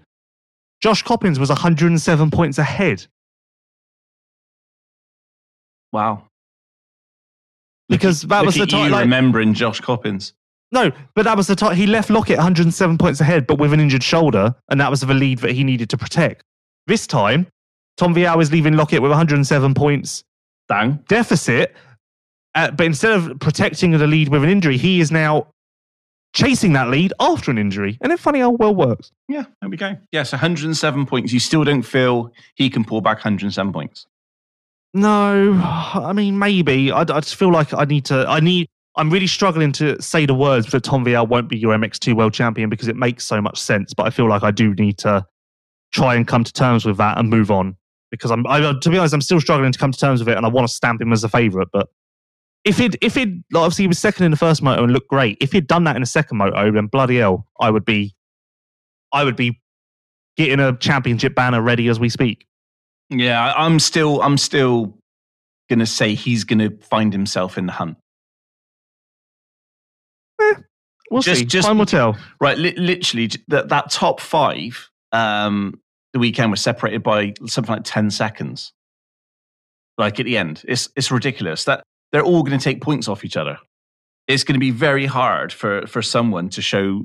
Josh 0.82 1.03
Coppins 1.03 1.39
was 1.39 1.49
107 1.49 2.32
points 2.32 2.58
ahead. 2.58 3.05
Wow. 5.93 6.24
Because 7.89 8.24
that 8.24 8.39
Look 8.39 8.47
was 8.47 8.55
the 8.55 8.66
time. 8.66 8.86
you 8.86 8.91
Like, 8.91 9.01
remembering 9.03 9.53
Josh 9.53 9.80
Coppins. 9.80 10.34
No, 10.72 10.91
but 11.15 11.24
that 11.24 11.38
was 11.38 11.47
the 11.47 11.55
time 11.55 11.76
he 11.76 11.88
left 11.88 12.09
Loket 12.09 12.38
107 12.38 12.97
points 12.97 13.22
ahead, 13.22 13.47
but 13.47 13.57
with 13.57 13.72
an 13.74 13.80
injured 13.80 14.03
shoulder, 14.03 14.53
and 14.70 14.80
that 14.82 14.89
was 14.91 15.01
the 15.01 15.13
lead 15.13 15.39
that 15.39 15.51
he 15.51 15.63
needed 15.63 15.89
to 15.91 15.97
protect. 15.97 16.43
This 16.88 17.07
time, 17.07 17.47
Tom 17.95 18.13
Vialle 18.13 18.41
is 18.41 18.51
leaving 18.51 18.74
Loket 18.74 19.01
with 19.01 19.11
107 19.11 19.74
points 19.74 20.24
Dang. 20.68 20.99
deficit, 21.07 21.74
uh, 22.55 22.72
but 22.72 22.86
instead 22.86 23.13
of 23.13 23.39
protecting 23.39 23.91
the 23.91 24.07
lead 24.07 24.30
with 24.30 24.43
an 24.43 24.49
injury, 24.49 24.78
he 24.78 24.99
is 24.99 25.11
now 25.11 25.47
chasing 26.34 26.74
that 26.74 26.89
lead 26.89 27.13
after 27.20 27.49
an 27.49 27.57
injury. 27.57 27.97
And 28.01 28.11
it's 28.11 28.22
funny 28.22 28.39
how 28.39 28.51
well 28.51 28.76
works. 28.76 29.11
Yeah, 29.28 29.45
there 29.61 29.70
we 29.70 29.78
go. 29.78 29.95
Yes, 30.11 30.32
107 30.32 31.05
points. 31.05 31.32
You 31.32 31.39
still 31.39 31.63
don't 31.63 31.82
feel 31.84 32.32
he 32.55 32.70
can 32.70 32.84
pull 32.84 33.01
back 33.01 33.18
107 33.18 33.72
points. 33.74 34.05
No, 34.93 35.53
I 35.93 36.13
mean 36.13 36.39
maybe. 36.39 36.91
I, 36.91 37.01
I 37.01 37.03
just 37.03 37.36
feel 37.36 37.51
like 37.51 37.74
I 37.74 37.86
need 37.86 38.05
to. 38.05 38.26
I 38.28 38.39
need. 38.39 38.68
I'm 38.98 39.10
really 39.10 39.28
struggling 39.28 39.72
to 39.74 40.02
say 40.02 40.26
the 40.26 40.34
words 40.34 40.72
that 40.72 40.84
Tom 40.84 41.06
Vialle 41.06 41.28
won't 41.28 41.50
be 41.50 41.58
your 41.58 41.76
MX2 41.76 42.16
world 42.16 42.34
champion 42.34 42.70
because 42.70 42.88
it 42.88 42.95
makes 42.95 43.24
so 43.24 43.41
much 43.41 43.60
sense. 43.60 43.93
But 43.93 44.08
I 44.08 44.10
feel 44.10 44.28
like 44.28 44.43
I 44.43 44.52
do 44.52 44.74
need 44.74 44.98
to 45.00 45.26
try 45.91 46.16
and 46.16 46.28
come 46.28 46.43
to 46.43 46.52
terms 46.52 46.86
with 46.86 46.98
that 46.98 47.18
and 47.18 47.30
move 47.30 47.52
on 47.52 47.78
because 48.12 48.32
I'm. 48.32 48.45
I, 48.48 48.60
to 48.60 48.89
be 48.89 48.98
honest, 48.98 49.14
I'm 49.14 49.22
still 49.22 49.39
struggling 49.39 49.72
to 49.72 49.80
come 49.80 49.91
to 49.91 50.00
terms 50.00 50.20
with 50.20 50.30
it, 50.30 50.38
and 50.38 50.45
I 50.45 50.50
want 50.50 50.68
to 50.68 50.74
stamp 50.74 51.02
him 51.02 51.14
as 51.14 51.24
a 51.24 51.30
favourite. 51.30 51.68
But 51.72 51.88
if 52.66 52.80
it, 52.80 52.95
if 53.02 53.18
it, 53.18 53.30
like 53.52 53.62
obviously 53.62 53.84
he 53.84 53.88
was 53.88 54.00
second 54.00 54.26
in 54.26 54.32
the 54.32 54.38
first 54.38 54.62
moto 54.62 54.84
and 54.84 54.91
looked 54.91 55.10
great. 55.10 55.38
If 55.39 55.52
he'd 55.52 55.68
done 55.68 55.84
that 55.86 55.95
in 55.95 56.02
the 56.02 56.08
second 56.08 56.38
moto, 56.38 56.72
then 56.72 56.88
bloody 56.88 57.18
hell, 57.18 57.45
I 57.60 57.70
would 57.70 57.86
be, 57.86 58.16
I 59.14 59.24
would 59.24 59.36
be 59.36 59.62
getting 60.38 60.60
a 60.60 60.76
championship 60.78 61.36
banner 61.36 61.62
ready 61.62 61.88
as 61.88 62.00
we 62.00 62.10
speak. 62.10 62.48
Yeah, 63.10 63.54
I'm 63.56 63.80
still 63.80 64.22
I'm 64.22 64.38
still 64.38 64.98
gonna 65.70 65.86
say 65.86 66.16
he's 66.16 66.43
gonna 66.43 66.72
find 66.82 67.14
himself 67.14 67.58
in 67.58 67.68
the 67.68 67.72
hunt. 67.72 67.98
We'll 71.10 71.22
Just- 71.22 71.39
see. 71.39 71.45
just- 71.45 71.68
Time 71.68 71.78
will 71.78 71.86
tell. 71.86 72.18
Right, 72.41 72.58
li- 72.58 72.76
literally 72.76 73.30
that 73.47 73.70
that 73.70 73.91
top 73.91 74.20
five, 74.20 74.89
um, 75.12 75.80
the 76.14 76.20
weekend 76.20 76.51
was 76.51 76.62
separated 76.62 77.03
by 77.03 77.34
something 77.45 77.76
like 77.76 77.84
ten 77.86 78.10
seconds. 78.10 78.74
Like 79.97 80.20
at 80.20 80.26
the 80.26 80.38
end, 80.38 80.64
it's 80.68 80.89
it's 80.95 81.10
ridiculous 81.12 81.64
that 81.66 81.84
they're 82.12 82.24
all 82.24 82.43
going 82.43 82.58
to 82.58 82.64
take 82.64 82.82
points 82.82 83.08
off 83.08 83.24
each 83.26 83.38
other. 83.38 83.58
It's 84.28 84.43
going 84.43 84.53
to 84.55 84.60
be 84.60 84.72
very 84.72 85.05
hard 85.05 85.51
for 85.53 85.88
for 85.88 86.01
someone 86.01 86.49
to 86.49 86.62
show 86.62 87.03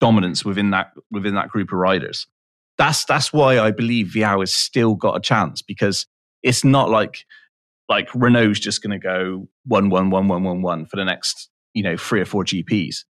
dominance 0.00 0.44
within 0.44 0.70
that 0.70 0.92
within 1.10 1.34
that 1.34 1.48
group 1.48 1.72
of 1.72 1.78
riders. 1.78 2.26
That's 2.76 3.04
that's 3.06 3.32
why 3.32 3.58
I 3.58 3.70
believe 3.72 4.08
Vialle 4.14 4.40
has 4.40 4.52
still 4.52 4.94
got 4.94 5.16
a 5.16 5.20
chance 5.20 5.62
because 5.62 6.06
it's 6.42 6.62
not 6.64 6.90
like 6.90 7.24
like 7.88 8.08
Renaux's 8.14 8.60
just 8.60 8.82
going 8.82 8.92
to 8.92 9.02
go 9.02 9.48
one 9.64 9.88
one 9.88 10.10
one 10.10 10.28
one 10.28 10.44
one 10.44 10.62
one 10.62 10.86
for 10.86 10.96
the 10.96 11.04
next 11.04 11.48
you 11.74 11.82
know 11.82 11.96
three 11.96 12.20
or 12.20 12.24
four 12.26 12.44
GPs. 12.44 13.04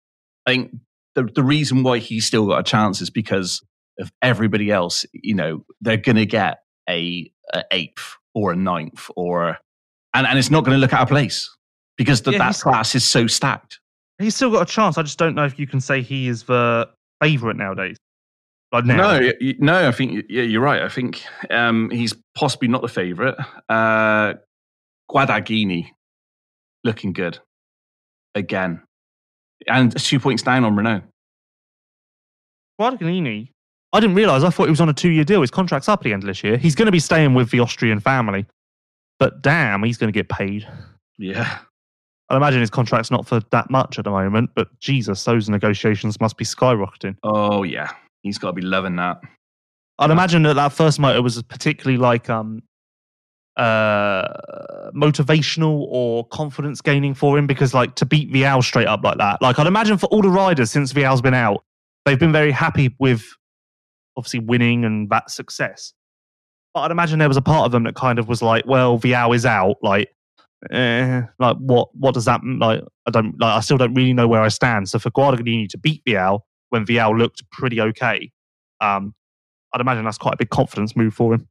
I 0.45 0.51
think 0.51 0.75
the 1.15 1.23
the 1.23 1.43
reason 1.43 1.83
why 1.83 1.99
he's 1.99 2.25
still 2.25 2.47
got 2.47 2.59
a 2.59 2.63
chance 2.63 3.01
is 3.01 3.09
because 3.09 3.63
of 3.99 4.11
everybody 4.21 4.71
else. 4.71 5.05
You 5.13 5.35
know, 5.35 5.65
they're 5.81 5.97
going 5.97 6.17
to 6.17 6.25
get 6.25 6.59
a, 6.89 7.31
a 7.53 7.63
eighth 7.71 8.15
or 8.33 8.51
a 8.51 8.55
ninth 8.55 9.09
or, 9.15 9.57
and 10.13 10.27
and 10.27 10.37
it's 10.37 10.51
not 10.51 10.63
going 10.63 10.75
to 10.75 10.79
look 10.79 10.93
out 10.93 11.03
of 11.03 11.07
place 11.09 11.49
because 11.97 12.21
the, 12.21 12.31
Yeah, 12.31 12.39
that 12.39 12.55
class 12.55 12.95
is 12.95 13.05
so 13.05 13.27
stacked. 13.27 13.79
He's 14.19 14.35
still 14.35 14.51
got 14.51 14.69
a 14.69 14.71
chance. 14.71 14.97
I 14.97 15.03
just 15.03 15.19
don't 15.19 15.35
know 15.35 15.45
if 15.45 15.59
you 15.59 15.67
can 15.67 15.81
say 15.81 16.01
he 16.01 16.27
is 16.27 16.43
the 16.43 16.89
favourite 17.21 17.57
nowadays. 17.57 17.97
Like 18.71 18.85
now. 18.85 19.19
No, 19.19 19.31
no, 19.59 19.87
I 19.87 19.91
think 19.91 20.25
yeah, 20.29 20.43
you're 20.43 20.61
right. 20.61 20.81
I 20.81 20.89
think 20.89 21.23
um, 21.49 21.89
he's 21.89 22.13
possibly 22.35 22.67
not 22.67 22.81
the 22.81 22.87
favourite. 22.87 23.35
Uh, 23.69 24.33
Guadagnini 25.09 25.87
looking 26.83 27.13
good 27.13 27.39
again, 28.33 28.81
and 29.67 29.97
two 29.97 30.19
points 30.19 30.43
down 30.43 30.63
on 30.63 30.75
Renaux. 30.75 31.03
Guadagnini, 32.79 33.49
I 33.93 33.99
didn't 33.99 34.15
realise. 34.15 34.43
I 34.43 34.49
thought 34.49 34.65
he 34.65 34.71
was 34.71 34.81
on 34.81 34.89
a 34.89 34.93
two 34.93 35.09
year 35.09 35.23
deal. 35.23 35.41
His 35.41 35.51
contract's 35.51 35.87
up 35.87 35.99
at 35.99 36.03
the 36.03 36.13
end 36.13 36.23
of 36.23 36.27
this 36.27 36.43
year. 36.43 36.57
He's 36.57 36.75
going 36.75 36.87
to 36.87 36.91
be 36.91 36.99
staying 36.99 37.33
with 37.33 37.51
the 37.51 37.59
Austrian 37.59 37.99
family. 37.99 38.45
But 39.19 39.41
damn, 39.41 39.83
he's 39.83 39.97
going 39.97 40.11
to 40.11 40.17
get 40.17 40.27
paid. 40.27 40.67
Yeah, 41.17 41.59
I'd 42.29 42.35
imagine 42.37 42.59
his 42.59 42.69
contract's 42.69 43.11
not 43.11 43.25
for 43.25 43.39
that 43.51 43.69
much 43.69 43.97
at 43.97 44.03
the 44.03 44.11
moment, 44.11 44.49
but 44.55 44.67
Jesus, 44.79 45.23
those 45.23 45.47
negotiations 45.47 46.19
must 46.19 46.37
be 46.37 46.43
skyrocketing. 46.43 47.15
Oh 47.23 47.63
yeah, 47.63 47.91
he's 48.23 48.37
got 48.37 48.47
to 48.47 48.53
be 48.53 48.61
loving 48.61 48.95
that. 48.97 49.21
I'd 49.99 50.11
imagine 50.11 50.43
that 50.43 50.55
that 50.55 50.73
first 50.73 50.99
motor 50.99 51.21
was 51.21 51.41
particularly 51.43 51.97
like 51.97 52.29
um, 52.29 52.61
uh, 53.57 54.91
motivational 54.95 55.85
or 55.89 56.27
confidence 56.27 56.81
gaining 56.81 57.13
for 57.13 57.37
him 57.37 57.47
because 57.47 57.73
like 57.73 57.95
to 57.95 58.05
beat 58.05 58.31
Vialle 58.31 58.63
straight 58.63 58.87
up 58.87 59.03
like 59.03 59.17
that. 59.17 59.41
Like 59.41 59.59
I'd 59.59 59.67
imagine 59.67 59.97
for 59.97 60.07
all 60.07 60.21
the 60.21 60.29
riders 60.29 60.71
since 60.71 60.93
Vialle's 60.93 61.21
been 61.21 61.33
out, 61.33 61.63
they've 62.05 62.19
been 62.19 62.31
very 62.31 62.51
happy 62.51 62.95
with 62.99 63.25
obviously 64.17 64.39
winning 64.39 64.85
and 64.85 65.09
that 65.09 65.29
success. 65.29 65.93
But 66.73 66.81
I'd 66.81 66.91
imagine 66.91 67.19
there 67.19 67.27
was 67.27 67.37
a 67.37 67.41
part 67.41 67.65
of 67.65 67.71
them 67.71 67.83
that 67.83 67.95
kind 67.95 68.19
of 68.19 68.27
was 68.27 68.41
like, 68.41 68.65
well, 68.65 68.99
Vialle 68.99 69.35
is 69.35 69.45
out. 69.45 69.77
Like, 69.81 70.09
eh, 70.71 71.21
like 71.39 71.57
what? 71.57 71.95
What 71.95 72.13
does 72.13 72.25
that 72.25 72.41
like? 72.43 72.81
I 73.07 73.11
don't 73.11 73.39
like. 73.39 73.57
I 73.57 73.59
still 73.61 73.77
don't 73.77 73.93
really 73.93 74.13
know 74.13 74.27
where 74.27 74.41
I 74.41 74.49
stand. 74.49 74.89
So 74.89 74.99
for 74.99 75.09
Guadagnini 75.11 75.69
to 75.69 75.77
beat 75.77 76.03
Vialle 76.05 76.41
when 76.69 76.85
Vialle 76.85 77.17
looked 77.17 77.49
pretty 77.51 77.79
okay, 77.79 78.31
um, 78.81 79.13
I'd 79.73 79.81
imagine 79.81 80.03
that's 80.03 80.17
quite 80.17 80.33
a 80.33 80.37
big 80.37 80.49
confidence 80.49 80.95
move 80.95 81.13
for 81.13 81.33
him. 81.33 81.47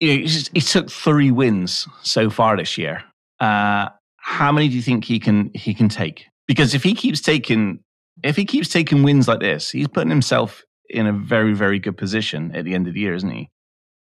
You 0.00 0.08
know, 0.20 0.26
he 0.52 0.60
took 0.60 0.90
three 0.90 1.30
wins 1.30 1.88
so 2.02 2.28
far 2.28 2.56
this 2.56 2.76
year. 2.76 3.02
Uh, 3.40 3.88
how 4.18 4.52
many 4.52 4.68
do 4.68 4.74
you 4.76 4.82
think 4.82 5.04
he 5.04 5.18
can 5.18 5.50
he 5.54 5.72
can 5.74 5.88
take? 5.88 6.26
Because 6.46 6.74
if 6.74 6.82
he 6.82 6.94
keeps 6.94 7.20
taking 7.20 7.80
if 8.22 8.36
he 8.36 8.44
keeps 8.44 8.68
taking 8.68 9.02
wins 9.02 9.28
like 9.28 9.40
this, 9.40 9.70
he's 9.70 9.88
putting 9.88 10.10
himself 10.10 10.62
in 10.90 11.06
a 11.06 11.12
very 11.12 11.54
very 11.54 11.78
good 11.78 11.96
position 11.96 12.54
at 12.54 12.64
the 12.64 12.74
end 12.74 12.86
of 12.86 12.94
the 12.94 13.00
year, 13.00 13.14
isn't 13.14 13.30
he? 13.30 13.48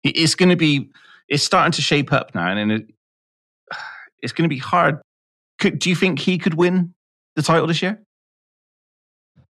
It's 0.04 0.34
going 0.34 0.50
to 0.50 0.56
be 0.56 0.90
it's 1.28 1.42
starting 1.42 1.72
to 1.72 1.82
shape 1.82 2.12
up 2.12 2.34
now, 2.34 2.48
and 2.48 2.72
it, 2.72 2.86
it's 4.22 4.32
going 4.32 4.48
to 4.48 4.54
be 4.54 4.58
hard. 4.60 5.00
Could, 5.58 5.78
do 5.78 5.90
you 5.90 5.96
think 5.96 6.18
he 6.20 6.38
could 6.38 6.54
win 6.54 6.94
the 7.34 7.42
title 7.42 7.66
this 7.66 7.82
year? 7.82 8.00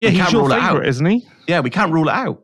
Yeah, 0.00 0.08
We 0.08 0.14
he's 0.14 0.20
can't 0.22 0.32
your 0.32 0.42
rule 0.42 0.52
it 0.52 0.58
out. 0.58 0.68
favorite, 0.72 0.88
isn't 0.88 1.06
he? 1.06 1.28
Yeah, 1.46 1.60
we 1.60 1.70
can't 1.70 1.92
rule 1.92 2.08
it 2.08 2.14
out. 2.14 2.42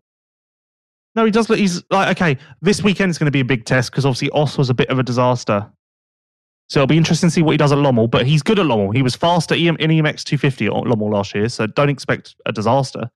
No, 1.17 1.25
he 1.25 1.31
does 1.31 1.49
look. 1.51 1.59
He's 1.59 1.83
like 1.91 2.17
okay. 2.17 2.37
This 2.61 2.83
weekend's 2.83 3.17
going 3.19 3.27
to 3.27 3.31
be 3.33 3.41
a 3.41 3.45
big 3.45 3.65
test 3.65 3.91
because 3.91 4.05
obviously 4.05 4.31
Oss 4.31 4.57
was 4.59 4.71
a 4.71 4.75
bit 4.75 4.89
of 4.91 4.99
a 4.99 5.03
disaster. 5.03 5.67
So 6.69 6.81
it'll 6.81 6.89
be 6.89 6.97
interesting 6.97 7.29
to 7.29 7.33
see 7.33 7.43
what 7.43 7.53
he 7.53 7.57
does 7.57 7.73
at 7.73 7.79
Lommel. 7.79 8.11
But 8.11 8.27
he's 8.27 8.43
good 8.43 8.59
at 8.59 8.67
Lommel. 8.67 8.93
He 8.95 9.03
was 9.03 9.15
fast 9.17 9.51
at 9.53 9.59
EM, 9.59 9.77
in 9.79 9.91
EMX 9.91 10.25
250 10.25 10.67
at 10.67 10.73
Lommel 10.73 11.11
last 11.13 11.35
year. 11.35 11.49
So 11.49 11.67
don't 11.67 11.89
expect 11.89 12.35
a 12.45 12.53
disaster. 12.53 13.09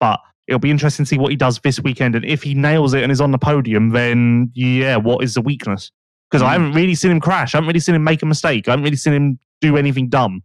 But 0.00 0.20
it'll 0.48 0.58
be 0.58 0.70
interesting 0.70 1.04
to 1.04 1.08
see 1.08 1.18
what 1.18 1.30
he 1.30 1.36
does 1.36 1.58
this 1.60 1.80
weekend. 1.80 2.14
And 2.14 2.24
if 2.24 2.42
he 2.42 2.54
nails 2.54 2.94
it 2.94 3.02
and 3.04 3.10
is 3.12 3.20
on 3.20 3.30
the 3.30 3.38
podium, 3.38 3.90
then 3.90 4.50
yeah, 4.54 4.96
what 4.96 5.22
is 5.24 5.34
the 5.34 5.40
weakness? 5.40 5.90
Because 6.30 6.42
I 6.42 6.48
Mm. 6.48 6.52
haven't 6.52 6.72
really 6.72 6.94
seen 6.96 7.12
him 7.12 7.20
crash. 7.20 7.54
I 7.54 7.58
haven't 7.58 7.68
really 7.68 7.80
seen 7.80 7.94
him 7.94 8.04
make 8.04 8.22
a 8.22 8.26
mistake. 8.26 8.66
I 8.68 8.72
haven't 8.72 8.84
really 8.84 8.96
seen 8.96 9.12
him 9.14 9.38
do 9.60 9.76
anything 9.76 10.08
dumb. 10.08 10.42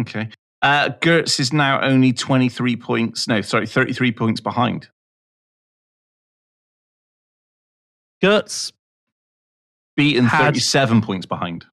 Okay. 0.00 0.28
Uh, 0.62 0.90
Geerts 1.00 1.38
is 1.40 1.52
now 1.52 1.80
only 1.82 2.12
23 2.12 2.76
points, 2.76 3.28
no, 3.28 3.40
sorry, 3.42 3.66
33 3.66 4.12
points 4.12 4.40
behind. 4.40 4.88
Geerts 8.22 8.72
Beaten 9.96 10.24
Had- 10.24 10.54
37 10.54 11.02
points 11.02 11.26
behind. 11.26 11.66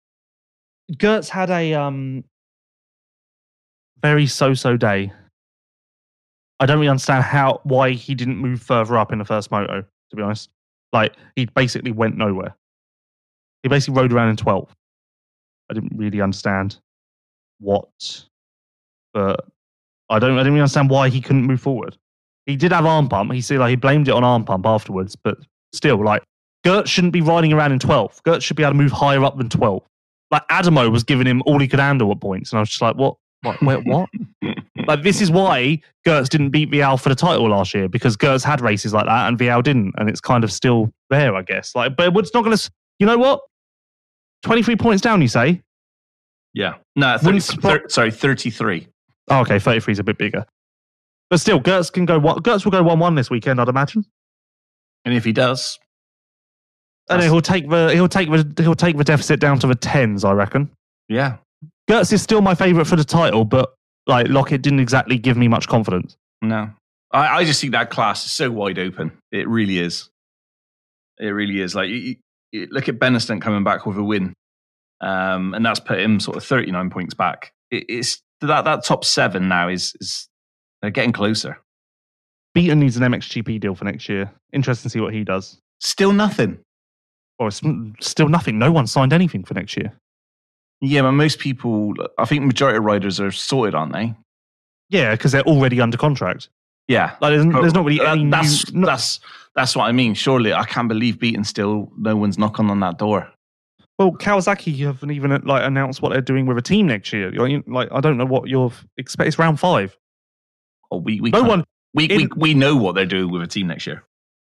Geerts 0.94 1.30
had 1.30 1.50
a 1.50 1.74
um 1.74 2.24
very 4.02 4.28
so-so 4.28 4.78
day. 4.78 5.12
I 6.60 6.66
don't 6.66 6.78
really 6.78 6.90
understand 6.90 7.24
how 7.24 7.62
why 7.64 7.92
he 7.92 8.14
didn't 8.14 8.38
move 8.38 8.62
further 8.62 8.98
up 8.98 9.12
in 9.12 9.20
the 9.20 9.26
first 9.26 9.52
moto. 9.52 9.82
To 9.82 10.16
be 10.16 10.22
honest, 10.22 10.50
like 10.92 11.14
he 11.36 11.46
basically 11.46 11.92
went 11.92 12.18
nowhere. 12.18 12.56
He 13.64 13.70
basically 13.70 14.00
rode 14.00 14.12
around 14.12 14.30
in 14.30 14.36
12th. 14.36 14.70
I 15.70 15.74
didn't 15.74 15.94
really 15.96 16.20
understand 16.20 16.78
what, 17.60 17.88
but 19.14 19.46
I 20.10 20.20
don't. 20.20 20.34
I 20.34 20.40
didn't 20.40 20.54
really 20.54 20.62
understand 20.62 20.90
why 20.90 21.10
he 21.10 21.22
couldn't 21.22 21.44
move 21.46 21.62
forward. 21.62 21.98
He 22.46 22.56
did 22.58 22.72
have 22.74 22.86
arm 22.86 23.08
pump. 23.08 23.32
He 23.32 23.42
said 23.42 23.60
like 23.60 23.70
he 23.70 23.76
blamed 23.78 24.10
it 24.10 24.14
on 24.14 24.24
arm 24.24 24.44
pump 24.44 24.66
afterwards, 24.66 25.16
but 25.16 25.38
still, 25.74 26.04
like 26.04 26.24
Gert 26.64 26.88
shouldn't 26.88 27.14
be 27.14 27.22
riding 27.22 27.54
around 27.54 27.72
in 27.72 27.80
12th. 27.80 28.22
Gert 28.24 28.44
should 28.44 28.56
be 28.58 28.64
able 28.64 28.74
to 28.74 28.78
move 28.78 28.92
higher 28.92 29.24
up 29.24 29.38
than 29.38 29.50
12th 29.50 29.84
like 30.32 30.44
Adamo 30.50 30.90
was 30.90 31.04
giving 31.04 31.28
him 31.28 31.44
all 31.46 31.60
he 31.60 31.68
could 31.68 31.80
handle 31.80 32.10
at 32.12 32.22
points, 32.22 32.52
and 32.52 32.58
I 32.58 32.62
was 32.62 32.70
just 32.70 32.82
like, 32.82 32.96
what? 32.96 33.18
What? 33.42 33.62
Wait, 33.62 33.86
what? 33.86 34.10
like 34.88 35.04
this 35.04 35.20
is 35.20 35.30
why 35.30 35.82
Geerts 36.08 36.30
didn't 36.30 36.52
beat 36.52 36.72
Vialle 36.72 37.02
for 37.02 37.10
the 37.10 37.16
title 37.16 37.50
last 37.50 37.74
year 37.74 37.90
because 37.90 38.16
Geerts 38.16 38.44
had 38.44 38.62
races 38.62 38.94
like 38.94 39.06
that 39.06 39.28
and 39.28 39.38
Vialle 39.38 39.64
didn't, 39.64 39.94
and 39.98 40.10
it's 40.10 40.22
kind 40.22 40.44
of 40.44 40.52
still 40.52 40.92
there, 41.10 41.36
I 41.36 41.42
guess. 41.42 41.76
Like, 41.76 41.96
but 41.98 42.16
it's 42.18 42.34
not 42.34 42.44
going 42.44 42.56
to. 42.56 42.72
You 43.00 43.08
know 43.08 43.18
what? 43.18 43.42
Twenty 44.44 44.64
three 44.64 44.76
points 44.76 45.02
down, 45.02 45.22
you 45.22 45.28
say? 45.28 45.62
Yeah. 46.54 46.76
No, 46.96 47.14
30, 47.18 47.26
Wouldn't 47.26 47.44
spot- 47.44 47.62
thir- 47.82 47.90
sorry, 47.90 48.12
33. 48.12 48.88
Oh, 49.30 49.40
okay, 49.42 49.60
thirty 49.60 49.80
three 49.80 49.92
is 49.94 50.00
a 50.00 50.04
bit 50.04 50.18
bigger, 50.18 50.46
but 51.30 51.40
still, 51.40 51.60
Geerts 51.60 51.92
can 51.92 52.06
go. 52.06 52.20
Geerts 52.20 52.64
will 52.64 52.72
go 52.72 52.84
one 52.84 53.00
one 53.00 53.16
this 53.16 53.30
weekend, 53.30 53.60
I'd 53.60 53.70
imagine, 53.70 54.06
And 55.04 55.14
if 55.14 55.24
he 55.26 55.32
does, 55.34 55.80
and 57.12 57.22
That's- 57.22 57.24
then 57.24 57.32
he'll 57.34 57.42
take 57.42 57.70
the 57.70 57.94
he'll 57.94 58.08
take 58.08 58.30
the 58.56 58.64
he'll 58.64 58.76
take 58.76 58.98
the 58.98 59.04
deficit 59.04 59.40
down 59.40 59.60
to 59.60 59.68
the 59.68 59.76
tens, 59.76 60.24
I 60.24 60.32
reckon. 60.34 60.70
yeah. 61.10 61.38
Geerts 61.90 62.14
is 62.14 62.22
still 62.22 62.42
my 62.42 62.56
favourite 62.56 62.88
for 62.88 62.96
the 62.96 63.04
title, 63.04 63.44
but 63.44 63.74
like 64.08 64.28
Loket 64.28 64.62
didn't 64.62 64.80
exactly 64.80 65.18
give 65.18 65.36
me 65.36 65.48
much 65.48 65.68
confidence. 65.68 66.16
No. 66.42 66.70
I, 67.12 67.40
I 67.40 67.44
just 67.44 67.60
think 67.60 67.74
that 67.74 67.90
class 67.90 68.24
is 68.26 68.32
so 68.32 68.50
wide 68.50 68.80
open. 68.80 69.12
It 69.32 69.48
really 69.48 69.78
is. 69.80 70.10
It 71.20 71.28
really 71.30 71.60
is. 71.60 71.76
Like, 71.76 71.90
you, 71.90 72.16
you- 72.54 72.68
look 72.72 72.88
at 72.88 72.98
Beniston 72.98 73.42
coming 73.42 73.64
back 73.66 73.86
with 73.86 73.98
a 73.98 74.04
win, 74.04 74.34
um, 75.02 75.54
and 75.54 75.66
that's 75.66 75.80
put 75.82 76.00
him 76.00 76.20
sort 76.22 76.38
of 76.38 76.44
39 76.46 76.90
points 76.90 77.14
back. 77.14 77.52
It, 77.72 77.86
it's 77.90 78.22
that, 78.42 78.64
that 78.64 78.86
top 78.86 79.04
seven 79.04 79.48
now 79.50 79.68
is, 79.68 79.94
is 80.00 80.28
they're 80.82 80.92
getting 80.92 81.12
closer. 81.12 81.60
Beaton 82.54 82.80
needs 82.80 82.96
an 82.98 83.04
MXGP 83.12 83.60
deal 83.60 83.76
for 83.76 83.86
next 83.86 84.08
year. 84.08 84.32
Interesting 84.54 84.84
to 84.84 84.90
see 84.94 85.00
what 85.02 85.14
he 85.14 85.24
does. 85.24 85.58
Still 85.82 86.14
nothing. 86.14 86.60
Or 87.42 87.48
it's 87.48 87.60
still 88.02 88.30
nothing. 88.30 88.60
No 88.60 88.72
one 88.72 88.86
signed 88.86 89.14
anything 89.14 89.44
for 89.44 89.56
next 89.56 89.76
year. 89.76 89.92
Yeah, 90.80 91.02
but 91.02 91.14
most 91.14 91.40
people, 91.40 91.94
I 92.20 92.26
think 92.26 92.44
majority 92.46 92.78
of 92.78 92.84
riders 92.84 93.20
are 93.20 93.32
sorted, 93.32 93.74
aren't 93.74 93.94
they? 93.94 94.14
Yeah, 94.90 95.12
because 95.16 95.32
they're 95.32 95.42
already 95.48 95.82
under 95.82 95.98
contract. 95.98 96.50
Yeah. 96.88 97.16
Like 97.20 97.32
there's, 97.34 97.46
there's 97.52 97.74
not 97.74 97.84
really 97.84 97.98
That- 97.98 98.08
uh, 98.10 98.12
any 98.12 98.30
that's, 98.30 98.72
new. 98.72 98.86
that's, 98.86 99.20
that's 99.56 99.76
what 99.76 99.86
I 99.86 99.92
mean. 99.92 100.14
Surely 100.14 100.54
I 100.54 100.66
can't 100.66 100.88
believe 100.88 101.20
beating 101.20 101.44
still 101.44 101.92
no 101.98 102.16
one's 102.16 102.38
knocking 102.38 102.70
on 102.70 102.80
that 102.82 103.00
door. 103.00 103.28
well, 103.98 104.12
Kawasaki 104.12 104.78
haven't 104.86 105.10
even 105.12 105.32
like 105.46 105.64
announced 105.64 106.02
what 106.04 106.12
they're 106.12 106.22
doing 106.22 106.46
with 106.46 106.58
a 106.60 106.62
team 106.62 106.88
next 106.88 107.12
year. 107.12 107.32
Like, 107.32 107.64
like 107.68 107.90
I 107.92 108.02
don't 108.02 108.18
know 108.18 108.26
what 108.26 108.50
you're 108.50 108.72
expect. 108.98 109.28
It's 109.30 109.40
round 109.40 109.60
five. 109.60 109.98
Oh, 110.92 110.98
we, 110.98 111.22
we, 111.22 111.32
No 111.32 111.44
one. 111.44 111.64
we, 111.94 112.08
we, 112.08 112.28
we 112.36 112.54
know 112.54 112.76
what 112.76 112.94
they're 112.96 113.06
doing 113.06 113.32
with 113.32 113.42
a 113.42 113.48
team 113.48 113.68
next 113.68 113.88
year. 113.88 114.04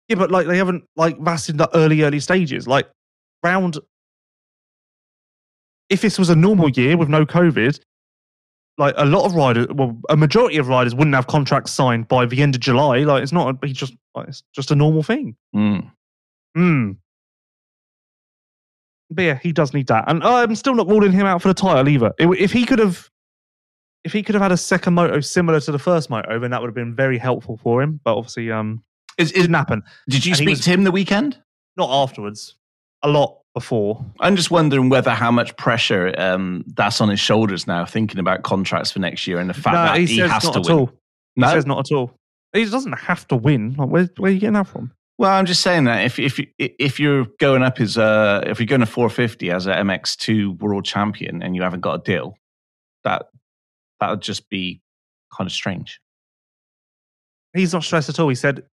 Yeah, 0.09 0.17
but 0.17 0.31
like 0.31 0.47
they 0.47 0.57
haven't 0.59 0.85
like 0.97 1.17
that's 1.25 1.49
in 1.49 1.57
the 1.57 1.69
early 1.77 2.03
early 2.03 2.21
stages. 2.21 2.69
Like 2.69 2.89
round. 3.47 3.79
If 5.89 6.01
this 6.01 6.19
was 6.19 6.31
a 6.31 6.37
normal 6.37 6.69
year 6.71 6.97
with 6.97 7.09
no 7.09 7.25
COVID, 7.25 7.79
like 8.79 8.95
a 8.99 9.05
lot 9.07 9.25
of 9.25 9.35
riders, 9.35 9.69
well, 9.69 9.97
a 10.09 10.17
majority 10.17 10.57
of 10.59 10.69
riders 10.69 10.95
wouldn't 10.95 11.15
have 11.15 11.27
contracts 11.29 11.71
signed 11.73 12.09
by 12.09 12.27
the 12.27 12.43
end 12.43 12.55
of 12.57 12.61
July. 12.61 12.99
Like 12.99 13.23
it's 13.23 13.33
not. 13.33 13.57
It's 13.63 13.79
just. 13.79 13.95
Like, 14.15 14.29
it's 14.29 14.43
just 14.55 14.71
a 14.71 14.75
normal 14.75 15.03
thing. 15.03 15.37
Mm. 15.55 15.91
Hmm. 16.57 16.93
But 19.11 19.23
yeah, 19.23 19.39
he 19.43 19.53
does 19.53 19.73
need 19.75 19.87
that, 19.89 20.05
and 20.09 20.23
I'm 20.25 20.55
still 20.57 20.75
not 20.75 20.89
ruling 20.89 21.13
him 21.13 21.27
out 21.27 21.41
for 21.43 21.49
the 21.49 21.55
title 21.55 21.89
either. 21.89 22.13
If- 22.19 22.51
he 22.53 22.65
could 22.65 22.79
have, 22.81 23.09
if 24.05 24.13
he 24.13 24.23
could 24.23 24.35
have 24.35 24.43
had 24.43 24.53
a 24.53 24.57
second 24.57 24.95
moto 24.95 25.21
similar 25.21 25.61
to 25.61 25.71
the 25.71 25.79
first 25.79 26.11
moto, 26.11 26.39
then 26.41 26.51
that 26.51 26.61
would 26.61 26.67
have 26.69 26.75
been 26.75 26.95
very 26.97 27.19
helpful 27.19 27.57
for 27.63 27.83
him. 27.83 28.01
But 28.05 28.17
obviously, 28.17 28.51
um, 28.51 28.83
Is, 29.19 29.31
it 29.31 29.37
is, 29.37 29.43
didn't 29.43 29.55
happen. 29.55 29.83
did 30.09 30.25
you 30.27 30.31
and 30.31 30.37
speak 30.39 30.49
was- 30.49 30.61
to 30.63 30.71
him 30.71 30.83
the 30.85 30.91
weekend? 30.91 31.41
Not 31.77 31.91
afterwards. 31.91 32.57
A 33.07 33.09
lot 33.09 33.39
before. 33.55 34.05
I'm 34.21 34.37
just 34.37 34.51
wondering 34.51 34.89
whether 34.89 35.13
how 35.13 35.31
much 35.31 35.57
pressure 35.57 36.13
um, 36.19 36.65
that's 36.75 37.01
on 37.01 37.09
his 37.09 37.21
shoulders 37.21 37.67
now, 37.67 37.85
thinking 37.85 38.19
about 38.19 38.43
contracts 38.43 38.91
for 38.91 38.99
next 38.99 39.27
year 39.27 39.39
and 39.39 39.49
the 39.49 39.55
fact 39.55 39.75
no, 39.75 39.85
that 39.85 39.99
he, 39.99 40.07
he, 40.07 40.19
has 40.19 40.43
to 40.51 40.61
win. 40.61 40.91
No? 41.37 41.47
He 41.47 41.53
says 41.53 41.67
not 41.67 41.91
at 41.91 41.95
all. 41.95 42.11
He 42.53 42.65
doesn't 42.65 42.93
have 42.93 43.27
to 43.29 43.37
win. 43.37 43.75
Like, 43.79 43.89
where, 43.89 44.11
where 44.17 44.31
are 44.31 44.35
you 44.35 44.41
getting 44.41 44.55
that 44.55 44.67
from? 44.67 44.93
Well, 45.19 45.31
I'm 45.31 45.47
just 45.47 45.63
saying 45.63 45.85
that 45.85 46.05
if 46.05 46.19
if 46.19 46.39
you, 46.39 46.49
if 46.59 47.01
you're 47.01 47.27
going 47.39 47.63
up 47.63 47.81
as 47.81 47.97
a 47.97 48.43
if 48.47 48.61
you're 48.61 48.67
going 48.67 48.81
to 48.81 48.87
450 48.87 49.51
as 49.51 49.67
a 49.67 49.75
MX2 49.75 50.59
world 50.59 50.85
champion 50.85 51.43
and 51.43 51.57
you 51.57 51.63
haven't 51.63 51.81
got 51.81 52.01
a 52.01 52.03
deal, 52.03 52.37
that 53.05 53.29
that 54.01 54.11
would 54.11 54.21
just 54.21 54.51
be 54.51 54.83
kind 55.35 55.47
of 55.47 55.53
strange. 55.53 56.01
He's 57.55 57.73
not 57.73 57.85
stressed 57.85 58.11
at 58.11 58.19
all. 58.21 58.29
He 58.29 58.35
said 58.35 58.65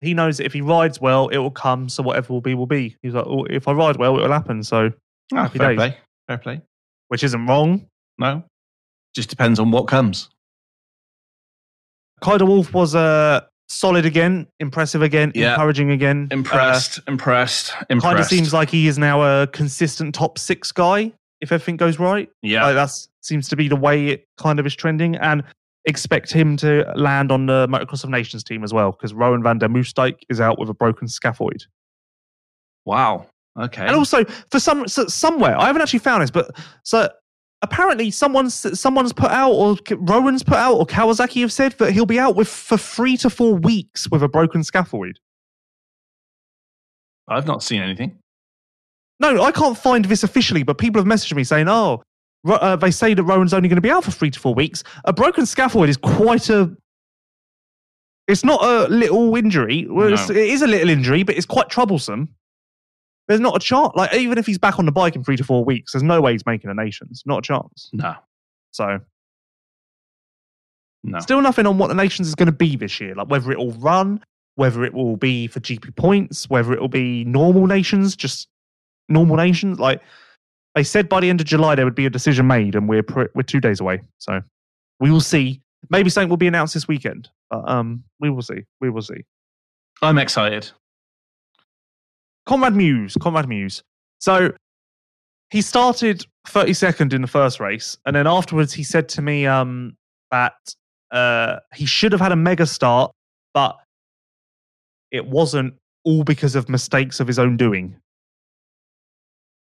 he 0.00 0.14
knows 0.14 0.38
that 0.38 0.46
if 0.46 0.52
he 0.52 0.60
rides 0.60 1.00
well, 1.00 1.28
it 1.28 1.38
will 1.38 1.50
come. 1.50 1.88
So 1.88 2.02
whatever 2.02 2.32
will 2.32 2.40
be, 2.40 2.54
will 2.54 2.66
be. 2.66 2.96
He's 3.02 3.14
like, 3.14 3.26
oh, 3.26 3.44
if 3.50 3.68
I 3.68 3.72
ride 3.72 3.96
well, 3.96 4.18
it 4.18 4.22
will 4.22 4.32
happen. 4.32 4.62
So, 4.62 4.92
Ah, 5.32 5.42
Happy 5.44 5.58
fair 5.58 5.68
days. 5.68 5.76
play, 5.76 5.96
fair 6.28 6.38
play. 6.38 6.60
which 7.08 7.22
isn't 7.24 7.46
wrong. 7.46 7.86
No, 8.18 8.44
just 9.14 9.28
depends 9.30 9.58
on 9.58 9.70
what 9.70 9.86
comes. 9.88 10.28
Kay 12.22 12.38
de 12.38 12.44
Wolf 12.44 12.72
was 12.74 12.94
uh, 12.94 13.40
solid 13.68 14.04
again, 14.04 14.46
impressive 14.58 15.02
again, 15.02 15.32
Yeah. 15.34 15.52
encouraging 15.52 15.90
again. 15.90 16.28
Impressed, 16.30 17.00
impressed, 17.08 17.72
impressed. 17.88 18.04
kind 18.04 18.18
of 18.20 18.26
seems 18.26 18.52
like 18.52 18.68
he 18.70 18.88
is 18.88 18.98
now 18.98 19.22
a 19.22 19.46
consistent 19.46 20.14
top 20.14 20.38
six 20.38 20.72
guy. 20.72 21.12
if 21.40 21.50
everything 21.52 21.78
goes 21.78 21.98
right. 21.98 22.28
Yeah. 22.42 22.64
Like 22.66 22.74
that's 22.74 23.08
seems 23.22 23.48
to 23.48 23.56
be 23.56 23.66
the 23.68 23.76
way 23.76 24.08
it 24.08 24.24
kind 24.36 24.58
of 24.60 24.66
is 24.66 24.74
trending, 24.76 25.16
and 25.16 25.42
expect 25.86 26.32
him 26.32 26.56
to 26.58 26.84
land 26.94 27.32
on 27.32 27.46
the 27.46 27.66
Motocross 27.68 28.04
of 28.04 28.10
Nations 28.10 28.44
team 28.44 28.62
as 28.64 28.72
well 28.72 28.92
because 28.92 29.14
Roan 29.14 29.42
van 29.42 29.58
der 29.58 29.68
Moosdijk 29.68 30.16
is 30.28 30.40
out 30.40 30.58
with 30.58 30.68
a 30.68 30.74
broken 30.74 31.08
scaphoid. 31.08 31.62
wow. 32.84 33.26
Okay. 33.58 33.84
And 33.84 33.96
also, 33.96 34.24
for 34.50 34.60
some 34.60 34.86
so 34.86 35.06
somewhere, 35.06 35.58
I 35.58 35.66
haven't 35.66 35.82
actually 35.82 35.98
found 35.98 36.22
this, 36.22 36.30
but 36.30 36.50
so 36.84 37.08
apparently 37.62 38.10
someone's 38.10 38.78
someone's 38.78 39.12
put 39.12 39.30
out, 39.30 39.50
or 39.52 39.76
Roan's 39.98 40.44
put 40.44 40.56
out, 40.56 40.74
or 40.76 40.86
Kawasaki 40.86 41.40
have 41.40 41.52
said 41.52 41.72
that 41.72 41.92
he'll 41.92 42.06
be 42.06 42.18
out 42.18 42.36
with 42.36 42.48
for 42.48 42.78
three 42.78 43.16
to 43.18 43.28
four 43.28 43.54
weeks 43.54 44.08
with 44.08 44.22
a 44.22 44.28
broken 44.28 44.62
scaphoid. 44.62 45.14
I've 47.28 47.46
not 47.46 47.62
seen 47.62 47.82
anything. 47.82 48.18
No, 49.18 49.42
I 49.42 49.52
can't 49.52 49.76
find 49.76 50.04
this 50.04 50.22
officially, 50.22 50.62
but 50.62 50.78
people 50.78 51.00
have 51.00 51.08
messaged 51.08 51.34
me 51.34 51.44
saying, 51.44 51.68
"Oh, 51.68 52.02
uh, 52.46 52.76
they 52.76 52.90
say 52.90 53.14
that 53.14 53.22
Roan's 53.24 53.52
only 53.54 53.68
going 53.68 53.76
to 53.76 53.82
be 53.82 53.90
out 53.90 54.04
for 54.04 54.10
three 54.10 54.30
to 54.30 54.38
four 54.40 54.54
weeks." 54.54 54.82
A 55.04 55.12
broken 55.12 55.44
scaphoid 55.44 55.88
is 55.88 55.96
quite 55.96 56.48
a. 56.50 56.74
It's 58.28 58.44
not 58.44 58.62
a 58.62 58.88
little 58.88 59.34
injury. 59.36 59.86
Well, 59.88 60.06
it's- 60.12 60.28
No. 60.28 60.34
it 60.36 60.48
is 60.48 60.62
a 60.62 60.66
little 60.66 60.88
injury, 60.88 61.22
but 61.24 61.36
it's 61.36 61.46
quite 61.46 61.68
troublesome. 61.68 62.28
There's 63.26 63.40
not 63.40 63.56
a 63.56 63.58
chance. 63.60 63.92
Like 63.96 64.14
even 64.14 64.38
if 64.38 64.46
he's 64.46 64.58
back 64.58 64.78
on 64.78 64.86
the 64.86 64.92
bike 64.92 65.16
in 65.16 65.24
three 65.24 65.36
to 65.36 65.44
four 65.44 65.64
weeks, 65.64 65.92
there's 65.92 66.02
no 66.02 66.20
way 66.20 66.32
he's 66.32 66.46
making 66.46 66.70
a 66.70 66.74
nations. 66.74 67.22
Not 67.26 67.38
a 67.38 67.42
chance. 67.42 67.90
No. 67.92 68.14
So 68.72 69.00
No. 71.02 71.18
still 71.20 71.40
nothing 71.40 71.66
on 71.66 71.78
what 71.78 71.88
the 71.88 71.94
nations 71.94 72.28
is 72.28 72.34
going 72.34 72.46
to 72.46 72.52
be 72.52 72.76
this 72.76 73.00
year. 73.00 73.14
Like 73.14 73.28
whether 73.28 73.50
it 73.52 73.58
will 73.58 73.72
run, 73.72 74.22
whether 74.56 74.84
it 74.84 74.92
will 74.94 75.16
be 75.16 75.46
for 75.46 75.60
GP 75.60 75.96
points, 75.96 76.48
whether 76.50 76.72
it 76.72 76.80
will 76.80 76.88
be 76.88 77.24
normal 77.24 77.66
nations, 77.66 78.14
just 78.16 78.48
normal 79.08 79.36
nations. 79.36 79.78
Like 79.78 80.02
they 80.74 80.84
said 80.84 81.08
by 81.08 81.20
the 81.20 81.28
end 81.28 81.40
of 81.40 81.46
July 81.46 81.74
there 81.74 81.84
would 81.84 81.94
be 81.94 82.06
a 82.06 82.10
decision 82.10 82.46
made, 82.46 82.74
and 82.74 82.88
we're 82.88 83.02
pr- 83.02 83.30
we're 83.34 83.42
two 83.42 83.60
days 83.60 83.80
away. 83.80 84.00
So 84.18 84.40
we 85.00 85.10
will 85.10 85.20
see. 85.20 85.60
Maybe 85.88 86.10
something 86.10 86.28
will 86.28 86.36
be 86.36 86.46
announced 86.46 86.74
this 86.74 86.86
weekend. 86.86 87.28
But 87.48 87.68
um, 87.68 88.04
we 88.20 88.30
will 88.30 88.42
see. 88.42 88.62
We 88.80 88.90
will 88.90 89.02
see. 89.02 89.24
I'm 90.02 90.18
excited. 90.18 90.70
Conrad 92.46 92.74
Mewse, 92.74 93.18
Conrad 93.20 93.46
Mewse. 93.46 93.82
So 94.18 94.52
he 95.50 95.62
started 95.62 96.24
32nd 96.48 97.12
in 97.12 97.22
the 97.22 97.28
first 97.28 97.60
race, 97.60 97.98
and 98.06 98.14
then 98.14 98.26
afterwards 98.26 98.72
he 98.72 98.82
said 98.82 99.08
to 99.10 99.22
me 99.22 99.46
um, 99.46 99.96
that 100.30 100.54
uh, 101.10 101.56
he 101.74 101.86
should 101.86 102.12
have 102.12 102.20
had 102.20 102.32
a 102.32 102.36
mega 102.36 102.66
start, 102.66 103.12
but 103.52 103.78
it 105.10 105.26
wasn't 105.26 105.74
all 106.04 106.24
because 106.24 106.54
of 106.54 106.68
mistakes 106.68 107.20
of 107.20 107.26
his 107.26 107.38
own 107.38 107.56
doing. 107.56 107.96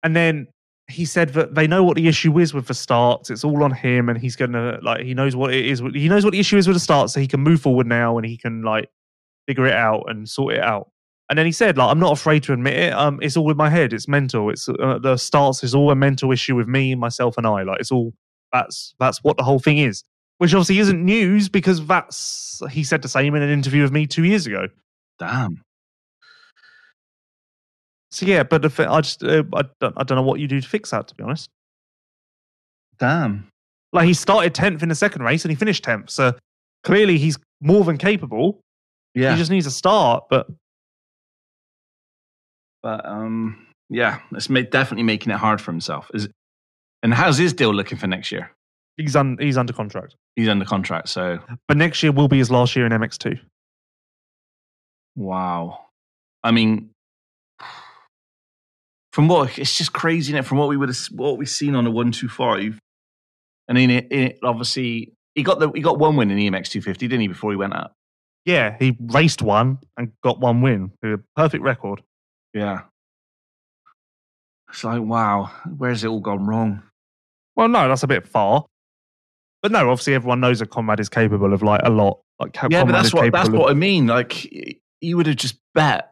And 0.03 0.15
then 0.15 0.47
he 0.87 1.05
said 1.05 1.29
that 1.29 1.55
they 1.55 1.67
know 1.67 1.83
what 1.83 1.95
the 1.95 2.07
issue 2.07 2.37
is 2.39 2.53
with 2.53 2.67
the 2.67 2.73
starts. 2.73 3.29
It's 3.29 3.43
all 3.43 3.63
on 3.63 3.71
him, 3.71 4.09
and 4.09 4.17
he's 4.17 4.35
gonna 4.35 4.79
like 4.81 5.01
he 5.01 5.13
knows 5.13 5.35
what 5.35 5.53
it 5.53 5.65
is. 5.65 5.81
He 5.93 6.07
knows 6.07 6.23
what 6.23 6.31
the 6.31 6.39
issue 6.39 6.57
is 6.57 6.67
with 6.67 6.75
the 6.75 6.81
start, 6.81 7.09
so 7.09 7.19
he 7.19 7.27
can 7.27 7.39
move 7.39 7.61
forward 7.61 7.87
now, 7.87 8.17
and 8.17 8.25
he 8.25 8.37
can 8.37 8.61
like 8.61 8.89
figure 9.47 9.65
it 9.65 9.73
out 9.73 10.03
and 10.07 10.27
sort 10.29 10.55
it 10.55 10.61
out. 10.61 10.91
And 11.29 11.39
then 11.39 11.47
he 11.47 11.51
said, 11.51 11.77
like, 11.77 11.89
I'm 11.89 11.99
not 11.99 12.11
afraid 12.11 12.43
to 12.43 12.53
admit 12.53 12.75
it. 12.75 12.93
Um, 12.93 13.19
it's 13.21 13.35
all 13.35 13.49
in 13.49 13.57
my 13.57 13.69
head. 13.69 13.93
It's 13.93 14.07
mental. 14.07 14.51
It's 14.51 14.69
uh, 14.69 14.99
the 15.01 15.17
starts 15.17 15.63
is 15.63 15.73
all 15.73 15.89
a 15.89 15.95
mental 15.95 16.31
issue 16.31 16.55
with 16.55 16.67
me, 16.67 16.93
myself, 16.93 17.37
and 17.37 17.47
I. 17.47 17.63
Like, 17.63 17.79
it's 17.79 17.91
all 17.91 18.13
that's 18.53 18.93
that's 18.99 19.23
what 19.23 19.37
the 19.37 19.43
whole 19.43 19.59
thing 19.59 19.79
is. 19.79 20.03
Which 20.37 20.53
obviously 20.53 20.79
isn't 20.79 21.03
news 21.03 21.49
because 21.49 21.85
that's 21.87 22.61
he 22.69 22.83
said 22.83 23.01
the 23.01 23.07
same 23.07 23.33
in 23.35 23.41
an 23.41 23.49
interview 23.49 23.81
with 23.81 23.91
me 23.91 24.05
two 24.05 24.25
years 24.25 24.45
ago. 24.45 24.67
Damn. 25.17 25.63
So 28.15 28.25
yeah, 28.25 28.43
but 28.43 28.63
if, 28.63 28.79
I 28.79 29.01
just 29.01 29.21
uh, 29.23 29.43
I 29.53 29.63
don't 29.81 29.93
I 29.97 30.03
don't 30.03 30.15
know 30.15 30.21
what 30.21 30.39
you 30.39 30.47
do 30.47 30.61
to 30.61 30.67
fix 30.67 30.91
that. 30.91 31.09
To 31.09 31.15
be 31.15 31.23
honest, 31.23 31.49
Damn. 32.97 33.49
like 33.91 34.05
he 34.07 34.13
started 34.13 34.55
tenth 34.55 34.81
in 34.81 34.87
the 34.87 34.95
second 34.95 35.23
race 35.23 35.43
and 35.43 35.51
he 35.51 35.55
finished 35.55 35.83
tenth. 35.83 36.09
So 36.09 36.33
clearly 36.85 37.17
he's 37.17 37.37
more 37.59 37.83
than 37.83 37.97
capable. 37.97 38.61
Yeah. 39.15 39.31
He 39.33 39.37
just 39.37 39.51
needs 39.51 39.65
a 39.65 39.71
start. 39.71 40.23
But 40.29 40.47
but 42.81 43.05
um, 43.05 43.67
yeah, 43.89 44.19
it's 44.31 44.49
ma- 44.49 44.61
definitely 44.61 45.03
making 45.03 45.33
it 45.33 45.37
hard 45.37 45.59
for 45.59 45.73
himself. 45.73 46.09
Is 46.13 46.29
and 47.03 47.13
how's 47.13 47.37
his 47.37 47.51
deal 47.51 47.73
looking 47.73 47.97
for 47.97 48.07
next 48.07 48.31
year? 48.31 48.49
he's 48.95 49.17
un, 49.17 49.35
he's 49.41 49.57
under 49.57 49.73
contract. 49.73 50.15
He's 50.37 50.47
under 50.47 50.63
contract, 50.63 51.09
so 51.09 51.39
But 51.67 51.75
next 51.75 52.01
year 52.01 52.13
will 52.13 52.29
be 52.29 52.37
his 52.37 52.49
last 52.49 52.77
year 52.77 52.85
in 52.85 52.93
MX2. 52.93 53.41
wow. 55.17 55.81
I 56.45 56.51
mean, 56.51 56.91
from 59.15 59.29
what 59.29 59.57
it's 59.57 59.77
just 59.77 59.93
crazy, 59.93 60.35
is 60.35 60.45
From 60.45 60.57
what 60.57 60.67
we 60.67 60.75
would 60.75 60.89
have, 60.89 60.97
what 61.11 61.37
we've 61.37 61.49
seen 61.49 61.73
on 61.73 61.87
a 61.87 61.89
one 61.89 62.11
two 62.11 62.27
five, 62.27 62.77
and 63.69 63.77
then 63.77 63.89
it, 63.89 64.11
it 64.11 64.39
obviously 64.43 65.13
he 65.35 65.41
got 65.41 65.57
the 65.57 65.71
he 65.71 65.79
got 65.79 65.97
one 65.97 66.17
win 66.17 66.29
in 66.31 66.35
the 66.35 66.49
EMX 66.49 66.67
two 66.67 66.81
fifty, 66.81 67.07
didn't 67.07 67.21
he? 67.21 67.29
Before 67.29 67.49
he 67.49 67.55
went 67.55 67.73
up. 67.73 67.93
Yeah, 68.43 68.75
he 68.77 68.97
raced 68.99 69.41
one 69.41 69.79
and 69.97 70.11
got 70.21 70.41
one 70.41 70.61
win. 70.61 70.91
A 71.01 71.17
perfect 71.33 71.63
record. 71.63 72.03
Yeah. 72.53 72.81
It's 74.69 74.83
like 74.83 75.01
wow, 75.01 75.49
where's 75.77 76.03
it 76.03 76.07
all 76.07 76.19
gone 76.19 76.45
wrong? 76.45 76.83
Well, 77.55 77.69
no, 77.69 77.87
that's 77.87 78.03
a 78.03 78.07
bit 78.07 78.27
far. 78.27 78.65
But 79.63 79.71
no, 79.71 79.89
obviously 79.89 80.15
everyone 80.15 80.41
knows 80.41 80.59
that 80.59 80.71
Conrad 80.71 80.99
is 80.99 81.07
capable 81.07 81.53
of 81.53 81.63
like 81.63 81.79
a 81.85 81.89
lot. 81.89 82.19
Like 82.37 82.53
yeah, 82.69 82.83
but 82.83 82.91
that's 82.91 83.13
what 83.13 83.31
that's 83.31 83.47
what 83.47 83.71
I 83.71 83.75
mean. 83.75 84.07
Like 84.07 84.45
you 84.99 85.15
would 85.15 85.27
have 85.27 85.37
just 85.37 85.55
bet 85.73 86.11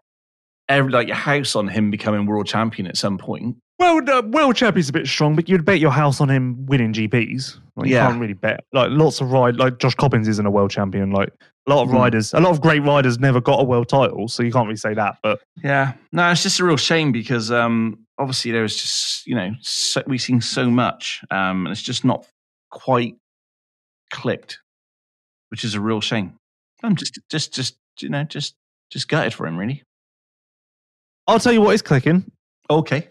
every 0.78 0.92
like 0.92 1.08
your 1.08 1.16
house 1.18 1.56
on 1.56 1.68
him 1.68 1.90
becoming 1.92 2.26
world 2.26 2.48
champion 2.48 2.88
at 2.88 2.98
some 2.98 3.18
point. 3.18 3.58
Well, 3.80 4.02
the 4.04 4.22
world 4.32 4.56
champion's 4.56 4.90
a 4.90 4.94
bit 4.94 5.08
strong, 5.08 5.36
but 5.36 5.50
you'd 5.50 5.66
bet 5.66 5.80
your 5.80 5.92
house 5.92 6.22
on 6.22 6.30
him 6.30 6.66
winning 6.68 6.94
GPs. 6.94 7.60
Like, 7.76 7.88
You 7.88 7.96
Yeah. 7.96 8.08
can't 8.08 8.20
really 8.22 8.34
bet. 8.34 8.62
Like 8.72 8.90
lots 8.92 9.20
of 9.20 9.32
ride, 9.32 9.58
like 9.58 9.80
Josh 9.80 9.96
Coppins 9.96 10.28
isn't 10.28 10.46
a 10.46 10.52
world 10.52 10.70
champion. 10.72 11.12
Like 11.12 11.30
a 11.68 11.70
lot 11.74 11.84
of 11.84 11.90
Mhm. 11.90 11.94
riders, 11.96 12.34
a 12.34 12.40
lot 12.40 12.52
of 12.52 12.62
great 12.62 12.84
riders 12.84 13.20
never 13.20 13.42
got 13.42 13.60
a 13.60 13.64
world 13.64 13.90
title, 13.90 14.28
so 14.28 14.44
you 14.44 14.52
can't 14.52 14.68
really 14.68 14.78
say 14.78 14.94
that. 14.94 15.18
But 15.24 15.42
Yeah, 15.64 15.94
no, 16.12 16.30
it's 16.32 16.44
just 16.44 16.60
a 16.60 16.66
real 16.66 16.78
shame 16.78 17.12
because 17.12 17.52
um, 17.52 18.06
obviously 18.20 18.52
there 18.52 18.62
was 18.62 18.76
just 18.80 19.26
you 19.28 19.36
know 19.36 19.52
so, 19.62 20.04
we've 20.08 20.22
seen 20.22 20.40
so 20.42 20.70
much, 20.70 21.22
um, 21.32 21.66
and 21.66 21.72
it's 21.74 21.82
just 21.82 22.06
not 22.06 22.26
quite 22.70 23.16
clicked, 24.12 24.60
which 25.50 25.64
is 25.64 25.74
a 25.76 25.82
real 25.82 26.00
shame. 26.02 26.34
I'm 26.84 26.96
just 26.96 27.20
just 27.32 27.54
just 27.54 27.76
you 28.00 28.10
know 28.10 28.24
just 28.24 28.54
just 28.92 29.08
gutted 29.08 29.34
for 29.34 29.48
him, 29.48 29.58
really. 29.58 29.84
I'll 31.28 31.40
tell 31.40 31.54
you 31.54 31.62
what 31.62 31.74
is 31.74 31.82
clicking: 31.82 32.30
Okay, 32.70 33.08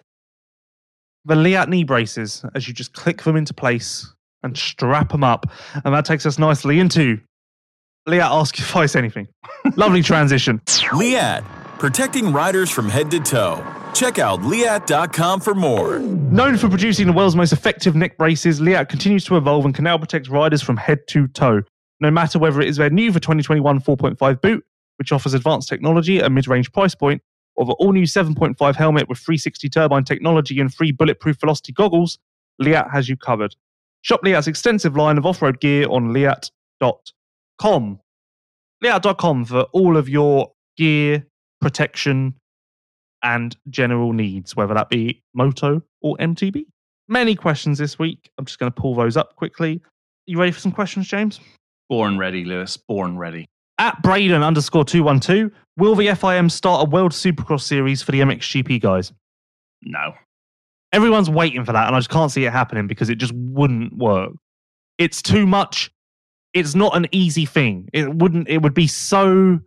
the 1.24 1.36
Leatt 1.36 1.68
knee 1.68 1.84
braces. 1.84 2.44
As 2.54 2.66
you 2.68 2.74
just 2.74 2.92
click 2.92 3.22
them 3.22 3.36
into 3.36 3.54
place 3.54 4.12
and 4.42 4.56
strap 4.56 5.10
them 5.10 5.24
up, 5.24 5.46
and 5.84 5.94
that 5.94 6.04
takes 6.04 6.26
us 6.26 6.38
nicely 6.38 6.78
into 6.80 7.20
Leatt. 8.06 8.22
Ask 8.22 8.58
if 8.58 8.74
I 8.74 8.86
say 8.86 8.98
anything. 8.98 9.28
Lovely 9.76 10.02
transition. 10.02 10.60
Leatt, 10.92 11.44
protecting 11.78 12.32
riders 12.32 12.70
from 12.70 12.88
head 12.88 13.10
to 13.12 13.20
toe. 13.20 13.64
Check 13.94 14.18
out 14.18 14.42
leatt.com 14.42 15.40
for 15.40 15.54
more. 15.54 15.98
Known 15.98 16.56
for 16.56 16.68
producing 16.68 17.06
the 17.06 17.12
world's 17.12 17.36
most 17.36 17.52
effective 17.52 17.94
neck 17.94 18.16
braces, 18.16 18.60
Leatt 18.60 18.88
continues 18.88 19.24
to 19.26 19.36
evolve 19.36 19.64
and 19.64 19.74
can 19.74 19.84
now 19.84 19.98
protect 19.98 20.28
riders 20.28 20.62
from 20.62 20.76
head 20.76 21.06
to 21.08 21.28
toe. 21.28 21.62
No 22.00 22.10
matter 22.10 22.38
whether 22.38 22.60
it 22.60 22.68
is 22.68 22.78
their 22.78 22.90
new 22.90 23.12
for 23.12 23.20
2021 23.20 23.80
4.5 23.80 24.40
boot, 24.40 24.64
which 24.96 25.12
offers 25.12 25.34
advanced 25.34 25.68
technology 25.68 26.20
at 26.20 26.32
mid-range 26.32 26.72
price 26.72 26.94
point, 26.94 27.22
or 27.68 27.76
an 27.76 27.76
all-new 27.86 28.04
7.5 28.04 28.74
helmet 28.76 29.08
with 29.08 29.18
360 29.18 29.68
turbine 29.68 30.04
technology 30.04 30.60
and 30.60 30.72
free 30.72 30.92
bulletproof 30.92 31.38
velocity 31.40 31.72
goggles, 31.72 32.18
Leatt 32.58 32.90
has 32.92 33.08
you 33.08 33.16
covered. 33.16 33.54
Shop 34.02 34.20
Leatt's 34.22 34.46
extensive 34.46 34.96
line 34.96 35.18
of 35.18 35.26
off-road 35.26 35.60
gear 35.60 35.88
on 35.88 36.12
leatt.com. 36.12 38.00
Leatt.com 38.82 39.44
for 39.44 39.62
all 39.72 39.96
of 39.96 40.08
your 40.08 40.52
gear, 40.76 41.26
protection, 41.60 42.34
and 43.22 43.56
general 43.70 44.12
needs, 44.12 44.56
whether 44.56 44.74
that 44.74 44.88
be 44.88 45.22
moto 45.34 45.82
or 46.00 46.16
MTB. 46.16 46.64
Many 47.08 47.34
questions 47.34 47.78
this 47.78 47.98
week. 47.98 48.30
I'm 48.38 48.44
just 48.44 48.58
going 48.58 48.72
to 48.72 48.80
pull 48.80 48.94
those 48.94 49.16
up 49.16 49.36
quickly. 49.36 49.80
You 50.26 50.38
ready 50.38 50.52
for 50.52 50.60
some 50.60 50.72
questions, 50.72 51.08
James? 51.08 51.40
born 51.92 52.16
ready, 52.16 52.42
Lewis. 52.42 52.78
Born 52.78 53.18
ready. 53.18 53.46
At 53.82 54.00
Braden 54.00 54.44
underscore 54.44 54.84
212, 54.84 55.50
will 55.76 55.96
the 55.96 56.06
FIM 56.06 56.48
start 56.48 56.86
a 56.86 56.90
World 56.90 57.10
Supercross 57.10 57.62
series 57.62 58.00
for 58.00 58.12
the 58.12 58.20
MXGP 58.20 58.80
guys? 58.80 59.12
No, 59.82 60.14
Everyone's 60.92 61.30
waiting 61.30 61.64
for 61.64 61.72
that, 61.72 61.86
and 61.86 61.96
I 61.96 61.98
just 61.98 62.10
can't 62.10 62.30
see 62.30 62.44
it 62.44 62.52
happening 62.52 62.86
because 62.86 63.08
it 63.08 63.16
just 63.16 63.32
wouldn't 63.34 63.96
work. 63.96 64.32
It's 64.98 65.22
too 65.22 65.46
much. 65.46 65.90
It's 66.52 66.74
not 66.74 66.94
an 66.94 67.06
easy 67.12 67.46
thing. 67.46 67.88
It 67.94 68.14
wouldn't. 68.14 68.48
It 68.48 68.60
would 68.60 68.74
be 68.74 68.86
so 68.86 69.58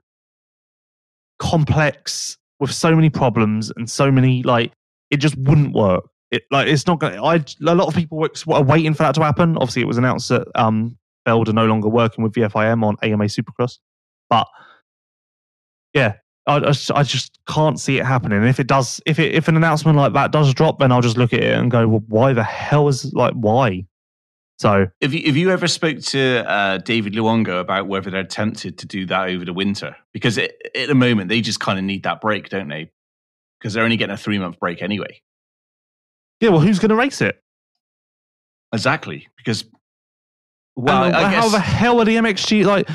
complex 1.40 2.38
with 2.60 2.72
so 2.72 2.96
many 2.96 3.10
problems 3.10 3.72
and 3.76 3.90
so 3.90 4.12
many 4.12 4.44
like. 4.44 4.72
It 5.10 5.18
just 5.18 5.36
wouldn't 5.36 5.74
work. 5.74 6.08
It 6.30 6.44
like 6.52 6.68
it's 6.68 6.86
not 6.86 7.00
going 7.00 7.14
to, 7.14 7.24
I 7.24 7.36
a 7.36 7.76
lot 7.76 7.88
of 7.88 7.96
people 7.96 8.20
were 8.20 8.30
are 8.52 8.64
waiting 8.64 8.94
for 8.94 9.04
that 9.04 9.16
to 9.16 9.24
happen. 9.24 9.58
Obviously, 9.58 9.82
it 9.82 9.88
was 9.88 9.98
announced 9.98 10.30
that 10.30 10.48
um 10.54 10.96
Feld 11.26 11.50
are 11.50 11.54
no 11.54 11.66
longer 11.66 11.90
working 11.90 12.24
with 12.24 12.34
the 12.34 12.42
FIM 12.42 12.84
on 12.84 12.98
AMA 13.02 13.26
Supercross, 13.26 13.80
but 14.30 14.47
yeah, 15.93 16.15
I, 16.47 16.57
I 16.57 17.03
just- 17.03 17.39
can't 17.47 17.80
see 17.80 17.99
it 17.99 18.06
happening. 18.06 18.39
And 18.39 18.47
if 18.49 18.60
it 18.60 18.65
does, 18.68 18.99
if 19.06 19.19
it 19.19 19.35
if 19.35 19.47
an 19.47 19.56
announcement 19.56 19.97
like 19.97 20.14
that 20.14 20.31
does 20.31 20.53
drop, 20.53 20.80
then 20.80 20.91
I'll 20.91 21.02
just 21.02 21.15
look 21.18 21.31
at 21.31 21.41
it 21.41 21.53
and 21.57 21.69
go, 21.69 21.88
well, 21.88 22.03
why 22.07 22.34
the 22.34 22.43
hell 22.43 22.88
is 22.88 23.14
like 23.14 23.34
why? 23.35 23.85
So 24.57 24.88
If 25.02 25.14
you, 25.14 25.22
if 25.26 25.35
you 25.35 25.52
ever 25.52 25.68
spoke 25.68 25.99
to 25.99 26.49
uh, 26.49 26.77
David 26.80 27.14
Luongo 27.14 27.60
about 27.60 27.88
whether 27.88 28.10
they're 28.10 28.23
tempted 28.23 28.77
to 28.80 28.88
do 28.88 29.06
that 29.07 29.30
over 29.30 29.45
the 29.45 29.53
winter, 29.53 29.95
because 30.14 30.38
it, 30.39 30.56
at 30.73 30.88
the 30.88 30.95
moment 30.95 31.30
they 31.30 31.41
just 31.41 31.60
kind 31.60 31.77
of 31.77 31.85
need 31.85 32.03
that 32.03 32.19
break, 32.22 32.49
don't 32.49 32.69
they? 32.69 32.89
Because 33.60 33.73
they're 33.73 33.84
only 33.84 33.97
getting 33.97 34.14
a 34.14 34.18
three 34.18 34.39
month 34.39 34.60
break 34.60 34.81
anyway. 34.81 35.22
yeah, 36.39 36.49
well, 36.49 36.61
who's 36.61 36.80
going 36.80 36.89
to 36.89 36.95
race 36.95 37.22
it? 37.22 37.39
Exactly. 38.73 39.27
Because 39.38 39.65
well, 40.76 41.11
how 41.11 41.30
guess 41.30 41.52
the 41.52 41.60
hell 41.60 41.99
are 42.02 42.06
the 42.06 42.15
MXG 42.15 42.65
like? 42.65 42.89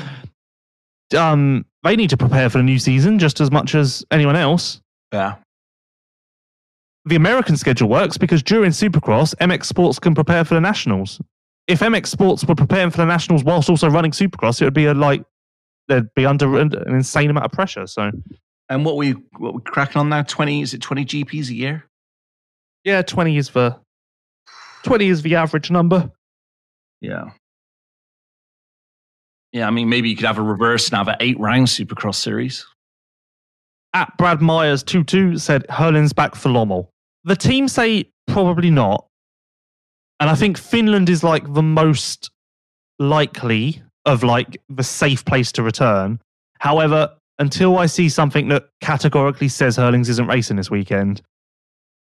Um, 1.13 1.65
they 1.83 1.95
need 1.95 2.09
to 2.11 2.17
prepare 2.17 2.49
for 2.49 2.57
the 2.59 2.63
new 2.63 2.79
season 2.79 3.19
just 3.19 3.41
as 3.41 3.51
much 3.51 3.75
as 3.75 4.05
anyone 4.11 4.35
else. 4.35 4.81
yeah, 5.13 5.35
The 7.05 7.15
American 7.15 7.57
schedule 7.57 7.89
works 7.89 8.17
because 8.17 8.43
during 8.43 8.71
Supercross, 8.71 9.35
MX 9.37 9.65
Sports 9.65 9.99
can 9.99 10.13
prepare 10.15 10.45
for 10.45 10.53
the 10.53 10.61
Nationals. 10.61 11.19
If 11.67 11.79
MX 11.79 12.07
Sports 12.07 12.45
were 12.45 12.55
preparing 12.55 12.91
for 12.91 12.97
the 12.97 13.05
Nationals 13.05 13.43
whilst 13.43 13.69
also 13.69 13.89
running 13.89 14.11
Supercross, 14.11 14.61
it 14.61 14.65
would 14.65 14.73
be 14.73 14.85
a 14.85 14.93
like 14.93 15.23
they'd 15.87 16.13
be 16.15 16.25
under 16.25 16.59
an 16.59 16.73
an 16.75 16.93
insane 16.95 17.29
amount 17.29 17.45
of 17.45 17.51
pressure. 17.51 17.87
So 17.87 18.11
and 18.69 18.85
what 18.85 18.95
we 18.97 19.11
what 19.37 19.53
we 19.55 19.61
cracking 19.61 19.99
on 19.99 20.09
now? 20.09 20.21
Twenty 20.23 20.61
is 20.61 20.73
it 20.73 20.81
twenty 20.81 21.03
GPs 21.05 21.49
a 21.49 21.53
year? 21.53 21.85
yeah, 22.83 23.01
twenty 23.01 23.37
is 23.37 23.49
the 23.49 23.77
twenty 24.83 25.07
is 25.07 25.21
the 25.21 25.35
average 25.35 25.69
number. 25.71 26.11
Yeah. 27.01 27.31
Yeah, 29.53 29.67
I 29.67 29.71
mean, 29.71 29.89
maybe 29.89 30.09
you 30.09 30.15
could 30.15 30.25
have 30.25 30.37
a 30.37 30.43
reverse 30.43 30.87
and 30.89 30.97
have 30.97 31.07
an 31.09 31.17
eight 31.19 31.39
round 31.39 31.67
Supercross 31.67 32.15
series. 32.15 32.65
at 33.93 34.15
Brad 34.17 34.41
Myers 34.41 34.83
2 34.83 35.03
2 35.03 35.37
said 35.37 35.65
Herlings 35.69 36.13
back 36.13 36.35
for 36.35 36.49
Lommel. 36.49 36.87
The 37.25 37.35
team 37.35 37.67
say 37.67 38.05
probably 38.27 38.71
not. 38.71 39.05
And 40.19 40.29
I 40.29 40.35
think 40.35 40.57
Finland 40.57 41.09
is 41.09 41.23
like 41.23 41.51
the 41.53 41.63
most 41.63 42.29
likely 42.99 43.81
of 44.05 44.23
like 44.23 44.61
the 44.69 44.83
safe 44.83 45.25
place 45.25 45.51
to 45.53 45.63
return. 45.63 46.19
However, 46.59 47.09
until 47.39 47.77
I 47.77 47.87
see 47.87 48.07
something 48.07 48.47
that 48.49 48.69
categorically 48.81 49.49
says 49.49 49.75
Herlings 49.75 50.09
isn't 50.09 50.27
racing 50.27 50.57
this 50.57 50.69
weekend, 50.71 51.21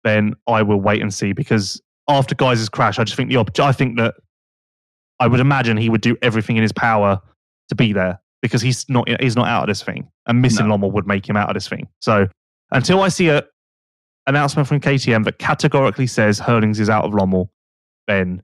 then 0.04 0.34
I 0.46 0.62
will 0.62 0.80
wait 0.80 1.02
and 1.02 1.12
see 1.12 1.32
because 1.32 1.80
after 2.08 2.34
Gajser's 2.34 2.68
crash, 2.68 2.98
I 2.98 3.04
just 3.04 3.16
think 3.16 3.30
the 3.30 3.36
op- 3.36 3.58
I 3.58 3.72
think 3.72 3.98
that 3.98 4.14
I 5.20 5.26
would 5.26 5.40
imagine 5.40 5.76
he 5.76 5.90
would 5.90 6.00
do 6.00 6.16
everything 6.22 6.56
in 6.56 6.62
his 6.62 6.72
power 6.72 7.20
to 7.68 7.74
be 7.74 7.92
there 7.92 8.20
because 8.42 8.60
he's 8.62 8.88
not 8.88 9.08
he's 9.20 9.36
not 9.36 9.48
out 9.48 9.62
of 9.62 9.68
this 9.68 9.82
thing, 9.82 10.08
and 10.26 10.42
missing 10.42 10.68
No. 10.68 10.76
Lommel 10.76 10.92
would 10.92 11.06
make 11.06 11.28
him 11.28 11.36
out 11.36 11.48
of 11.48 11.54
this 11.54 11.68
thing. 11.68 11.88
So 12.00 12.28
until 12.72 13.00
I 13.00 13.08
see 13.08 13.28
a 13.28 13.44
announcement 14.26 14.68
from 14.68 14.80
KTM 14.80 15.24
that 15.24 15.38
categorically 15.38 16.06
says 16.06 16.38
Herlings 16.40 16.80
is 16.80 16.88
out 16.90 17.04
of 17.04 17.12
Lommel, 17.12 17.48
then 18.06 18.42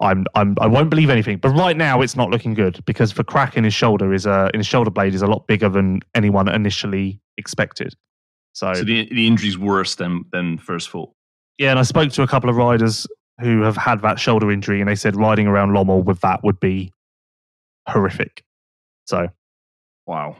I'm 0.00 0.26
I'm 0.34 0.56
I 0.60 0.66
won't 0.66 0.90
believe 0.90 1.10
anything. 1.10 1.38
But 1.38 1.50
right 1.50 1.76
now 1.76 2.02
it's 2.02 2.16
not 2.16 2.30
looking 2.30 2.54
good 2.54 2.84
because 2.84 3.14
the 3.14 3.24
crack 3.24 3.56
in 3.56 3.64
his 3.64 3.74
shoulder 3.74 4.12
is 4.12 4.26
uh, 4.26 4.50
in 4.52 4.60
his 4.60 4.66
shoulder 4.66 4.90
blade 4.90 5.14
is 5.14 5.22
a 5.22 5.26
lot 5.26 5.46
bigger 5.46 5.68
than 5.68 6.00
anyone 6.14 6.48
initially 6.48 7.20
expected. 7.38 7.94
So, 8.52 8.74
So 8.74 8.84
the 8.84 9.08
the 9.12 9.26
injury's 9.26 9.56
worse 9.58 9.94
than 9.94 10.24
than 10.32 10.58
first 10.58 10.90
thought. 10.90 11.12
yeah, 11.58 11.70
and 11.70 11.78
I 11.78 11.82
spoke 11.82 12.12
to 12.12 12.22
a 12.22 12.26
couple 12.26 12.50
of 12.50 12.56
riders 12.56 13.06
who 13.40 13.62
have 13.62 13.76
had 13.76 14.02
that 14.02 14.18
shoulder 14.18 14.50
injury, 14.50 14.80
and 14.80 14.88
they 14.88 14.94
said 14.94 15.16
riding 15.16 15.46
around 15.46 15.70
Lommel 15.72 16.02
with 16.04 16.20
that 16.20 16.42
would 16.42 16.58
be 16.60 16.92
horrific. 17.86 18.42
So 19.06 19.28
Wow. 20.06 20.36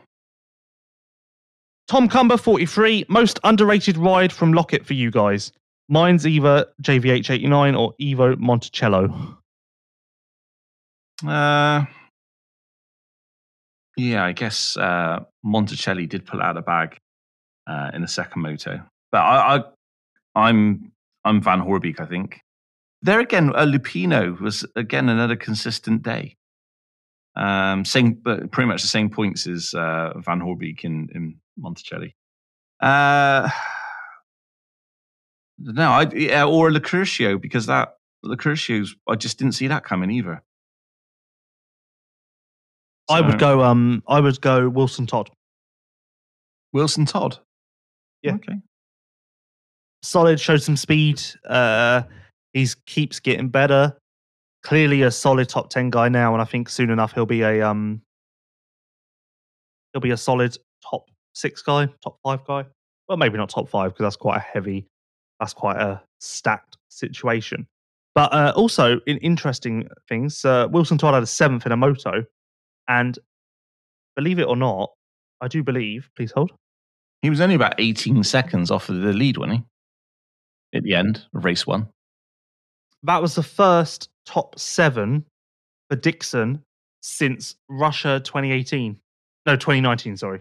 Tom 1.88 2.08
Cumber, 2.08 2.36
43, 2.36 3.04
most 3.08 3.38
underrated 3.44 3.96
ride 3.96 4.32
from 4.32 4.52
Loket 4.52 4.84
for 4.84 4.94
you 4.94 5.10
guys. 5.10 5.52
Mine's 5.88 6.26
either 6.26 6.66
JVH89 6.82 7.78
or 7.78 7.94
Ivo 8.00 8.34
Monticelli. 8.36 9.36
Uh, 11.26 11.84
yeah, 13.96 14.24
I 14.24 14.32
guess 14.32 14.76
uh, 14.76 15.20
Monticelli 15.44 16.08
did 16.08 16.26
pull 16.26 16.42
out 16.42 16.56
a 16.56 16.62
bag 16.62 16.98
uh, 17.68 17.90
in 17.94 18.02
the 18.02 18.08
second 18.08 18.42
moto, 18.42 18.82
but 19.12 19.18
I, 19.18 19.56
I, 19.56 19.64
I'm 20.34 20.92
I'm 21.24 21.40
Van 21.40 21.60
Horebeek. 21.60 22.00
I 22.00 22.06
think 22.06 22.40
there 23.00 23.20
again, 23.20 23.52
uh, 23.54 23.64
Lupino 23.64 24.38
was 24.38 24.66
again 24.76 25.08
another 25.08 25.36
consistent 25.36 26.02
day. 26.02 26.36
Um, 27.36 27.84
same, 27.84 28.14
but 28.14 28.50
pretty 28.50 28.66
much 28.66 28.82
the 28.82 28.88
same 28.88 29.10
points 29.10 29.46
as 29.46 29.74
uh, 29.74 30.14
Van 30.18 30.40
Horebeek 30.40 30.84
in 30.84 31.08
in 31.14 31.38
Monticelli. 31.60 32.14
Uh, 32.80 33.50
no, 35.58 35.90
I 35.90 36.08
yeah, 36.14 36.44
or 36.44 36.70
Locurcio 36.70 37.40
because 37.40 37.66
that 37.66 37.96
Locurcio's 38.24 38.96
I 39.08 39.16
just 39.16 39.38
didn't 39.38 39.54
see 39.54 39.66
that 39.68 39.84
coming 39.84 40.10
either. 40.10 40.42
I 43.08 43.20
would 43.20 43.38
go 43.38 43.62
um 43.62 44.02
I 44.08 44.20
would 44.20 44.40
go 44.40 44.68
Wilson 44.68 45.06
Todd. 45.06 45.30
Wilson 46.72 47.04
Todd. 47.06 47.38
Yeah. 48.22 48.34
Okay. 48.34 48.54
Solid, 50.02 50.40
showed 50.40 50.62
some 50.62 50.76
speed. 50.76 51.22
Uh 51.48 52.02
he's 52.52 52.74
keeps 52.74 53.20
getting 53.20 53.48
better. 53.48 53.96
Clearly 54.66 55.02
a 55.02 55.10
solid 55.12 55.48
top 55.48 55.70
10 55.70 55.90
guy 55.90 56.08
now 56.08 56.32
and 56.32 56.42
I 56.42 56.44
think 56.44 56.68
soon 56.68 56.90
enough 56.90 57.12
he'll 57.12 57.24
be 57.24 57.42
a 57.42 57.62
um 57.62 58.02
he'll 59.92 60.00
be 60.00 60.10
a 60.10 60.16
solid 60.16 60.58
top 60.82 61.08
6 61.34 61.62
guy, 61.62 61.86
top 62.02 62.18
5 62.24 62.44
guy. 62.44 62.64
Well, 63.08 63.16
maybe 63.16 63.38
not 63.38 63.48
top 63.48 63.68
5 63.68 63.92
because 63.92 64.02
that's 64.02 64.16
quite 64.16 64.38
a 64.38 64.40
heavy 64.40 64.88
that's 65.38 65.52
quite 65.52 65.76
a 65.76 66.02
stacked 66.18 66.78
situation. 66.88 67.68
But 68.16 68.32
uh, 68.32 68.52
also 68.56 69.00
in 69.06 69.18
interesting 69.18 69.88
things, 70.08 70.44
uh, 70.44 70.66
Wilson 70.70 70.98
Todd 70.98 71.14
had 71.14 71.22
a 71.22 71.26
seventh 71.26 71.66
in 71.66 71.72
a 71.72 71.76
moto, 71.76 72.24
and 72.88 73.16
believe 74.16 74.38
it 74.38 74.48
or 74.48 74.56
not, 74.56 74.90
I 75.40 75.48
do 75.48 75.62
believe. 75.62 76.08
Please 76.16 76.32
hold. 76.32 76.52
He 77.22 77.30
was 77.30 77.40
only 77.40 77.54
about 77.54 77.74
18 77.78 78.24
seconds 78.24 78.70
off 78.70 78.88
of 78.88 78.96
the 78.96 79.12
lead, 79.12 79.36
wasn't 79.36 79.58
he? 80.72 80.78
At 80.78 80.82
the 80.82 80.94
end 80.94 81.24
of 81.34 81.44
race 81.44 81.66
one. 81.66 81.88
That 83.02 83.22
was 83.22 83.34
the 83.34 83.42
first 83.42 84.08
top 84.26 84.58
seven 84.58 85.24
for 85.88 85.96
Dixon 85.96 86.62
since 87.02 87.54
Russia 87.68 88.20
2018. 88.24 88.98
No, 89.46 89.54
2019. 89.56 90.16
Sorry, 90.16 90.40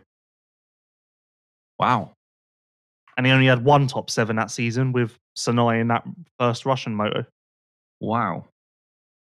Wow. 1.80 2.12
and 3.18 3.26
he 3.26 3.32
only 3.32 3.46
had 3.48 3.64
one 3.64 3.88
top 3.88 4.10
seven 4.10 4.36
that 4.38 4.52
season 4.52 4.92
with 4.92 5.16
Sanai 5.38 5.80
in 5.80 5.88
that 5.90 6.04
first 6.40 6.66
Russian 6.66 6.96
moto. 6.96 7.26
Wow. 8.00 8.46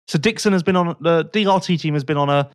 So 0.07 0.17
Dixon 0.19 0.53
has 0.53 0.63
been 0.63 0.75
on 0.75 0.95
the 0.99 1.25
DRT 1.25 1.79
team 1.79 1.93
has 1.93 2.03
been 2.03 2.17
on 2.17 2.29
a 2.29 2.49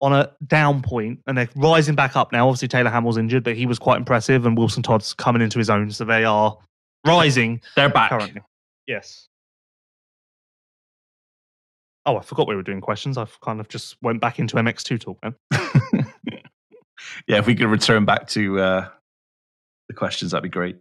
on 0.00 0.12
a 0.12 0.30
down 0.46 0.80
point, 0.80 1.20
and 1.26 1.36
they're 1.36 1.48
rising 1.56 1.96
back 1.96 2.14
up 2.14 2.30
now. 2.30 2.46
Obviously, 2.48 2.68
Taylor 2.68 2.90
Hammal's 2.90 3.18
injured, 3.18 3.42
but 3.42 3.56
he 3.56 3.66
was 3.66 3.78
quite 3.80 3.96
impressive, 3.96 4.46
and 4.46 4.56
Wilson 4.56 4.82
Todd's 4.82 5.12
coming 5.12 5.42
into 5.42 5.58
his 5.58 5.68
own. 5.70 5.90
So 5.90 6.04
they 6.04 6.24
are 6.24 6.56
rising 7.04 7.60
They're 7.74 7.88
back. 7.88 8.10
currently. 8.10 8.40
Yes. 8.86 9.26
Oh, 12.08 12.16
I 12.16 12.22
forgot 12.22 12.48
we 12.48 12.56
were 12.56 12.62
doing 12.62 12.80
questions. 12.80 13.18
I've 13.18 13.38
kind 13.42 13.60
of 13.60 13.68
just 13.68 13.96
went 14.00 14.18
back 14.18 14.38
into 14.38 14.56
MX2 14.56 14.98
talk 14.98 15.18
then. 15.20 15.34
yeah, 17.28 17.36
if 17.36 17.46
we 17.46 17.54
could 17.54 17.66
return 17.66 18.06
back 18.06 18.26
to 18.28 18.58
uh, 18.58 18.88
the 19.88 19.94
questions, 19.94 20.30
that'd 20.30 20.42
be 20.42 20.48
great. 20.48 20.78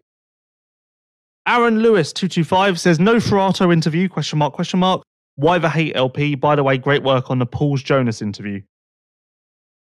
Aaron 1.45 1.79
Lewis 1.79 2.13
two 2.13 2.29
two 2.29 2.45
five 2.45 2.79
says 2.79 2.97
no 2.97 3.15
Forato 3.15 3.73
interview 3.73 4.07
question 4.07 4.39
mark 4.39 4.53
question 4.53 4.79
mark. 4.79 5.01
Why 5.35 5.57
the 5.57 5.69
hate 5.69 5.97
LP? 5.97 6.35
By 6.35 6.55
the 6.55 6.63
way, 6.63 6.77
great 6.77 7.03
work 7.03 7.29
on 7.29 7.39
the 7.39 7.45
Pauls 7.45 7.83
Jonass 7.83 8.21
interview. 8.21 8.61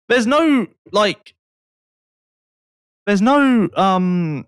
There's 0.09 0.27
no 0.27 0.67
like. 0.91 1.35
There's 3.07 3.23
no 3.23 3.69
um 3.77 4.47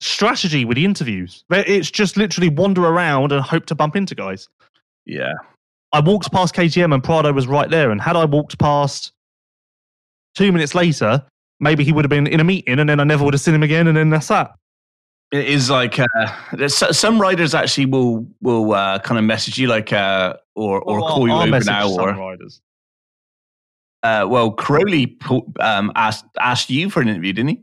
strategy 0.00 0.64
with 0.64 0.76
the 0.76 0.84
interviews. 0.84 1.44
It's 1.50 1.90
just 1.90 2.16
literally 2.16 2.48
wander 2.48 2.84
around 2.84 3.32
and 3.32 3.42
hope 3.42 3.66
to 3.66 3.74
bump 3.74 3.96
into 3.96 4.14
guys. 4.14 4.48
Yeah. 5.04 5.34
I 5.92 6.00
walked 6.00 6.30
past 6.32 6.54
KTM 6.54 6.92
and 6.92 7.02
Prado 7.02 7.32
was 7.32 7.46
right 7.46 7.70
there. 7.70 7.90
And 7.90 8.00
had 8.00 8.16
I 8.16 8.24
walked 8.24 8.58
past 8.58 9.12
two 10.34 10.52
minutes 10.52 10.74
later, 10.74 11.24
maybe 11.60 11.84
he 11.84 11.92
would 11.92 12.04
have 12.04 12.10
been 12.10 12.26
in 12.26 12.40
a 12.40 12.44
meeting 12.44 12.78
and 12.78 12.88
then 12.88 13.00
I 13.00 13.04
never 13.04 13.24
would 13.24 13.34
have 13.34 13.40
seen 13.40 13.54
him 13.54 13.62
again. 13.62 13.86
And 13.86 13.96
then 13.96 14.10
that's 14.10 14.28
that. 14.28 14.52
It 15.32 15.48
is 15.48 15.70
like 15.70 15.98
uh, 15.98 16.68
some 16.68 17.20
riders 17.20 17.52
actually 17.52 17.86
will 17.86 18.26
will 18.40 18.72
uh, 18.72 19.00
kind 19.00 19.18
of 19.18 19.24
message 19.24 19.58
you 19.58 19.66
like 19.66 19.92
uh, 19.92 20.34
or 20.54 20.80
or 20.82 21.00
Well, 21.00 21.08
call 21.08 21.26
you 21.26 21.34
I'll 21.34 21.42
over 21.52 21.64
now 21.64 21.90
or 21.90 22.12
riders. 22.14 22.60
uh, 24.04 24.24
well 24.28 24.54
Cairoli 24.54 25.16
um, 25.60 25.90
asked 25.96 26.26
asked 26.38 26.70
you 26.70 26.90
for 26.90 27.00
an 27.02 27.08
interview 27.08 27.32
didn't 27.32 27.48
he 27.48 27.60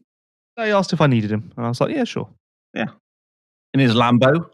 They 0.58 0.74
asked 0.74 0.92
if 0.92 1.00
I 1.00 1.08
needed 1.08 1.32
him. 1.32 1.54
And 1.56 1.66
I 1.66 1.70
was 1.70 1.80
like, 1.80 1.96
yeah, 1.96 2.04
sure. 2.04 2.28
Yeah, 2.74 2.88
in 3.74 3.80
his 3.80 3.94
Lambo 3.96 4.50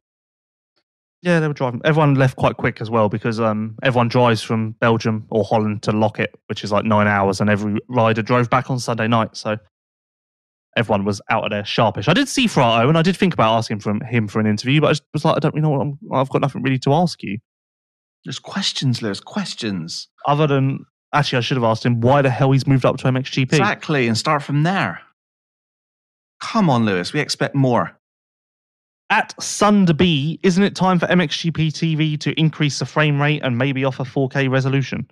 Yeah, 1.22 1.40
they 1.41 1.48
were 1.48 1.54
driving. 1.54 1.82
Everyone 1.84 2.16
left 2.16 2.38
quite 2.38 2.56
quick 2.56 2.80
as 2.80 2.90
well 2.90 3.10
because 3.10 3.40
um, 3.41 3.76
everyone 3.84 4.08
drives 4.08 4.41
from 4.41 4.72
Belgium 4.80 5.26
or 5.30 5.44
Holland 5.44 5.84
to 5.84 5.91
Loket, 5.91 6.28
which 6.48 6.64
is 6.64 6.72
like 6.72 6.86
nine 6.86 7.08
hours, 7.08 7.41
and 7.41 7.50
every 7.50 7.80
rider 7.90 8.22
drove 8.22 8.50
back 8.50 8.70
on 8.70 8.80
Sunday 8.80 9.08
night. 9.08 9.36
So 9.36 9.58
everyone 10.78 11.04
was 11.04 11.22
out 11.30 11.44
of 11.44 11.52
there 11.52 11.64
sharpish. 11.64 12.08
I 12.08 12.14
did 12.14 12.30
see 12.30 12.48
Forato, 12.48 12.88
and 12.88 12.98
I 12.98 13.02
did 13.02 13.18
think 13.18 13.34
about 13.34 13.58
asking 13.58 13.80
from 13.80 14.00
him 14.02 14.30
for 14.30 14.40
an 14.40 14.48
interview, 14.48 14.80
but 14.80 14.88
I 14.88 14.91
just 14.91 15.04
was 15.14 15.26
like, 15.26 15.36
I 15.36 15.40
don't 15.40 15.54
really 15.54 15.64
know 15.64 15.72
what 15.72 15.82
I'm, 15.82 16.00
I've 16.14 16.30
got 16.30 16.41
nothing 16.41 16.62
really 16.62 16.80
to 16.80 16.94
ask 16.94 17.22
you 17.22 17.38
There's 18.24 18.40
questions, 18.40 19.02
Lewis. 19.02 19.20
Questions. 19.20 20.08
other 20.26 20.48
than 20.48 20.86
actually, 21.14 21.40
I 21.40 21.41
should 21.41 21.58
have 21.58 21.64
asked 21.66 21.86
him 21.86 22.00
why 22.00 22.22
the 22.22 22.30
hell 22.30 22.52
he's 22.52 22.66
moved 22.66 22.86
up 22.86 22.98
to 22.98 23.06
MXGP. 23.06 23.54
Exactly, 23.54 24.08
and 24.08 24.18
start 24.18 24.41
from 24.41 24.64
there. 24.64 25.02
Come 26.40 26.70
on, 26.70 26.86
Lewis. 26.86 27.12
We 27.12 27.20
expect 27.20 27.56
more. 27.56 27.99
At 29.11 29.36
Sunderby, 29.40 30.40
isn't 30.44 30.64
it 30.64 30.76
time 30.76 30.99
for 30.99 31.07
MXGP 31.07 31.68
TV 31.69 32.19
to 32.19 32.40
increase 32.40 32.77
the 32.80 32.86
frame 32.86 33.19
rate 33.19 33.41
and 33.44 33.57
maybe 33.57 33.84
offer 33.84 34.03
4K 34.03 34.49
resolution? 34.52 35.10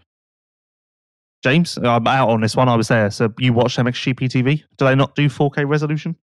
James, 1.44 1.78
I'm 1.78 2.06
out 2.06 2.30
on 2.30 2.42
this 2.42 2.56
one. 2.56 2.70
I 2.70 2.76
was 2.76 2.88
there. 2.90 3.10
So 3.10 3.34
you 3.40 3.54
watched 3.54 3.78
MXGP 3.80 4.20
TV? 4.30 4.64
Do 4.78 4.86
they 4.86 4.96
not 4.96 5.16
do 5.16 5.30
4K 5.30 5.68
resolution? 5.68 6.16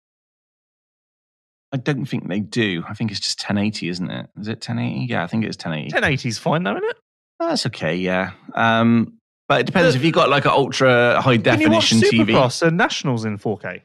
I 1.73 1.79
don't 1.79 2.05
think 2.05 2.29
they 2.29 2.41
do. 2.41 2.85
I 2.87 2.93
think 2.93 3.11
it's 3.11 3.21
just 3.21 3.41
1080, 3.41 3.89
isn't 3.89 4.11
it? 4.11 4.29
Is 4.39 4.49
it 4.49 4.59
1080? 4.59 5.07
Yeah, 5.11 5.25
I 5.25 5.27
think 5.27 5.45
it's 5.45 5.57
1080. 5.57 5.95
1080 5.95 6.29
is 6.29 6.39
fine, 6.39 6.63
though, 6.65 6.73
isn't 6.77 6.85
it? 6.85 6.97
That's 7.41 7.67
okay, 7.67 7.97
yeah. 7.97 8.33
Um, 8.55 9.15
but 9.49 9.61
it 9.61 9.67
depends 9.67 9.95
The- 9.95 9.99
if 10.01 10.05
you've 10.05 10.15
got 10.15 10.29
like 10.29 10.45
an 10.45 10.51
ultra 10.51 11.21
high 11.23 11.39
Can 11.39 11.61
you 11.61 11.71
watch 11.71 11.89
definition 11.91 12.01
TV. 12.27 12.33
Supercross 12.35 12.61
and 12.63 12.77
Nationals 12.77 13.25
in 13.25 13.39
4K? 13.39 13.81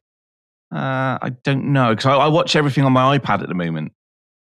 Uh, 0.74 1.18
I 1.22 1.30
don't 1.44 1.72
know 1.72 1.92
because 1.92 2.06
I, 2.06 2.16
I 2.16 2.28
watch 2.28 2.56
everything 2.56 2.84
on 2.84 2.94
my 2.94 3.18
iPad 3.18 3.42
at 3.42 3.48
the 3.48 3.56
moment. 3.56 3.94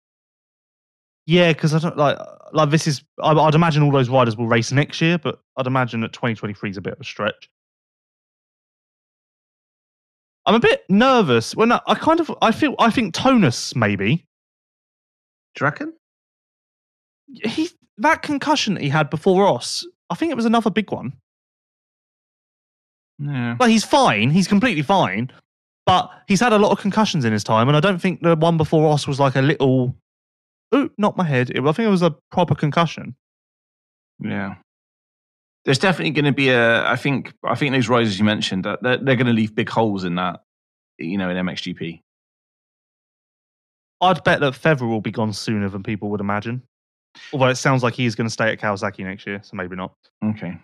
Yeah, 1.31 1.53
because 1.53 1.73
I 1.73 1.79
don't 1.79 1.95
like 1.95 2.17
like 2.51 2.71
this 2.71 2.87
is. 2.87 3.03
I, 3.23 3.31
I'd 3.31 3.55
imagine 3.55 3.83
all 3.83 3.91
those 3.91 4.09
riders 4.09 4.35
will 4.35 4.47
race 4.47 4.73
next 4.73 4.99
year, 4.99 5.17
but 5.17 5.39
I'd 5.55 5.65
imagine 5.65 6.01
that 6.01 6.11
2023 6.11 6.71
is 6.71 6.75
a 6.75 6.81
bit 6.81 6.91
of 6.91 6.99
a 6.99 7.05
stretch. 7.05 7.49
I'm 10.45 10.55
a 10.55 10.59
bit 10.59 10.83
nervous. 10.89 11.55
When 11.55 11.71
I, 11.71 11.79
I 11.87 11.95
kind 11.95 12.19
of, 12.19 12.29
I 12.41 12.51
feel, 12.51 12.75
I 12.79 12.89
think 12.89 13.13
Tonus 13.13 13.75
maybe 13.77 14.25
Do 15.55 15.61
you 15.61 15.65
reckon? 15.65 15.93
he 17.45 17.69
that 17.99 18.23
concussion 18.23 18.73
that 18.73 18.83
he 18.83 18.89
had 18.89 19.09
before 19.09 19.43
Ross. 19.43 19.85
I 20.09 20.15
think 20.15 20.33
it 20.33 20.35
was 20.35 20.43
another 20.45 20.69
big 20.69 20.91
one. 20.91 21.13
Yeah. 23.19 23.55
Like 23.57 23.69
he's 23.69 23.85
fine, 23.85 24.31
he's 24.31 24.49
completely 24.49 24.81
fine, 24.81 25.31
but 25.85 26.09
he's 26.27 26.41
had 26.41 26.51
a 26.51 26.57
lot 26.57 26.71
of 26.71 26.79
concussions 26.79 27.23
in 27.23 27.31
his 27.31 27.45
time, 27.45 27.69
and 27.69 27.77
I 27.77 27.79
don't 27.79 28.01
think 28.01 28.21
the 28.21 28.35
one 28.35 28.57
before 28.57 28.83
Ross 28.83 29.07
was 29.07 29.17
like 29.17 29.37
a 29.37 29.41
little. 29.41 29.95
Ooh, 30.73 30.89
not 30.97 31.17
my 31.17 31.23
head. 31.23 31.49
It, 31.49 31.61
I 31.61 31.71
think 31.71 31.87
it 31.87 31.91
was 31.91 32.01
a 32.01 32.15
proper 32.31 32.55
concussion. 32.55 33.15
Yeah. 34.19 34.55
There's 35.65 35.79
definitely 35.79 36.11
going 36.11 36.25
to 36.25 36.31
be 36.31 36.49
a. 36.49 36.87
I 36.87 36.95
think. 36.95 37.33
I 37.43 37.55
think 37.55 37.73
those 37.73 37.89
rises 37.89 38.17
you 38.17 38.25
mentioned 38.25 38.65
that 38.65 38.81
they're, 38.81 38.97
they're 38.97 39.15
going 39.15 39.27
to 39.27 39.33
leave 39.33 39.53
big 39.53 39.69
holes 39.69 40.03
in 40.03 40.15
that. 40.15 40.41
You 40.97 41.17
know, 41.17 41.29
in 41.29 41.37
MXGP. 41.37 42.01
I'd 44.01 44.23
bet 44.23 44.39
that 44.39 44.53
Febvre 44.53 44.87
will 44.87 45.01
be 45.01 45.11
gone 45.11 45.33
sooner 45.33 45.69
than 45.69 45.83
people 45.83 46.09
would 46.09 46.21
imagine. 46.21 46.63
Although 47.33 47.49
it 47.49 47.55
sounds 47.55 47.83
like 47.83 47.93
he's 47.93 48.15
going 48.15 48.27
to 48.27 48.31
stay 48.33 48.51
at 48.51 48.59
Kawasaki 48.59 49.03
next 49.03 49.27
year, 49.27 49.41
so 49.43 49.55
maybe 49.55 49.75
not. 49.75 49.93
Okay. 50.23 50.57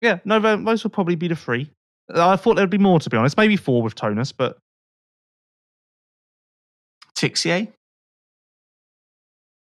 Yeah, 0.00 0.18
no, 0.24 0.40
tho- 0.40 0.62
those 0.62 0.84
would 0.84 0.92
probably 0.92 1.14
be 1.14 1.28
the 1.28 1.36
three. 1.36 1.70
I 2.12 2.36
thought 2.36 2.56
there'd 2.56 2.70
be 2.70 2.78
more, 2.78 3.00
to 3.00 3.10
be 3.10 3.16
honest. 3.16 3.36
Maybe 3.36 3.56
four 3.56 3.82
with 3.82 3.94
Tonus, 3.94 4.32
but 4.32 4.58
Tixier? 7.16 7.72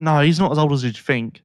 no, 0.00 0.20
he's 0.20 0.38
not 0.38 0.52
as 0.52 0.58
old 0.58 0.72
as 0.72 0.84
you'd 0.84 0.96
think. 0.96 1.42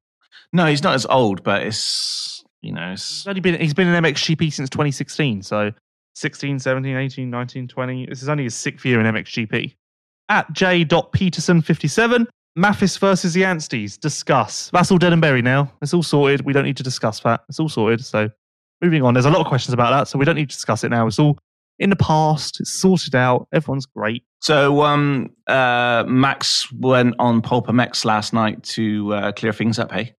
No, 0.53 0.65
he's 0.65 0.83
not 0.83 0.95
as 0.95 1.05
old, 1.05 1.43
but 1.43 1.63
it's 1.63 2.43
you 2.61 2.71
know, 2.71 2.91
it's 2.91 3.19
He's 3.19 3.27
only 3.27 3.41
been 3.41 3.59
he's 3.59 3.73
been 3.73 3.87
in 3.87 4.03
MXGP 4.03 4.51
since 4.51 4.69
2016, 4.69 5.41
so 5.41 5.71
16, 6.15 6.59
17, 6.59 6.95
18, 6.95 7.29
19, 7.29 7.67
20. 7.67 8.05
This 8.07 8.21
is 8.21 8.29
only 8.29 8.43
his 8.43 8.55
sixth 8.55 8.85
year 8.85 8.99
in 8.99 9.05
MXGP. 9.13 9.73
At 10.29 10.51
J.Peterson57, 10.53 12.27
Matthes 12.55 12.97
versus 12.97 13.33
the 13.33 13.41
Ansties. 13.41 13.99
Discuss. 13.99 14.69
That's 14.71 14.91
all 14.91 14.97
dead 14.97 15.13
and 15.13 15.21
buried 15.21 15.43
now. 15.43 15.71
It's 15.81 15.93
all 15.93 16.03
sorted. 16.03 16.41
We 16.41 16.53
don't 16.53 16.65
need 16.65 16.77
to 16.77 16.83
discuss 16.83 17.19
that. 17.21 17.43
It's 17.49 17.59
all 17.59 17.69
sorted. 17.69 18.03
So 18.03 18.29
moving 18.81 19.03
on. 19.03 19.13
There's 19.13 19.25
a 19.25 19.31
lot 19.31 19.41
of 19.41 19.47
questions 19.47 19.73
about 19.73 19.91
that, 19.91 20.07
so 20.07 20.19
we 20.19 20.25
don't 20.25 20.35
need 20.35 20.49
to 20.49 20.55
discuss 20.55 20.83
it 20.83 20.89
now. 20.89 21.07
It's 21.07 21.19
all 21.19 21.37
in 21.81 21.89
the 21.89 21.95
past. 21.97 22.59
It's 22.61 22.71
sorted 22.71 23.15
out. 23.15 23.47
Everyone's 23.51 23.85
great. 23.85 24.23
So 24.41 24.81
um, 24.83 25.29
uh, 25.47 26.03
Max 26.07 26.71
went 26.71 27.15
on 27.19 27.41
PulpMX 27.41 28.05
last 28.05 28.31
night 28.33 28.63
to 28.63 29.13
uh, 29.13 29.31
clear 29.33 29.51
things 29.51 29.77
up. 29.79 29.91
Hey, 29.91 30.15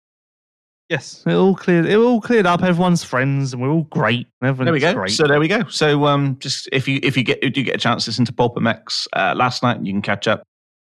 Yes, 0.89 1.23
it 1.27 1.33
all 1.33 1.55
cleared. 1.55 1.87
It 1.87 1.97
all 1.97 2.21
cleared 2.21 2.45
up. 2.45 2.63
Everyone's 2.63 3.03
friends, 3.03 3.55
and 3.55 3.63
we're 3.63 3.71
all 3.71 3.85
great. 3.85 4.27
Everyone's 4.43 4.67
there 4.67 4.73
we 4.75 4.81
go. 4.81 4.93
Great. 4.93 5.13
So 5.13 5.27
there 5.27 5.41
we 5.41 5.49
go. 5.49 5.63
So 5.69 6.05
um, 6.05 6.37
just 6.39 6.69
if 6.71 6.87
you 6.87 7.01
if 7.03 7.17
you 7.17 7.23
get 7.23 7.39
if 7.43 7.57
you 7.57 7.63
get 7.65 7.77
a 7.77 7.79
chance 7.79 8.05
to 8.05 8.11
listen 8.11 8.27
to 8.27 8.33
PulpMX 8.33 9.07
uh, 9.15 9.33
last 9.35 9.63
night, 9.63 9.83
you 9.83 9.91
can 9.91 10.03
catch 10.03 10.29
up 10.29 10.43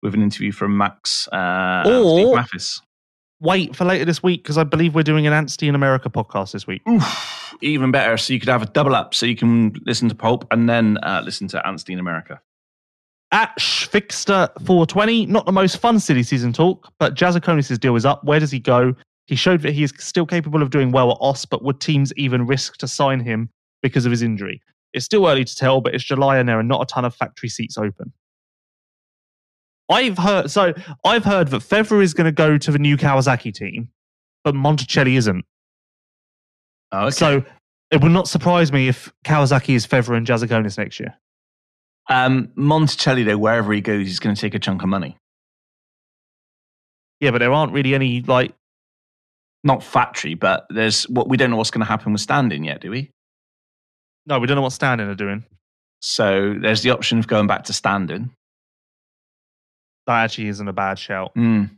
with 0.02 0.12
an 0.12 0.20
interview 0.22 0.52
from 0.52 0.76
Max 0.76 1.26
uh, 1.32 1.36
and 1.86 2.04
Or- 2.04 2.18
Steve 2.18 2.34
Matthes. 2.34 2.82
Wait 3.40 3.76
for 3.76 3.84
later 3.84 4.04
this 4.04 4.22
week 4.22 4.42
because 4.42 4.56
I 4.56 4.64
believe 4.64 4.94
we're 4.94 5.02
doing 5.02 5.26
an 5.26 5.32
Anstie 5.32 5.68
in 5.68 5.74
America 5.74 6.08
podcast 6.08 6.52
this 6.52 6.66
week. 6.66 6.80
Oof, 6.88 7.54
even 7.60 7.90
better. 7.90 8.16
So 8.16 8.32
you 8.32 8.40
could 8.40 8.48
have 8.48 8.62
a 8.62 8.66
double 8.66 8.94
up. 8.94 9.14
So 9.14 9.26
you 9.26 9.36
can 9.36 9.74
listen 9.84 10.08
to 10.08 10.14
Pulp 10.14 10.46
and 10.50 10.68
then 10.68 10.98
uh, 11.02 11.22
listen 11.24 11.46
to 11.48 11.62
Anstie 11.66 11.92
in 11.92 11.98
America. 11.98 12.40
At 13.32 13.58
Schfixter420, 13.58 15.28
not 15.28 15.44
the 15.44 15.52
most 15.52 15.78
fun 15.78 15.98
silly 15.98 16.22
season 16.22 16.52
talk, 16.52 16.90
but 16.98 17.14
Jasikonis' 17.14 17.78
deal 17.78 17.96
is 17.96 18.06
up. 18.06 18.24
Where 18.24 18.40
does 18.40 18.50
he 18.50 18.60
go? 18.60 18.94
He 19.26 19.34
showed 19.34 19.62
that 19.62 19.72
he 19.72 19.82
is 19.82 19.92
still 19.98 20.24
capable 20.24 20.62
of 20.62 20.70
doing 20.70 20.92
well 20.92 21.10
at 21.10 21.18
Oss, 21.20 21.44
but 21.44 21.62
would 21.62 21.80
teams 21.80 22.12
even 22.16 22.46
risk 22.46 22.76
to 22.78 22.88
sign 22.88 23.20
him 23.20 23.50
because 23.82 24.06
of 24.06 24.12
his 24.12 24.22
injury? 24.22 24.62
It's 24.92 25.04
still 25.04 25.26
early 25.26 25.44
to 25.44 25.56
tell, 25.56 25.80
but 25.80 25.94
it's 25.94 26.04
July 26.04 26.38
and 26.38 26.48
there 26.48 26.58
are 26.58 26.62
not 26.62 26.82
a 26.82 26.86
ton 26.86 27.04
of 27.04 27.14
factory 27.14 27.48
seats 27.48 27.76
open. 27.76 28.12
I've 29.88 30.18
heard 30.18 30.50
so 30.50 30.72
I've 31.04 31.24
heard 31.24 31.48
that 31.48 31.62
Febvre 31.62 32.02
is 32.02 32.14
going 32.14 32.24
to 32.26 32.32
go 32.32 32.58
to 32.58 32.72
the 32.72 32.78
new 32.78 32.96
Kawasaki 32.96 33.52
team, 33.54 33.88
but 34.44 34.54
Monticelli 34.54 35.16
isn't. 35.16 35.44
Oh, 36.92 37.10
So 37.10 37.44
it 37.90 38.02
would 38.02 38.12
not 38.12 38.28
surprise 38.28 38.72
me 38.72 38.88
if 38.88 39.12
Kawasaki 39.24 39.74
is 39.74 39.86
Febvre 39.86 40.16
and 40.16 40.26
Jasikonis 40.26 40.76
next 40.78 40.98
year. 41.00 41.14
um, 42.10 42.48
Monticelli, 42.56 43.24
though, 43.24 43.38
wherever 43.38 43.72
he 43.72 43.80
goes, 43.80 44.06
he's 44.06 44.18
going 44.18 44.34
to 44.34 44.40
take 44.40 44.54
a 44.54 44.58
chunk 44.58 44.82
of 44.82 44.88
money. 44.88 45.16
Yeah, 47.20 47.30
but 47.30 47.38
there 47.38 47.52
aren't 47.52 47.72
really 47.72 47.94
any 47.94 48.20
like 48.22 48.52
Not 49.64 49.82
factory, 49.82 50.34
but 50.34 50.66
there's 50.70 51.08
what 51.08 51.28
we 51.28 51.36
don't 51.36 51.50
know 51.50 51.56
what's 51.56 51.70
going 51.70 51.80
to 51.84 51.86
happen 51.86 52.12
with 52.12 52.20
standing 52.20 52.64
yet, 52.64 52.80
do 52.80 52.90
we? 52.90 53.10
no, 54.28 54.40
we 54.40 54.48
don't 54.48 54.56
know 54.56 54.62
what 54.62 54.72
standing 54.72 55.06
are 55.06 55.14
doing. 55.14 55.44
So 56.02 56.56
there's 56.60 56.82
the 56.82 56.90
option 56.90 57.18
of 57.18 57.28
going 57.28 57.46
back 57.46 57.62
to 57.64 57.72
standing. 57.72 58.32
That 60.06 60.24
actually 60.24 60.48
isn't 60.48 60.68
a 60.68 60.72
bad 60.72 60.98
shout. 60.98 61.32
Mm. 61.36 61.70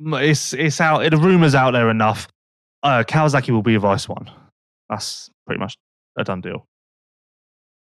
It's 0.00 0.52
it's 0.52 0.80
out. 0.80 1.08
The 1.10 1.16
rumors 1.16 1.54
out 1.54 1.72
there 1.72 1.90
enough. 1.90 2.28
Uh, 2.82 3.04
Kawasaki 3.06 3.50
will 3.50 3.62
be 3.62 3.74
a 3.76 3.80
vice 3.80 4.08
one. 4.08 4.30
That's 4.90 5.30
pretty 5.46 5.60
much 5.60 5.76
a 6.18 6.24
done 6.24 6.40
deal. 6.40 6.66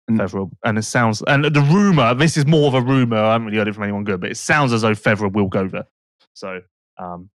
And- 0.07 0.19
Febvre, 0.19 0.49
and 0.63 0.77
it 0.77 0.83
sounds 0.83 1.23
and 1.27 1.43
the 1.45 1.61
rumor. 1.61 2.13
This 2.13 2.37
is 2.37 2.45
more 2.45 2.67
of 2.67 2.73
a 2.75 2.81
rumor. 2.81 3.17
I 3.17 3.33
haven't 3.33 3.47
really 3.47 3.57
heard 3.57 3.67
it 3.67 3.73
from 3.73 3.83
anyone 3.83 4.03
good, 4.03 4.21
but 4.21 4.31
it 4.31 4.37
sounds 4.37 4.71
as 4.71 4.81
though 4.83 4.91
Febvre 4.93 5.31
will 5.33 5.47
go 5.47 5.67
there. 5.67 5.87
So, 6.35 6.61
um, 6.97 7.29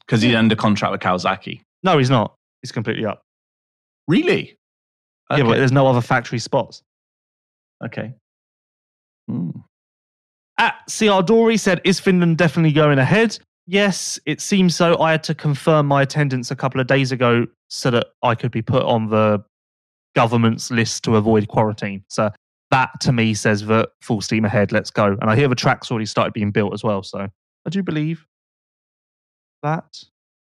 Because 0.00 0.22
he's 0.22 0.34
under 0.34 0.56
contract 0.56 0.92
with 0.92 1.00
Kawasaki. 1.02 1.60
No, 1.82 1.98
he's 1.98 2.10
not. 2.10 2.34
He's 2.62 2.72
completely 2.72 3.04
up. 3.04 3.22
Really? 4.08 4.56
Yeah, 5.30 5.44
but 5.44 5.58
there's 5.58 5.72
no 5.72 5.86
other 5.86 6.00
factory 6.00 6.38
spots. 6.38 6.82
okay. 7.84 8.14
Hmm. 9.28 9.50
At 10.60 10.74
CR 10.94 11.22
Dory 11.22 11.56
said, 11.56 11.80
Is 11.84 11.98
Finland 11.98 12.36
definitely 12.36 12.72
going 12.72 12.98
ahead? 12.98 13.38
Yes, 13.66 14.20
it 14.26 14.42
seems 14.42 14.76
so. 14.76 14.98
I 15.00 15.12
had 15.12 15.22
to 15.24 15.34
confirm 15.34 15.86
my 15.86 16.02
attendance 16.02 16.50
a 16.50 16.56
couple 16.56 16.82
of 16.82 16.86
days 16.86 17.12
ago 17.12 17.46
so 17.68 17.90
that 17.90 18.08
I 18.22 18.34
could 18.34 18.50
be 18.50 18.60
put 18.60 18.82
on 18.82 19.08
the 19.08 19.42
government's 20.14 20.70
list 20.70 21.02
to 21.04 21.16
avoid 21.16 21.48
quarantine. 21.48 22.04
So 22.08 22.30
that 22.70 22.90
to 23.00 23.12
me 23.12 23.32
says 23.32 23.64
that 23.68 23.88
full 24.02 24.20
steam 24.20 24.44
ahead, 24.44 24.70
let's 24.70 24.90
go. 24.90 25.16
And 25.22 25.30
I 25.30 25.34
hear 25.34 25.48
the 25.48 25.54
track's 25.54 25.90
already 25.90 26.04
started 26.04 26.34
being 26.34 26.50
built 26.50 26.74
as 26.74 26.84
well. 26.84 27.02
So 27.02 27.20
I 27.20 27.70
do 27.70 27.82
believe 27.82 28.26
that 29.62 30.04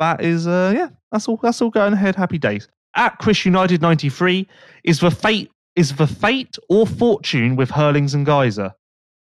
that 0.00 0.20
is 0.20 0.48
uh 0.48 0.72
yeah, 0.74 0.88
that's 1.12 1.28
all 1.28 1.38
that's 1.40 1.62
all 1.62 1.70
going 1.70 1.92
ahead. 1.92 2.16
Happy 2.16 2.38
days. 2.38 2.66
At 2.96 3.18
Chris 3.18 3.44
United 3.44 3.80
93, 3.80 4.48
is 4.82 4.98
the 4.98 5.12
fate 5.12 5.52
is 5.76 5.94
the 5.94 6.08
fate 6.08 6.58
or 6.68 6.88
fortune 6.88 7.54
with 7.54 7.70
Herlings 7.70 8.14
and 8.14 8.26
Gajser? 8.26 8.74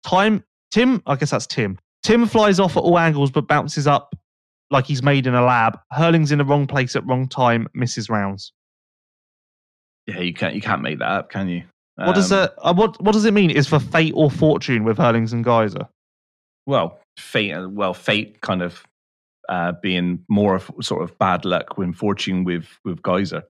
Time 0.06 0.42
Tim, 0.72 1.02
I 1.06 1.16
guess 1.16 1.32
that's 1.32 1.48
Tim. 1.48 1.78
Tim 2.04 2.26
flies 2.28 2.60
off 2.60 2.78
at 2.78 2.84
all 2.84 2.98
angles 3.00 3.32
but 3.32 3.48
bounces 3.48 3.88
up 3.88 4.16
like 4.72 4.86
he's 4.86 5.02
made 5.04 5.26
in 5.28 5.34
a 5.36 5.44
lab. 5.44 5.80
Herlings 5.92 6.32
in 6.32 6.38
the 6.38 6.46
wrong 6.46 6.68
place 6.68 6.96
at 6.96 7.06
wrong 7.08 7.28
time, 7.28 7.68
misses 7.74 8.10
rounds. 8.10 8.54
Yeah, 10.08 10.20
you 10.20 10.34
can't 10.34 10.56
you 10.56 10.62
can't 10.62 10.82
make 10.82 11.00
that 11.00 11.10
up, 11.10 11.30
can 11.30 11.48
you? 11.50 11.64
What 11.96 12.16
does 12.16 12.32
Um, 12.32 12.40
that? 12.40 12.54
Uh, 12.60 12.74
what 12.74 13.02
What 13.04 13.12
does 13.12 13.26
it 13.26 13.34
mean? 13.34 13.50
Is 13.52 13.68
for 13.68 13.80
fate 13.80 14.14
or 14.16 14.32
fortune 14.32 14.84
with 14.84 14.98
Herlings 14.98 15.34
and 15.34 15.44
Gajser? 15.46 15.88
Well, 16.66 17.00
fate. 17.18 17.52
uh, 17.54 17.68
Well, 17.70 17.94
fate 17.94 18.42
kind 18.42 18.62
of 18.62 18.84
uh, 19.50 19.74
being 19.82 20.24
more 20.30 20.56
of 20.56 20.72
sort 20.82 21.04
of 21.04 21.18
bad 21.20 21.44
luck 21.46 21.78
when 21.78 21.94
fortune 21.94 22.44
with 22.44 22.68
with 22.86 23.02
Gajser. 23.02 23.44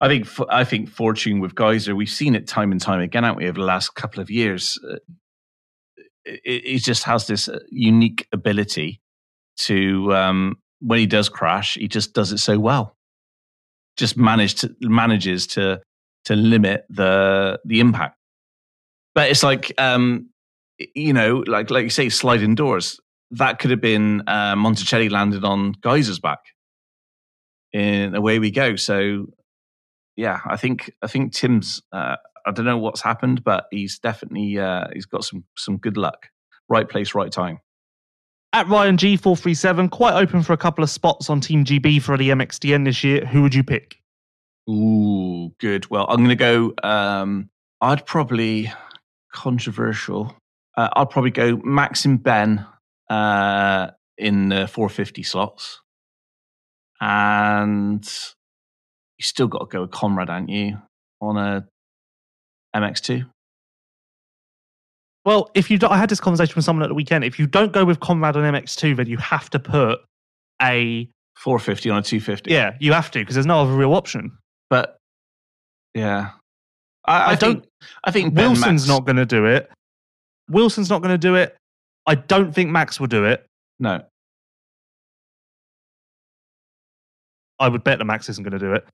I 0.00 0.08
think 0.08 0.26
I 0.50 0.64
think 0.64 0.88
fortune 0.88 1.40
with 1.40 1.54
Gajser. 1.54 1.96
We've 1.96 2.08
seen 2.10 2.34
it 2.34 2.46
time 2.46 2.72
and 2.72 2.80
time 2.80 3.00
again, 3.00 3.24
haven't 3.24 3.38
we, 3.38 3.48
over 3.48 3.60
the 3.60 3.66
last 3.66 3.94
couple 3.94 4.20
of 4.20 4.30
years. 4.30 4.78
It, 6.28 6.62
it 6.64 6.82
just 6.82 7.04
has 7.04 7.26
this 7.26 7.48
uh, 7.48 7.58
unique 7.70 8.26
ability 8.32 9.00
to 9.60 10.14
um, 10.14 10.56
when 10.80 10.98
he 10.98 11.06
does 11.06 11.28
crash, 11.28 11.74
he 11.74 11.88
just 11.88 12.12
does 12.12 12.32
it 12.32 12.38
so 12.38 12.58
well. 12.58 12.96
Just 13.96 14.16
managed 14.16 14.58
to, 14.58 14.74
manages 14.80 15.46
to 15.48 15.80
to 16.26 16.36
limit 16.36 16.84
the 16.88 17.58
the 17.64 17.80
impact. 17.80 18.16
But 19.14 19.30
it's 19.30 19.42
like 19.42 19.72
um, 19.78 20.30
you 20.94 21.12
know, 21.12 21.42
like 21.46 21.70
like 21.70 21.84
you 21.84 21.90
say, 21.90 22.08
sliding 22.08 22.54
doors. 22.54 23.00
That 23.32 23.58
could 23.58 23.70
have 23.70 23.80
been 23.80 24.22
uh, 24.26 24.54
Monticelli 24.54 25.10
landed 25.10 25.44
on 25.44 25.74
Gajser's 25.74 26.18
back. 26.18 26.38
And 27.74 28.16
away 28.16 28.38
we 28.38 28.50
go. 28.50 28.76
So, 28.76 29.26
yeah, 30.16 30.40
I 30.46 30.56
think 30.56 30.90
I 31.02 31.06
think 31.08 31.34
Tim's. 31.34 31.82
Uh, 31.92 32.16
I 32.48 32.50
don't 32.50 32.64
know 32.64 32.78
what's 32.78 33.02
happened, 33.02 33.44
but 33.44 33.66
he's 33.70 33.98
definitely 33.98 34.58
uh, 34.58 34.86
he's 34.94 35.04
got 35.04 35.22
some 35.22 35.44
some 35.56 35.76
good 35.76 35.98
luck. 35.98 36.28
Right 36.68 36.88
place, 36.88 37.14
right 37.14 37.30
time. 37.30 37.60
At 38.54 38.66
Ryan 38.68 38.96
G 38.96 39.18
four 39.18 39.36
three 39.36 39.52
seven, 39.52 39.90
quite 39.90 40.14
open 40.14 40.42
for 40.42 40.54
a 40.54 40.56
couple 40.56 40.82
of 40.82 40.88
spots 40.88 41.28
on 41.28 41.42
Team 41.42 41.64
GB 41.64 42.00
for 42.00 42.16
the 42.16 42.30
MXDN 42.30 42.86
this 42.86 43.04
year. 43.04 43.26
Who 43.26 43.42
would 43.42 43.54
you 43.54 43.62
pick? 43.62 43.98
Ooh, 44.68 45.54
good. 45.60 45.90
Well, 45.90 46.06
I'm 46.08 46.16
going 46.16 46.30
to 46.30 46.36
go. 46.36 46.72
Um, 46.82 47.50
I'd 47.82 48.06
probably 48.06 48.72
controversial. 49.32 50.34
Uh, 50.74 50.88
I'd 50.96 51.10
probably 51.10 51.30
go 51.30 51.60
Max 51.62 52.06
and 52.06 52.22
Ben 52.22 52.64
uh, 53.10 53.90
in 54.16 54.48
the 54.48 54.66
450 54.66 55.22
slots, 55.22 55.80
and 57.00 58.04
you 59.18 59.22
still 59.22 59.48
got 59.48 59.58
to 59.58 59.66
go 59.66 59.82
with 59.82 59.90
Conrad, 59.90 60.30
aren't 60.30 60.48
you, 60.48 60.78
on 61.20 61.36
a 61.36 61.66
MX2? 62.74 63.26
Well, 65.24 65.50
if 65.54 65.70
you, 65.70 65.78
do, 65.78 65.88
I 65.88 65.98
had 65.98 66.08
this 66.08 66.20
conversation 66.20 66.54
with 66.56 66.64
someone 66.64 66.82
at 66.84 66.88
the 66.88 66.94
weekend. 66.94 67.24
If 67.24 67.38
you 67.38 67.46
don't 67.46 67.72
go 67.72 67.84
with 67.84 68.00
Conrad 68.00 68.36
on 68.36 68.44
MX2, 68.54 68.96
then 68.96 69.06
you 69.06 69.18
have 69.18 69.50
to 69.50 69.58
put 69.58 70.00
a 70.62 71.08
450 71.36 71.90
on 71.90 71.98
a 71.98 72.02
250. 72.02 72.50
yeah, 72.50 72.76
you 72.80 72.92
have 72.92 73.10
to 73.12 73.18
because 73.20 73.34
there's 73.34 73.46
no 73.46 73.60
other 73.60 73.72
real 73.72 73.94
option. 73.94 74.36
but 74.70 74.96
yeah, 75.94 76.30
I, 77.04 77.18
I, 77.18 77.30
I 77.32 77.36
think 77.36 77.64
I 78.04 78.10
think 78.10 78.34
Ben 78.34 78.52
Wilson's 78.52 78.82
Max- 78.82 78.88
not 78.88 79.04
going 79.04 79.16
to 79.16 79.26
do 79.26 79.46
it. 79.46 79.70
Wilson's 80.48 80.90
not 80.90 81.02
going 81.02 81.12
to 81.12 81.18
do 81.18 81.34
it. 81.34 81.56
I 82.06 82.14
don't 82.14 82.54
think 82.54 82.70
Max 82.70 82.98
will 82.98 83.06
do 83.06 83.24
it. 83.24 83.46
No, 83.78 84.02
I 87.60 87.68
would 87.68 87.84
bet 87.84 87.98
that 87.98 88.04
Max 88.04 88.28
isn't 88.28 88.42
going 88.42 88.58
to 88.58 88.58
do 88.58 88.72
it. 88.74 88.86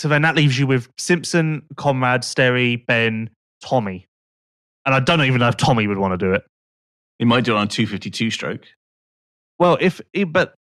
So 0.00 0.08
then 0.08 0.22
that 0.22 0.34
leaves 0.34 0.58
you 0.58 0.66
with 0.66 0.88
Simpson, 0.96 1.60
Conrad, 1.76 2.22
Sterry, 2.22 2.86
Ben, 2.86 3.28
Tommy. 3.62 4.06
And 4.86 4.94
I 4.94 5.00
don't 5.00 5.20
even 5.20 5.40
know 5.40 5.48
if 5.48 5.58
Tommy 5.58 5.86
would 5.86 5.98
want 5.98 6.12
to 6.12 6.16
do 6.16 6.32
it. 6.32 6.42
he 7.18 7.26
might 7.26 7.44
do 7.44 7.52
it 7.52 7.58
on 7.58 7.64
a 7.64 7.68
252 7.68 8.30
stroke. 8.30 8.64
Well, 9.58 9.76
if 9.78 10.00
but 10.28 10.54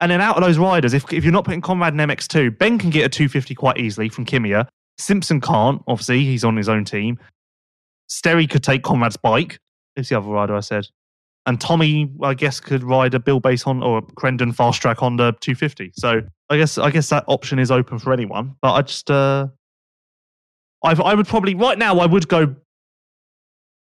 and 0.00 0.12
then 0.12 0.20
out 0.20 0.36
of 0.36 0.44
those 0.44 0.56
riders, 0.56 0.94
if 0.94 1.12
if 1.12 1.24
you're 1.24 1.32
not 1.32 1.44
putting 1.44 1.60
Conrad 1.60 1.94
in 1.94 1.98
MX2, 1.98 2.56
Ben 2.58 2.78
can 2.78 2.90
get 2.90 3.04
a 3.04 3.08
250 3.08 3.56
quite 3.56 3.76
easily 3.76 4.08
from 4.08 4.24
Kemea. 4.24 4.68
Simpson 4.98 5.40
can't. 5.40 5.82
Obviously, 5.88 6.24
he's 6.24 6.44
on 6.44 6.56
his 6.56 6.68
own 6.68 6.84
team. 6.84 7.18
Sterry 8.06 8.46
could 8.46 8.62
take 8.62 8.84
Conrad's 8.84 9.16
bike. 9.16 9.58
Who's 9.96 10.10
the 10.10 10.18
other 10.18 10.28
rider 10.28 10.54
I 10.54 10.60
said? 10.60 10.86
And 11.46 11.60
Tommy, 11.60 12.10
I 12.22 12.34
guess, 12.34 12.60
could 12.60 12.84
ride 12.84 13.14
a 13.14 13.18
Buildbase 13.18 13.62
Honda 13.62 13.86
or 13.86 13.98
a 13.98 14.02
Crendon 14.02 14.54
Fast 14.54 14.80
Track 14.82 14.98
Honda 14.98 15.34
250. 15.40 15.92
So 15.96 16.20
I 16.50 16.56
guess 16.56 16.78
I 16.78 16.90
guess 16.90 17.08
that 17.08 17.24
option 17.26 17.58
is 17.58 17.70
open 17.70 17.98
for 17.98 18.12
anyone. 18.12 18.56
But 18.60 18.72
I 18.74 18.82
just 18.82 19.10
uh, 19.10 19.48
I 20.84 20.92
I 20.92 21.14
would 21.14 21.26
probably 21.26 21.54
right 21.54 21.78
now 21.78 21.98
I 21.98 22.06
would 22.06 22.28
go 22.28 22.54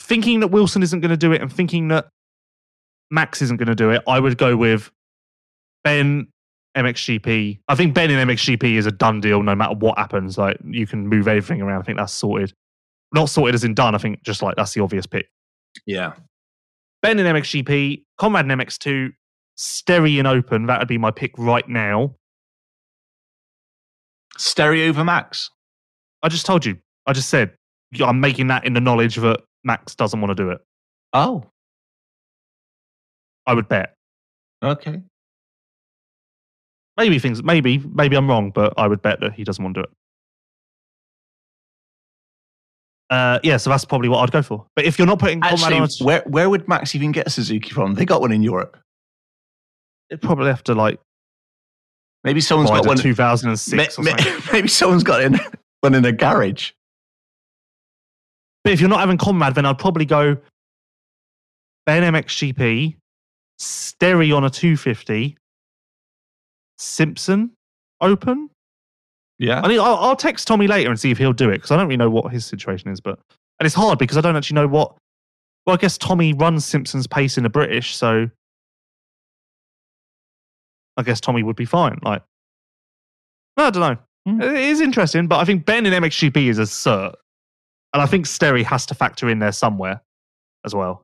thinking 0.01 0.39
that 0.41 0.47
Wilson 0.47 0.84
isn't 0.84 1.01
going 1.01 1.09
to 1.11 1.17
do 1.17 1.31
it 1.31 1.41
and 1.41 1.51
thinking 1.51 1.89
that 1.89 2.09
Max 3.11 3.41
isn't 3.41 3.57
going 3.57 3.67
to 3.67 3.76
do 3.76 3.89
it. 3.89 4.03
I 4.07 4.19
would 4.19 4.38
go 4.38 4.55
with 4.55 4.91
Ben 5.84 6.27
MXGP. 6.77 7.59
I 7.67 7.76
think 7.76 7.93
Ben 7.93 8.11
in 8.11 8.27
MXGP 8.27 8.76
is 8.76 8.85
a 8.85 8.91
done 8.91 9.21
deal 9.21 9.41
no 9.43 9.55
matter 9.55 9.76
what 9.76 9.97
happens. 9.97 10.38
Like 10.38 10.57
you 10.63 10.85
can 10.85 11.07
move 11.07 11.27
everything 11.27 11.61
around. 11.61 11.81
I 11.81 11.84
think 11.84 11.97
that's 11.97 12.13
sorted. 12.13 12.53
Not 13.13 13.30
sorted 13.30 13.55
as 13.55 13.63
in 13.63 13.73
done. 13.73 13.95
I 13.95 13.97
think 13.97 14.23
just 14.23 14.41
like 14.41 14.55
that's 14.55 14.73
the 14.73 14.81
obvious 14.81 15.07
pick. 15.07 15.27
Yeah, 15.85 16.13
Ben 17.01 17.19
in 17.19 17.26
MXGP, 17.26 18.03
Conrad 18.17 18.45
in 18.45 18.57
MX2, 18.57 19.09
Sterry 19.55 20.19
in 20.19 20.26
Open. 20.26 20.65
That 20.65 20.80
would 20.80 20.88
be 20.88 20.97
my 20.97 21.11
pick 21.11 21.31
right 21.38 21.67
now. 21.67 22.15
Sterry 24.38 24.88
over 24.88 25.03
Max. 25.03 25.49
I 26.23 26.30
just 26.30 26.45
told 26.45 26.65
you. 26.65 26.77
I 27.05 27.13
just 27.13 27.30
said 27.30 27.53
I'm 28.01 28.19
making 28.19 28.47
that 28.47 28.65
in 28.65 28.73
the 28.73 28.81
knowledge 28.81 29.15
that 29.15 29.41
Max 29.63 29.95
doesn't 29.95 30.19
want 30.21 30.35
to 30.35 30.35
do 30.35 30.49
it. 30.51 30.59
Oh, 31.13 31.43
I 33.45 33.53
would 33.53 33.67
bet. 33.67 33.95
okay. 34.63 35.01
Maybe 36.97 37.17
things. 37.17 37.41
Maybe 37.41 37.77
maybe 37.77 38.17
I'm 38.17 38.27
wrong, 38.30 38.51
but 38.51 38.73
I 38.77 38.88
would 38.88 39.01
bet 39.01 39.21
that 39.21 39.34
he 39.34 39.43
doesn't 39.45 39.63
want 39.63 39.76
to 39.76 39.81
do 39.81 39.84
it. 39.85 39.89
Uh, 43.10 43.40
yeah, 43.44 43.57
so 43.57 43.69
that's 43.69 43.86
probably 43.86 44.07
what 44.10 44.19
I'd 44.19 44.31
go 44.31 44.41
for. 44.41 44.65
But 44.76 44.86
if 44.86 44.99
you're 44.99 45.07
not 45.07 45.18
putting 45.19 45.41
Actually, 45.44 45.77
on, 45.77 45.90
a, 45.90 46.03
where 46.03 46.23
where 46.27 46.49
would 46.49 46.68
Max 46.68 46.94
even 46.94 47.11
get 47.11 47.26
a 47.26 47.30
Suzuki 47.30 47.72
from? 47.72 47.95
They 47.95 48.06
got 48.06 48.22
one 48.22 48.31
in 48.31 48.44
Europe. 48.44 48.77
they'd 50.10 50.22
probably 50.22 50.48
have 50.48 50.64
to 50.65 50.76
like 50.76 50.99
Maybe 52.23 52.41
someone's 52.41 52.69
buy 52.69 52.77
got 52.77 52.84
the 52.84 52.88
one. 52.90 52.98
2006 52.98 53.99
or 53.99 54.03
something. 54.03 54.34
ma- 54.34 54.41
maybe 54.52 54.68
someone's 54.68 55.03
got 55.03 55.22
in, 55.22 55.40
one 55.81 55.95
in 55.95 56.03
a 56.06 56.11
garage. 56.11 56.72
But 58.64 58.73
if 58.73 58.81
you're 58.81 58.90
not 58.90 58.99
having 58.99 59.18
Conrad, 59.18 59.56
then 59.56 59.65
I'd 59.65 59.77
probably 59.80 60.06
go 60.06 60.38
Ben 61.86 62.03
MXGP, 62.14 62.95
Sterry 63.57 64.31
on 64.31 64.44
a 64.44 64.49
250, 64.49 65.38
Simpson 66.77 67.52
open. 68.02 68.49
Yeah, 69.40 69.61
I 69.61 69.70
mean, 69.70 69.80
I'll, 69.80 69.95
I'll 69.95 70.16
text 70.18 70.48
Tommy 70.48 70.68
later 70.68 70.90
and 70.90 70.99
see 70.99 71.11
if 71.11 71.18
he'll 71.18 71.34
do 71.34 71.49
it 71.49 71.56
because 71.56 71.72
I 71.72 71.78
don't 71.78 71.88
really 71.88 71.98
know 71.98 72.10
what 72.10 72.32
his 72.32 72.45
situation 72.45 72.91
is. 72.91 72.99
But 72.99 73.20
and 73.60 73.66
it's 73.66 73.76
hard 73.76 73.98
because 73.98 74.18
I 74.18 74.22
don't 74.22 74.36
actually 74.36 74.56
know 74.56 74.68
what. 74.68 74.95
Well, 75.66 75.76
I 75.76 75.78
guess 75.78 75.98
Tommy 75.98 76.34
runs 76.34 76.66
Simpson's 76.66 77.07
pace 77.07 77.38
in 77.38 77.44
the 77.44 77.49
British, 77.49 77.95
so 77.95 78.30
I 80.98 81.03
guess 81.03 81.22
Tommy 81.22 81.41
would 81.41 81.56
be 81.56 81.66
fine. 81.66 81.99
Like, 82.03 82.22
I 83.56 83.70
don't 83.70 83.82
know. 83.82 83.98
Hmm. 84.26 84.41
It 84.41 84.56
is 84.56 84.82
interesting, 84.82 85.28
but 85.28 85.40
I 85.40 85.45
think 85.45 85.66
Ben 85.66 85.86
in 85.86 85.94
MXGP 85.94 86.49
is 86.49 86.60
a 86.60 86.64
cert, 86.64 87.14
and 87.94 88.02
I 88.02 88.06
think 88.06 88.26
Sterry 88.26 88.64
has 88.64 88.86
to 88.88 88.95
factor 88.95 89.30
in 89.30 89.40
there 89.40 89.53
somewhere 89.53 90.02
as 90.66 90.76
well. 90.76 91.02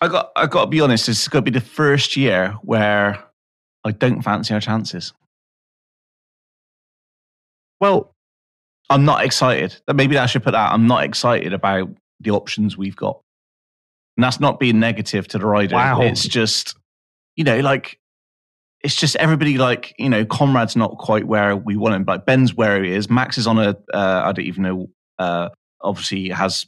I 0.00 0.08
got 0.08 0.32
I 0.34 0.46
got 0.46 0.64
to 0.64 0.70
be 0.70 0.80
honest. 0.80 1.06
This 1.06 1.22
is 1.22 1.28
going 1.28 1.44
to 1.44 1.50
be 1.50 1.56
the 1.56 1.64
first 1.64 2.16
year 2.16 2.56
where 2.62 3.22
I 3.84 3.92
don't 3.92 4.22
fancy 4.22 4.54
our 4.54 4.60
chances. 4.60 5.12
Well, 7.80 8.14
I'm 8.90 9.04
not 9.04 9.24
excited. 9.24 9.76
Maybe 9.92 10.18
I 10.18 10.26
should 10.26 10.42
put 10.42 10.52
that. 10.52 10.72
I'm 10.72 10.86
not 10.86 11.04
excited 11.04 11.52
about 11.52 11.90
the 12.20 12.30
options 12.30 12.76
we've 12.76 12.96
got, 12.96 13.20
and 14.16 14.24
that's 14.24 14.40
not 14.40 14.58
being 14.58 14.80
negative 14.80 15.28
to 15.28 15.38
the 15.38 15.46
rider. 15.46 15.76
Wow. 15.76 16.00
It's 16.02 16.26
just 16.26 16.76
you 17.36 17.44
know 17.44 17.60
like 17.60 17.98
it's 18.80 18.96
just 18.96 19.16
everybody 19.16 19.58
like 19.58 19.94
you 19.98 20.08
know 20.08 20.24
Conrad's 20.24 20.76
not 20.76 20.98
quite 20.98 21.26
where 21.26 21.56
we 21.56 21.76
want 21.76 21.94
him. 21.94 22.04
Like 22.06 22.26
Ben's 22.26 22.54
where 22.54 22.82
he 22.82 22.92
is. 22.92 23.10
Max 23.10 23.38
is 23.38 23.46
on 23.46 23.58
a 23.58 23.76
uh, 23.92 24.22
I 24.24 24.32
don't 24.32 24.44
even 24.44 24.62
know. 24.62 24.90
Uh, 25.18 25.48
obviously 25.80 26.28
has 26.28 26.66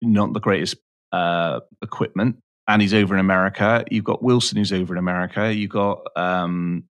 not 0.00 0.32
the 0.32 0.40
greatest 0.40 0.76
uh, 1.12 1.60
equipment, 1.82 2.36
and 2.68 2.80
he's 2.80 2.94
over 2.94 3.14
in 3.14 3.20
America. 3.20 3.84
You've 3.90 4.04
got 4.04 4.22
Wilson 4.22 4.58
who's 4.58 4.72
over 4.72 4.94
in 4.94 4.98
America. 4.98 5.52
You've 5.52 5.70
got 5.70 6.06
um, 6.16 6.84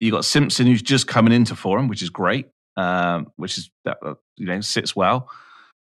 you 0.00 0.10
got 0.10 0.24
Simpson 0.24 0.66
who's 0.66 0.82
just 0.82 1.06
coming 1.06 1.32
into 1.32 1.54
form, 1.54 1.88
which 1.88 2.02
is 2.02 2.10
great. 2.10 2.48
Um, 2.76 3.30
which 3.36 3.58
is 3.58 3.70
that 3.84 3.98
uh, 4.02 4.14
you 4.36 4.46
know 4.46 4.60
sits 4.60 4.96
well. 4.96 5.28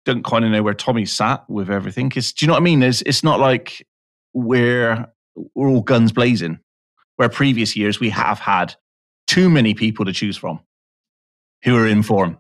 Don't 0.04 0.24
kind 0.24 0.44
of 0.44 0.50
know 0.50 0.62
where 0.62 0.74
Tommy 0.74 1.06
sat 1.06 1.48
with 1.48 1.70
everything. 1.70 2.08
Because 2.08 2.32
do 2.32 2.44
you 2.44 2.48
know 2.48 2.54
what 2.54 2.60
I 2.60 2.64
mean? 2.64 2.82
It's 2.82 3.02
it's 3.02 3.22
not 3.22 3.38
like 3.40 3.86
we're 4.34 5.06
we're 5.54 5.68
all 5.68 5.82
guns 5.82 6.12
blazing 6.12 6.58
where 7.16 7.28
previous 7.28 7.76
years 7.76 8.00
we 8.00 8.10
have 8.10 8.40
had 8.40 8.74
too 9.26 9.48
many 9.48 9.74
people 9.74 10.04
to 10.04 10.12
choose 10.12 10.36
from 10.36 10.60
who 11.62 11.76
are 11.76 11.86
in 11.86 12.02
form. 12.02 12.38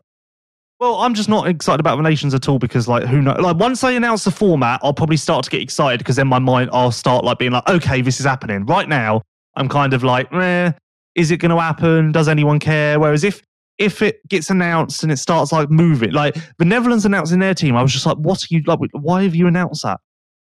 Well, 0.80 0.96
I'm 0.96 1.14
just 1.14 1.28
not 1.28 1.46
excited 1.46 1.78
about 1.78 1.94
the 1.94 2.02
nations 2.02 2.34
at 2.34 2.48
all 2.48 2.58
because, 2.58 2.88
like, 2.88 3.04
who 3.04 3.22
knows? 3.22 3.38
Like, 3.38 3.56
once 3.56 3.80
they 3.82 3.94
announce 3.94 4.24
the 4.24 4.32
format, 4.32 4.80
I'll 4.82 4.92
probably 4.92 5.16
start 5.16 5.44
to 5.44 5.50
get 5.50 5.62
excited 5.62 5.98
because 5.98 6.16
then 6.16 6.26
my 6.26 6.40
mind, 6.40 6.70
I'll 6.72 6.90
start 6.90 7.24
like 7.24 7.38
being 7.38 7.52
like, 7.52 7.68
okay, 7.68 8.02
this 8.02 8.18
is 8.18 8.26
happening. 8.26 8.66
Right 8.66 8.88
now, 8.88 9.22
I'm 9.54 9.68
kind 9.68 9.94
of 9.94 10.02
like, 10.02 10.32
eh, 10.32 10.72
is 11.14 11.30
it 11.30 11.38
going 11.38 11.50
to 11.50 11.60
happen? 11.60 12.12
Does 12.12 12.28
anyone 12.28 12.58
care? 12.58 12.98
Whereas 12.98 13.24
if 13.24 13.42
if 13.78 14.02
it 14.02 14.26
gets 14.28 14.50
announced 14.50 15.02
and 15.02 15.10
it 15.10 15.16
starts 15.16 15.50
like 15.50 15.70
moving, 15.70 16.12
like 16.12 16.36
the 16.58 16.64
Netherlands 16.64 17.04
announcing 17.04 17.40
their 17.40 17.54
team, 17.54 17.74
I 17.74 17.82
was 17.82 17.92
just 17.92 18.06
like, 18.06 18.16
what 18.18 18.42
are 18.42 18.46
you 18.50 18.62
like? 18.66 18.78
Why 18.92 19.24
have 19.24 19.34
you 19.34 19.46
announced 19.46 19.82
that? 19.82 20.00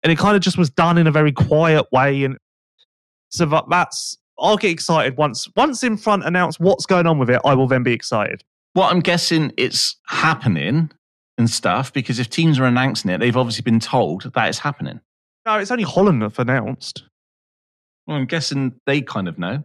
And 0.03 0.11
it 0.11 0.19
kind 0.19 0.35
of 0.35 0.43
just 0.43 0.59
was 0.59 0.71
done 0.71 0.99
in 0.99 1.07
a 1.07 1.13
very 1.13 1.33
quiet 1.33 1.87
way, 1.93 2.25
and 2.25 2.39
so 3.29 3.47
that, 3.47 3.65
that's 3.69 4.17
I'll 4.39 4.57
get 4.57 4.71
excited 4.71 5.17
once 5.17 5.49
once 5.57 5.83
Infront 5.83 6.25
announce 6.25 6.59
what's 6.59 6.87
going 6.87 7.07
on 7.07 7.19
with 7.19 7.31
it. 7.31 7.41
I 7.45 7.55
will 7.55 7.69
then 7.69 7.83
be 7.83 7.93
excited. 7.93 8.43
Well, 8.75 8.89
I'm 8.89 9.01
guessing 9.01 9.53
it's 9.57 9.97
happening 10.07 10.91
and 11.37 11.51
stuff 11.51 11.93
because 11.93 12.19
if 12.19 12.31
teams 12.31 12.59
are 12.59 12.65
announcing 12.65 13.11
it, 13.11 13.19
they've 13.19 13.37
obviously 13.37 13.63
been 13.63 13.81
told 13.81 14.31
that 14.33 14.49
it's 14.49 14.59
happening. 14.59 15.01
No, 15.45 15.59
it's 15.59 15.71
only 15.71 15.85
Holland 15.85 16.23
that's 16.23 16.39
announced. 16.39 17.05
Well, 18.07 18.17
I'm 18.17 18.27
guessing 18.27 18.75
they 18.87 19.03
kind 19.03 19.29
of 19.29 19.39
know. 19.39 19.65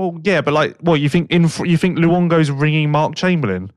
Well, 0.00 0.18
yeah, 0.24 0.40
but 0.40 0.54
like, 0.54 0.78
what 0.78 0.98
you 0.98 1.10
think? 1.10 1.30
In 1.30 1.42
you 1.42 1.76
think 1.76 1.98
Luongo's 1.98 2.50
ringing 2.50 2.90
Mark 2.90 3.14
Chamberlain? 3.16 3.70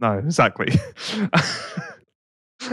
No, 0.00 0.14
exactly. 0.14 0.72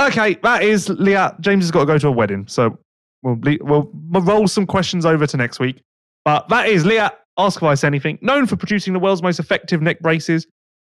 okay, 0.00 0.34
that 0.42 0.62
is 0.62 0.88
Leatt. 0.88 1.38
James 1.42 1.64
has 1.64 1.70
got 1.70 1.80
to 1.80 1.86
go 1.86 1.98
to 1.98 2.08
a 2.08 2.10
wedding, 2.10 2.46
so 2.48 2.78
we'll 3.22 3.38
we'll, 3.60 3.90
roll 4.22 4.48
some 4.48 4.64
questions 4.64 5.04
over 5.04 5.26
to 5.26 5.36
next 5.36 5.60
week. 5.60 5.82
But 6.24 6.48
that 6.48 6.70
is 6.70 6.86
Leatt. 6.86 7.18
Ask 7.36 7.60
Vice 7.60 7.84
anything. 7.84 8.18
Known 8.22 8.46
for 8.46 8.56
producing 8.56 8.94
the 8.94 8.98
world's 8.98 9.22
most 9.22 9.38
effective 9.38 9.82
neck 9.82 10.00
braces, 10.00 10.46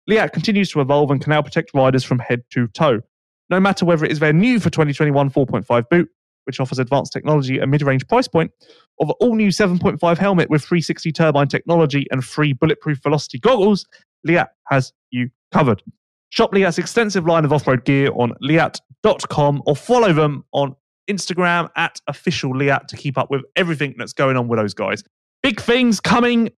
Leatt 0.08 0.32
continues 0.32 0.72
to 0.72 0.80
evolve 0.80 1.12
and 1.12 1.22
can 1.22 1.32
now 1.32 1.42
protect 1.42 1.74
riders 1.74 2.06
from 2.06 2.20
head 2.20 2.42
to 2.52 2.70
toe. 2.70 3.02
No 3.50 3.60
matter 3.60 3.84
whether 3.84 4.06
it 4.06 4.14
is 4.14 4.20
their 4.20 4.32
new 4.32 4.62
for 4.62 4.70
2021 4.70 5.30
4.5 5.30 5.90
boot, 5.90 6.10
which 6.46 6.60
offers 6.60 6.80
advanced 6.80 7.14
technology 7.14 7.60
at 7.60 7.70
mid-range 7.70 8.08
price 8.08 8.28
point, 8.28 8.52
of 9.00 9.08
the 9.08 9.14
all-new 9.16 9.50
7.5 9.50 10.18
helmet 10.18 10.50
with 10.50 10.62
360 10.62 11.12
turbine 11.12 11.48
technology 11.48 12.06
and 12.12 12.24
free 12.24 12.54
bulletproof 12.54 13.00
velocity 13.02 13.40
goggles, 13.40 13.86
Leatt 14.24 14.50
has 14.68 14.94
you 15.10 15.30
covered. 15.52 15.82
Shop 16.30 16.54
Leatt's 16.54 16.78
extensive 16.78 17.26
line 17.26 17.44
of 17.46 17.52
off-road 17.52 17.84
gear 17.84 18.12
on 18.14 18.34
leatt.com 18.42 19.62
or 19.66 19.76
follow 19.76 20.14
them 20.14 20.46
on 20.54 20.76
Instagram 21.10 21.70
at 21.76 22.00
official 22.08 22.56
Leatt 22.56 22.88
to 22.88 22.96
keep 22.96 23.18
up 23.18 23.30
with 23.30 23.42
everything 23.56 23.96
that's 23.98 24.14
going 24.14 24.38
on 24.38 24.48
with 24.48 24.60
those 24.60 24.74
guys. 24.74 25.04
Big 25.44 25.60
things 25.60 26.00
coming 26.00 26.50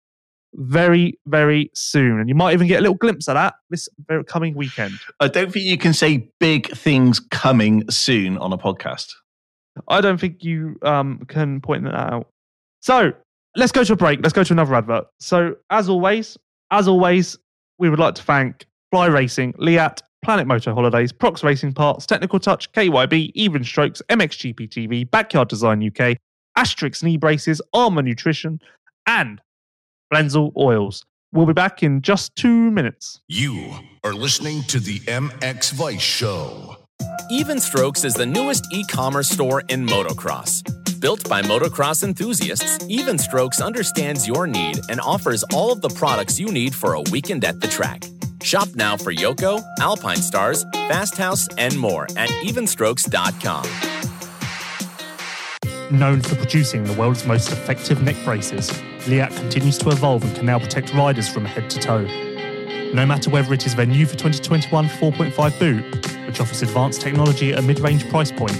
very, 0.54 1.18
very 1.26 1.70
soon. 1.74 2.20
And 2.20 2.28
you 2.28 2.34
might 2.34 2.52
even 2.52 2.66
get 2.66 2.80
a 2.80 2.82
little 2.82 2.96
glimpse 2.96 3.28
of 3.28 3.34
that 3.34 3.54
this 3.70 3.88
coming 4.26 4.54
weekend. 4.54 4.98
I 5.20 5.28
don't 5.28 5.50
think 5.52 5.64
you 5.64 5.78
can 5.78 5.94
say 5.94 6.28
big 6.38 6.70
things 6.76 7.20
coming 7.20 7.88
soon 7.90 8.36
on 8.38 8.52
a 8.52 8.58
podcast. 8.58 9.14
I 9.88 10.00
don't 10.00 10.20
think 10.20 10.44
you 10.44 10.78
um, 10.82 11.20
can 11.28 11.60
point 11.60 11.84
that 11.84 11.94
out. 11.94 12.28
So 12.80 13.12
let's 13.56 13.72
go 13.72 13.84
to 13.84 13.92
a 13.92 13.96
break. 13.96 14.20
Let's 14.22 14.32
go 14.32 14.44
to 14.44 14.52
another 14.52 14.74
advert. 14.74 15.06
So, 15.20 15.56
as 15.70 15.88
always, 15.88 16.36
as 16.70 16.88
always, 16.88 17.38
we 17.78 17.90
would 17.90 17.98
like 17.98 18.14
to 18.16 18.22
thank 18.22 18.66
Fly 18.90 19.06
Racing, 19.06 19.54
Leatt, 19.58 20.02
Planet 20.22 20.46
Moto 20.46 20.74
Holidays, 20.74 21.12
Prox 21.12 21.42
Racing 21.42 21.72
Parts, 21.72 22.06
Technical 22.06 22.38
Touch, 22.38 22.70
KYB, 22.72 23.32
Even 23.34 23.64
Strokes, 23.64 24.02
MXGP 24.08 24.68
TV, 24.68 25.10
Backyard 25.10 25.48
Design 25.48 25.84
UK, 25.84 26.16
Asterisk 26.56 27.02
Knee 27.02 27.16
Braces, 27.16 27.60
Armour 27.72 28.02
Nutrition, 28.02 28.60
and 29.06 29.40
Blendzall 30.12 30.52
Oils. 30.56 31.04
We'll 31.32 31.46
be 31.46 31.54
back 31.54 31.82
in 31.82 32.02
just 32.02 32.36
two 32.36 32.70
minutes. 32.70 33.20
You 33.26 33.72
are 34.04 34.12
listening 34.12 34.62
to 34.64 34.78
the 34.78 35.00
MX 35.00 35.72
Vice 35.72 36.02
Show. 36.02 36.81
Even 37.30 37.58
Strokes 37.58 38.04
is 38.04 38.14
the 38.14 38.26
newest 38.26 38.66
e 38.72 38.84
commerce 38.84 39.28
store 39.28 39.62
in 39.68 39.86
motocross. 39.86 40.62
Built 41.00 41.28
by 41.28 41.42
motocross 41.42 42.04
enthusiasts, 42.04 42.84
Even 42.88 43.18
Strokes 43.18 43.60
understands 43.60 44.28
your 44.28 44.46
need 44.46 44.80
and 44.88 45.00
offers 45.00 45.42
all 45.52 45.72
of 45.72 45.80
the 45.80 45.88
products 45.88 46.38
you 46.38 46.46
need 46.52 46.74
for 46.74 46.94
a 46.94 47.02
weekend 47.10 47.44
at 47.44 47.60
the 47.60 47.66
track. 47.66 48.04
Shop 48.42 48.68
now 48.74 48.96
for 48.96 49.12
Yoko, 49.12 49.62
Alpinestars, 49.78 50.62
Fast 50.88 51.16
House, 51.16 51.48
and 51.58 51.78
more 51.78 52.04
at 52.16 52.28
evenstrokes.com. 52.44 53.66
Known 55.98 56.20
for 56.22 56.36
producing 56.36 56.84
the 56.84 56.94
world's 56.94 57.26
most 57.26 57.52
effective 57.52 58.00
neck 58.02 58.16
braces, 58.24 58.70
Leatt 59.08 59.30
continues 59.36 59.78
to 59.78 59.90
evolve 59.90 60.22
and 60.24 60.34
can 60.34 60.46
now 60.46 60.58
protect 60.58 60.94
riders 60.94 61.28
from 61.28 61.44
head 61.44 61.68
to 61.70 61.78
toe. 61.78 62.06
No 62.94 63.06
matter 63.06 63.30
whether 63.30 63.52
it 63.54 63.66
is 63.66 63.74
their 63.74 63.86
new 63.86 64.06
for 64.06 64.16
2021 64.16 64.86
4.5 64.86 65.58
boot, 65.58 66.01
which 66.32 66.40
offers 66.40 66.62
advanced 66.62 67.02
technology 67.02 67.52
at 67.52 67.58
a 67.58 67.62
mid 67.62 67.78
range 67.80 68.08
price 68.08 68.32
point, 68.32 68.56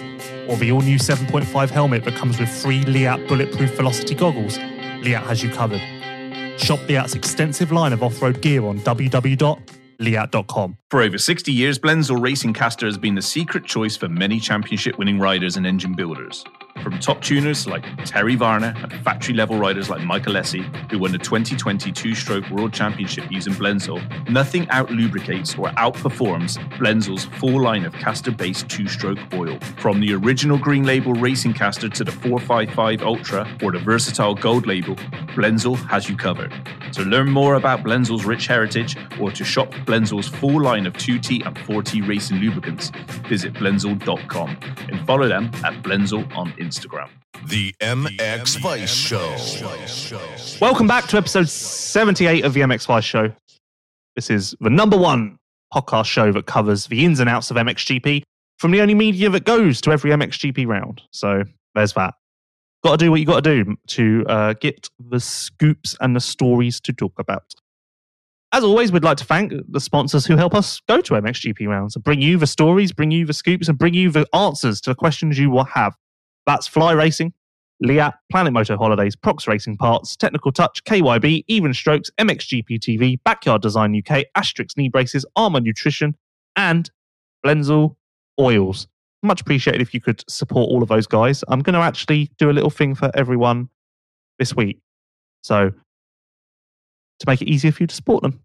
or 0.47 0.59
the 0.59 0.70
all 0.70 0.82
new 0.82 0.99
7.5 0.99 1.70
helmet 1.70 2.05
that 2.05 2.15
comes 2.15 2.39
with 2.39 2.51
free 2.51 2.82
Leatt 2.85 3.27
bulletproof 3.28 3.74
velocity 3.77 4.15
goggles, 4.15 4.59
Leatt 5.03 5.23
has 5.23 5.43
you 5.43 5.49
covered. 5.49 5.81
Shop 6.61 6.86
Leatt's 6.86 7.15
extensive 7.15 7.73
line 7.73 7.94
of 7.94 8.03
off 8.03 8.20
road 8.20 8.43
gear 8.43 8.66
on 8.66 8.78
www.leatt.com. 8.81 10.77
For 10.93 11.01
over 11.01 11.16
60 11.16 11.51
years, 11.51 11.78
Blendzall 11.78 12.23
Racing 12.23 12.52
Caster 12.52 12.85
has 12.85 12.98
been 12.98 13.14
the 13.14 13.23
secret 13.23 13.64
choice 13.64 13.97
for 13.97 14.10
many 14.10 14.39
championship 14.39 14.98
winning 14.98 15.19
riders 15.19 15.56
and 15.56 15.66
engine 15.66 15.94
builders. 15.94 16.44
From 16.82 16.98
top 16.98 17.23
tuners 17.23 17.66
like 17.66 17.85
Terry 18.05 18.35
Varner 18.35 18.74
and 18.77 18.93
factory 19.05 19.35
level 19.35 19.56
riders 19.56 19.89
like 19.89 20.02
Michael 20.02 20.36
Essie, 20.36 20.64
who 20.90 20.98
won 20.98 21.12
the 21.12 21.19
2020 21.19 21.93
two 21.93 22.14
stroke 22.14 22.48
world 22.51 22.74
championship 22.74 23.24
using 23.31 23.55
Blendzall, 23.55 24.02
nothing 24.28 24.69
out 24.69 24.90
lubricates 24.90 25.56
or 25.56 25.69
outperforms 25.70 26.59
Blendzall's 26.77 27.24
full 27.39 27.62
line 27.62 27.85
of 27.85 27.93
caster 27.94 28.31
based 28.31 28.69
two 28.69 28.89
stroke 28.89 29.19
oil. 29.32 29.59
From 29.78 30.01
the 30.01 30.12
original 30.12 30.59
green 30.59 30.85
label 30.85 31.14
racing 31.14 31.55
caster 31.55 31.89
to 31.89 32.05
the 32.05 32.12
455 32.12 33.02
Ultra 33.02 33.48
or 33.62 33.73
the 33.73 33.78
versatile 33.78 34.35
gold 34.35 34.66
label, 34.66 34.97
Blendzall 35.36 35.77
has 35.89 36.09
you 36.09 36.16
covered. 36.16 36.52
To 36.94 37.02
learn 37.02 37.31
more 37.31 37.55
about 37.55 37.82
Blendzall's 37.82 38.24
rich 38.24 38.47
heritage 38.47 38.97
or 39.20 39.31
to 39.31 39.44
shop 39.44 39.70
Blendzall's 39.86 40.28
full 40.28 40.60
line 40.60 40.81
of 40.86 40.94
2T 40.94 41.46
and 41.46 41.56
4T 41.56 42.06
racing 42.06 42.38
lubricants, 42.38 42.90
visit 43.28 43.52
blendzall.com 43.54 44.56
and 44.88 45.06
follow 45.06 45.28
them 45.28 45.50
at 45.64 45.82
Blendzall 45.82 46.34
on 46.36 46.52
Instagram. 46.52 47.09
The 47.46 47.74
MX 47.80 48.60
Vice 48.60 48.94
Show. 48.94 49.36
Welcome 50.60 50.86
back 50.86 51.06
to 51.09 51.16
episode 51.16 51.48
78 51.48 52.44
of 52.44 52.54
the 52.54 52.60
MX 52.60 52.86
Vice 52.86 53.04
Show. 53.04 53.32
This 54.14 54.30
is 54.30 54.54
the 54.60 54.70
number 54.70 54.96
one 54.96 55.38
podcast 55.72 56.06
show 56.06 56.32
that 56.32 56.46
covers 56.46 56.86
the 56.86 57.04
ins 57.04 57.18
and 57.18 57.28
outs 57.28 57.50
of 57.50 57.56
MXGP 57.56 58.22
from 58.59 58.70
the 58.70 58.80
only 58.80 58.94
media 58.94 59.28
that 59.30 59.44
goes 59.44 59.80
to 59.80 59.90
every 59.90 60.10
MXGP 60.10 60.66
round. 60.66 61.02
So 61.10 61.42
there's 61.74 61.94
that. 61.94 62.14
Got 62.84 62.98
to 62.98 63.04
do 63.06 63.10
what 63.10 63.20
you 63.20 63.26
got 63.26 63.42
to 63.44 63.64
do 63.64 63.76
to 63.88 64.24
uh, 64.28 64.54
get 64.54 64.88
the 64.98 65.20
scoops 65.20 65.96
and 66.00 66.14
the 66.14 66.20
stories 66.20 66.80
to 66.80 66.92
talk 66.92 67.12
about. 67.18 67.54
As 68.54 68.64
always, 68.64 68.92
we'd 68.92 69.02
like 69.02 69.16
to 69.16 69.24
thank 69.24 69.50
the 69.70 69.80
sponsors 69.80 70.26
who 70.26 70.36
help 70.36 70.54
us 70.54 70.82
go 70.86 71.00
to 71.00 71.14
MXGP 71.14 71.66
rounds 71.66 71.96
and 71.96 72.04
bring 72.04 72.20
you 72.20 72.36
the 72.36 72.46
stories, 72.46 72.92
bring 72.92 73.10
you 73.10 73.24
the 73.24 73.32
scoops, 73.32 73.66
and 73.66 73.78
bring 73.78 73.94
you 73.94 74.10
the 74.10 74.26
answers 74.34 74.78
to 74.82 74.90
the 74.90 74.94
questions 74.94 75.38
you 75.38 75.48
will 75.48 75.64
have. 75.64 75.94
That's 76.44 76.66
Fly 76.66 76.92
Racing, 76.92 77.32
Leatt, 77.80 78.12
Planet 78.30 78.52
Moto 78.52 78.76
Holidays, 78.76 79.16
Prox 79.16 79.48
Racing 79.48 79.78
Parts, 79.78 80.16
Technical 80.16 80.52
Touch, 80.52 80.84
KYB, 80.84 81.44
Even 81.48 81.72
Strokes, 81.72 82.10
MXGP 82.18 82.78
TV, 82.78 83.18
Backyard 83.24 83.62
Design 83.62 83.96
UK, 83.96 84.26
Asterisk 84.34 84.76
Knee 84.76 84.90
Braces, 84.90 85.24
Armour 85.34 85.60
Nutrition, 85.60 86.14
and 86.54 86.90
Blendzall 87.46 87.96
Oils. 88.38 88.86
Much 89.22 89.40
appreciated 89.40 89.80
if 89.80 89.94
you 89.94 90.00
could 90.00 90.22
support 90.28 90.68
all 90.68 90.82
of 90.82 90.90
those 90.90 91.06
guys. 91.06 91.42
I'm 91.48 91.60
going 91.62 91.74
to 91.74 91.80
actually 91.80 92.30
do 92.36 92.50
a 92.50 92.52
little 92.52 92.70
thing 92.70 92.94
for 92.94 93.10
everyone 93.14 93.70
this 94.38 94.54
week. 94.54 94.80
So, 95.42 95.72
to 97.23 97.31
make 97.31 97.43
it 97.43 97.49
easier 97.49 97.73
for 97.73 97.82
you 97.82 97.86
to 97.86 97.94
support 97.94 98.23
them, 98.23 98.40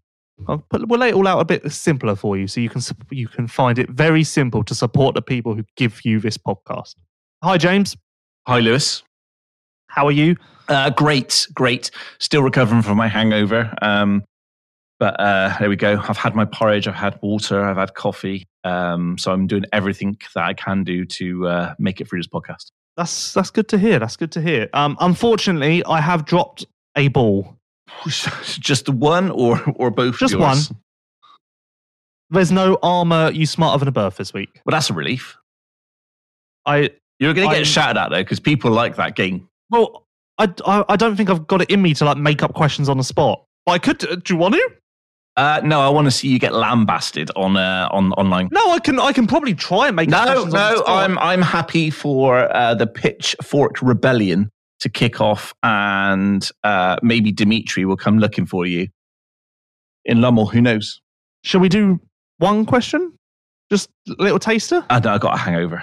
I'll 0.46 0.64
put, 0.70 0.88
we'll 0.88 1.00
lay 1.00 1.08
it 1.08 1.14
all 1.14 1.26
out 1.26 1.40
a 1.40 1.44
bit 1.44 1.70
simpler 1.72 2.14
for 2.14 2.36
you, 2.36 2.46
so 2.46 2.60
you 2.60 2.70
can 2.70 2.80
you 3.10 3.28
can 3.28 3.46
find 3.46 3.78
it 3.78 3.90
very 3.90 4.24
simple 4.24 4.62
to 4.64 4.74
support 4.74 5.14
the 5.14 5.22
people 5.22 5.54
who 5.54 5.64
give 5.76 6.04
you 6.04 6.20
this 6.20 6.38
podcast. 6.38 6.94
Hi, 7.42 7.58
James. 7.58 7.96
Hi, 8.46 8.60
Lewis. 8.60 9.02
How 9.88 10.06
are 10.06 10.12
you? 10.12 10.36
Uh, 10.68 10.90
great, 10.90 11.46
great. 11.54 11.90
Still 12.18 12.42
recovering 12.42 12.82
from 12.82 12.96
my 12.96 13.08
hangover. 13.08 13.74
Um, 13.82 14.22
but 14.98 15.18
uh, 15.20 15.56
there 15.58 15.68
we 15.68 15.76
go. 15.76 16.00
I've 16.08 16.16
had 16.16 16.34
my 16.34 16.44
porridge. 16.44 16.88
I've 16.88 16.94
had 16.94 17.18
water. 17.22 17.64
I've 17.64 17.76
had 17.76 17.94
coffee. 17.94 18.46
Um, 18.64 19.16
so 19.16 19.32
I'm 19.32 19.46
doing 19.46 19.64
everything 19.72 20.18
that 20.34 20.44
I 20.44 20.54
can 20.54 20.84
do 20.84 21.04
to 21.04 21.46
uh, 21.46 21.74
make 21.78 22.00
it 22.00 22.08
through 22.08 22.18
this 22.18 22.26
podcast. 22.26 22.70
That's 22.96 23.32
that's 23.32 23.50
good 23.50 23.68
to 23.68 23.78
hear. 23.78 23.98
That's 24.00 24.16
good 24.16 24.32
to 24.32 24.40
hear. 24.40 24.68
Um, 24.72 24.96
unfortunately, 25.00 25.84
I 25.84 26.00
have 26.00 26.24
dropped 26.24 26.66
a 26.96 27.08
ball. 27.08 27.57
Just 28.06 28.88
one, 28.88 29.30
or 29.30 29.60
or 29.76 29.90
both? 29.90 30.18
Just 30.18 30.32
yours? 30.34 30.40
one. 30.70 30.78
There's 32.30 32.52
no 32.52 32.78
armor. 32.82 33.30
You 33.30 33.46
smarter 33.46 33.78
than 33.78 33.88
a 33.88 33.92
birth 33.92 34.16
this 34.16 34.32
week. 34.34 34.60
Well, 34.64 34.72
that's 34.72 34.90
a 34.90 34.94
relief. 34.94 35.36
I 36.66 36.90
You're 37.18 37.32
going 37.34 37.48
to 37.48 37.54
I'm- 37.54 37.60
get 37.62 37.66
shouted 37.66 37.98
at 37.98 38.10
though 38.10 38.18
because 38.22 38.40
people 38.40 38.70
like 38.70 38.96
that 38.96 39.16
game. 39.16 39.48
well, 39.70 40.04
I, 40.38 40.52
I 40.66 40.84
I 40.90 40.96
don't 40.96 41.16
think 41.16 41.30
I've 41.30 41.46
got 41.46 41.62
it 41.62 41.70
in 41.70 41.82
me 41.82 41.94
to 41.94 42.04
like 42.04 42.16
make 42.18 42.42
up 42.42 42.54
questions 42.54 42.88
on 42.88 42.96
the 42.98 43.04
spot. 43.04 43.44
But 43.66 43.72
I 43.72 43.78
could. 43.78 43.98
Do 43.98 44.22
you 44.34 44.36
want 44.36 44.54
to? 44.54 44.70
Uh, 45.36 45.60
no, 45.64 45.80
I 45.80 45.88
want 45.88 46.06
to 46.06 46.10
see 46.10 46.28
you 46.28 46.38
get 46.38 46.52
lambasted 46.52 47.30
on 47.36 47.56
uh, 47.56 47.88
on 47.92 48.12
online. 48.14 48.48
No, 48.52 48.70
I 48.70 48.78
can. 48.80 48.98
I 49.00 49.12
can 49.12 49.26
probably 49.26 49.54
try 49.54 49.86
and 49.86 49.96
make. 49.96 50.08
No, 50.08 50.44
no. 50.44 50.84
I'm 50.86 51.18
I'm 51.18 51.42
happy 51.42 51.90
for 51.90 52.54
uh, 52.54 52.74
the 52.74 52.86
Pitchfork 52.86 53.80
Rebellion 53.80 54.50
to 54.80 54.88
kick 54.88 55.20
off, 55.20 55.54
and 55.62 56.48
uh, 56.64 56.96
maybe 57.02 57.32
Dimitri 57.32 57.84
will 57.84 57.96
come 57.96 58.18
looking 58.18 58.46
for 58.46 58.66
you 58.66 58.88
in 60.04 60.18
Lommel. 60.18 60.50
Who 60.50 60.60
knows? 60.60 61.00
Shall 61.44 61.60
we 61.60 61.68
do 61.68 62.00
one 62.38 62.64
question? 62.64 63.12
Just 63.70 63.90
a 64.08 64.22
little 64.22 64.38
taster. 64.38 64.84
I 64.88 65.00
know 65.00 65.10
I 65.10 65.18
got 65.18 65.34
a 65.34 65.38
hangover. 65.38 65.82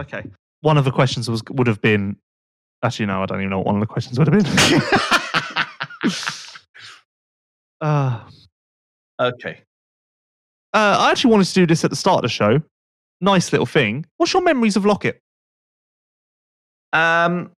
Okay. 0.00 0.24
One 0.60 0.78
of 0.78 0.84
the 0.84 0.90
questions 0.90 1.28
was 1.28 1.42
would 1.50 1.66
have 1.66 1.80
been. 1.80 2.16
Actually, 2.82 3.06
no, 3.06 3.22
I 3.22 3.26
don't 3.26 3.40
even 3.40 3.50
know 3.50 3.58
what 3.58 3.66
one 3.66 3.76
of 3.76 3.80
the 3.80 3.86
questions 3.86 4.18
would 4.18 4.28
have 4.28 4.44
been. 4.44 4.82
uh, 7.80 8.20
okay. 9.20 9.62
uh, 10.74 10.96
I 11.00 11.10
actually 11.10 11.30
wanted 11.30 11.46
to 11.46 11.54
do 11.54 11.66
this 11.66 11.84
at 11.84 11.90
the 11.90 11.96
start 11.96 12.18
of 12.18 12.22
the 12.22 12.28
show. 12.28 12.60
Nice 13.20 13.50
little 13.50 13.66
thing. 13.66 14.04
What's 14.18 14.32
your 14.34 14.42
memories 14.42 14.76
of 14.76 14.84
Loket? 14.84 15.14
Um, 16.92 17.50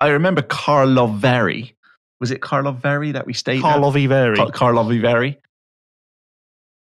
I 0.00 0.08
remember 0.08 0.42
Karloveri. 0.42 1.74
Was 2.20 2.30
it 2.30 2.40
Karloveri 2.40 3.12
that 3.12 3.26
we 3.26 3.32
stayed? 3.32 3.62
Karlovy 4.38 5.00
Vary. 5.00 5.38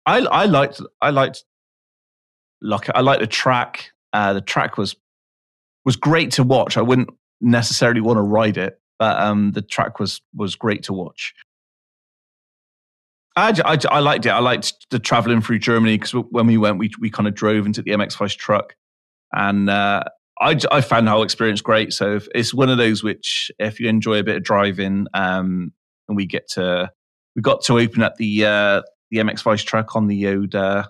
I 0.06 0.18
I 0.18 0.44
liked 0.46 0.80
I 1.00 1.10
liked 1.10 1.44
look 2.62 2.86
I 2.94 3.00
liked 3.00 3.20
the 3.20 3.26
track. 3.26 3.92
Uh, 4.12 4.32
the 4.32 4.40
track 4.40 4.76
was 4.76 4.96
was 5.84 5.96
great 5.96 6.32
to 6.32 6.42
watch. 6.42 6.76
I 6.76 6.82
wouldn't 6.82 7.10
necessarily 7.40 8.00
want 8.00 8.18
to 8.18 8.22
ride 8.22 8.56
it, 8.56 8.80
but 8.98 9.20
um, 9.20 9.52
the 9.52 9.62
track 9.62 9.98
was 9.98 10.20
was 10.34 10.56
great 10.56 10.82
to 10.84 10.92
watch. 10.92 11.34
I 13.36 13.52
I 13.90 14.00
liked 14.00 14.26
it. 14.26 14.30
I 14.30 14.40
liked 14.40 14.90
the 14.90 14.98
traveling 14.98 15.40
through 15.40 15.60
Germany 15.60 15.96
because 15.96 16.12
when 16.12 16.46
we 16.46 16.58
went, 16.58 16.78
we 16.78 16.90
we 16.98 17.10
kind 17.10 17.28
of 17.28 17.34
drove 17.34 17.66
into 17.66 17.82
the 17.82 17.92
MX5 17.92 18.36
truck, 18.36 18.74
and 19.32 19.70
uh, 19.70 20.04
I, 20.40 20.58
I 20.70 20.80
found 20.80 21.06
the 21.06 21.10
whole 21.10 21.22
experience 21.22 21.60
great. 21.60 21.92
So 21.92 22.16
if, 22.16 22.28
it's 22.34 22.54
one 22.54 22.70
of 22.70 22.78
those 22.78 23.02
which, 23.02 23.50
if 23.58 23.78
you 23.78 23.88
enjoy 23.88 24.18
a 24.18 24.24
bit 24.24 24.36
of 24.36 24.42
driving, 24.42 25.06
um, 25.12 25.72
and 26.08 26.16
we 26.16 26.26
get 26.26 26.48
to 26.52 26.90
we 27.36 27.42
got 27.42 27.62
to 27.64 27.78
open 27.78 28.02
up 28.02 28.16
the 28.16 28.44
uh, 28.44 28.82
the 29.10 29.18
MX5 29.18 29.64
track 29.64 29.94
on 29.94 30.06
the 30.06 30.26
uh, 30.54 30.84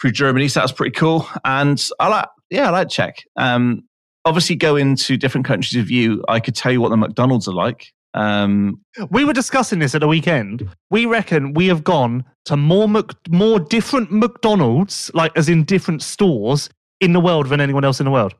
through 0.00 0.12
Germany, 0.12 0.48
so 0.48 0.60
that 0.60 0.64
was 0.64 0.72
pretty 0.72 0.92
cool. 0.92 1.26
And 1.44 1.82
I 2.00 2.08
like, 2.08 2.28
yeah, 2.50 2.68
I 2.68 2.70
like 2.70 2.88
Czech. 2.88 3.16
Um, 3.36 3.82
obviously, 4.24 4.56
going 4.56 4.96
to 4.96 5.16
different 5.16 5.46
countries 5.46 5.80
of 5.80 5.90
you, 5.90 6.24
I 6.28 6.40
could 6.40 6.54
tell 6.54 6.72
you 6.72 6.80
what 6.80 6.90
the 6.90 6.96
McDonald's 6.96 7.48
are 7.48 7.54
like. 7.54 7.92
Um, 8.14 8.80
We 9.10 9.24
were 9.24 9.34
discussing 9.34 9.78
this 9.78 9.94
at 9.94 10.00
the 10.00 10.08
weekend. 10.08 10.68
We 10.90 11.06
reckon 11.06 11.52
we 11.52 11.66
have 11.66 11.84
gone 11.84 12.24
to 12.46 12.56
more 12.56 12.88
Mc, 12.88 13.12
more 13.28 13.60
different 13.60 14.10
McDonald's, 14.10 15.10
like 15.14 15.36
as 15.36 15.48
in 15.48 15.64
different 15.64 16.02
stores 16.02 16.70
in 17.00 17.12
the 17.12 17.20
world 17.20 17.48
than 17.48 17.60
anyone 17.60 17.84
else 17.84 18.00
in 18.00 18.04
the 18.04 18.10
world. 18.10 18.34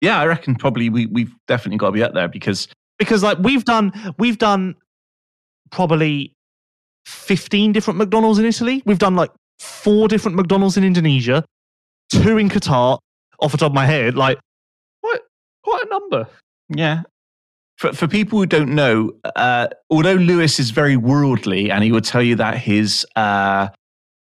yeah, 0.00 0.20
I 0.20 0.26
reckon 0.26 0.54
probably 0.54 0.90
we 0.90 1.06
we've 1.06 1.34
definitely 1.46 1.78
got 1.78 1.86
to 1.86 1.92
be 1.92 2.02
up 2.02 2.14
there 2.14 2.28
because 2.28 2.68
Because 2.98 3.22
like 3.22 3.38
we've 3.38 3.64
done 3.64 3.92
we've 4.18 4.38
done 4.38 4.74
probably 5.70 6.32
15 7.06 7.72
different 7.72 7.98
McDonald's 7.98 8.38
in 8.38 8.44
Italy. 8.44 8.82
We've 8.84 8.98
done 8.98 9.16
like 9.16 9.30
four 9.58 10.08
different 10.08 10.36
McDonald's 10.36 10.76
in 10.76 10.84
Indonesia, 10.84 11.44
two 12.10 12.38
in 12.38 12.48
Qatar, 12.48 12.98
off 13.40 13.52
the 13.52 13.58
top 13.58 13.70
of 13.70 13.74
my 13.74 13.86
head. 13.86 14.16
Like 14.16 14.38
what 15.00 15.22
quite 15.62 15.82
a 15.84 15.88
number. 15.88 16.28
Yeah. 16.68 17.02
For, 17.78 17.92
for 17.92 18.08
people 18.08 18.38
who 18.38 18.46
don't 18.46 18.74
know, 18.74 19.12
uh, 19.36 19.68
although 19.90 20.14
Lewis 20.14 20.58
is 20.58 20.70
very 20.70 20.96
worldly 20.96 21.70
and 21.70 21.84
he 21.84 21.92
would 21.92 22.04
tell 22.04 22.22
you 22.22 22.36
that 22.36 22.56
his 22.56 23.04
uh, 23.16 23.68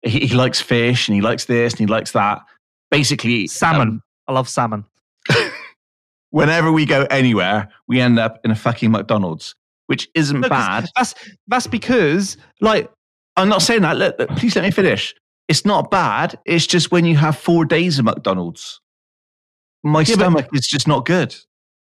he, 0.02 0.20
he 0.20 0.34
likes 0.34 0.60
fish 0.60 1.08
and 1.08 1.14
he 1.14 1.20
likes 1.20 1.44
this 1.44 1.74
and 1.74 1.80
he 1.80 1.86
likes 1.86 2.12
that, 2.12 2.40
basically 2.90 3.46
Salmon. 3.46 3.88
um, 3.88 4.02
I 4.28 4.32
love 4.32 4.48
salmon. 4.48 4.84
whenever 6.30 6.72
we 6.72 6.84
go 6.84 7.06
anywhere, 7.10 7.68
we 7.88 8.00
end 8.00 8.18
up 8.18 8.38
in 8.44 8.50
a 8.50 8.54
fucking 8.56 8.90
McDonald's, 8.90 9.54
which 9.86 10.08
isn't 10.14 10.40
No, 10.40 10.48
bad. 10.48 10.88
That's 10.96 11.14
that's 11.46 11.66
because 11.66 12.36
like 12.60 12.90
I'm 13.36 13.48
not 13.48 13.62
saying 13.62 13.82
that. 13.82 13.96
Look, 13.96 14.18
look, 14.18 14.30
please 14.30 14.56
let 14.56 14.62
me 14.64 14.70
finish. 14.70 15.14
It's 15.48 15.64
not 15.64 15.90
bad. 15.90 16.38
It's 16.44 16.66
just 16.66 16.90
when 16.90 17.04
you 17.04 17.16
have 17.16 17.36
four 17.36 17.64
days 17.64 17.98
of 17.98 18.04
McDonald's, 18.04 18.80
my 19.84 20.00
Yeah, 20.00 20.04
but- 20.16 20.20
stomach 20.20 20.48
is 20.52 20.66
just 20.66 20.88
not 20.88 21.04
good. 21.06 21.34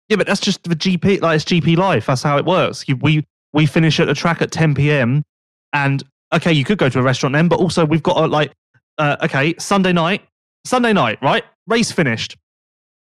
Yeah, 0.09 0.17
but 0.17 0.27
that's 0.27 0.41
just 0.41 0.65
the 0.65 0.75
GP. 0.75 1.21
Like 1.21 1.37
it's 1.37 1.45
GP 1.45 1.77
life. 1.77 2.07
That's 2.07 2.23
how 2.25 2.37
it 2.37 2.45
works. 2.45 2.85
You, 2.89 2.97
we 2.97 3.25
we 3.53 3.67
finish 3.67 4.01
at 4.01 4.07
the 4.07 4.15
track 4.15 4.43
at 4.43 4.51
10 4.51 4.75
p.m. 4.75 5.23
And 5.73 6.03
okay, 6.33 6.53
you 6.53 6.65
could 6.65 6.79
go 6.79 6.89
to 6.89 6.99
a 6.99 7.03
restaurant 7.03 7.33
then, 7.35 7.47
but 7.47 7.61
also 7.61 7.85
we've 7.85 8.03
got 8.03 8.17
a, 8.17 8.27
like 8.27 8.53
uh, 8.99 9.17
okay 9.23 9.55
Sunday 9.59 9.93
night. 9.93 10.23
Sunday 10.65 10.93
night, 10.93 11.19
right? 11.23 11.45
Race 11.67 11.93
finished. 11.93 12.37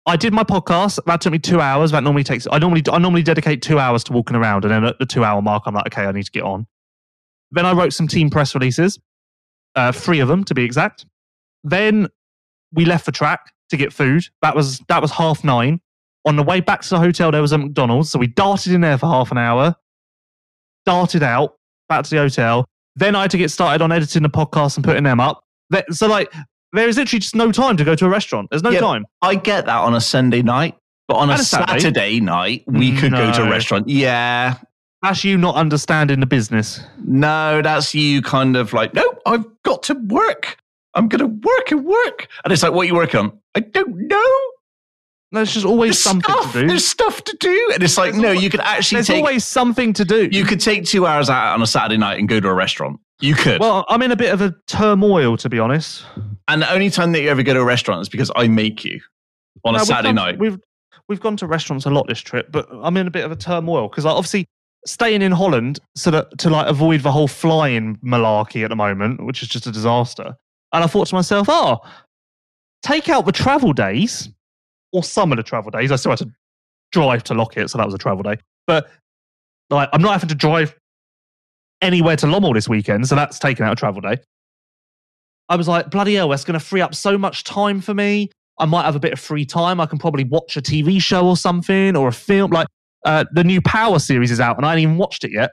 I 0.05 0.17
did 0.17 0.34
my 0.34 0.43
podcast. 0.43 0.99
That 1.05 1.21
took 1.21 1.31
me 1.31 1.39
two 1.39 1.61
hours. 1.61 1.91
That 1.91 2.03
normally 2.03 2.23
takes. 2.23 2.47
I 2.51 2.59
normally 2.59 2.84
I 2.91 2.97
normally 2.97 3.23
dedicate 3.23 3.61
two 3.61 3.80
hours 3.80 4.03
to 4.05 4.13
walking 4.13 4.35
around, 4.35 4.65
and 4.65 4.73
then 4.73 4.84
at 4.84 4.99
the 4.99 5.05
two 5.05 5.23
hour 5.23 5.41
mark, 5.41 5.63
I'm 5.65 5.73
like, 5.73 5.88
okay, 5.88 6.03
I 6.03 6.11
need 6.11 6.25
to 6.25 6.31
get 6.31 6.43
on. 6.43 6.67
Then 7.51 7.65
I 7.65 7.73
wrote 7.73 7.93
some 7.93 8.07
team 8.07 8.30
press 8.30 8.53
releases, 8.53 8.99
uh, 9.75 9.91
three 9.91 10.19
of 10.19 10.27
them 10.27 10.43
to 10.45 10.53
be 10.53 10.63
exact. 10.63 11.05
Then 11.63 12.09
we 12.73 12.85
left 12.85 13.05
the 13.05 13.11
track 13.11 13.53
to 13.69 13.77
get 13.77 13.93
food. 13.93 14.25
That 14.41 14.55
was 14.55 14.80
that 14.89 15.01
was 15.01 15.11
half 15.11 15.43
nine. 15.43 15.80
On 16.25 16.35
the 16.35 16.43
way 16.43 16.61
back 16.61 16.81
to 16.81 16.89
the 16.89 16.99
hotel, 16.99 17.31
there 17.31 17.41
was 17.41 17.51
a 17.51 17.57
McDonald's, 17.57 18.09
so 18.09 18.17
we 18.19 18.27
darted 18.27 18.73
in 18.73 18.81
there 18.81 18.97
for 18.97 19.07
half 19.07 19.31
an 19.31 19.38
hour, 19.38 19.75
darted 20.85 21.23
out 21.23 21.55
back 21.89 22.03
to 22.05 22.09
the 22.09 22.17
hotel. 22.17 22.65
Then 22.95 23.15
I 23.15 23.23
had 23.23 23.31
to 23.31 23.38
get 23.38 23.51
started 23.51 23.81
on 23.81 23.91
editing 23.91 24.23
the 24.23 24.30
podcast 24.30 24.77
and 24.77 24.85
putting 24.85 25.03
them 25.03 25.19
up. 25.19 25.43
So 25.91 26.07
like, 26.07 26.31
there 26.73 26.87
is 26.87 26.97
literally 26.97 27.19
just 27.19 27.35
no 27.35 27.51
time 27.51 27.77
to 27.77 27.83
go 27.83 27.95
to 27.95 28.05
a 28.05 28.09
restaurant. 28.09 28.49
There's 28.49 28.63
no 28.63 28.71
Yeah, 28.71 28.79
time. 28.81 29.05
I 29.21 29.35
get 29.35 29.65
that 29.65 29.77
on 29.77 29.93
a 29.95 30.01
Sunday 30.01 30.41
night, 30.41 30.75
but 31.07 31.15
on 31.15 31.29
a 31.29 31.33
And 31.33 31.41
a 31.41 31.45
Saturday. 31.45 31.79
Saturday 31.79 32.19
night, 32.19 32.63
we 32.67 32.95
could 32.97 33.11
go 33.11 33.31
to 33.31 33.43
a 33.43 33.49
restaurant. 33.49 33.87
Yeah. 33.87 34.55
That's 35.01 35.23
you 35.25 35.37
not 35.37 35.55
understanding 35.55 36.19
the 36.21 36.25
business. 36.25 36.79
No, 37.03 37.61
that's 37.61 37.93
you 37.93 38.21
kind 38.21 38.55
of 38.55 38.71
like, 38.73 38.93
no, 38.93 39.03
I've 39.25 39.45
got 39.63 39.83
to 39.83 39.95
work. 39.95 40.57
I'm 40.95 41.09
going 41.09 41.19
to 41.19 41.47
work 41.47 41.71
and 41.71 41.83
work. 41.85 42.27
And 42.43 42.53
it's 42.53 42.63
like, 42.63 42.71
what 42.71 42.83
are 42.83 42.85
you 42.85 42.95
working 42.95 43.19
on? 43.19 43.37
I 43.55 43.59
don't 43.61 44.07
know. 44.07 44.37
There's 45.33 45.51
just 45.53 45.65
always 45.65 45.89
There's 45.95 45.99
something 46.03 46.31
stuff. 46.31 46.53
to 46.53 46.61
do. 46.61 46.67
There's 46.67 46.85
stuff 46.87 47.23
to 47.23 47.35
do. 47.39 47.71
And 47.73 47.81
it's 47.83 47.97
like, 47.97 48.11
There's 48.11 48.21
no, 48.23 48.31
you 48.31 48.49
could 48.51 48.59
actually 48.59 48.97
There's 48.97 49.07
take, 49.07 49.17
always 49.17 49.43
something 49.43 49.91
to 49.93 50.05
do. 50.05 50.29
you 50.31 50.45
could 50.45 50.59
take 50.61 50.85
two 50.85 51.05
hours 51.07 51.29
out 51.29 51.55
on 51.55 51.61
a 51.61 51.67
Saturday 51.67 51.97
night 51.97 52.19
and 52.19 52.29
go 52.29 52.39
to 52.39 52.47
a 52.47 52.53
restaurant. 52.53 52.99
You 53.19 53.33
could. 53.35 53.59
well, 53.59 53.85
I'm 53.89 54.01
in 54.03 54.11
a 54.11 54.15
bit 54.15 54.31
of 54.31 54.41
a 54.41 54.53
turmoil, 54.67 55.35
to 55.37 55.49
be 55.49 55.57
honest. 55.59 56.05
And 56.47 56.61
the 56.61 56.71
only 56.71 56.89
time 56.89 57.11
that 57.13 57.21
you 57.21 57.29
ever 57.29 57.43
go 57.43 57.53
to 57.53 57.59
a 57.61 57.65
restaurant 57.65 58.01
is 58.01 58.09
because 58.09 58.31
I 58.35 58.47
make 58.47 58.83
you 58.83 58.99
on 59.63 59.73
No, 59.73 59.81
a 59.81 59.85
Saturday 59.85 60.09
done- 60.09 60.15
night. 60.15 60.39
We've 60.39 60.59
we've 61.09 61.19
gone 61.19 61.35
to 61.37 61.47
restaurants 61.47 61.85
a 61.85 61.89
lot 61.89 62.07
this 62.07 62.19
trip, 62.19 62.51
but 62.51 62.67
I'm 62.71 62.95
in 62.97 63.07
a 63.07 63.11
bit 63.11 63.25
of 63.25 63.31
a 63.31 63.35
turmoil 63.35 63.87
because 63.89 64.05
like, 64.05 64.15
obviously 64.15 64.45
staying 64.85 65.21
in 65.21 65.31
Holland 65.31 65.79
so 65.95 66.11
that 66.11 66.37
to 66.39 66.49
like 66.49 66.67
avoid 66.67 67.01
the 67.01 67.11
whole 67.11 67.27
flying 67.27 67.97
malarkey 68.05 68.63
at 68.63 68.69
the 68.69 68.75
moment, 68.75 69.23
which 69.25 69.41
is 69.43 69.49
just 69.49 69.67
a 69.67 69.71
disaster. 69.71 70.35
And 70.73 70.83
I 70.83 70.87
thought 70.87 71.07
to 71.07 71.15
myself, 71.15 71.47
oh, 71.49 71.79
take 72.83 73.07
out 73.09 73.25
the 73.25 73.31
travel 73.31 73.73
days 73.73 74.29
or 74.91 75.03
some 75.03 75.31
of 75.31 75.37
the 75.37 75.43
travel 75.43 75.71
days. 75.71 75.91
I 75.91 75.95
still 75.97 76.11
had 76.11 76.19
to 76.19 76.31
drive 76.91 77.23
to 77.25 77.33
Loket, 77.33 77.69
so 77.69 77.77
that 77.77 77.85
was 77.85 77.93
a 77.93 77.97
travel 77.97 78.23
day. 78.23 78.37
But 78.67 78.89
like, 79.69 79.89
I'm 79.93 80.01
not 80.01 80.11
having 80.13 80.29
to 80.29 80.35
drive 80.35 80.75
anywhere 81.81 82.15
to 82.17 82.25
Lommel 82.27 82.53
this 82.53 82.67
weekend, 82.69 83.07
so 83.07 83.15
that's 83.15 83.39
taken 83.39 83.65
out 83.65 83.73
a 83.73 83.75
travel 83.75 84.01
day. 84.01 84.17
I 85.49 85.55
was 85.55 85.67
like, 85.67 85.89
bloody 85.89 86.15
hell, 86.15 86.29
that's 86.29 86.43
going 86.43 86.59
to 86.59 86.65
free 86.65 86.81
up 86.81 86.95
so 86.95 87.17
much 87.17 87.43
time 87.43 87.81
for 87.81 87.93
me. 87.93 88.29
I 88.59 88.65
might 88.65 88.83
have 88.83 88.95
a 88.95 88.99
bit 88.99 89.13
of 89.13 89.19
free 89.19 89.45
time. 89.45 89.79
I 89.79 89.85
can 89.85 89.97
probably 89.97 90.23
watch 90.23 90.55
a 90.57 90.61
TV 90.61 91.01
show 91.01 91.27
or 91.27 91.35
something 91.35 91.95
or 91.95 92.07
a 92.07 92.13
film. 92.13 92.51
Like 92.51 92.67
uh, 93.05 93.25
the 93.33 93.43
new 93.43 93.61
Power 93.61 93.99
series 93.99 94.31
is 94.31 94.39
out, 94.39 94.57
and 94.57 94.65
I 94.65 94.69
haven't 94.69 94.83
even 94.83 94.97
watched 94.97 95.23
it 95.23 95.31
yet. 95.31 95.51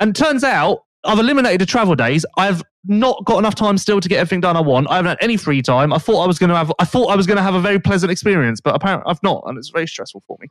And 0.00 0.14
turns 0.14 0.44
out 0.44 0.80
I've 1.04 1.18
eliminated 1.18 1.60
the 1.60 1.66
travel 1.66 1.94
days. 1.94 2.24
I've 2.36 2.62
not 2.84 3.24
got 3.24 3.38
enough 3.38 3.54
time 3.54 3.78
still 3.78 4.00
to 4.00 4.08
get 4.08 4.18
everything 4.18 4.40
done 4.40 4.56
I 4.56 4.60
want. 4.60 4.88
I 4.90 4.96
haven't 4.96 5.10
had 5.10 5.18
any 5.20 5.36
free 5.36 5.62
time. 5.62 5.92
I 5.92 5.98
thought 5.98 6.22
I 6.22 6.26
was 6.26 6.38
going 6.38 6.50
to 6.50 6.56
have. 6.56 6.72
I 6.78 6.84
thought 6.84 7.08
I 7.08 7.16
was 7.16 7.26
going 7.26 7.36
to 7.36 7.42
have 7.42 7.54
a 7.54 7.60
very 7.60 7.78
pleasant 7.78 8.10
experience, 8.10 8.60
but 8.60 8.74
apparently 8.74 9.10
I've 9.10 9.22
not, 9.22 9.42
and 9.46 9.58
it's 9.58 9.70
very 9.70 9.86
stressful 9.86 10.22
for 10.26 10.36
me. 10.40 10.48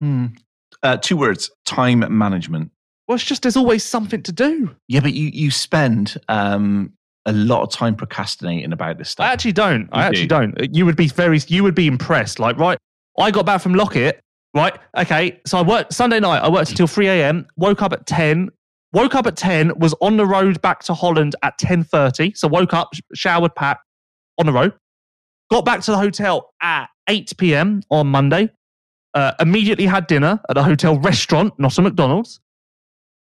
Hmm. 0.00 0.26
Uh, 0.82 0.96
two 0.98 1.16
words: 1.16 1.50
time 1.64 2.04
management. 2.16 2.70
Well, 3.08 3.14
it's 3.14 3.24
just 3.24 3.42
there's 3.42 3.56
always 3.56 3.84
something 3.84 4.22
to 4.24 4.32
do. 4.32 4.74
Yeah, 4.88 5.00
but 5.00 5.14
you 5.14 5.30
you 5.32 5.50
spend 5.50 6.16
um, 6.28 6.92
a 7.26 7.32
lot 7.32 7.62
of 7.62 7.70
time 7.70 7.94
procrastinating 7.94 8.72
about 8.72 8.98
this 8.98 9.10
stuff. 9.10 9.26
I 9.26 9.32
actually 9.32 9.52
don't. 9.52 9.82
You 9.82 9.88
I 9.92 10.04
actually 10.06 10.22
do. 10.22 10.28
don't. 10.28 10.74
You 10.74 10.86
would 10.86 10.96
be 10.96 11.08
very. 11.08 11.40
You 11.48 11.62
would 11.62 11.74
be 11.74 11.86
impressed. 11.86 12.38
Like, 12.38 12.56
right? 12.56 12.78
I 13.18 13.30
got 13.30 13.46
back 13.46 13.60
from 13.60 13.74
Loket. 13.74 14.20
Right. 14.54 14.78
Okay. 14.96 15.40
So 15.46 15.58
I 15.58 15.62
worked 15.62 15.92
Sunday 15.92 16.20
night. 16.20 16.38
I 16.38 16.48
worked 16.48 16.70
until 16.70 16.86
three 16.86 17.08
a.m. 17.08 17.46
Woke 17.56 17.82
up 17.82 17.92
at 17.92 18.06
ten. 18.06 18.50
Woke 18.92 19.14
up 19.14 19.26
at 19.26 19.36
ten. 19.36 19.78
Was 19.78 19.94
on 20.00 20.16
the 20.16 20.26
road 20.26 20.62
back 20.62 20.80
to 20.84 20.94
Holland 20.94 21.36
at 21.42 21.58
ten 21.58 21.84
thirty. 21.84 22.32
So 22.34 22.48
woke 22.48 22.72
up, 22.72 22.92
showered, 23.14 23.54
packed, 23.54 23.84
on 24.38 24.46
the 24.46 24.52
road. 24.52 24.72
Got 25.50 25.64
back 25.64 25.80
to 25.82 25.90
the 25.90 25.98
hotel 25.98 26.54
at 26.62 26.86
eight 27.08 27.36
p.m. 27.36 27.82
on 27.90 28.06
Monday. 28.06 28.50
Uh, 29.14 29.32
immediately 29.40 29.86
had 29.86 30.06
dinner 30.06 30.40
at 30.48 30.56
a 30.56 30.62
hotel 30.62 30.98
restaurant, 30.98 31.52
not 31.58 31.76
a 31.78 31.82
McDonald's. 31.82 32.40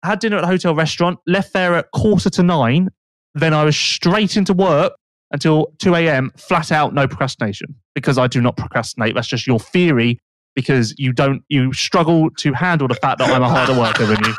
Had 0.03 0.19
dinner 0.19 0.37
at 0.37 0.43
a 0.43 0.47
hotel 0.47 0.75
restaurant. 0.75 1.19
Left 1.27 1.53
there 1.53 1.75
at 1.75 1.91
quarter 1.91 2.29
to 2.29 2.43
nine. 2.43 2.89
Then 3.39 3.53
I 3.53 3.63
was 3.63 3.77
straight 3.77 4.37
into 4.37 4.53
work 4.53 4.93
until 5.31 5.73
2 5.79 5.95
a.m. 5.95 6.31
flat 6.37 6.71
out 6.71 6.93
no 6.93 7.07
procrastination 7.07 7.75
because 7.95 8.17
I 8.17 8.27
do 8.27 8.41
not 8.41 8.57
procrastinate. 8.57 9.15
That's 9.15 9.27
just 9.27 9.45
your 9.47 9.59
theory 9.59 10.19
because 10.55 10.93
you 10.97 11.13
don't 11.13 11.43
you 11.49 11.71
struggle 11.73 12.29
to 12.31 12.53
handle 12.53 12.87
the 12.87 12.95
fact 12.95 13.19
that 13.19 13.29
I'm 13.29 13.43
a 13.43 13.49
harder 13.49 13.79
worker 13.79 14.05
than 14.05 14.17
you. 14.23 14.33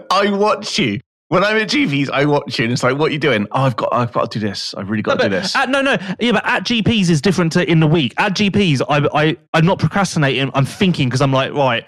I 0.10 0.30
watch 0.30 0.78
you 0.78 1.00
when 1.28 1.44
I'm 1.44 1.56
at 1.56 1.68
GPs. 1.68 2.10
I 2.10 2.24
watch 2.24 2.58
you, 2.58 2.64
and 2.64 2.72
it's 2.72 2.82
like, 2.82 2.98
"What 2.98 3.10
are 3.10 3.12
you 3.12 3.18
doing?" 3.18 3.46
Oh, 3.52 3.62
I've 3.62 3.76
got, 3.76 3.90
I've 3.92 4.12
got 4.12 4.30
to 4.32 4.40
do 4.40 4.46
this. 4.46 4.74
I've 4.74 4.90
really 4.90 5.02
got 5.02 5.18
to 5.18 5.24
do 5.24 5.28
this. 5.30 5.54
At, 5.54 5.70
no, 5.70 5.80
no, 5.80 5.96
yeah, 6.18 6.32
but 6.32 6.44
at 6.44 6.64
GPs 6.64 7.08
is 7.08 7.20
different 7.20 7.52
to 7.52 7.70
in 7.70 7.80
the 7.80 7.86
week. 7.86 8.14
At 8.18 8.34
GPs, 8.34 8.82
I, 8.88 9.08
I, 9.14 9.36
I'm 9.54 9.64
not 9.64 9.78
procrastinating. 9.78 10.50
I'm 10.54 10.66
thinking 10.66 11.08
because 11.08 11.20
I'm 11.20 11.32
like, 11.32 11.52
right, 11.52 11.86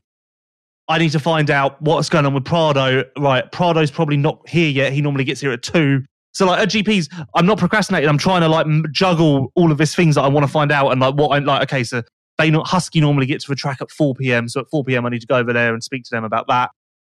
I 0.88 0.98
need 0.98 1.12
to 1.12 1.18
find 1.18 1.50
out 1.50 1.80
what's 1.80 2.08
going 2.08 2.26
on 2.26 2.34
with 2.34 2.44
Prado. 2.44 3.04
Right, 3.18 3.50
Prado's 3.52 3.90
probably 3.90 4.16
not 4.18 4.46
here 4.48 4.68
yet. 4.68 4.92
He 4.92 5.00
normally 5.00 5.24
gets 5.24 5.40
here 5.40 5.52
at 5.52 5.62
two. 5.62 6.04
So 6.32 6.46
like 6.46 6.60
at 6.60 6.68
GPs, 6.68 7.08
I'm 7.34 7.46
not 7.46 7.58
procrastinating. 7.58 8.08
I'm 8.08 8.18
trying 8.18 8.40
to 8.42 8.48
like 8.48 8.66
juggle 8.92 9.52
all 9.54 9.70
of 9.72 9.78
these 9.78 9.94
things 9.94 10.16
that 10.16 10.22
I 10.22 10.28
want 10.28 10.44
to 10.44 10.50
find 10.52 10.70
out 10.72 10.90
and 10.90 11.00
like 11.00 11.14
what 11.14 11.28
I 11.28 11.38
like. 11.38 11.62
Okay, 11.62 11.84
so 11.84 12.02
they 12.38 12.50
not 12.50 12.66
Husky 12.66 13.00
normally 13.00 13.26
get 13.26 13.40
to 13.40 13.48
the 13.48 13.54
track 13.54 13.78
at 13.80 13.90
4 13.90 14.14
p.m. 14.16 14.48
So 14.48 14.60
at 14.60 14.66
4 14.70 14.84
p.m. 14.84 15.06
I 15.06 15.10
need 15.10 15.20
to 15.20 15.26
go 15.26 15.36
over 15.36 15.52
there 15.52 15.72
and 15.72 15.82
speak 15.82 16.02
to 16.04 16.10
them 16.10 16.24
about 16.24 16.48
that. 16.48 16.70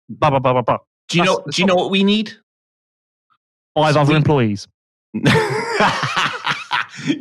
Blah 0.08 0.30
blah 0.30 0.38
blah 0.38 0.52
blah 0.54 0.62
blah. 0.62 0.78
do 1.08 1.18
you 1.18 1.24
know? 1.24 1.36
That's- 1.36 1.56
Do 1.56 1.62
you 1.62 1.66
know 1.66 1.76
what 1.76 1.90
we 1.90 2.02
need? 2.02 2.32
Five 3.74 3.96
other 3.96 4.16
employees. 4.16 4.66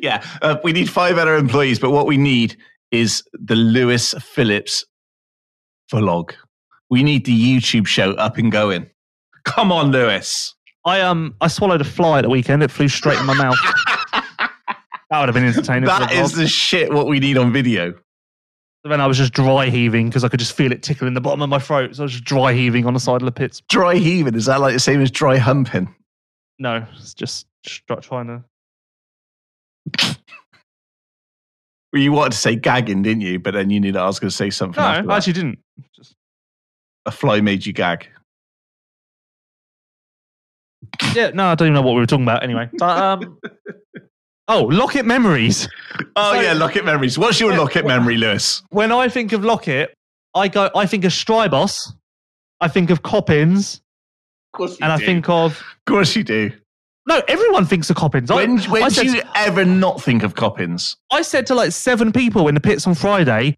yeah, 0.02 0.24
uh, 0.42 0.58
we 0.64 0.72
need 0.72 0.90
five 0.90 1.18
other 1.18 1.36
employees, 1.36 1.80
but 1.80 1.92
what 1.92 2.06
we 2.08 2.18
need 2.18 2.58
is 2.92 3.24
the 3.34 3.56
Lewis 3.56 4.14
Phillips 4.20 4.84
vlog. 5.92 6.34
We 6.90 7.04
need 7.04 7.26
the 7.26 7.34
YouTube 7.34 7.88
show 7.88 8.12
up 8.14 8.38
and 8.38 8.52
going. 8.52 8.90
Come 9.46 9.72
on, 9.72 9.92
Lewis. 9.92 10.56
I 10.86 11.02
um 11.02 11.36
I 11.42 11.48
swallowed 11.48 11.82
a 11.82 11.86
fly 11.86 12.20
at 12.20 12.22
the 12.24 12.30
weekend. 12.30 12.64
It 12.64 12.72
flew 12.72 12.88
straight 12.88 13.20
in 13.20 13.26
my 13.26 13.34
mouth. 13.34 13.58
that 14.14 15.20
would 15.20 15.28
have 15.28 15.34
been 15.34 15.46
entertaining. 15.46 15.86
That 15.86 16.12
is 16.12 16.34
the 16.34 16.48
shit 16.48 16.92
what 16.92 17.08
we 17.08 17.20
need 17.20 17.38
on 17.38 17.52
video. 17.52 17.94
then 18.84 19.02
I 19.02 19.08
was 19.08 19.18
just 19.18 19.34
dry 19.34 19.70
heaving 19.70 20.08
because 20.10 20.24
I 20.24 20.30
could 20.30 20.40
just 20.40 20.54
feel 20.54 20.72
it 20.72 20.82
tickling 20.82 21.14
the 21.14 21.22
bottom 21.22 21.42
of 21.42 21.50
my 21.50 21.60
throat. 21.60 21.96
So 21.96 22.04
I 22.04 22.06
was 22.06 22.14
just 22.14 22.24
dry 22.24 22.54
heaving 22.54 22.86
on 22.86 22.94
the 22.94 23.00
side 23.00 23.22
of 23.22 23.26
the 23.26 23.32
pits. 23.32 23.62
Dry 23.70 23.96
heaving, 23.96 24.36
is 24.36 24.46
that 24.46 24.62
like 24.62 24.74
the 24.74 24.80
same 24.80 25.02
as 25.02 25.12
dry 25.12 25.38
humping? 25.38 25.94
No, 26.58 26.86
it's 26.98 27.14
just, 27.14 27.46
trying 28.02 28.28
to. 28.28 30.18
Well, 31.92 32.02
you 32.02 32.12
wanted 32.12 32.34
to 32.34 32.38
say 32.38 32.56
gagging, 32.56 33.02
didn't 33.02 33.22
you? 33.22 33.40
But 33.40 33.56
then 33.56 33.70
you 33.70 33.80
knew 33.80 33.92
that 33.94 34.02
I 34.02 34.06
was 34.06 34.20
going 34.20 34.30
to 34.30 34.36
say 34.36 34.52
something. 34.52 34.82
No. 34.82 35.12
I 35.12 35.18
actually 35.18 35.34
didn't. 35.34 35.60
Just, 35.96 36.16
a 37.06 37.12
fly 37.12 37.42
made 37.42 37.66
you 37.66 37.74
gag. 37.74 38.08
yeah, 41.14 41.32
no, 41.34 41.48
I 41.48 41.56
don't 41.56 41.68
even 41.68 41.74
know 41.76 41.82
what 41.82 41.94
we 41.94 42.00
were 42.02 42.06
talking 42.06 42.24
about 42.26 42.44
anyway. 42.44 42.70
But, 42.78 42.98
um, 42.98 43.40
oh, 44.48 44.68
Loket 44.68 45.06
memories. 45.06 45.68
Oh 46.16 46.34
So- 46.34 46.42
yeah, 46.42 46.54
Loket 46.54 46.86
memories. 46.86 47.18
What's 47.18 47.40
your 47.40 47.52
Yeah, 47.52 47.58
Loket 47.60 47.84
well- 47.84 47.98
memory, 47.98 48.18
Lewis? 48.18 48.64
When 48.70 48.92
I 48.92 49.10
think 49.10 49.32
of 49.34 49.42
Loket, 49.42 49.88
I 50.36 50.48
go. 50.48 50.70
I 50.76 50.86
think 50.86 51.04
of 51.06 51.12
Strijbos. 51.12 51.94
I 52.62 52.68
think 52.68 52.90
of 52.90 53.02
Coppins, 53.04 53.82
Of 54.54 54.58
course 54.58 54.72
you 54.72 54.78
and 54.84 54.92
I 54.92 54.98
think 54.98 55.30
of 55.30 55.52
of 55.60 55.64
course 55.88 56.16
you 56.16 56.24
do. 56.24 56.52
no. 57.08 57.22
Everyone 57.28 57.66
thinks 57.66 57.90
of 57.90 57.96
Coppins. 57.96 58.30
I- 58.30 58.36
When 58.36 58.60
when 58.70 58.84
I 58.84 58.90
do 58.90 58.96
said, 58.96 59.06
you 59.06 59.22
ever 59.36 59.66
not 59.66 60.02
think 60.02 60.24
of 60.24 60.36
Coppins? 60.36 60.98
I 61.12 61.22
said 61.24 61.48
to 61.48 61.56
like 61.56 61.72
seven 61.72 62.12
people 62.12 62.48
in 62.48 62.56
the 62.56 62.62
pits 62.62 62.86
on 62.86 62.96
Friday, 62.96 63.52
cr- 63.52 63.56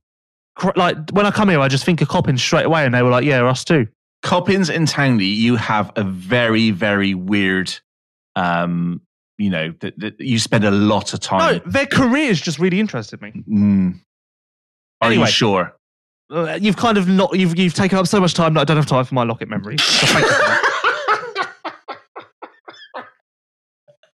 like 0.76 0.98
when 1.12 1.26
I 1.26 1.32
come 1.32 1.50
here, 1.50 1.60
I 1.60 1.68
just 1.68 1.84
think 1.86 2.02
of 2.02 2.08
Coppins 2.08 2.42
straight 2.42 2.66
away, 2.66 2.86
and 2.86 2.94
they 2.94 3.02
were 3.04 3.10
like, 3.10 3.26
"Yeah, 3.26 3.44
us 3.46 3.64
too." 3.64 3.88
Coppins 4.22 4.70
and 4.70 4.88
Townley, 4.88 5.26
you 5.26 5.56
have 5.56 5.92
a 5.96 6.04
very 6.04 6.72
very 6.72 7.14
weird. 7.14 7.74
Um, 8.36 9.02
you 9.38 9.50
know 9.50 9.74
that 9.80 10.00
that 10.00 10.20
you 10.20 10.38
spend 10.40 10.64
a 10.64 10.72
lot 10.72 11.14
of 11.14 11.20
time. 11.20 11.56
No, 11.66 11.72
their 11.72 11.86
careers 11.88 12.40
just 12.40 12.60
really 12.60 12.80
interested 12.80 13.22
me. 13.22 13.32
Mm. 13.50 14.00
Are 15.02 15.08
Anyway. 15.08 15.26
you 15.26 15.32
sure? 15.32 15.76
Uh, 16.30 16.58
you've 16.62 16.78
kind 16.78 16.98
of 16.98 17.08
not 17.08 17.36
you've 17.38 17.58
you've 17.58 17.74
taken 17.74 17.98
up 17.98 18.08
so 18.08 18.20
much 18.22 18.34
time 18.36 18.54
that 18.54 18.62
I 18.62 18.64
don't 18.66 18.78
have 18.78 18.86
time 18.86 19.04
for 19.06 19.16
my 19.16 19.26
Loket 19.26 19.48
memories. 19.50 19.82
So 19.82 20.06
thank 20.08 20.26
you 20.26 20.32
for 20.32 20.40
that. 20.40 20.68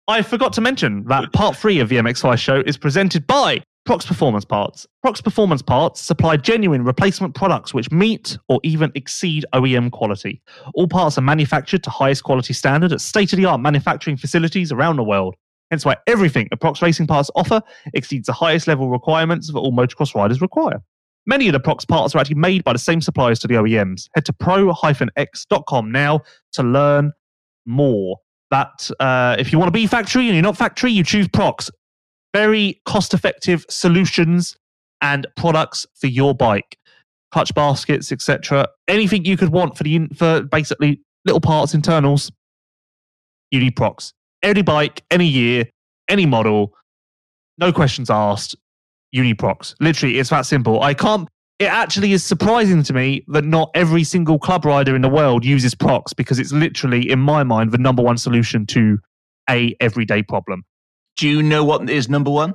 I 0.09 0.23
forgot 0.23 0.53
to 0.55 0.61
mention 0.61 1.05
that 1.05 1.33
part 1.33 1.57
three 1.57 1.79
of 1.79 1.89
the 1.89 1.97
MX 1.97 2.23
Vice 2.23 2.41
show 2.41 2.63
is 2.67 2.77
presented 2.77 3.27
by 3.27 3.63
Prox 3.85 4.07
Performance 4.07 4.45
Parts. 4.45 4.87
Prox 5.05 5.21
Performance 5.21 5.61
Parts 5.61 6.01
supply 6.01 6.37
genuine 6.37 6.85
replacement 6.85 7.35
products 7.35 7.75
which 7.75 7.91
meet 7.91 8.39
or 8.49 8.61
even 8.63 8.93
exceed 8.95 9.45
OEM 9.55 9.91
quality. 9.91 10.41
All 10.75 10.87
parts 10.87 11.19
are 11.19 11.23
manufactured 11.23 11.83
to 11.83 11.91
highest 11.91 12.23
quality 12.23 12.55
standard 12.55 12.93
at 12.93 13.01
state 13.01 13.33
of 13.33 13.39
the 13.39 13.45
art 13.45 13.61
manufacturing 13.61 14.17
facilities 14.17 14.71
around 14.71 14.97
the 14.97 15.05
world. 15.05 15.35
Hence 15.73 15.85
why 15.85 15.97
everything 16.07 16.47
that 16.51 16.61
Prox 16.61 16.81
Racing 16.81 17.09
Parts 17.09 17.31
offer 17.35 17.61
exceeds 17.93 18.27
the 18.27 18.33
highest 18.33 18.69
level 18.69 18.89
requirements 18.89 19.51
that 19.53 19.59
all 19.59 19.73
motocross 19.73 20.15
riders 20.15 20.41
require. 20.41 20.81
Many 21.27 21.49
of 21.49 21.53
the 21.53 21.61
Prox 21.61 21.85
parts 21.85 22.15
are 22.15 22.19
actually 22.19 22.37
made 22.37 22.63
by 22.63 22.73
the 22.73 22.79
same 22.79 23.01
suppliers 23.01 23.41
to 23.41 23.49
the 23.49 23.55
OEMs. 23.55 24.09
Head 24.15 24.25
to 24.27 24.33
pro-x.com 24.33 25.91
now 25.91 26.21
to 26.53 26.63
learn 26.63 27.13
more. 27.67 28.19
That 28.51 28.91
uh, 29.01 29.37
if 29.39 29.51
you 29.51 29.59
want 29.59 29.69
to 29.69 29.73
be 29.73 29.87
factory 29.87 30.27
and 30.27 30.35
you're 30.35 30.43
not 30.43 30.59
factory, 30.59 30.93
you 30.93 31.03
choose 31.03 31.27
Prox. 31.27 31.71
Very 32.35 32.81
cost-effective 32.87 33.67
solutions 33.69 34.57
and 35.01 35.27
products 35.37 35.87
for 35.95 36.07
your 36.07 36.35
bike, 36.35 36.79
clutch 37.33 37.55
baskets, 37.55 38.13
etc. 38.13 38.69
Anything 38.89 39.25
you 39.25 39.37
could 39.37 39.51
want 39.51 39.77
for 39.77 39.85
the 39.85 40.09
for 40.17 40.43
basically 40.43 41.01
little 41.25 41.41
parts, 41.41 41.75
internals. 41.75 42.31
You 43.51 43.61
need 43.61 43.77
Prox. 43.77 44.13
Any 44.43 44.63
bike, 44.63 45.05
any 45.11 45.27
year, 45.27 45.67
any 46.09 46.27
model, 46.27 46.73
no 47.59 47.73
questions 47.73 48.11
asked. 48.11 48.57
You 49.13 49.23
need 49.23 49.39
Prox. 49.39 49.75
Literally, 49.81 50.19
it's 50.19 50.31
that 50.31 50.47
simple. 50.47 50.83
I 50.83 50.95
can't. 50.95 51.29
It 51.59 51.67
actually 51.67 52.13
is 52.13 52.25
surprising 52.25 52.83
to 52.85 52.93
me 52.93 53.25
that 53.29 53.45
not 53.45 53.71
every 53.75 54.03
single 54.03 54.39
club 54.39 54.65
rider 54.65 54.97
in 54.97 55.03
the 55.03 55.09
world 55.09 55.45
uses 55.45 55.75
Prox 55.75 56.13
because 56.13 56.39
it's 56.39 56.51
literally, 56.51 57.09
in 57.09 57.21
my 57.21 57.45
mind, 57.45 57.71
the 57.71 57.79
number 57.79 58.03
one 58.03 58.17
solution 58.17 58.67
to 58.67 58.99
a 59.49 59.77
everyday 59.81 60.23
problem. 60.23 60.65
Do 61.16 61.28
you 61.28 61.43
know 61.43 61.64
what 61.64 61.90
is 61.90 62.09
number 62.09 62.30
one? 62.30 62.55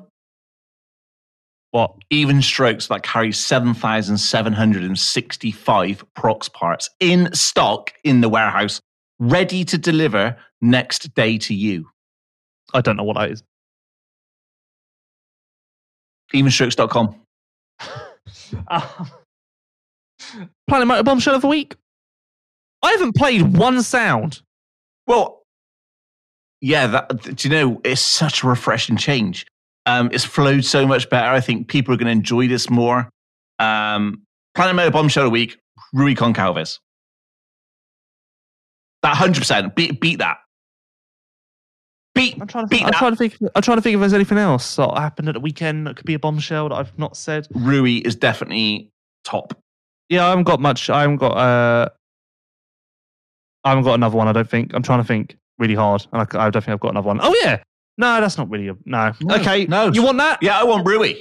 What? 1.72 1.96
Even 2.10 2.42
strokes 2.42 2.88
that 2.88 3.04
carry 3.04 3.32
7,765 3.32 6.04
prox 6.16 6.50
parts 6.50 6.90
in 7.00 7.32
stock 7.34 7.94
in 8.04 8.22
the 8.22 8.30
warehouse, 8.30 8.82
ready 9.20 9.64
to 9.66 9.78
deliver 9.78 10.36
next 10.62 11.14
day 11.14 11.38
to 11.40 11.54
you. 11.54 11.88
I 12.74 12.82
don't 12.82 12.98
know 12.98 13.04
what 13.04 13.18
that 13.18 13.30
is. 13.32 13.44
Evenstrokes.com. 16.34 17.16
Um, 18.70 19.10
Planet 20.68 20.88
Moto 20.88 21.04
Bombshell 21.04 21.36
of 21.36 21.42
the 21.42 21.48
Week. 21.48 21.76
I 22.82 22.92
haven't 22.92 23.16
played 23.16 23.58
one 23.58 23.82
sound. 23.82 24.42
Well, 25.06 25.44
yeah, 26.62 26.88
that, 26.88 27.36
do 27.36 27.48
you 27.48 27.54
know, 27.54 27.82
it's 27.84 28.02
such 28.02 28.44
a 28.44 28.48
refreshing 28.48 28.98
change. 28.98 29.46
Um, 29.86 30.10
it's 30.12 30.26
flowed 30.26 30.66
so 30.66 30.86
much 30.86 31.10
better. 31.10 31.30
I 31.30 31.40
think 31.40 31.68
people 31.68 31.94
are 31.94 31.98
going 31.98 32.08
to 32.08 32.12
enjoy 32.12 32.48
this 32.48 32.70
more. 32.70 33.10
Um, 33.60 34.24
Planet 34.56 34.76
Moto 34.76 34.92
Bombshell 34.92 35.28
a 35.28 35.30
Week, 35.30 35.58
Rui 35.94 36.14
Gonçalves. 36.16 36.80
That 39.04 39.16
100%. 39.16 39.76
Beat, 39.76 40.02
beat 40.02 40.20
that. 40.20 40.38
Beat, 42.16 42.38
I'm 42.42 42.48
trying 42.48 42.66
to. 42.66 42.68
beat 42.68 42.78
Think, 42.78 42.86
I'm 42.88 42.92
that. 42.92 42.98
trying 42.98 43.12
to 43.12 43.16
think. 43.18 43.38
I'm 43.56 43.62
trying 43.62 43.78
to 43.78 43.82
think 43.82 43.94
if 43.94 44.00
there's 44.00 44.14
anything 44.14 44.40
else 44.40 44.76
that 44.78 44.92
happened 44.98 45.30
at 45.30 45.36
the 45.36 45.40
weekend 45.40 45.86
that 45.86 45.96
could 45.96 46.06
be 46.06 46.16
a 46.16 46.20
bombshell 46.20 46.70
that 46.70 46.76
I've 46.76 46.98
not 46.98 47.16
said. 47.16 47.48
Rui 47.54 47.98
is 47.98 48.16
definitely 48.16 48.92
top. 49.24 49.54
Yeah, 50.10 50.26
I 50.26 50.30
haven't 50.30 50.46
got 50.46 50.60
much. 50.60 50.90
I 50.90 51.02
haven't 51.02 51.18
got. 51.18 51.34
Uh, 51.38 51.90
I 53.64 53.70
haven't 53.70 53.84
got 53.84 53.94
another 53.94 54.18
one. 54.18 54.28
I 54.28 54.32
don't 54.32 54.50
think. 54.50 54.74
I'm 54.74 54.82
trying 54.82 55.00
to 55.00 55.06
think 55.06 55.38
really 55.60 55.76
hard, 55.76 56.06
and 56.12 56.22
I, 56.22 56.46
I 56.46 56.50
don't 56.50 56.62
think 56.64 56.74
I've 56.74 56.80
got 56.80 56.92
another 56.92 57.08
one. 57.08 57.20
Oh 57.22 57.36
yeah, 57.42 57.62
no, 57.98 58.22
that's 58.22 58.38
not 58.38 58.50
really 58.50 58.68
a 58.68 58.76
no. 58.86 59.14
No, 59.22 59.36
okay, 59.36 59.66
no. 59.66 59.92
you 59.92 60.04
want 60.04 60.18
that? 60.18 60.40
Yeah, 60.42 60.60
I 60.60 60.64
want 60.64 60.86
Rui. 60.86 61.16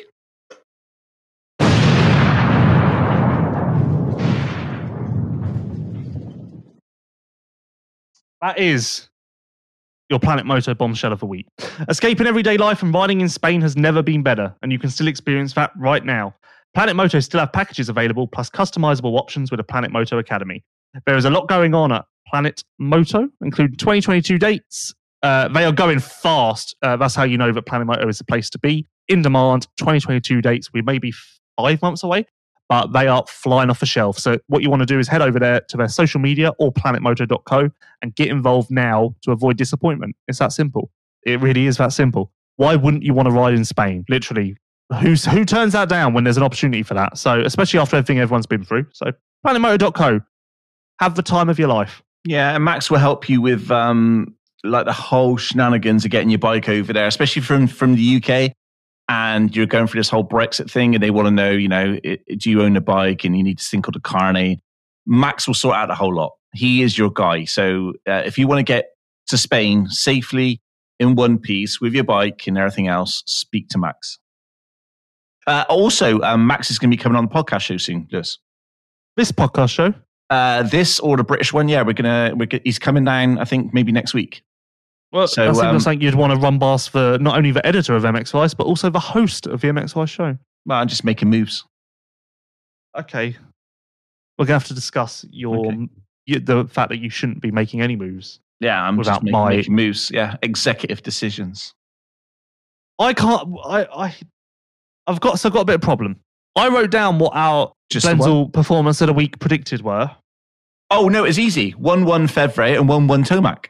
That 8.43 8.59
is 8.59 9.09
your 10.09 10.21
Planet 10.21 10.47
Moto 10.47 10.75
bombshell 10.75 11.13
of 11.13 11.21
the 11.21 11.27
week. 11.27 11.47
Escaping 11.89 12.27
everyday 12.27 12.57
life 12.57 12.83
and 12.83 12.95
riding 12.95 13.21
in 13.21 13.29
Spain 13.29 13.61
has 13.63 13.77
never 13.77 14.03
been 14.03 14.23
better, 14.23 14.55
and 14.63 14.71
you 14.71 14.79
can 14.79 14.91
still 14.91 15.09
experience 15.09 15.55
that 15.55 15.73
right 15.77 16.05
now. 16.05 16.35
Planet 16.75 16.95
Moto 16.95 17.21
still 17.21 17.41
have 17.41 17.53
packages 17.53 17.89
available, 17.89 18.29
plus 18.29 18.51
customizable 18.51 19.19
options 19.19 19.51
with 19.51 19.59
the 19.59 19.65
Planet 19.65 19.91
Moto 19.91 20.19
Academy. 20.19 20.63
There 21.07 21.17
is 21.17 21.25
a 21.25 21.31
lot 21.31 21.49
going 21.49 21.75
on 21.75 21.91
at 21.91 22.05
Planet 22.27 22.65
Moto, 22.79 23.29
including 23.41 23.77
2022 23.77 24.39
dates. 24.39 24.95
Uh, 25.23 25.49
they 25.49 25.65
are 25.65 25.73
going 25.73 25.99
fast. 25.99 26.77
Uh, 26.83 26.97
that's 26.97 27.15
how 27.15 27.25
you 27.25 27.39
know 27.39 27.53
that 27.53 27.63
Planet 27.67 27.87
Moto 27.87 28.07
is 28.09 28.19
the 28.19 28.25
place 28.25 28.51
to 28.51 28.59
be. 28.59 28.87
In 29.09 29.23
demand, 29.23 29.67
2022 29.79 30.43
dates. 30.43 30.73
We 30.73 30.83
may 30.83 30.99
be 30.99 31.13
five 31.57 31.81
months 31.83 32.03
away, 32.03 32.27
but 32.69 32.93
they 32.93 33.07
are 33.07 33.25
flying 33.29 33.71
off 33.71 33.81
the 33.81 33.87
shelf. 33.87 34.19
So 34.19 34.39
what 34.49 34.63
you 34.63 34.71
want 34.71 34.83
to 34.83 34.87
do 34.87 34.99
is 34.99 35.09
head 35.09 35.23
over 35.23 35.39
there 35.39 35.61
to 35.69 35.77
their 35.77 35.89
social 35.89 36.21
media 36.21 36.53
or 36.59 36.73
planetmoto.co 36.73 37.71
and 38.03 38.15
get 38.15 38.29
involved 38.29 38.71
now 38.71 39.15
to 39.23 39.33
avoid 39.33 39.57
disappointment. 39.57 40.17
It's 40.29 40.39
that 40.39 40.53
simple. 40.53 40.91
It 41.25 41.41
really 41.41 41.67
is 41.67 41.77
that 41.79 41.93
simple. 41.93 42.33
Why 42.57 42.77
wouldn't 42.77 43.03
you 43.03 43.15
want 43.15 43.27
to 43.27 43.35
ride 43.35 43.55
in 43.55 43.65
Spain? 43.65 44.05
Literally, 44.09 44.57
who's 45.01 45.25
who 45.25 45.45
turns 45.45 45.73
that 45.73 45.89
down 45.89 46.15
when 46.15 46.25
there's 46.25 46.37
an 46.37 46.43
opportunity 46.43 46.83
for 46.83 46.95
that? 46.95 47.19
So 47.19 47.41
especially 47.41 47.81
after 47.81 47.97
everything 47.97 48.19
everyone's 48.19 48.47
been 48.47 48.65
through. 48.65 48.87
So 48.93 49.13
planetmoto.co, 49.47 50.21
have 51.01 51.15
the 51.15 51.23
time 51.23 51.49
of 51.49 51.59
your 51.59 51.69
life. 51.69 52.03
Yeah, 52.27 52.57
and 52.57 52.65
Max 52.65 52.91
will 52.91 52.99
help 52.99 53.29
you 53.29 53.41
with 53.41 53.71
um, 53.71 54.35
like 54.65 54.85
the 54.85 54.93
whole 54.93 55.37
shenanigans 55.37 56.05
of 56.05 56.11
getting 56.11 56.29
your 56.29 56.41
bike 56.41 56.69
over 56.69 56.93
there, 56.93 57.07
especially 57.07 57.43
from 57.43 57.69
from 57.69 57.95
the 57.95 58.17
UK. 58.17 58.53
And 59.09 59.55
you're 59.55 59.67
going 59.67 59.87
through 59.87 60.01
this 60.01 60.11
whole 60.11 60.27
Brexit 60.27 60.69
thing, 60.69 60.95
and 60.95 61.03
they 61.03 61.13
want 61.13 61.27
to 61.27 61.31
know, 61.31 61.53
you 61.53 61.69
know, 61.69 61.97
it, 62.03 62.23
do 62.41 62.51
you 62.51 62.63
own 62.63 62.77
a 62.77 62.81
bike, 62.81 63.25
and 63.25 63.37
you 63.37 63.45
need 63.45 63.61
thing 63.61 63.81
called 63.81 63.95
a 63.95 64.01
carnet. 64.01 64.59
Max 65.07 65.47
will 65.47 65.55
sort 65.55 65.77
out 65.77 65.87
the 65.87 65.95
whole 65.95 66.13
lot. 66.13 66.33
He 66.53 66.83
is 66.83 66.99
your 66.99 67.11
guy. 67.11 67.45
So 67.45 67.93
uh, 68.09 68.23
if 68.27 68.37
you 68.37 68.49
want 68.49 68.59
to 68.59 68.65
get 68.65 68.87
to 69.29 69.39
Spain 69.39 69.87
safely 69.89 70.61
in 70.99 71.15
one 71.15 71.39
piece 71.39 71.81
with 71.81 71.95
your 71.95 72.03
bike 72.03 72.49
and 72.49 72.59
everything 72.59 72.89
else, 72.89 73.23
speak 73.27 73.69
to 73.69 73.79
Max. 73.79 74.19
Uh, 75.47 75.65
also, 75.69 76.21
um, 76.23 76.45
Max 76.45 76.73
is 76.73 76.79
going 76.81 76.91
to 76.91 76.97
be 76.97 77.01
coming 77.01 77.17
on 77.17 77.27
the 77.27 77.31
podcast 77.31 77.61
show 77.61 77.77
soon, 77.77 78.09
Lewis. 78.11 78.39
This 79.17 79.31
podcast 79.31 79.71
show. 79.71 79.95
Uh, 80.29 80.63
this 80.65 80.99
or 81.01 81.17
the 81.17 81.23
British 81.25 81.53
one, 81.53 81.69
yeah, 81.69 81.83
we're 81.83 81.93
gonna. 81.93 82.33
We're, 82.37 82.49
he's 82.65 82.79
coming 82.79 83.05
down. 83.05 83.39
I 83.39 83.45
think 83.45 83.73
maybe 83.73 83.93
next 83.93 84.13
week. 84.15 84.43
Well, 85.13 85.29
So, 85.29 85.47
that 85.47 85.55
seems 85.55 85.87
um, 85.87 85.93
like 85.93 86.03
you'd 86.03 86.17
want 86.17 86.33
to 86.33 86.39
run 86.39 86.59
past 86.59 86.91
for 86.91 87.17
not 87.21 87.37
only 87.37 87.53
the 87.53 87.65
editor 87.65 87.95
of 87.95 88.03
MX 88.03 88.33
Vice, 88.33 88.55
but 88.55 88.67
also 88.67 88.91
the 88.91 88.99
host 88.99 89.47
of 89.47 89.61
the 89.61 89.69
MX 89.69 89.95
Vice 89.95 90.11
show. 90.11 90.37
Well, 90.67 90.79
I'm 90.79 90.89
just 90.89 91.05
making 91.05 91.31
moves. 91.31 91.65
Okay. 92.99 93.37
We're 94.39 94.45
going 94.47 94.59
to 94.59 94.65
have 94.65 94.65
to 94.69 94.75
discuss 94.75 95.25
your 95.31 95.67
Okay. 95.69 95.89
y 96.29 96.39
the 96.43 96.67
fact 96.69 96.89
that 96.91 96.99
you 96.99 97.09
shouldn't 97.09 97.41
be 97.41 97.51
making 97.53 97.81
any 97.83 97.95
moves. 97.97 98.41
Yeah, 98.61 98.83
I'm 98.83 98.97
Without 98.97 99.13
just 99.13 99.23
making, 99.25 99.33
my- 99.39 99.49
making 99.57 99.75
moves. 99.75 100.11
Yeah, 100.13 100.37
executive 100.43 101.03
decisions. 101.03 101.73
I 102.99 103.13
can't. 103.15 103.49
I. 103.65 103.85
I 103.95 104.15
I've 105.07 105.21
got 105.21 105.39
so 105.39 105.49
I've 105.49 105.53
got 105.53 105.61
a 105.61 105.65
bit 105.67 105.77
of 105.77 105.83
problem. 105.83 106.17
I 106.57 106.69
wrote 106.69 106.91
down 106.91 107.19
what 107.21 107.33
our 107.35 107.73
Just? 107.91 108.07
Blendzall 108.07 108.53
performance 108.53 109.01
of 109.01 109.07
the 109.07 109.13
week 109.13 109.39
predicted 109.39 109.83
were. 109.83 110.11
Oh 110.91 111.09
no, 111.09 111.25
it's 111.25 111.39
easy. 111.39 111.71
One 111.73 112.05
one 112.05 112.27
Febvre 112.27 112.77
and 112.77 112.89
one 112.89 113.07
one 113.07 113.25
Tomac. 113.25 113.67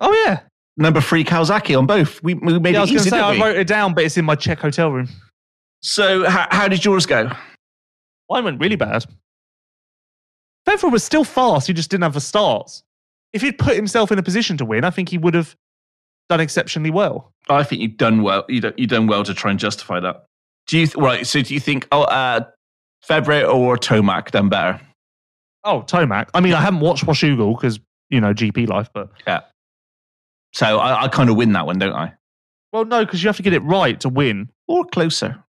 Oh 0.00 0.12
yeah, 0.24 0.40
Number 0.80 1.02
three 1.02 1.24
Kawasaki 1.24 1.76
on 1.76 1.86
both. 1.86 2.22
We, 2.22 2.34
we 2.34 2.58
made 2.58 2.72
yeah. 2.72 2.80
I 2.80 2.84
it 2.84 2.90
was 2.90 2.90
going 2.90 3.04
to 3.04 3.10
say 3.10 3.18
I 3.18 3.38
wrote 3.38 3.56
it 3.56 3.66
down, 3.66 3.92
but 3.92 4.04
it's 4.04 4.16
in 4.16 4.24
my 4.24 4.34
Czech 4.34 4.58
hotel 4.58 4.90
room. 4.90 5.08
So 5.82 6.28
how, 6.28 6.46
how 6.50 6.68
did 6.68 6.86
yours 6.86 7.04
go? 7.04 7.30
Mine 8.30 8.44
went 8.44 8.60
really 8.60 8.76
bad. 8.76 9.04
Federer 10.66 10.90
was 10.90 11.04
still 11.04 11.24
fast. 11.24 11.66
He 11.66 11.74
just 11.74 11.90
didn't 11.90 12.04
have 12.04 12.14
the 12.14 12.20
starts. 12.20 12.82
If 13.34 13.42
he'd 13.42 13.58
put 13.58 13.76
himself 13.76 14.10
in 14.10 14.18
a 14.18 14.22
position 14.22 14.56
to 14.56 14.64
win, 14.64 14.84
I 14.84 14.90
think 14.90 15.10
he 15.10 15.18
would 15.18 15.34
have 15.34 15.54
done 16.30 16.40
exceptionally 16.40 16.90
well. 16.90 17.30
I 17.50 17.62
think 17.62 17.82
you've 17.82 17.98
done 17.98 18.22
well. 18.22 18.46
You 18.48 18.72
you've 18.78 18.90
done 18.90 19.06
well 19.06 19.22
to 19.24 19.34
try 19.34 19.50
and 19.50 19.60
justify 19.60 20.00
that. 20.00 20.24
Do 20.66 20.78
you 20.78 20.86
th- 20.86 20.96
right? 20.96 21.26
So 21.26 21.42
do 21.42 21.52
you 21.52 21.60
think 21.60 21.88
oh 21.92 22.04
uh, 22.04 22.40
Febvre 23.08 23.52
or 23.52 23.76
Tomac 23.76 24.30
done 24.30 24.48
better? 24.48 24.80
Oh, 25.64 25.82
Tomac. 25.82 26.28
I 26.34 26.40
mean, 26.40 26.54
I 26.54 26.60
haven't 26.60 26.80
watched 26.80 27.04
Washougal 27.06 27.56
because 27.56 27.80
you 28.08 28.20
know 28.20 28.32
GP 28.34 28.68
life, 28.68 28.88
but 28.94 29.10
Yeah. 29.26 29.40
So 30.52 30.78
I, 30.78 31.04
I 31.04 31.08
kind 31.08 31.30
of 31.30 31.36
win 31.36 31.52
that 31.52 31.66
one, 31.66 31.78
don't 31.78 31.92
I? 31.94 32.12
well, 32.72 32.84
no, 32.84 33.04
because 33.04 33.22
you 33.22 33.28
have 33.28 33.36
to 33.36 33.42
get 33.42 33.52
it 33.52 33.60
right 33.60 33.98
to 34.00 34.08
win. 34.08 34.48
Or 34.68 34.84
closer. 34.84 35.42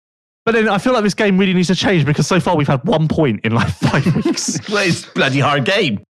But 0.46 0.52
then 0.52 0.68
I 0.68 0.78
feel 0.78 0.94
like 0.94 1.02
this 1.04 1.12
game 1.14 1.36
really 1.36 1.52
needs 1.52 1.68
to 1.68 1.74
change 1.74 2.06
because 2.06 2.26
so 2.26 2.40
far 2.40 2.56
we've 2.56 2.66
had 2.66 2.82
one 2.84 3.08
point 3.08 3.40
in 3.44 3.52
like 3.54 3.68
five 3.68 4.06
weeks. 4.24 4.58
well, 4.70 4.86
it's 4.86 5.06
a 5.06 5.10
bloody 5.12 5.38
hard 5.40 5.64
game. 5.66 6.02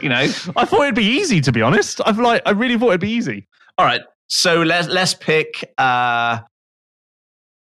You 0.00 0.08
know. 0.08 0.20
I 0.56 0.64
thought 0.64 0.82
it'd 0.82 0.94
be 0.94 1.04
easy, 1.04 1.40
to 1.40 1.50
be 1.52 1.60
honest. 1.60 2.00
I've 2.06 2.18
like, 2.18 2.42
I 2.46 2.50
really 2.52 2.78
thought 2.78 2.88
it'd 2.90 3.00
be 3.00 3.10
easy. 3.10 3.46
All 3.78 3.84
right. 3.84 4.00
So 4.28 4.62
let's 4.62 4.88
let's 4.88 5.14
pick. 5.14 5.72
Uh, 5.76 6.38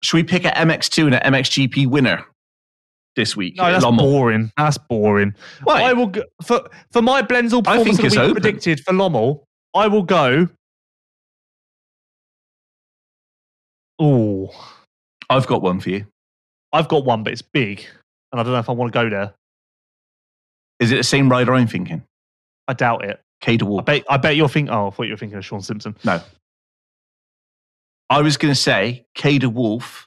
should 0.02 0.16
we 0.18 0.22
pick 0.22 0.44
an 0.44 0.52
MX2 0.68 1.06
and 1.06 1.14
an 1.14 1.32
MXGP 1.32 1.86
winner 1.88 2.24
this 3.16 3.36
week? 3.36 3.56
No, 3.56 3.64
that's 3.72 3.84
Lommel? 3.84 3.98
boring. 3.98 4.52
That's 4.56 4.78
boring. 4.78 5.34
Why? 5.64 5.82
I 5.82 5.92
will 5.94 6.06
go, 6.08 6.22
for 6.44 6.68
for 6.92 7.02
my 7.02 7.22
Blendzall 7.22 7.64
performance 7.64 7.96
think 7.96 8.08
of 8.08 8.12
the 8.14 8.20
open. 8.22 8.34
predicted 8.42 8.80
for 8.80 8.92
Lommel. 8.92 9.42
I 9.74 9.88
will 9.88 10.02
go. 10.04 10.48
Oh, 13.98 14.50
I've 15.30 15.46
got 15.46 15.62
one 15.62 15.80
for 15.80 15.90
you. 15.90 16.06
I've 16.72 16.88
got 16.88 17.04
one, 17.04 17.22
but 17.22 17.32
it's 17.32 17.42
big, 17.42 17.84
and 18.32 18.40
I 18.40 18.44
don't 18.44 18.52
know 18.52 18.58
if 18.58 18.68
I 18.68 18.72
want 18.72 18.92
to 18.92 18.98
go 18.98 19.08
there. 19.08 19.32
Is 20.78 20.92
it 20.92 20.96
the 20.96 21.04
same 21.04 21.30
rider 21.30 21.54
I'm 21.54 21.66
thinking? 21.66 22.02
I 22.68 22.74
doubt 22.74 23.04
it. 23.04 23.20
K 23.40 23.56
to 23.56 23.64
I 23.64 23.68
Wolf. 23.68 23.84
bet. 23.86 24.04
I 24.10 24.16
bet 24.18 24.36
you're 24.36 24.48
thinking. 24.48 24.72
Oh, 24.74 24.88
I 24.88 24.90
thought 24.90 25.04
you 25.04 25.12
were 25.12 25.16
thinking 25.18 25.38
of 25.38 25.44
Sean 25.44 25.62
Simpson. 25.62 25.96
No. 26.04 26.20
I 28.10 28.20
was 28.22 28.36
going 28.36 28.52
to 28.54 28.60
say 28.60 29.04
Kay 29.14 29.38
de 29.38 29.48
Wolf, 29.48 30.06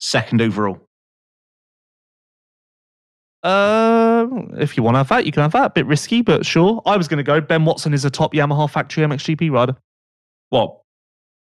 second 0.00 0.42
overall. 0.42 0.80
Uh, 3.42 4.26
if 4.58 4.76
you 4.76 4.82
want 4.82 4.94
to 4.94 4.98
have 4.98 5.08
that, 5.08 5.26
you 5.26 5.32
can 5.32 5.42
have 5.42 5.52
that. 5.52 5.64
A 5.66 5.70
bit 5.70 5.86
risky, 5.86 6.22
but 6.22 6.44
sure. 6.44 6.82
I 6.86 6.96
was 6.96 7.06
going 7.08 7.18
to 7.18 7.22
go. 7.22 7.40
Ben 7.40 7.64
Watson 7.64 7.94
is 7.94 8.04
a 8.04 8.10
top 8.10 8.32
Yamaha 8.34 8.68
factory 8.70 9.04
MXGP 9.04 9.50
rider. 9.50 9.76
What? 10.50 10.80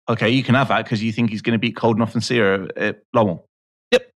Okay, 0.08 0.28
you 0.28 0.42
can 0.42 0.54
have 0.54 0.68
that 0.68 0.84
because 0.84 1.02
you 1.02 1.12
think 1.12 1.30
he's 1.30 1.40
going 1.42 1.52
to 1.52 1.58
beat 1.58 1.76
Coldenhoff 1.76 2.14
and 2.14 2.22
Seewer 2.22 2.68
at 2.76 3.02
Lommel. 3.14 3.44
Yep. 3.92 4.10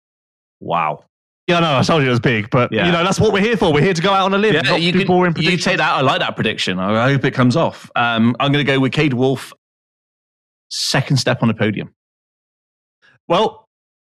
Wow. 0.61 1.05
Yeah, 1.47 1.61
no, 1.61 1.79
I 1.79 1.83
told 1.83 2.03
you 2.03 2.09
it 2.09 2.11
was 2.11 2.19
big, 2.19 2.51
but 2.51 2.73
Yeah. 2.73 2.87
you 2.87 2.93
know 2.93 3.05
that's 3.05 3.21
what 3.21 3.33
we're 3.33 3.41
here 3.43 3.57
for. 3.57 3.73
We're 3.73 3.83
here 3.83 3.95
to 3.95 4.03
go 4.03 4.11
out 4.13 4.25
on 4.25 4.35
a 4.35 4.39
limb, 4.39 4.55
Yeah, 4.55 4.75
you, 4.75 4.91
do 4.91 4.99
can, 4.99 5.07
boring 5.07 5.35
you 5.37 5.57
take 5.57 5.77
that. 5.77 5.93
I 5.95 6.01
like 6.01 6.19
that 6.19 6.35
prediction. 6.35 6.81
I 6.81 7.05
I 7.07 7.13
hope 7.13 7.25
it 7.25 7.35
comes 7.35 7.55
off. 7.55 7.89
Um, 7.95 8.35
I'm 8.41 8.51
going 8.51 8.67
to 8.67 8.73
go 8.73 8.81
with 8.81 8.91
Kay 8.91 9.11
de 9.11 9.15
Wolf, 9.15 9.53
second 10.71 11.19
step 11.19 11.43
on 11.43 11.49
the 11.49 11.55
podium. 11.55 11.95
Well, 13.29 13.69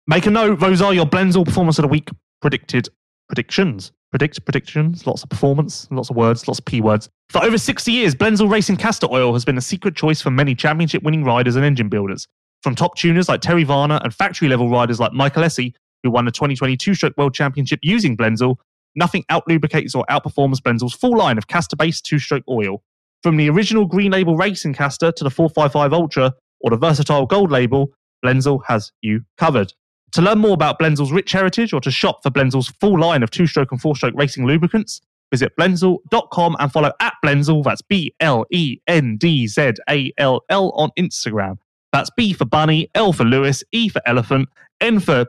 make 0.06 0.24
a 0.24 0.30
note. 0.30 0.58
Those 0.58 0.80
are 0.80 0.94
your 0.94 1.04
Blendzall 1.04 1.44
performance 1.44 1.78
of 1.78 1.82
the 1.82 1.88
week 1.88 2.08
predicted 2.40 2.88
predictions. 3.28 3.92
Predict 4.10 4.42
predictions. 4.44 5.06
Lots 5.06 5.22
of 5.22 5.28
performance, 5.28 5.86
lots 5.90 6.10
of 6.10 6.16
words, 6.16 6.48
lots 6.48 6.58
of 6.58 6.64
p 6.64 6.80
words. 6.80 7.08
For 7.28 7.44
over 7.44 7.58
60 7.58 7.92
years, 7.92 8.14
Blendzall 8.14 8.50
Racing 8.50 8.78
Castor 8.78 9.06
Oil 9.10 9.34
has 9.34 9.44
been 9.44 9.58
a 9.58 9.62
secret 9.62 9.94
choice 9.94 10.22
for 10.22 10.30
many 10.30 10.54
championship-winning 10.54 11.24
riders 11.24 11.56
and 11.56 11.64
engine 11.64 11.90
builders. 11.90 12.26
From 12.62 12.74
top 12.74 12.96
tuners 12.96 13.28
like 13.28 13.42
Terry 13.42 13.64
Varner 13.64 14.00
and 14.02 14.14
factory-level 14.14 14.70
riders 14.70 14.98
like 14.98 15.12
Michael 15.12 15.44
Essie, 15.44 15.74
who 16.02 16.10
won 16.10 16.24
the 16.24 16.30
2022 16.30 16.94
Stroke 16.94 17.16
World 17.18 17.34
Championship 17.34 17.80
using 17.82 18.16
Blendzall, 18.16 18.56
nothing 18.96 19.24
outlubricates 19.30 19.94
or 19.94 20.06
outperforms 20.10 20.56
Blendzall's 20.56 20.94
full 20.94 21.16
line 21.16 21.36
of 21.36 21.46
castor-based 21.46 22.04
two-stroke 22.06 22.44
oil. 22.48 22.82
From 23.22 23.36
the 23.36 23.50
original 23.50 23.84
Green 23.84 24.12
Label 24.12 24.36
Racing 24.36 24.74
Castor 24.74 25.12
to 25.12 25.24
the 25.24 25.30
455 25.30 25.92
Ultra 25.92 26.34
or 26.60 26.70
the 26.70 26.76
versatile 26.76 27.26
Gold 27.26 27.50
Label, 27.50 27.92
Blendzall 28.24 28.62
has 28.66 28.90
you 29.02 29.22
covered. 29.36 29.72
To 30.12 30.22
learn 30.22 30.38
more 30.38 30.54
about 30.54 30.78
Blendzall's 30.78 31.12
rich 31.12 31.32
heritage 31.32 31.72
or 31.72 31.80
to 31.80 31.90
shop 31.90 32.22
for 32.22 32.30
Blendzall's 32.30 32.68
full 32.80 32.98
line 32.98 33.22
of 33.22 33.30
two 33.30 33.46
stroke 33.46 33.72
and 33.72 33.80
four 33.80 33.94
stroke 33.94 34.14
racing 34.16 34.46
lubricants, 34.46 35.00
visit 35.30 35.52
blendzall.com 35.58 36.56
and 36.58 36.72
follow 36.72 36.92
at 37.00 37.14
Blendzall, 37.24 37.62
that's 37.62 37.82
B 37.82 38.14
L 38.20 38.46
E 38.50 38.78
N 38.86 39.16
D 39.16 39.46
Z 39.46 39.72
A 39.88 40.12
L 40.18 40.42
L 40.48 40.70
on 40.70 40.90
Instagram. 40.98 41.58
That's 41.92 42.10
B 42.16 42.32
for 42.32 42.44
Bunny, 42.44 42.90
L 42.94 43.12
for 43.12 43.24
Lewis, 43.24 43.62
E 43.72 43.88
for 43.88 44.00
Elephant, 44.06 44.48
N 44.80 45.00
for 45.00 45.26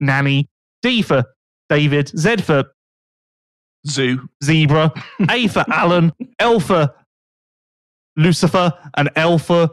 Nanny, 0.00 0.48
D 0.82 1.02
for 1.02 1.24
David, 1.68 2.08
Z 2.08 2.38
for 2.38 2.64
Zoo. 3.86 4.28
Zebra, 4.44 4.92
A 5.30 5.48
for 5.48 5.64
Alan, 5.70 6.12
L 6.38 6.60
for 6.60 6.94
Lucifer, 8.16 8.72
and 8.96 9.10
L 9.16 9.38
for 9.38 9.70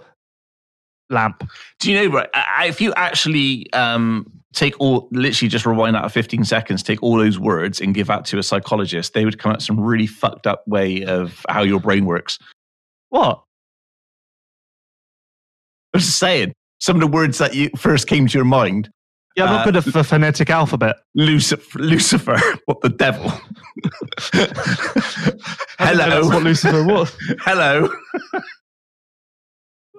Lamp. 1.10 1.50
Do 1.80 1.92
you 1.92 2.10
know, 2.10 2.16
right? 2.16 2.30
If 2.66 2.82
you 2.82 2.94
actually 2.96 3.72
um, 3.74 4.26
take 4.54 4.74
all, 4.80 5.08
literally 5.12 5.50
just 5.50 5.66
rewind 5.66 5.96
out 5.96 6.06
of 6.06 6.12
15 6.14 6.44
seconds, 6.44 6.84
take 6.84 7.02
all 7.04 7.18
those 7.18 7.40
words 7.40 7.80
and 7.80 7.94
give 7.94 8.08
that 8.08 8.26
to 8.26 8.38
a 8.40 8.44
psychologist, 8.44 9.14
they 9.14 9.24
would 9.26 9.40
come 9.40 9.52
up 9.52 9.58
with 9.58 9.66
some 9.66 9.80
really 9.80 10.08
fucked 10.08 10.48
up 10.48 10.64
way 10.68 11.04
of 11.06 11.46
how 11.50 11.64
your 11.64 11.80
brain 11.80 12.06
works. 12.06 12.38
What? 13.10 13.42
I'm 15.94 16.02
just 16.02 16.18
saying, 16.20 16.54
some 16.80 16.98
of 16.98 17.02
the 17.02 17.08
words 17.08 17.38
that 17.38 17.56
you 17.56 17.70
first 17.78 18.08
came 18.08 18.28
to 18.28 18.38
your 18.38 18.46
mind. 18.46 18.90
Yeah, 19.36 19.46
I'm 19.46 19.50
Uh, 19.50 19.54
not 19.58 19.66
good 19.66 19.76
at 19.78 19.86
the 19.86 20.04
phonetic 20.04 20.50
alphabet. 20.50 20.98
Lucifer, 21.16 21.80
Lucifer, 21.80 22.38
what 22.66 22.82
the 22.82 22.90
devil? 22.90 23.32
Hello, 25.80 26.28
what 26.28 26.44
Lucifer 26.44 26.84
was. 26.84 27.16
hello. 27.42 27.88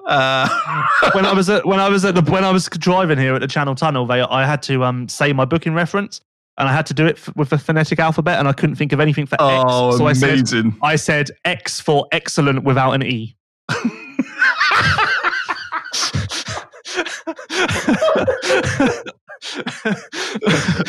Uh, 0.08 0.48
when 1.12 1.26
I 1.26 1.32
was 1.32 1.48
at 1.50 1.64
when 1.66 1.78
I 1.78 1.88
was 1.88 2.04
at 2.04 2.14
the 2.14 2.22
when 2.22 2.42
I 2.42 2.50
was 2.50 2.66
driving 2.66 3.18
here 3.18 3.34
at 3.34 3.40
the 3.40 3.46
Channel 3.46 3.74
Tunnel, 3.74 4.06
they 4.06 4.20
I 4.20 4.44
had 4.46 4.62
to 4.64 4.82
um 4.84 5.08
say 5.08 5.32
my 5.32 5.44
booking 5.44 5.74
reference, 5.74 6.20
and 6.56 6.68
I 6.68 6.72
had 6.72 6.86
to 6.86 6.94
do 6.94 7.06
it 7.06 7.18
f- 7.18 7.36
with 7.36 7.50
the 7.50 7.58
phonetic 7.58 7.98
alphabet, 7.98 8.38
and 8.38 8.48
I 8.48 8.52
couldn't 8.52 8.76
think 8.76 8.92
of 8.92 9.00
anything 9.00 9.26
for 9.26 9.36
oh, 9.38 9.90
X. 9.90 9.98
So 9.98 10.06
I 10.06 10.14
said! 10.14 10.72
I 10.82 10.96
said 10.96 11.30
X 11.44 11.78
for 11.78 12.06
excellent 12.10 12.64
without 12.64 12.92
an 12.92 13.02
E. 13.04 13.36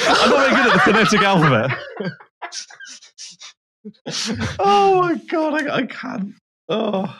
I'm 0.01 0.29
not 0.29 0.39
very 0.39 0.55
good 0.55 0.65
at 0.65 0.73
the 0.73 0.81
phonetic 0.85 1.21
alphabet. 1.21 1.77
oh 4.59 5.01
my 5.01 5.15
god, 5.15 5.63
I, 5.63 5.75
I 5.75 5.85
can't. 5.85 6.33
Oh, 6.69 7.15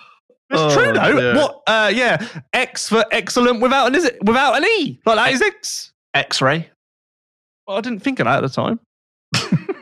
It's 0.52 0.60
Oh, 0.62 0.74
true 0.74 0.94
though. 0.94 1.20
dear. 1.20 1.36
What? 1.36 1.62
Uh, 1.68 1.92
yeah, 1.94 2.26
X 2.54 2.90
for 2.90 3.06
excellent 3.12 3.62
without 3.62 3.88
an 3.88 3.96
is 3.96 4.06
it 4.06 4.18
without 4.24 4.58
an 4.58 4.64
E? 4.66 5.00
Like 5.06 5.16
that 5.18 5.32
is 5.34 5.42
X. 5.42 5.92
X-ray. 6.16 6.70
Well, 7.68 7.78
I 7.78 7.82
didn't 7.82 8.00
think 8.00 8.20
of 8.20 8.26
that 8.26 8.44
at 8.44 8.48
the 8.48 8.50
time. 8.50 8.80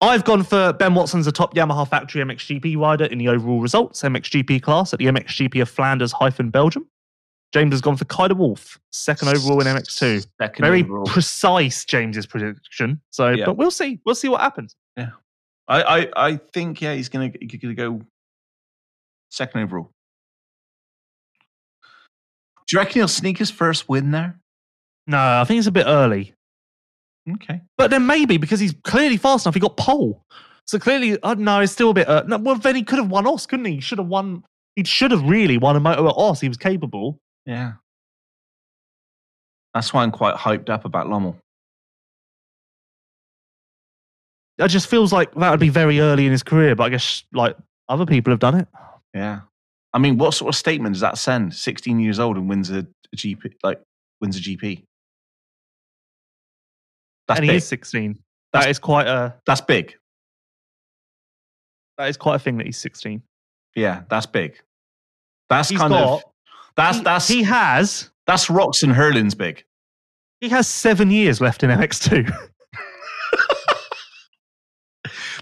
I've 0.00 0.24
gone 0.24 0.44
for 0.44 0.72
Ben 0.74 0.94
Watson's 0.94 1.26
a 1.26 1.32
top 1.32 1.54
Yamaha 1.54 1.88
factory 1.88 2.22
MXGP 2.22 2.76
rider 2.78 3.06
in 3.06 3.18
the 3.18 3.26
overall 3.28 3.60
results, 3.60 4.02
MXGP 4.02 4.62
class 4.62 4.92
at 4.92 5.00
the 5.00 5.06
MXGP 5.06 5.60
of 5.60 5.68
Flanders 5.68 6.12
hyphen 6.12 6.50
Belgium. 6.50 6.86
James 7.52 7.72
has 7.72 7.80
gone 7.80 7.96
for 7.96 8.04
Kay 8.04 8.28
de 8.28 8.34
Wolf, 8.36 8.78
second 8.92 9.28
overall 9.28 9.60
in 9.60 9.66
MX2. 9.66 10.26
Second 10.40 10.64
Very 10.64 10.82
overall. 10.84 11.06
precise, 11.06 11.84
James's 11.84 12.26
prediction. 12.26 13.00
So, 13.10 13.30
Yeah. 13.30 13.46
but 13.46 13.56
we'll 13.56 13.70
see. 13.72 13.98
We'll 14.04 14.14
see 14.14 14.28
what 14.28 14.40
happens. 14.40 14.76
I, 14.96 15.82
I, 15.82 16.08
I 16.16 16.36
think 16.54 16.80
yeah, 16.80 16.94
he's 16.94 17.08
gonna 17.10 17.30
he's 17.40 17.60
gonna 17.60 17.74
go 17.74 18.00
second 19.30 19.62
overall. 19.62 19.90
Do 22.66 22.76
you 22.76 22.78
reckon 22.80 23.00
he'll 23.00 23.08
sneak 23.08 23.38
his 23.38 23.50
first 23.50 23.88
win 23.88 24.10
there? 24.10 24.38
No, 25.06 25.18
I 25.18 25.44
think 25.44 25.58
it's 25.58 25.66
a 25.66 25.72
bit 25.72 25.86
early. 25.86 26.34
Okay. 27.34 27.62
But 27.76 27.90
then 27.90 28.06
maybe 28.06 28.36
because 28.36 28.60
he's 28.60 28.74
clearly 28.84 29.16
fast 29.16 29.46
enough, 29.46 29.54
he 29.54 29.60
got 29.60 29.76
pole. 29.76 30.22
So 30.66 30.78
clearly, 30.78 31.20
uh, 31.22 31.34
no, 31.34 31.60
it's 31.60 31.72
still 31.72 31.90
a 31.90 31.94
bit. 31.94 32.08
Uh, 32.08 32.24
no, 32.26 32.36
well, 32.36 32.56
then 32.56 32.76
he 32.76 32.82
could 32.82 32.98
have 32.98 33.10
won 33.10 33.26
Oss, 33.26 33.46
couldn't 33.46 33.64
he? 33.64 33.76
He 33.76 33.80
should 33.80 33.98
have 33.98 34.06
won. 34.06 34.44
He 34.76 34.84
should 34.84 35.10
have 35.12 35.22
really 35.22 35.56
won 35.56 35.76
a 35.76 35.80
moto 35.80 36.06
at 36.08 36.14
Oss. 36.16 36.40
He 36.40 36.48
was 36.48 36.58
capable. 36.58 37.18
Yeah. 37.46 37.72
That's 39.72 39.92
why 39.94 40.02
I'm 40.02 40.10
quite 40.10 40.34
hyped 40.34 40.68
up 40.68 40.84
about 40.84 41.06
Lommel. 41.06 41.36
It 44.58 44.68
just 44.68 44.88
feels 44.88 45.12
like 45.12 45.34
that 45.34 45.50
would 45.50 45.60
be 45.60 45.68
very 45.68 46.00
early 46.00 46.26
in 46.26 46.32
his 46.32 46.42
career. 46.42 46.74
But 46.74 46.84
I 46.84 46.88
guess 46.90 47.24
like 47.32 47.56
other 47.88 48.04
people 48.04 48.30
have 48.30 48.40
done 48.40 48.56
it. 48.56 48.68
Yeah. 49.18 49.40
I 49.92 49.98
mean, 49.98 50.16
what 50.18 50.34
sort 50.34 50.48
of 50.50 50.56
statement 50.56 50.94
does 50.94 51.00
that 51.00 51.18
send? 51.18 51.54
16 51.54 51.98
years 51.98 52.18
old 52.18 52.36
and 52.36 52.48
wins 52.48 52.70
a, 52.70 52.86
GP, 53.16 53.52
like 53.62 53.80
wins 54.20 54.36
a 54.36 54.40
GP. 54.40 54.84
That's 57.26 57.38
and 57.40 57.44
he 57.44 57.50
big. 57.50 57.56
is 57.56 57.66
16. 57.66 58.18
That 58.52 58.68
is 58.68 58.78
quite 58.78 59.06
a. 59.06 59.34
That's 59.46 59.60
big. 59.60 59.96
That 61.96 62.08
is 62.08 62.16
quite 62.16 62.36
a 62.36 62.38
thing 62.38 62.58
that 62.58 62.66
he's 62.66 62.78
16. 62.78 63.22
Yeah, 63.74 64.02
that's 64.08 64.26
big. 64.26 64.60
That's 65.48 65.68
He's 65.68 65.78
kind 65.80 65.92
got. 65.92 66.02
of 66.02 66.22
that's 66.76 66.98
he, 66.98 67.02
that's 67.04 67.28
he 67.28 67.42
has. 67.42 68.10
that's 68.26 68.48
rocks 68.50 68.82
and 68.82 68.92
Herlings 68.92 69.34
big. 69.36 69.64
He 70.40 70.48
has 70.50 70.68
seven 70.68 71.10
years 71.10 71.40
left 71.40 71.62
in 71.64 71.70
MX2. 71.70 72.30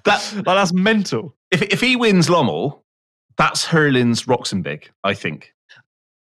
That 0.05 0.23
like 0.35 0.45
that's 0.45 0.73
mental. 0.73 1.35
if 1.51 1.63
if 1.63 1.81
he 1.81 1.97
wins 1.97 2.29
Lommel, 2.29 2.83
that's 3.39 3.65
Herlings 3.65 4.27
rocks 4.27 4.53
and 4.53 4.63
big. 4.65 4.91
I 5.05 5.15
think. 5.15 5.53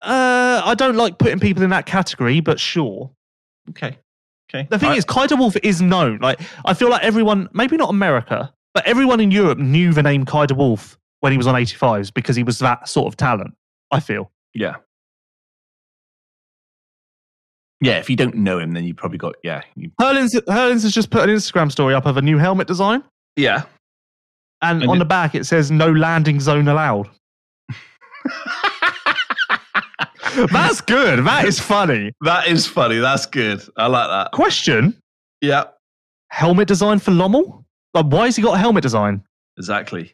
Uh, 0.01 0.61
I 0.63 0.75
don't 0.75 0.95
like 0.95 1.17
putting 1.17 1.39
people 1.39 1.63
in 1.63 1.69
that 1.71 1.85
category, 1.85 2.39
but 2.39 2.59
sure. 2.59 3.11
Okay. 3.69 3.97
Okay. 4.49 4.67
The 4.69 4.79
thing 4.79 4.89
I- 4.91 4.95
is, 4.95 5.05
Kay 5.05 5.27
de 5.27 5.35
Wolf 5.35 5.55
is 5.61 5.81
known. 5.81 6.19
Like, 6.19 6.39
I 6.65 6.73
feel 6.73 6.89
like 6.89 7.03
everyone, 7.03 7.49
maybe 7.53 7.77
not 7.77 7.89
America, 7.89 8.51
but 8.73 8.85
everyone 8.87 9.19
in 9.19 9.29
Europe 9.31 9.57
knew 9.59 9.93
the 9.93 10.01
name 10.03 10.25
Kay 10.25 10.45
de 10.47 10.55
Wolf 10.55 10.97
when 11.19 11.31
he 11.33 11.37
was 11.37 11.47
on 11.47 11.55
85s 11.55 12.13
because 12.13 12.35
he 12.35 12.43
was 12.43 12.59
that 12.59 12.87
sort 12.87 13.07
of 13.07 13.17
talent. 13.17 13.53
I 13.91 13.99
feel. 13.99 14.31
yeah. 14.53 14.75
Yeah, 17.81 17.97
if 17.99 18.09
you 18.09 18.17
don't 18.17 18.35
know 18.35 18.59
him, 18.59 18.73
then 18.73 18.83
you 18.83 18.93
probably 18.93 19.17
got 19.17 19.35
yeah. 19.41 19.61
You, 19.75 19.89
Herlings, 20.01 20.33
Herlings 20.49 20.83
has 20.83 20.91
just 20.93 21.11
put 21.11 21.29
an 21.29 21.33
Instagram 21.33 21.71
story 21.71 21.93
up 21.93 22.05
of 22.05 22.17
a 22.17 22.21
new 22.21 22.37
helmet 22.37 22.67
design, 22.67 23.03
yeah. 23.37 23.63
And, 24.61 24.81
And 24.81 24.89
on 24.91 24.97
it- 24.97 24.99
the 24.99 25.05
back 25.05 25.35
it 25.35 25.45
says 25.45 25.71
"No 25.71 25.91
landing 25.91 26.39
zone 26.39 26.67
allowed." 26.67 27.09
That's 30.51 30.81
good. 30.81 31.25
That 31.25 31.45
is 31.45 31.59
funny. 31.59 32.11
That 32.21 32.47
is 32.47 32.65
funny. 32.67 32.99
That's 32.99 33.25
good. 33.25 33.61
I 33.77 33.87
like 33.87 34.09
that. 34.09 34.31
Question: 34.31 34.95
Yeah. 35.41 35.65
Helmet 36.31 36.67
design 36.67 36.99
for 36.99 37.11
Lommel? 37.11 37.63
Like, 37.93 38.05
why 38.05 38.25
has 38.25 38.35
he 38.35 38.41
got 38.43 38.53
a 38.55 38.57
helmet 38.59 38.83
design? 38.83 39.23
Exactly. 39.57 40.13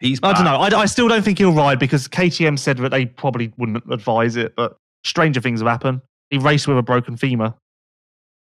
He's. 0.00 0.18
I 0.22 0.32
don't 0.32 0.44
know. 0.44 0.56
I, 0.56 0.68
I 0.80 0.86
still 0.86 1.08
don't 1.08 1.22
think 1.22 1.38
he'll 1.38 1.52
ride 1.52 1.78
because 1.78 2.08
KTM 2.08 2.58
said 2.58 2.78
that 2.78 2.88
they 2.90 3.04
probably 3.06 3.52
wouldn't 3.58 3.84
advise 3.92 4.36
it, 4.36 4.54
but 4.56 4.76
stranger 5.04 5.40
things 5.40 5.60
have 5.60 5.68
happened. 5.68 6.00
He 6.30 6.38
raced 6.38 6.66
with 6.66 6.78
a 6.78 6.82
broken 6.82 7.16
femur. 7.16 7.52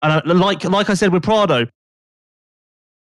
And 0.03 0.13
uh, 0.31 0.35
like, 0.35 0.65
like 0.65 0.91
I 0.91 0.95
said 0.95 1.13
with 1.13 1.23
Prado, 1.23 1.67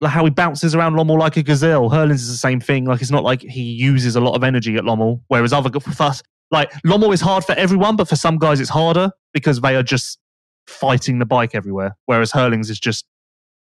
like 0.04 0.12
how 0.12 0.24
he 0.24 0.30
bounces 0.30 0.74
around 0.74 0.94
Lommel 0.94 1.18
like 1.18 1.36
a 1.36 1.42
gazelle. 1.42 1.88
Herlings 1.88 2.22
is 2.22 2.30
the 2.30 2.36
same 2.36 2.60
thing. 2.60 2.84
Like, 2.84 3.00
it's 3.00 3.10
not 3.10 3.24
like 3.24 3.40
he 3.40 3.62
uses 3.62 4.14
a 4.16 4.20
lot 4.20 4.34
of 4.34 4.44
energy 4.44 4.76
at 4.76 4.84
Lommel, 4.84 5.22
whereas 5.28 5.52
other, 5.52 5.70
us, 5.98 6.22
like, 6.50 6.70
Lommel 6.84 7.12
is 7.12 7.20
hard 7.20 7.44
for 7.44 7.52
everyone, 7.52 7.96
but 7.96 8.06
for 8.08 8.16
some 8.16 8.38
guys 8.38 8.60
it's 8.60 8.70
harder 8.70 9.10
because 9.32 9.60
they 9.60 9.74
are 9.74 9.82
just 9.82 10.18
fighting 10.66 11.18
the 11.18 11.26
bike 11.26 11.54
everywhere, 11.54 11.96
whereas 12.06 12.32
Herlings 12.32 12.70
is 12.70 12.78
just 12.78 13.06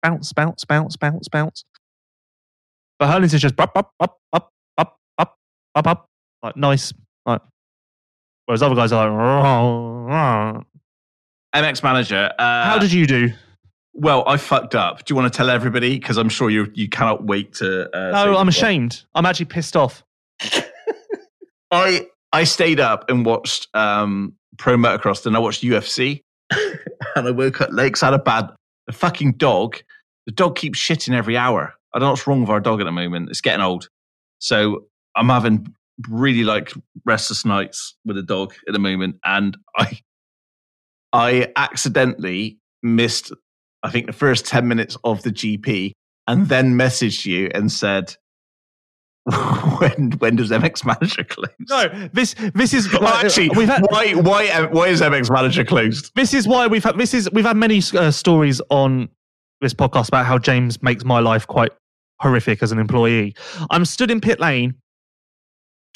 bounce, 0.01 0.33
bounce, 0.33 0.65
bounce, 0.65 0.97
bounce, 0.97 1.27
bounce. 1.29 1.63
But 2.97 3.09
Herlings 3.09 3.33
is 3.33 3.41
just 3.41 3.59
up, 3.59 3.71
up, 3.75 3.91
up, 3.99 4.17
up, 4.33 4.51
up, 4.77 4.97
up, 5.17 5.37
up, 5.75 5.87
up, 5.87 6.09
like 6.41 6.57
nice, 6.57 6.93
like. 7.25 7.41
Whereas 8.45 8.61
other 8.61 8.75
guys 8.75 8.91
are 8.91 9.07
like, 9.07 9.17
"Rah, 9.17 10.05
rah." 10.05 10.63
MX 11.55 11.83
manager. 11.83 12.31
Uh, 12.37 12.65
how 12.65 12.77
did 12.77 12.91
you 12.91 13.07
do? 13.07 13.31
Well, 13.93 14.23
I 14.25 14.37
fucked 14.37 14.73
up. 14.75 15.05
Do 15.05 15.11
you 15.11 15.15
want 15.15 15.31
to 15.31 15.37
tell 15.37 15.49
everybody? 15.49 15.99
Because 15.99 16.17
I'm 16.17 16.29
sure 16.29 16.49
you 16.49 16.71
you 16.73 16.89
cannot 16.89 17.25
wait 17.25 17.53
to. 17.55 17.85
Uh, 17.95 18.11
No, 18.11 18.29
I'm 18.29 18.33
one. 18.33 18.47
ashamed. 18.49 19.03
I'm 19.13 19.25
actually 19.25 19.45
pissed 19.45 19.75
off. 19.75 20.03
I 21.71 22.07
I 22.31 22.43
stayed 22.43 22.79
up 22.79 23.09
and 23.09 23.25
watched 23.25 23.67
um, 23.75 24.33
pro 24.57 24.75
motocross, 24.77 25.25
and 25.25 25.35
I 25.35 25.39
watched 25.39 25.63
UFC, 25.63 26.21
and 26.51 27.27
I 27.27 27.31
woke 27.31 27.61
up 27.61 27.69
late 27.71 28.01
I 28.01 28.07
had 28.07 28.13
a 28.15 28.19
bad 28.19 28.49
a 28.87 28.91
fucking 28.91 29.33
dog. 29.33 29.77
The 30.25 30.31
dog 30.31 30.55
keeps 30.55 30.79
shitting 30.79 31.13
every 31.13 31.37
hour. 31.37 31.73
I 31.93 31.99
don't 31.99 32.07
know 32.07 32.11
what's 32.11 32.25
wrong 32.27 32.41
with 32.41 32.49
our 32.49 32.59
dog 32.59 32.81
at 32.81 32.85
the 32.85 32.91
moment. 32.91 33.29
It's 33.29 33.41
getting 33.41 33.61
old, 33.63 33.89
so 34.39 34.85
I'm 35.15 35.29
having 35.29 35.67
really 36.09 36.43
like 36.43 36.73
restless 37.05 37.45
nights 37.45 37.95
with 38.05 38.15
the 38.15 38.23
dog 38.23 38.53
at 38.67 38.73
the 38.73 38.79
moment, 38.79 39.17
and 39.23 39.55
I 39.77 39.99
I 41.11 41.51
accidentally 41.55 42.57
missed 42.81 43.31
I 43.83 43.89
think 43.89 44.07
the 44.07 44.13
first 44.13 44.45
ten 44.45 44.67
minutes 44.67 44.97
of 45.03 45.23
the 45.23 45.31
GP, 45.31 45.91
and 46.27 46.47
then 46.47 46.77
messaged 46.77 47.25
you 47.25 47.49
and 47.53 47.71
said. 47.71 48.15
when 49.79 50.11
when 50.17 50.35
does 50.35 50.51
MX 50.51 50.85
Manager 50.85 51.23
close? 51.23 51.47
No, 51.69 51.87
this 52.11 52.35
this 52.55 52.73
is 52.73 52.91
Well, 52.91 53.07
actually, 53.07 53.47
had 53.65 53.81
why 53.89 54.11
why 54.15 54.65
why 54.65 54.87
is 54.89 54.99
MX 54.99 55.31
Manager 55.31 55.63
closed? 55.63 56.11
this 56.13 56.33
is 56.33 56.45
why 56.45 56.67
we've 56.67 56.83
had 56.83 56.97
this 56.97 57.13
is 57.13 57.31
we've 57.31 57.45
had 57.45 57.55
many 57.55 57.81
uh, 57.93 58.11
stories 58.11 58.61
on 58.69 59.07
this 59.61 59.73
podcast 59.73 60.09
about 60.09 60.25
how 60.25 60.37
James 60.37 60.83
makes 60.83 61.05
my 61.05 61.21
life 61.21 61.47
quite 61.47 61.71
horrific 62.19 62.61
as 62.61 62.73
an 62.73 62.79
employee. 62.79 63.33
I'm 63.69 63.85
stood 63.85 64.11
in 64.11 64.19
pit 64.19 64.41
lane 64.41 64.75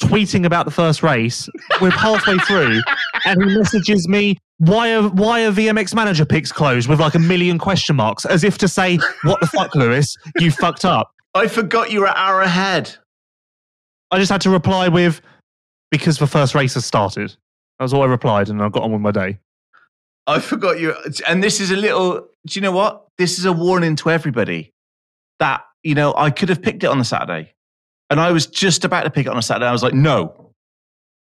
tweeting 0.02 0.44
about 0.46 0.64
the 0.64 0.70
first 0.70 1.02
race. 1.02 1.48
We're 1.80 1.90
halfway 1.90 2.38
through, 2.38 2.80
and 3.24 3.42
he 3.42 3.58
messages 3.58 4.08
me, 4.08 4.38
"Why 4.58 4.94
are 4.94 5.08
why 5.08 5.44
are 5.44 5.50
VMX 5.50 5.94
manager 5.94 6.24
picks 6.24 6.52
closed?" 6.52 6.88
with 6.88 7.00
like 7.00 7.14
a 7.14 7.18
million 7.18 7.58
question 7.58 7.96
marks, 7.96 8.24
as 8.24 8.44
if 8.44 8.58
to 8.58 8.68
say, 8.68 8.98
"What 9.22 9.40
the 9.40 9.46
fuck, 9.46 9.74
Lewis? 9.74 10.16
You 10.38 10.50
fucked 10.50 10.84
up." 10.84 11.12
I 11.34 11.48
forgot 11.48 11.90
you 11.90 12.00
were 12.00 12.08
an 12.08 12.14
hour 12.16 12.40
ahead. 12.40 12.96
I 14.10 14.18
just 14.18 14.30
had 14.30 14.40
to 14.42 14.50
reply 14.50 14.88
with, 14.88 15.20
"Because 15.90 16.18
the 16.18 16.26
first 16.26 16.54
race 16.54 16.74
has 16.74 16.84
started." 16.84 17.30
That 17.78 17.84
was 17.84 17.94
all 17.94 18.02
I 18.02 18.06
replied, 18.06 18.48
and 18.48 18.62
I 18.62 18.68
got 18.68 18.82
on 18.82 18.92
with 18.92 19.00
my 19.00 19.10
day. 19.10 19.38
I 20.26 20.40
forgot 20.40 20.78
you. 20.78 20.94
And 21.26 21.42
this 21.42 21.60
is 21.60 21.70
a 21.70 21.76
little. 21.76 22.28
Do 22.46 22.58
you 22.58 22.60
know 22.60 22.72
what? 22.72 23.06
This 23.18 23.38
is 23.38 23.44
a 23.44 23.52
warning 23.52 23.96
to 23.96 24.10
everybody 24.10 24.72
that 25.38 25.62
you 25.82 25.94
know 25.94 26.14
I 26.16 26.30
could 26.30 26.48
have 26.48 26.62
picked 26.62 26.84
it 26.84 26.86
on 26.86 26.98
the 26.98 27.04
Saturday, 27.04 27.54
and 28.10 28.20
I 28.20 28.32
was 28.32 28.46
just 28.46 28.84
about 28.84 29.02
to 29.04 29.10
pick 29.10 29.26
it 29.26 29.30
on 29.30 29.38
a 29.38 29.42
Saturday. 29.42 29.66
I 29.66 29.72
was 29.72 29.82
like, 29.82 29.94
no, 29.94 30.52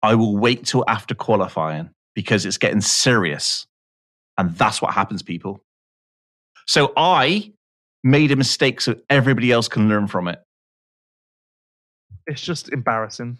I 0.02 0.14
will 0.14 0.36
wait 0.36 0.64
till 0.64 0.84
after 0.88 1.14
qualifying 1.14 1.90
because 2.14 2.46
it's 2.46 2.58
getting 2.58 2.80
serious, 2.80 3.66
and 4.38 4.56
that's 4.56 4.82
what 4.82 4.94
happens, 4.94 5.22
people. 5.22 5.62
So 6.66 6.92
I 6.96 7.52
made 8.02 8.30
a 8.30 8.36
mistake 8.36 8.80
so 8.80 8.96
everybody 9.08 9.50
else 9.50 9.68
can 9.68 9.88
learn 9.88 10.06
from 10.06 10.28
it. 10.28 10.40
It's 12.26 12.40
just 12.40 12.70
embarrassing. 12.70 13.38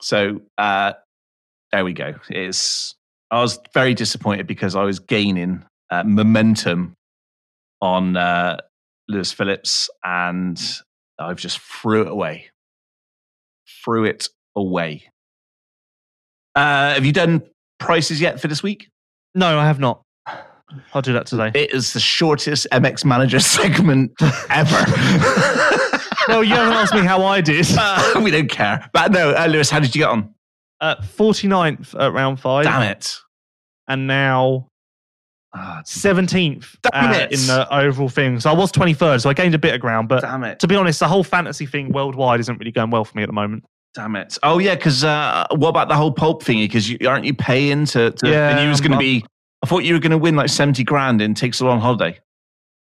So 0.00 0.42
uh, 0.56 0.92
there 1.72 1.84
we 1.84 1.92
go. 1.92 2.14
It's 2.28 2.94
I 3.30 3.40
was 3.40 3.58
very 3.74 3.94
disappointed 3.94 4.46
because 4.46 4.74
I 4.74 4.84
was 4.84 4.98
gaining 4.98 5.64
uh, 5.90 6.04
momentum 6.04 6.94
on 7.80 8.16
uh, 8.16 8.58
Lewis 9.08 9.32
Phillips, 9.32 9.88
and 10.04 10.60
I've 11.18 11.36
just 11.36 11.60
threw 11.60 12.02
it 12.02 12.08
away. 12.08 12.46
Threw 13.84 14.04
it 14.04 14.28
away. 14.56 15.04
Uh, 16.54 16.94
have 16.94 17.04
you 17.04 17.12
done 17.12 17.42
prices 17.78 18.20
yet 18.20 18.40
for 18.40 18.48
this 18.48 18.62
week? 18.62 18.88
No, 19.34 19.58
I 19.58 19.66
have 19.66 19.78
not. 19.78 20.02
I'll 20.92 21.02
do 21.02 21.12
that 21.14 21.26
today. 21.26 21.50
It 21.54 21.72
is 21.72 21.92
the 21.92 22.00
shortest 22.00 22.66
MX 22.72 23.04
Manager 23.04 23.40
segment 23.40 24.12
ever. 24.50 24.84
well, 26.28 26.44
you 26.44 26.54
haven't 26.54 26.74
asked 26.74 26.94
me 26.94 27.00
how 27.00 27.24
I 27.24 27.40
did. 27.40 27.66
Uh, 27.78 28.20
we 28.22 28.30
don't 28.30 28.50
care. 28.50 28.88
But 28.92 29.12
no, 29.12 29.30
uh, 29.30 29.46
Lewis, 29.46 29.70
how 29.70 29.80
did 29.80 29.94
you 29.94 30.02
get 30.02 30.10
on? 30.10 30.34
Uh, 30.80 30.96
49th 30.96 31.98
at 31.98 32.12
round 32.12 32.40
five. 32.40 32.64
Damn 32.64 32.82
it. 32.82 33.16
And 33.86 34.06
now 34.06 34.67
Ah, 35.54 35.80
17th 35.84 36.76
Damn 36.82 37.10
uh, 37.10 37.24
in 37.30 37.46
the 37.46 37.66
overall 37.70 38.10
thing. 38.10 38.38
So 38.38 38.50
I 38.50 38.52
was 38.52 38.70
23rd, 38.70 39.22
so 39.22 39.30
I 39.30 39.34
gained 39.34 39.54
a 39.54 39.58
bit 39.58 39.74
of 39.74 39.80
ground. 39.80 40.08
But 40.08 40.20
damn 40.20 40.44
it. 40.44 40.58
to 40.60 40.66
be 40.66 40.76
honest, 40.76 41.00
the 41.00 41.08
whole 41.08 41.24
fantasy 41.24 41.64
thing 41.64 41.90
worldwide 41.90 42.40
isn't 42.40 42.58
really 42.58 42.70
going 42.70 42.90
well 42.90 43.04
for 43.04 43.16
me 43.16 43.22
at 43.22 43.28
the 43.28 43.32
moment. 43.32 43.64
Damn 43.94 44.14
it. 44.16 44.38
Oh, 44.42 44.58
yeah, 44.58 44.74
because 44.74 45.04
uh, 45.04 45.46
what 45.52 45.70
about 45.70 45.88
the 45.88 45.96
whole 45.96 46.12
pulp 46.12 46.42
thingy? 46.42 46.64
Because 46.64 46.90
you, 46.90 46.98
aren't 47.08 47.24
you 47.24 47.34
paying 47.34 47.86
to. 47.86 48.10
to 48.10 48.28
Yeah, 48.28 48.50
and 48.50 48.60
you 48.60 48.68
was 48.68 48.80
going 48.80 48.92
to 48.92 48.98
be. 48.98 49.24
I 49.62 49.66
thought 49.66 49.84
you 49.84 49.94
were 49.94 50.00
going 50.00 50.12
to 50.12 50.18
win 50.18 50.36
like 50.36 50.50
70 50.50 50.84
grand 50.84 51.22
in 51.22 51.34
Takes 51.34 51.60
a 51.60 51.64
Long 51.64 51.80
Holiday. 51.80 52.18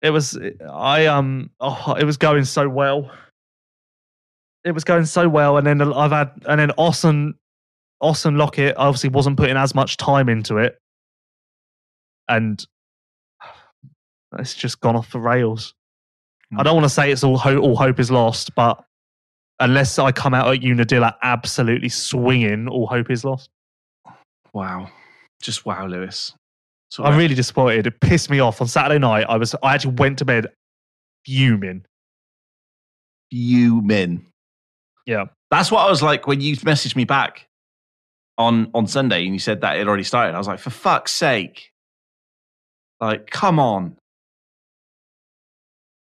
It 0.01 0.11
was, 0.11 0.39
I, 0.69 1.07
um, 1.07 1.51
oh, 1.61 1.95
it 1.99 2.05
was 2.05 2.17
going 2.17 2.45
so 2.45 2.69
well. 2.69 3.11
It 4.65 4.73
was 4.73 4.85
going 4.85 5.05
so 5.05 5.29
well. 5.29 5.59
And 5.59 5.67
then 5.67 5.83
I've 5.83 6.13
had, 6.13 6.31
and 6.49 6.61
then 6.61 6.71
Austin, 6.73 7.35
Austin 8.01 8.37
Lockett 8.39 8.77
obviously 8.77 9.11
wasn't 9.11 9.37
putting 9.37 9.57
as 9.57 9.75
much 9.75 9.97
time 9.97 10.29
into 10.29 10.57
it. 10.57 10.79
And 12.29 12.65
it's 14.39 14.55
just 14.55 14.81
gone 14.81 14.97
off 14.97 15.13
the 15.13 15.21
rails. 15.21 15.75
I 16.53 16.61
mm. 16.61 16.65
don't 16.65 16.75
want 16.75 16.85
to 16.85 16.91
say 16.91 17.11
it's 17.11 17.25
all, 17.25 17.39
ho- 17.39 17.59
all 17.59 17.77
hope 17.77 18.01
is 18.01 18.11
lost, 18.11 18.55
but 18.55 18.83
unless 19.61 19.99
I 19.99 20.13
come 20.13 20.35
out 20.35 20.53
at 20.53 20.63
Unadilla 20.63 21.17
absolutely 21.23 21.89
swinging, 21.89 22.69
all 22.69 22.87
hope 22.87 23.11
is 23.11 23.25
lost. 23.25 23.51
Wow. 24.53 24.89
Just 25.41 25.65
wow, 25.65 25.87
Lewis. 25.87 26.35
So 26.91 27.05
I'm 27.05 27.17
really 27.17 27.35
disappointed. 27.35 27.87
It 27.87 28.01
pissed 28.01 28.29
me 28.29 28.41
off 28.41 28.61
on 28.61 28.69
Saturday 28.69 28.99
night. 28.99 29.25
I 29.27 29.39
was 29.39 29.55
I 29.63 29.75
actually 29.75 29.95
went 29.95 30.19
to 30.19 30.27
bed 30.27 30.49
fuming. 31.25 31.87
fuming. 33.31 34.27
Yeah. 35.07 35.25
That's 35.51 35.71
what 35.71 35.87
I 35.87 35.91
was 35.91 36.03
like 36.03 36.27
when 36.27 36.43
you 36.43 36.55
messaged 36.57 36.95
me 36.95 37.05
back 37.05 37.47
on 38.37 38.71
on 38.75 38.87
Sunday 38.87 39.25
and 39.25 39.33
you 39.33 39.39
said 39.39 39.63
that 39.63 39.79
it 39.79 39.89
already 39.89 40.03
started. 40.03 40.35
I 40.35 40.39
was 40.39 40.47
like, 40.47 40.59
for 40.59 40.69
fuck's 40.69 41.13
sake. 41.13 41.72
Like, 43.03 43.29
come 43.31 43.59
on. 43.59 43.97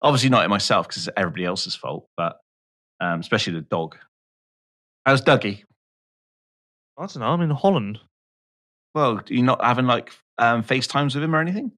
Obviously 0.03 0.31
not 0.31 0.45
it 0.45 0.49
myself 0.49 0.89
because 0.89 1.07
it's 1.07 1.15
everybody 1.17 1.45
else's 1.45 1.77
fault, 1.77 2.07
but 2.17 2.39
um, 3.01 3.21
especially 3.21 3.53
the 3.55 3.61
dog. 3.61 3.97
How's 5.07 5.23
Dougie? 5.23 5.63
I 6.99 7.07
don't 7.07 7.17
know. 7.19 7.27
I'm 7.27 7.41
in 7.41 7.51
Holland. 7.51 8.01
Well, 8.95 9.19
are 9.19 9.25
you 9.29 9.43
not 9.43 9.65
having 9.65 9.87
like 9.87 10.13
um, 10.39 10.63
FaceTimes 10.65 11.15
with 11.15 11.23
him 11.23 11.35
or 11.35 11.41
anything? 11.41 11.73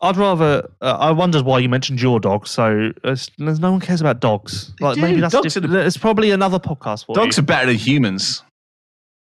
I'd 0.00 0.16
rather. 0.16 0.70
Uh, 0.80 0.96
I 1.00 1.10
wondered 1.10 1.44
why 1.44 1.58
you 1.58 1.68
mentioned 1.68 2.00
your 2.00 2.20
dog. 2.20 2.46
So 2.46 2.92
there's, 3.02 3.28
there's 3.38 3.58
no 3.58 3.72
one 3.72 3.80
cares 3.80 4.00
about 4.00 4.20
dogs. 4.20 4.72
Like 4.80 4.94
do. 4.94 5.02
maybe 5.02 5.20
that's 5.20 5.34
Dogs 5.34 5.54
diff- 5.54 5.64
are 5.64 5.66
the- 5.66 5.84
it's 5.84 5.96
probably 5.96 6.30
another 6.30 6.60
podcast 6.60 7.06
for 7.06 7.16
Dogs 7.16 7.36
you. 7.36 7.42
are 7.42 7.46
better 7.46 7.66
than 7.66 7.76
humans. 7.76 8.44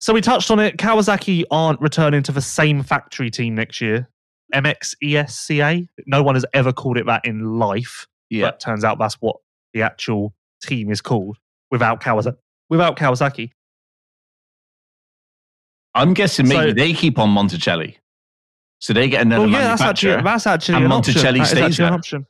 So 0.01 0.13
we 0.13 0.21
touched 0.21 0.49
on 0.49 0.59
it. 0.59 0.77
Kawasaki 0.77 1.43
aren't 1.51 1.79
returning 1.79 2.23
to 2.23 2.31
the 2.31 2.41
same 2.41 2.81
factory 2.81 3.29
team 3.29 3.53
next 3.53 3.79
year. 3.81 4.09
MXESCA. 4.53 5.87
No 6.05 6.23
one 6.23 6.35
has 6.35 6.45
ever 6.53 6.71
called 6.73 6.97
it 6.97 7.05
that 7.05 7.25
in 7.25 7.57
life. 7.59 8.07
Yeah. 8.29 8.45
But 8.47 8.59
turns 8.59 8.83
out 8.83 8.97
that's 8.99 9.15
what 9.15 9.37
the 9.73 9.81
actual 9.81 10.33
team 10.63 10.89
is 10.91 11.01
called 11.01 11.37
without 11.71 12.01
Kawasaki. 12.01 12.37
Without 12.69 12.97
Kawasaki. 12.97 13.51
I'm 15.93 16.13
guessing 16.13 16.47
maybe 16.47 16.69
So- 16.71 16.73
they 16.73 16.93
keep 16.93 17.17
on 17.19 17.29
Monticelli. 17.29 17.97
So 18.81 18.93
they 18.93 19.07
get 19.09 19.21
another 19.21 19.43
Well, 19.43 19.49
yeah, 19.51 19.69
that's 19.69 19.81
actually 19.81 20.21
that's 20.21 20.45
actually 20.45 20.75
and 20.75 20.85
an 20.85 20.91
option. 20.91 21.13
Monticelli 21.15 21.41
is 21.41 21.49
stays 21.49 21.77
there. 21.77 21.93
option. 21.93 22.25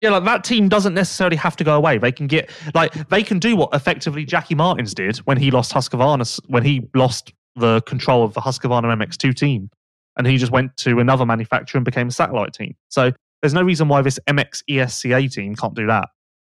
Yeah, 0.00 0.10
like 0.10 0.24
that 0.24 0.42
team 0.42 0.68
doesn't 0.68 0.94
necessarily 0.94 1.36
have 1.36 1.54
to 1.56 1.64
go 1.64 1.76
away. 1.76 1.98
They 1.98 2.10
can 2.10 2.26
get 2.26 2.50
like 2.74 2.92
they 3.08 3.22
can 3.22 3.38
do 3.38 3.54
what 3.54 3.68
effectively 3.74 4.24
Jacky 4.24 4.54
Martens 4.54 4.94
did 4.94 5.18
when 5.18 5.36
he 5.36 5.50
lost 5.50 5.72
Husqvarna 5.72 6.40
when 6.48 6.64
he 6.64 6.88
lost 6.94 7.32
the 7.54 7.82
control 7.82 8.24
of 8.24 8.32
the 8.34 8.40
Husqvarna 8.40 8.84
MX2 8.96 9.34
team, 9.36 9.70
and 10.16 10.26
he 10.26 10.36
just 10.36 10.52
went 10.52 10.76
to 10.78 10.98
another 11.00 11.24
manufacturer 11.26 11.78
and 11.78 11.84
became 11.84 12.08
a 12.08 12.12
satellite 12.12 12.52
team. 12.52 12.74
So 12.88 13.12
there's 13.40 13.54
no 13.54 13.62
reason 13.62 13.88
why 13.88 14.02
this 14.02 14.18
MX 14.28 14.62
ESCA 14.70 15.32
team 15.32 15.54
can't 15.54 15.74
do 15.74 15.86
that. 15.86 16.08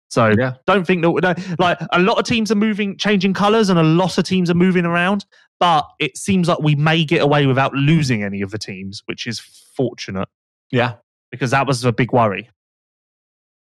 So 0.09 0.33
Yeah. 0.37 0.55
don't 0.67 0.85
think 0.85 1.03
that 1.03 1.21
no, 1.21 1.55
like 1.57 1.79
a 1.91 1.99
lot 1.99 2.17
of 2.17 2.25
teams 2.25 2.51
are 2.51 2.55
moving, 2.55 2.97
changing 2.97 3.33
colours, 3.33 3.69
and 3.69 3.79
a 3.79 3.83
lot 3.83 4.17
of 4.17 4.25
teams 4.25 4.49
are 4.49 4.55
moving 4.55 4.85
around. 4.85 5.25
But 5.59 5.87
it 5.99 6.17
seems 6.17 6.47
like 6.47 6.59
we 6.59 6.75
may 6.75 7.05
get 7.05 7.21
away 7.21 7.45
without 7.45 7.73
losing 7.73 8.23
any 8.23 8.41
of 8.41 8.51
the 8.51 8.57
teams, 8.57 9.03
which 9.05 9.25
is 9.27 9.39
fortunate 9.39 10.27
Yeah. 10.71 10.95
because 11.31 11.51
that 11.51 11.65
was 11.67 11.85
a 11.85 11.93
big 11.93 12.11
worry. 12.11 12.49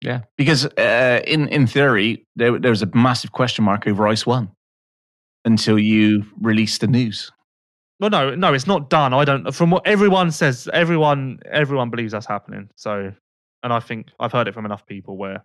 Yeah, 0.01 0.23
because 0.37 0.65
uh, 0.67 1.21
in 1.27 1.47
in 1.49 1.67
theory, 1.69 2.27
there 2.35 2.59
there 2.59 2.71
was 2.73 2.83
a 2.83 2.91
massive 2.95 3.31
question 3.33 3.65
mark 3.65 3.87
over 3.87 4.09
Ice 4.09 4.27
One 4.27 4.51
until 5.45 5.79
you 5.79 6.25
released 6.41 6.81
the 6.81 6.89
news. 6.89 7.31
Well, 8.03 8.11
no, 8.11 8.35
no, 8.35 8.53
it's 8.53 8.67
not 8.67 8.91
done. 8.91 9.15
I 9.15 9.25
don't. 9.25 9.55
From 9.55 9.71
what 9.71 9.87
everyone 9.87 10.33
says, 10.33 10.69
everyone 10.73 11.39
everyone 11.49 11.89
believes 11.89 12.11
that's 12.11 12.27
happening. 12.27 12.69
So, 12.75 13.13
and 13.63 13.73
I 13.73 13.79
think 13.79 14.09
I've 14.19 14.33
heard 14.33 14.49
it 14.49 14.55
from 14.55 14.65
enough 14.67 14.85
people 14.87 15.17
where 15.17 15.45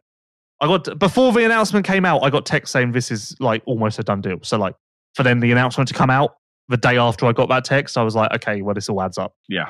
I 0.60 0.66
got 0.66 0.98
before 0.98 1.32
the 1.32 1.46
announcement 1.46 1.86
came 1.86 2.04
out, 2.04 2.24
I 2.24 2.32
got 2.32 2.48
text 2.48 2.74
saying 2.74 2.94
this 2.94 3.12
is 3.12 3.36
like 3.40 3.62
almost 3.68 4.00
a 4.00 4.04
done 4.04 4.22
deal. 4.22 4.40
So, 4.42 4.58
like 4.58 4.74
for 5.14 5.22
then 5.22 5.40
the 5.40 5.52
announcement 5.52 5.88
to 5.90 5.94
come 5.94 6.10
out 6.10 6.36
the 6.68 6.78
day 6.78 6.98
after 6.98 7.28
I 7.28 7.32
got 7.32 7.48
that 7.50 7.64
text, 7.64 7.96
I 7.96 8.02
was 8.02 8.16
like, 8.16 8.34
okay, 8.34 8.64
well, 8.64 8.74
this 8.74 8.90
all 8.90 9.04
adds 9.04 9.20
up. 9.20 9.34
Yeah, 9.48 9.70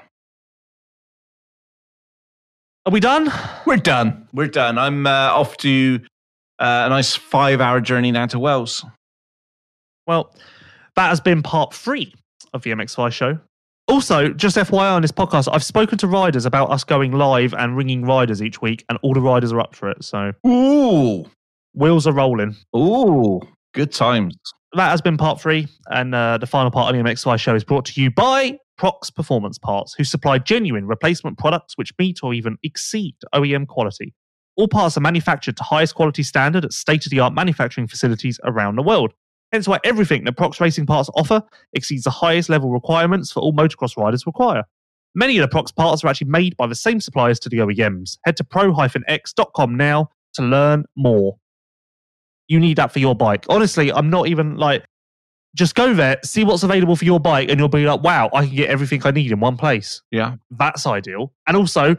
Are 2.85 2.91
we 2.93 3.01
done? 3.01 3.29
we're 3.65 3.75
done. 3.75 4.29
We're 4.31 4.47
done. 4.47 4.77
I'm 4.77 5.05
uh, 5.05 5.09
off 5.09 5.57
to 5.57 5.99
uh, 6.57 6.83
a 6.85 6.89
nice 6.89 7.17
five 7.17 7.59
hour 7.59 7.81
journey 7.81 8.13
down 8.13 8.29
to 8.29 8.39
Wales. 8.39 8.85
Well, 10.07 10.33
that 10.95 11.09
has 11.09 11.19
been 11.19 11.43
part 11.43 11.73
three 11.73 12.13
of 12.53 12.63
the 12.63 12.71
MX 12.71 12.95
Vice 12.95 13.13
show. 13.13 13.39
Also, 13.87 14.29
just 14.29 14.57
FYI 14.57 14.93
on 14.95 15.01
this 15.01 15.13
podcast, 15.13 15.47
I've 15.51 15.63
spoken 15.63 15.97
to 15.99 16.07
riders 16.07 16.45
about 16.45 16.69
us 16.71 16.83
going 16.83 17.13
live 17.13 17.53
and 17.53 17.77
ringing 17.77 18.03
riders 18.03 18.41
each 18.41 18.61
week, 18.61 18.83
and 18.89 18.99
all 19.01 19.13
the 19.13 19.21
riders 19.21 19.53
are 19.53 19.61
up 19.61 19.75
for 19.75 19.89
it. 19.89 20.03
So 20.03 20.33
Ooh, 20.45 21.25
wheels 21.73 22.05
are 22.05 22.11
rolling. 22.13 22.55
ooh, 22.75 23.39
good 23.73 23.93
times. 23.93 24.35
That 24.73 24.89
has 24.89 25.01
been 25.01 25.15
part 25.15 25.39
three, 25.39 25.67
and 25.89 26.13
uh, 26.13 26.37
the 26.37 26.47
final 26.47 26.69
part 26.69 26.93
of 26.93 27.01
the 27.01 27.09
MX 27.09 27.23
Vice 27.23 27.39
show 27.39 27.55
is 27.55 27.63
brought 27.63 27.85
to 27.85 28.01
you 28.01 28.11
by 28.11 28.59
Prox 28.77 29.09
Performance 29.09 29.57
Parts, 29.57 29.93
who 29.97 30.03
supply 30.03 30.37
genuine 30.37 30.85
replacement 30.85 31.37
products 31.37 31.77
which 31.77 31.93
meet 31.97 32.19
or 32.21 32.33
even 32.33 32.57
exceed 32.63 33.15
OEM 33.33 33.67
quality. 33.67 34.13
All 34.57 34.67
parts 34.67 34.97
are 34.97 35.01
manufactured 35.01 35.55
to 35.57 35.63
highest 35.63 35.95
quality 35.95 36.23
standard 36.23 36.65
at 36.65 36.73
state 36.73 37.05
of 37.05 37.11
the 37.11 37.19
art 37.21 37.33
manufacturing 37.33 37.87
facilities 37.87 38.39
around 38.43 38.75
the 38.75 38.83
world. 38.83 39.13
Hence 39.51 39.67
why 39.67 39.79
everything 39.83 40.25
that 40.25 40.35
Prox 40.35 40.59
Racing 40.59 40.85
Parts 40.85 41.09
offer 41.15 41.41
exceeds 41.73 42.03
the 42.03 42.09
highest 42.09 42.49
level 42.49 42.69
requirements 42.69 43.31
for 43.31 43.39
all 43.39 43.53
motocross 43.53 43.97
riders 43.97 44.25
require. 44.25 44.63
Many 45.15 45.37
of 45.37 45.41
the 45.41 45.47
Prox 45.47 45.71
parts 45.71 46.03
are 46.03 46.07
actually 46.07 46.29
made 46.29 46.55
by 46.57 46.67
the 46.67 46.75
same 46.75 46.99
suppliers 46.99 47.39
to 47.39 47.49
the 47.49 47.57
OEMs. 47.57 48.17
Head 48.25 48.37
to 48.37 48.43
pro-x.com 48.43 49.75
now 49.75 50.09
to 50.33 50.41
learn 50.43 50.85
more. 50.95 51.37
You 52.47 52.59
need 52.59 52.77
that 52.77 52.91
for 52.91 52.99
your 52.99 53.15
bike. 53.15 53.45
Honestly, 53.49 53.91
I'm 53.91 54.09
not 54.09 54.27
even 54.27 54.57
like, 54.57 54.85
just 55.55 55.75
go 55.75 55.93
there, 55.93 56.17
see 56.23 56.43
what's 56.43 56.63
available 56.63 56.95
for 56.95 57.05
your 57.05 57.19
bike, 57.19 57.49
and 57.49 57.59
you'll 57.59 57.67
be 57.67 57.85
like, 57.85 58.03
wow, 58.03 58.29
I 58.33 58.45
can 58.45 58.55
get 58.55 58.69
everything 58.69 59.01
I 59.05 59.11
need 59.11 59.31
in 59.31 59.39
one 59.39 59.57
place. 59.57 60.01
Yeah, 60.11 60.35
That's 60.51 60.85
ideal. 60.85 61.33
And 61.47 61.57
also, 61.57 61.95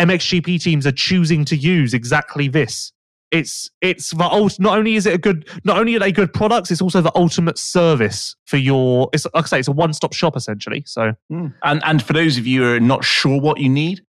MXGP 0.00 0.60
teams 0.60 0.86
are 0.86 0.92
choosing 0.92 1.44
to 1.46 1.56
use 1.56 1.94
exactly 1.94 2.48
this 2.48 2.92
it's 3.30 3.70
it's 3.80 4.10
the 4.12 4.24
ult- 4.24 4.58
not 4.58 4.76
only 4.78 4.94
is 4.94 5.06
it 5.06 5.12
a 5.14 5.18
good 5.18 5.46
not 5.64 5.78
only 5.78 5.94
are 5.94 5.98
they 5.98 6.10
good 6.10 6.32
products 6.32 6.70
it's 6.70 6.80
also 6.80 7.02
the 7.02 7.12
ultimate 7.14 7.58
service 7.58 8.34
for 8.46 8.56
your 8.56 9.10
it's 9.12 9.26
like 9.34 9.44
i 9.44 9.46
say 9.46 9.58
it's 9.58 9.68
a 9.68 9.72
one-stop 9.72 10.14
shop 10.14 10.34
essentially 10.36 10.82
so. 10.86 11.12
Hmm. 11.28 11.48
And 11.62 11.82
and 11.84 12.02
for 12.02 12.14
those 12.14 12.38
of 12.38 12.46
you 12.46 12.62
who 12.62 12.74
are 12.74 12.80
not 12.80 13.04
sure 13.04 13.38
what 13.40 13.60
you 13.60 13.68
need 13.68 14.02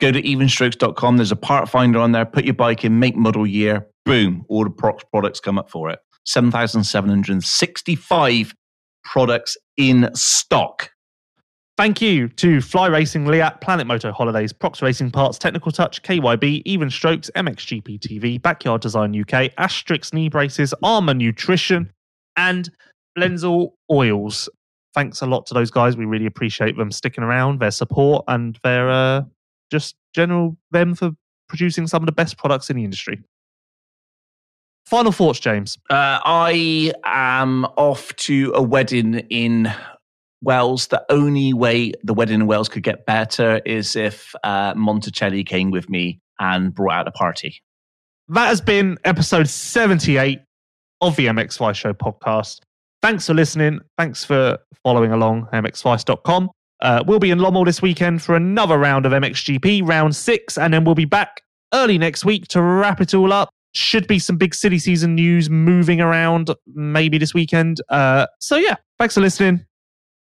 go 0.00 0.12
to 0.12 0.20
evenstrokes.com 0.20 1.16
there's 1.16 1.32
a 1.32 1.36
part 1.36 1.68
finder 1.68 1.98
on 1.98 2.12
there. 2.12 2.26
Put 2.26 2.44
your 2.44 2.54
bike 2.54 2.84
in 2.84 2.98
make 2.98 3.16
model 3.16 3.46
year. 3.46 3.86
Boom 4.04 4.44
all 4.48 4.64
the 4.64 4.70
pro- 4.70 4.98
products 5.10 5.40
come 5.40 5.58
up 5.58 5.70
for 5.70 5.90
it. 5.90 5.98
7765 6.24 8.54
products 9.04 9.56
in 9.76 10.10
stock 10.14 10.90
Thank 11.76 12.00
you 12.00 12.28
to 12.28 12.62
Fly 12.62 12.86
Racing, 12.86 13.26
Leatt, 13.26 13.60
Planet 13.60 13.86
Moto 13.86 14.10
Holidays, 14.10 14.50
Prox 14.50 14.80
Racing 14.80 15.10
Parts, 15.10 15.36
Technical 15.36 15.70
Touch, 15.70 16.02
KYB, 16.02 16.62
Even 16.64 16.88
Strokes, 16.88 17.30
MXGP 17.36 18.00
TV, 18.00 18.40
Backyard 18.40 18.80
Design 18.80 19.18
UK, 19.18 19.52
Asterisk 19.58 20.14
Knee 20.14 20.30
Braces, 20.30 20.72
Armour 20.82 21.12
Nutrition, 21.12 21.92
and 22.36 22.70
Blendzall 23.18 23.72
Oils. 23.90 24.48
Thanks 24.94 25.20
a 25.20 25.26
lot 25.26 25.44
to 25.46 25.54
those 25.54 25.70
guys. 25.70 25.98
We 25.98 26.06
really 26.06 26.24
appreciate 26.24 26.78
them 26.78 26.90
sticking 26.90 27.22
around, 27.22 27.60
their 27.60 27.70
support, 27.70 28.24
and 28.26 28.58
their 28.64 28.88
uh, 28.88 29.22
just 29.70 29.96
general 30.14 30.56
them 30.70 30.94
for 30.94 31.10
producing 31.46 31.86
some 31.86 32.02
of 32.02 32.06
the 32.06 32.12
best 32.12 32.38
products 32.38 32.70
in 32.70 32.76
the 32.76 32.84
industry. 32.84 33.22
Final 34.86 35.12
thoughts, 35.12 35.40
James. 35.40 35.76
Uh, 35.90 36.20
I 36.24 36.92
am 37.04 37.66
off 37.76 38.16
to 38.16 38.52
a 38.54 38.62
wedding 38.62 39.18
in 39.28 39.70
Wells. 40.42 40.88
The 40.88 41.04
only 41.10 41.52
way 41.52 41.92
the 42.02 42.14
wedding 42.14 42.40
in 42.40 42.46
Wells 42.46 42.68
could 42.68 42.82
get 42.82 43.06
better 43.06 43.60
is 43.64 43.96
if 43.96 44.34
uh, 44.44 44.74
Monticelli 44.74 45.46
came 45.46 45.70
with 45.70 45.88
me 45.88 46.20
and 46.38 46.74
brought 46.74 46.94
out 46.94 47.08
a 47.08 47.12
party. 47.12 47.62
That 48.28 48.46
has 48.46 48.60
been 48.60 48.98
episode 49.04 49.48
78 49.48 50.40
of 51.00 51.16
the 51.16 51.26
MX 51.26 51.58
Vice 51.58 51.76
Show 51.76 51.92
podcast. 51.92 52.60
Thanks 53.02 53.26
for 53.26 53.34
listening. 53.34 53.80
Thanks 53.96 54.24
for 54.24 54.58
following 54.82 55.12
along, 55.12 55.46
mxvice.com. 55.52 56.50
Uh, 56.80 57.02
we'll 57.06 57.18
be 57.18 57.30
in 57.30 57.38
Lommel 57.38 57.64
this 57.64 57.80
weekend 57.80 58.22
for 58.22 58.34
another 58.36 58.78
round 58.78 59.06
of 59.06 59.12
MXGP, 59.12 59.86
round 59.86 60.14
six, 60.14 60.58
and 60.58 60.74
then 60.74 60.84
we'll 60.84 60.94
be 60.94 61.04
back 61.04 61.40
early 61.72 61.98
next 61.98 62.24
week 62.24 62.48
to 62.48 62.60
wrap 62.60 63.00
it 63.00 63.14
all 63.14 63.32
up. 63.32 63.50
Should 63.74 64.06
be 64.06 64.18
some 64.18 64.36
big 64.36 64.54
city 64.54 64.78
season 64.78 65.14
news 65.14 65.48
moving 65.50 66.00
around 66.00 66.50
maybe 66.66 67.18
this 67.18 67.34
weekend. 67.34 67.80
Uh, 67.88 68.26
so, 68.40 68.56
yeah, 68.56 68.76
thanks 68.98 69.14
for 69.14 69.20
listening. 69.20 69.64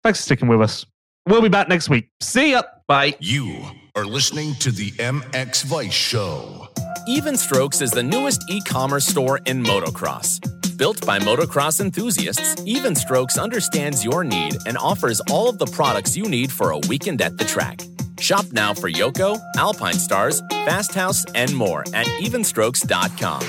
Thanks 0.04 0.20
for 0.20 0.24
sticking 0.24 0.48
with 0.48 0.62
us. 0.62 0.86
We'll 1.28 1.42
be 1.42 1.50
back 1.50 1.70
next 1.70 1.90
week. 1.90 2.10
See 2.20 2.52
ya. 2.52 2.64
Bye. 2.88 3.16
You 3.20 3.64
are 3.96 4.06
listening 4.06 4.56
to 4.56 4.72
the 4.72 4.92
MX 4.92 5.66
Vice 5.66 5.94
Show. 5.94 6.68
Even 7.08 7.36
Strokes 7.36 7.82
is 7.82 7.92
the 7.92 8.04
newest 8.04 8.44
e 8.50 8.62
commerce 8.62 9.06
store 9.06 9.40
in 9.46 9.64
motocross. 9.64 10.40
Built 10.78 11.06
by 11.06 11.20
motocross 11.20 11.80
enthusiasts, 11.80 12.62
Even 12.66 12.96
Strokes 12.96 13.38
understands 13.38 14.04
your 14.04 14.24
need 14.24 14.56
and 14.66 14.78
offers 14.78 15.20
all 15.30 15.48
of 15.48 15.60
the 15.60 15.68
products 15.68 16.18
you 16.18 16.28
need 16.28 16.52
for 16.52 16.72
a 16.72 16.80
weekend 16.90 17.22
at 17.22 17.38
the 17.38 17.46
track. 17.46 17.82
Shop 18.20 18.46
now 18.52 18.74
for 18.74 18.90
Yoko, 18.90 19.40
Alpinestars, 19.56 20.40
Fast 20.66 20.94
House, 20.94 21.24
and 21.36 21.56
more 21.56 21.82
at 21.94 22.08
evenstrokes.com. 22.22 23.42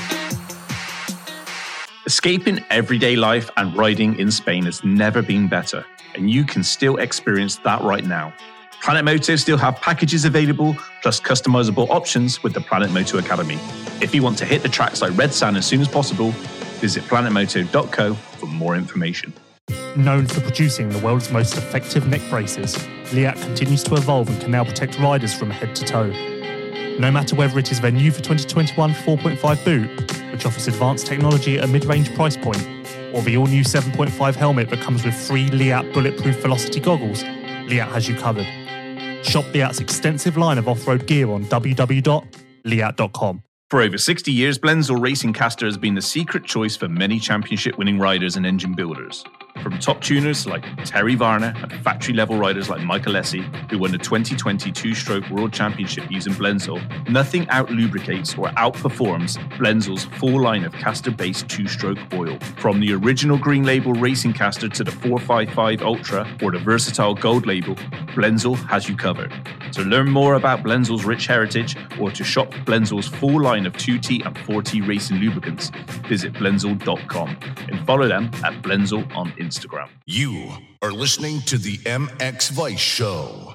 Escaping 2.06 2.64
everyday 2.70 3.16
life 3.16 3.50
and 3.56 3.76
riding 3.76 4.18
in 4.18 4.30
Spain 4.30 4.64
has 4.64 4.82
never 4.82 5.22
been 5.22 5.46
better, 5.48 5.84
and 6.14 6.30
you 6.30 6.44
can 6.44 6.62
still 6.62 6.96
experience 6.96 7.56
that 7.56 7.82
right 7.82 8.04
now. 8.04 8.32
Planet 8.82 9.04
Moto 9.04 9.36
still 9.36 9.56
have 9.58 9.76
packages 9.76 10.24
available, 10.24 10.76
plus 11.02 11.20
customizable 11.20 11.88
options 11.88 12.42
with 12.42 12.52
the 12.52 12.60
Planet 12.60 12.90
Moto 12.90 13.18
Academy. 13.18 13.58
If 14.00 14.12
you 14.12 14.22
want 14.22 14.38
to 14.38 14.44
hit 14.44 14.62
the 14.62 14.68
tracks 14.68 15.00
like 15.00 15.16
Red 15.16 15.32
Sand 15.32 15.56
as 15.56 15.64
soon 15.64 15.80
as 15.80 15.86
possible, 15.86 16.32
visit 16.80 17.04
planetmoto.co 17.04 18.14
for 18.14 18.46
more 18.46 18.74
information. 18.74 19.32
Known 19.96 20.26
for 20.26 20.40
producing 20.40 20.88
the 20.88 20.98
world's 20.98 21.30
most 21.30 21.56
effective 21.56 22.08
neck 22.08 22.22
braces, 22.28 22.76
Leatt 23.12 23.36
continues 23.36 23.84
to 23.84 23.94
evolve 23.94 24.28
and 24.28 24.40
can 24.40 24.50
now 24.50 24.64
protect 24.64 24.98
riders 24.98 25.32
from 25.32 25.50
head 25.50 25.76
to 25.76 25.84
toe. 25.84 26.10
No 26.98 27.10
matter 27.10 27.36
whether 27.36 27.58
it 27.58 27.70
is 27.70 27.80
their 27.80 27.92
new 27.92 28.10
for 28.10 28.20
2021 28.20 28.94
4.5 28.94 29.64
boot, 29.64 30.32
which 30.32 30.44
offers 30.44 30.66
advanced 30.66 31.06
technology 31.06 31.58
at 31.58 31.64
a 31.64 31.68
mid 31.68 31.84
range 31.84 32.12
price 32.14 32.36
point, 32.36 32.81
or 33.14 33.22
the 33.22 33.36
all 33.36 33.46
new 33.46 33.62
7.5 33.62 34.34
helmet 34.34 34.70
that 34.70 34.80
comes 34.80 35.04
with 35.04 35.14
free 35.14 35.48
Leatt 35.48 35.92
bulletproof 35.92 36.40
velocity 36.40 36.80
goggles, 36.80 37.22
Leatt 37.68 37.88
has 37.88 38.08
you 38.08 38.14
covered. 38.16 38.46
Shop 39.24 39.44
Leatt's 39.54 39.80
extensive 39.80 40.36
line 40.36 40.58
of 40.58 40.68
off 40.68 40.86
road 40.86 41.06
gear 41.06 41.30
on 41.30 41.44
www.leatt.com. 41.44 43.42
For 43.70 43.80
over 43.80 43.96
60 43.96 44.30
years, 44.30 44.58
Blendzall 44.58 45.00
Racing 45.00 45.32
Castor 45.32 45.64
has 45.64 45.78
been 45.78 45.94
the 45.94 46.02
secret 46.02 46.44
choice 46.44 46.76
for 46.76 46.88
many 46.88 47.18
championship 47.18 47.78
winning 47.78 47.98
riders 47.98 48.36
and 48.36 48.44
engine 48.44 48.74
builders. 48.74 49.24
From 49.60 49.78
top 49.78 50.00
tuners 50.00 50.46
like 50.46 50.64
Terry 50.84 51.14
Varner 51.14 51.54
and 51.56 51.72
factory 51.84 52.14
level 52.14 52.36
riders 52.36 52.68
like 52.68 52.82
Michael 52.82 53.16
Essie, 53.16 53.44
who 53.70 53.78
won 53.78 53.92
the 53.92 53.98
2020 53.98 54.72
two 54.72 54.94
stroke 54.94 55.28
world 55.30 55.52
championship 55.52 56.10
using 56.10 56.32
Blendzall, 56.32 56.80
nothing 57.08 57.48
out 57.48 57.70
lubricates 57.70 58.36
or 58.36 58.48
outperforms 58.50 59.36
Blendzall's 59.58 60.04
full 60.18 60.40
line 60.40 60.64
of 60.64 60.72
castor 60.72 61.10
based 61.10 61.48
two 61.48 61.68
stroke 61.68 61.98
oil. 62.12 62.38
From 62.56 62.80
the 62.80 62.92
original 62.92 63.38
green 63.38 63.64
label 63.64 63.92
racing 63.92 64.32
castor 64.32 64.68
to 64.68 64.84
the 64.84 64.90
455 64.90 65.82
Ultra 65.82 66.38
or 66.42 66.50
the 66.50 66.58
versatile 66.58 67.14
gold 67.14 67.46
label, 67.46 67.76
Blendzall 68.16 68.56
has 68.66 68.88
you 68.88 68.96
covered. 68.96 69.32
To 69.72 69.82
learn 69.82 70.10
more 70.10 70.34
about 70.34 70.62
Blendzall's 70.62 71.04
rich 71.04 71.26
heritage 71.26 71.76
or 71.98 72.10
to 72.10 72.24
shop 72.24 72.50
Blendzall's 72.66 73.08
full 73.08 73.40
line 73.40 73.64
of 73.64 73.72
2T 73.74 74.26
and 74.26 74.36
4T 74.36 74.86
racing 74.86 75.18
lubricants, 75.18 75.70
visit 76.08 76.32
blendzall.com 76.34 77.36
and 77.68 77.86
follow 77.86 78.08
them 78.08 78.30
at 78.44 78.60
Blendzall 78.62 79.10
on 79.16 79.32
Instagram. 79.42 79.88
You 80.06 80.52
are 80.82 80.92
listening 80.92 81.40
to 81.42 81.58
the 81.58 81.78
MX 81.78 82.50
Vice 82.52 82.78
Show. 82.78 83.54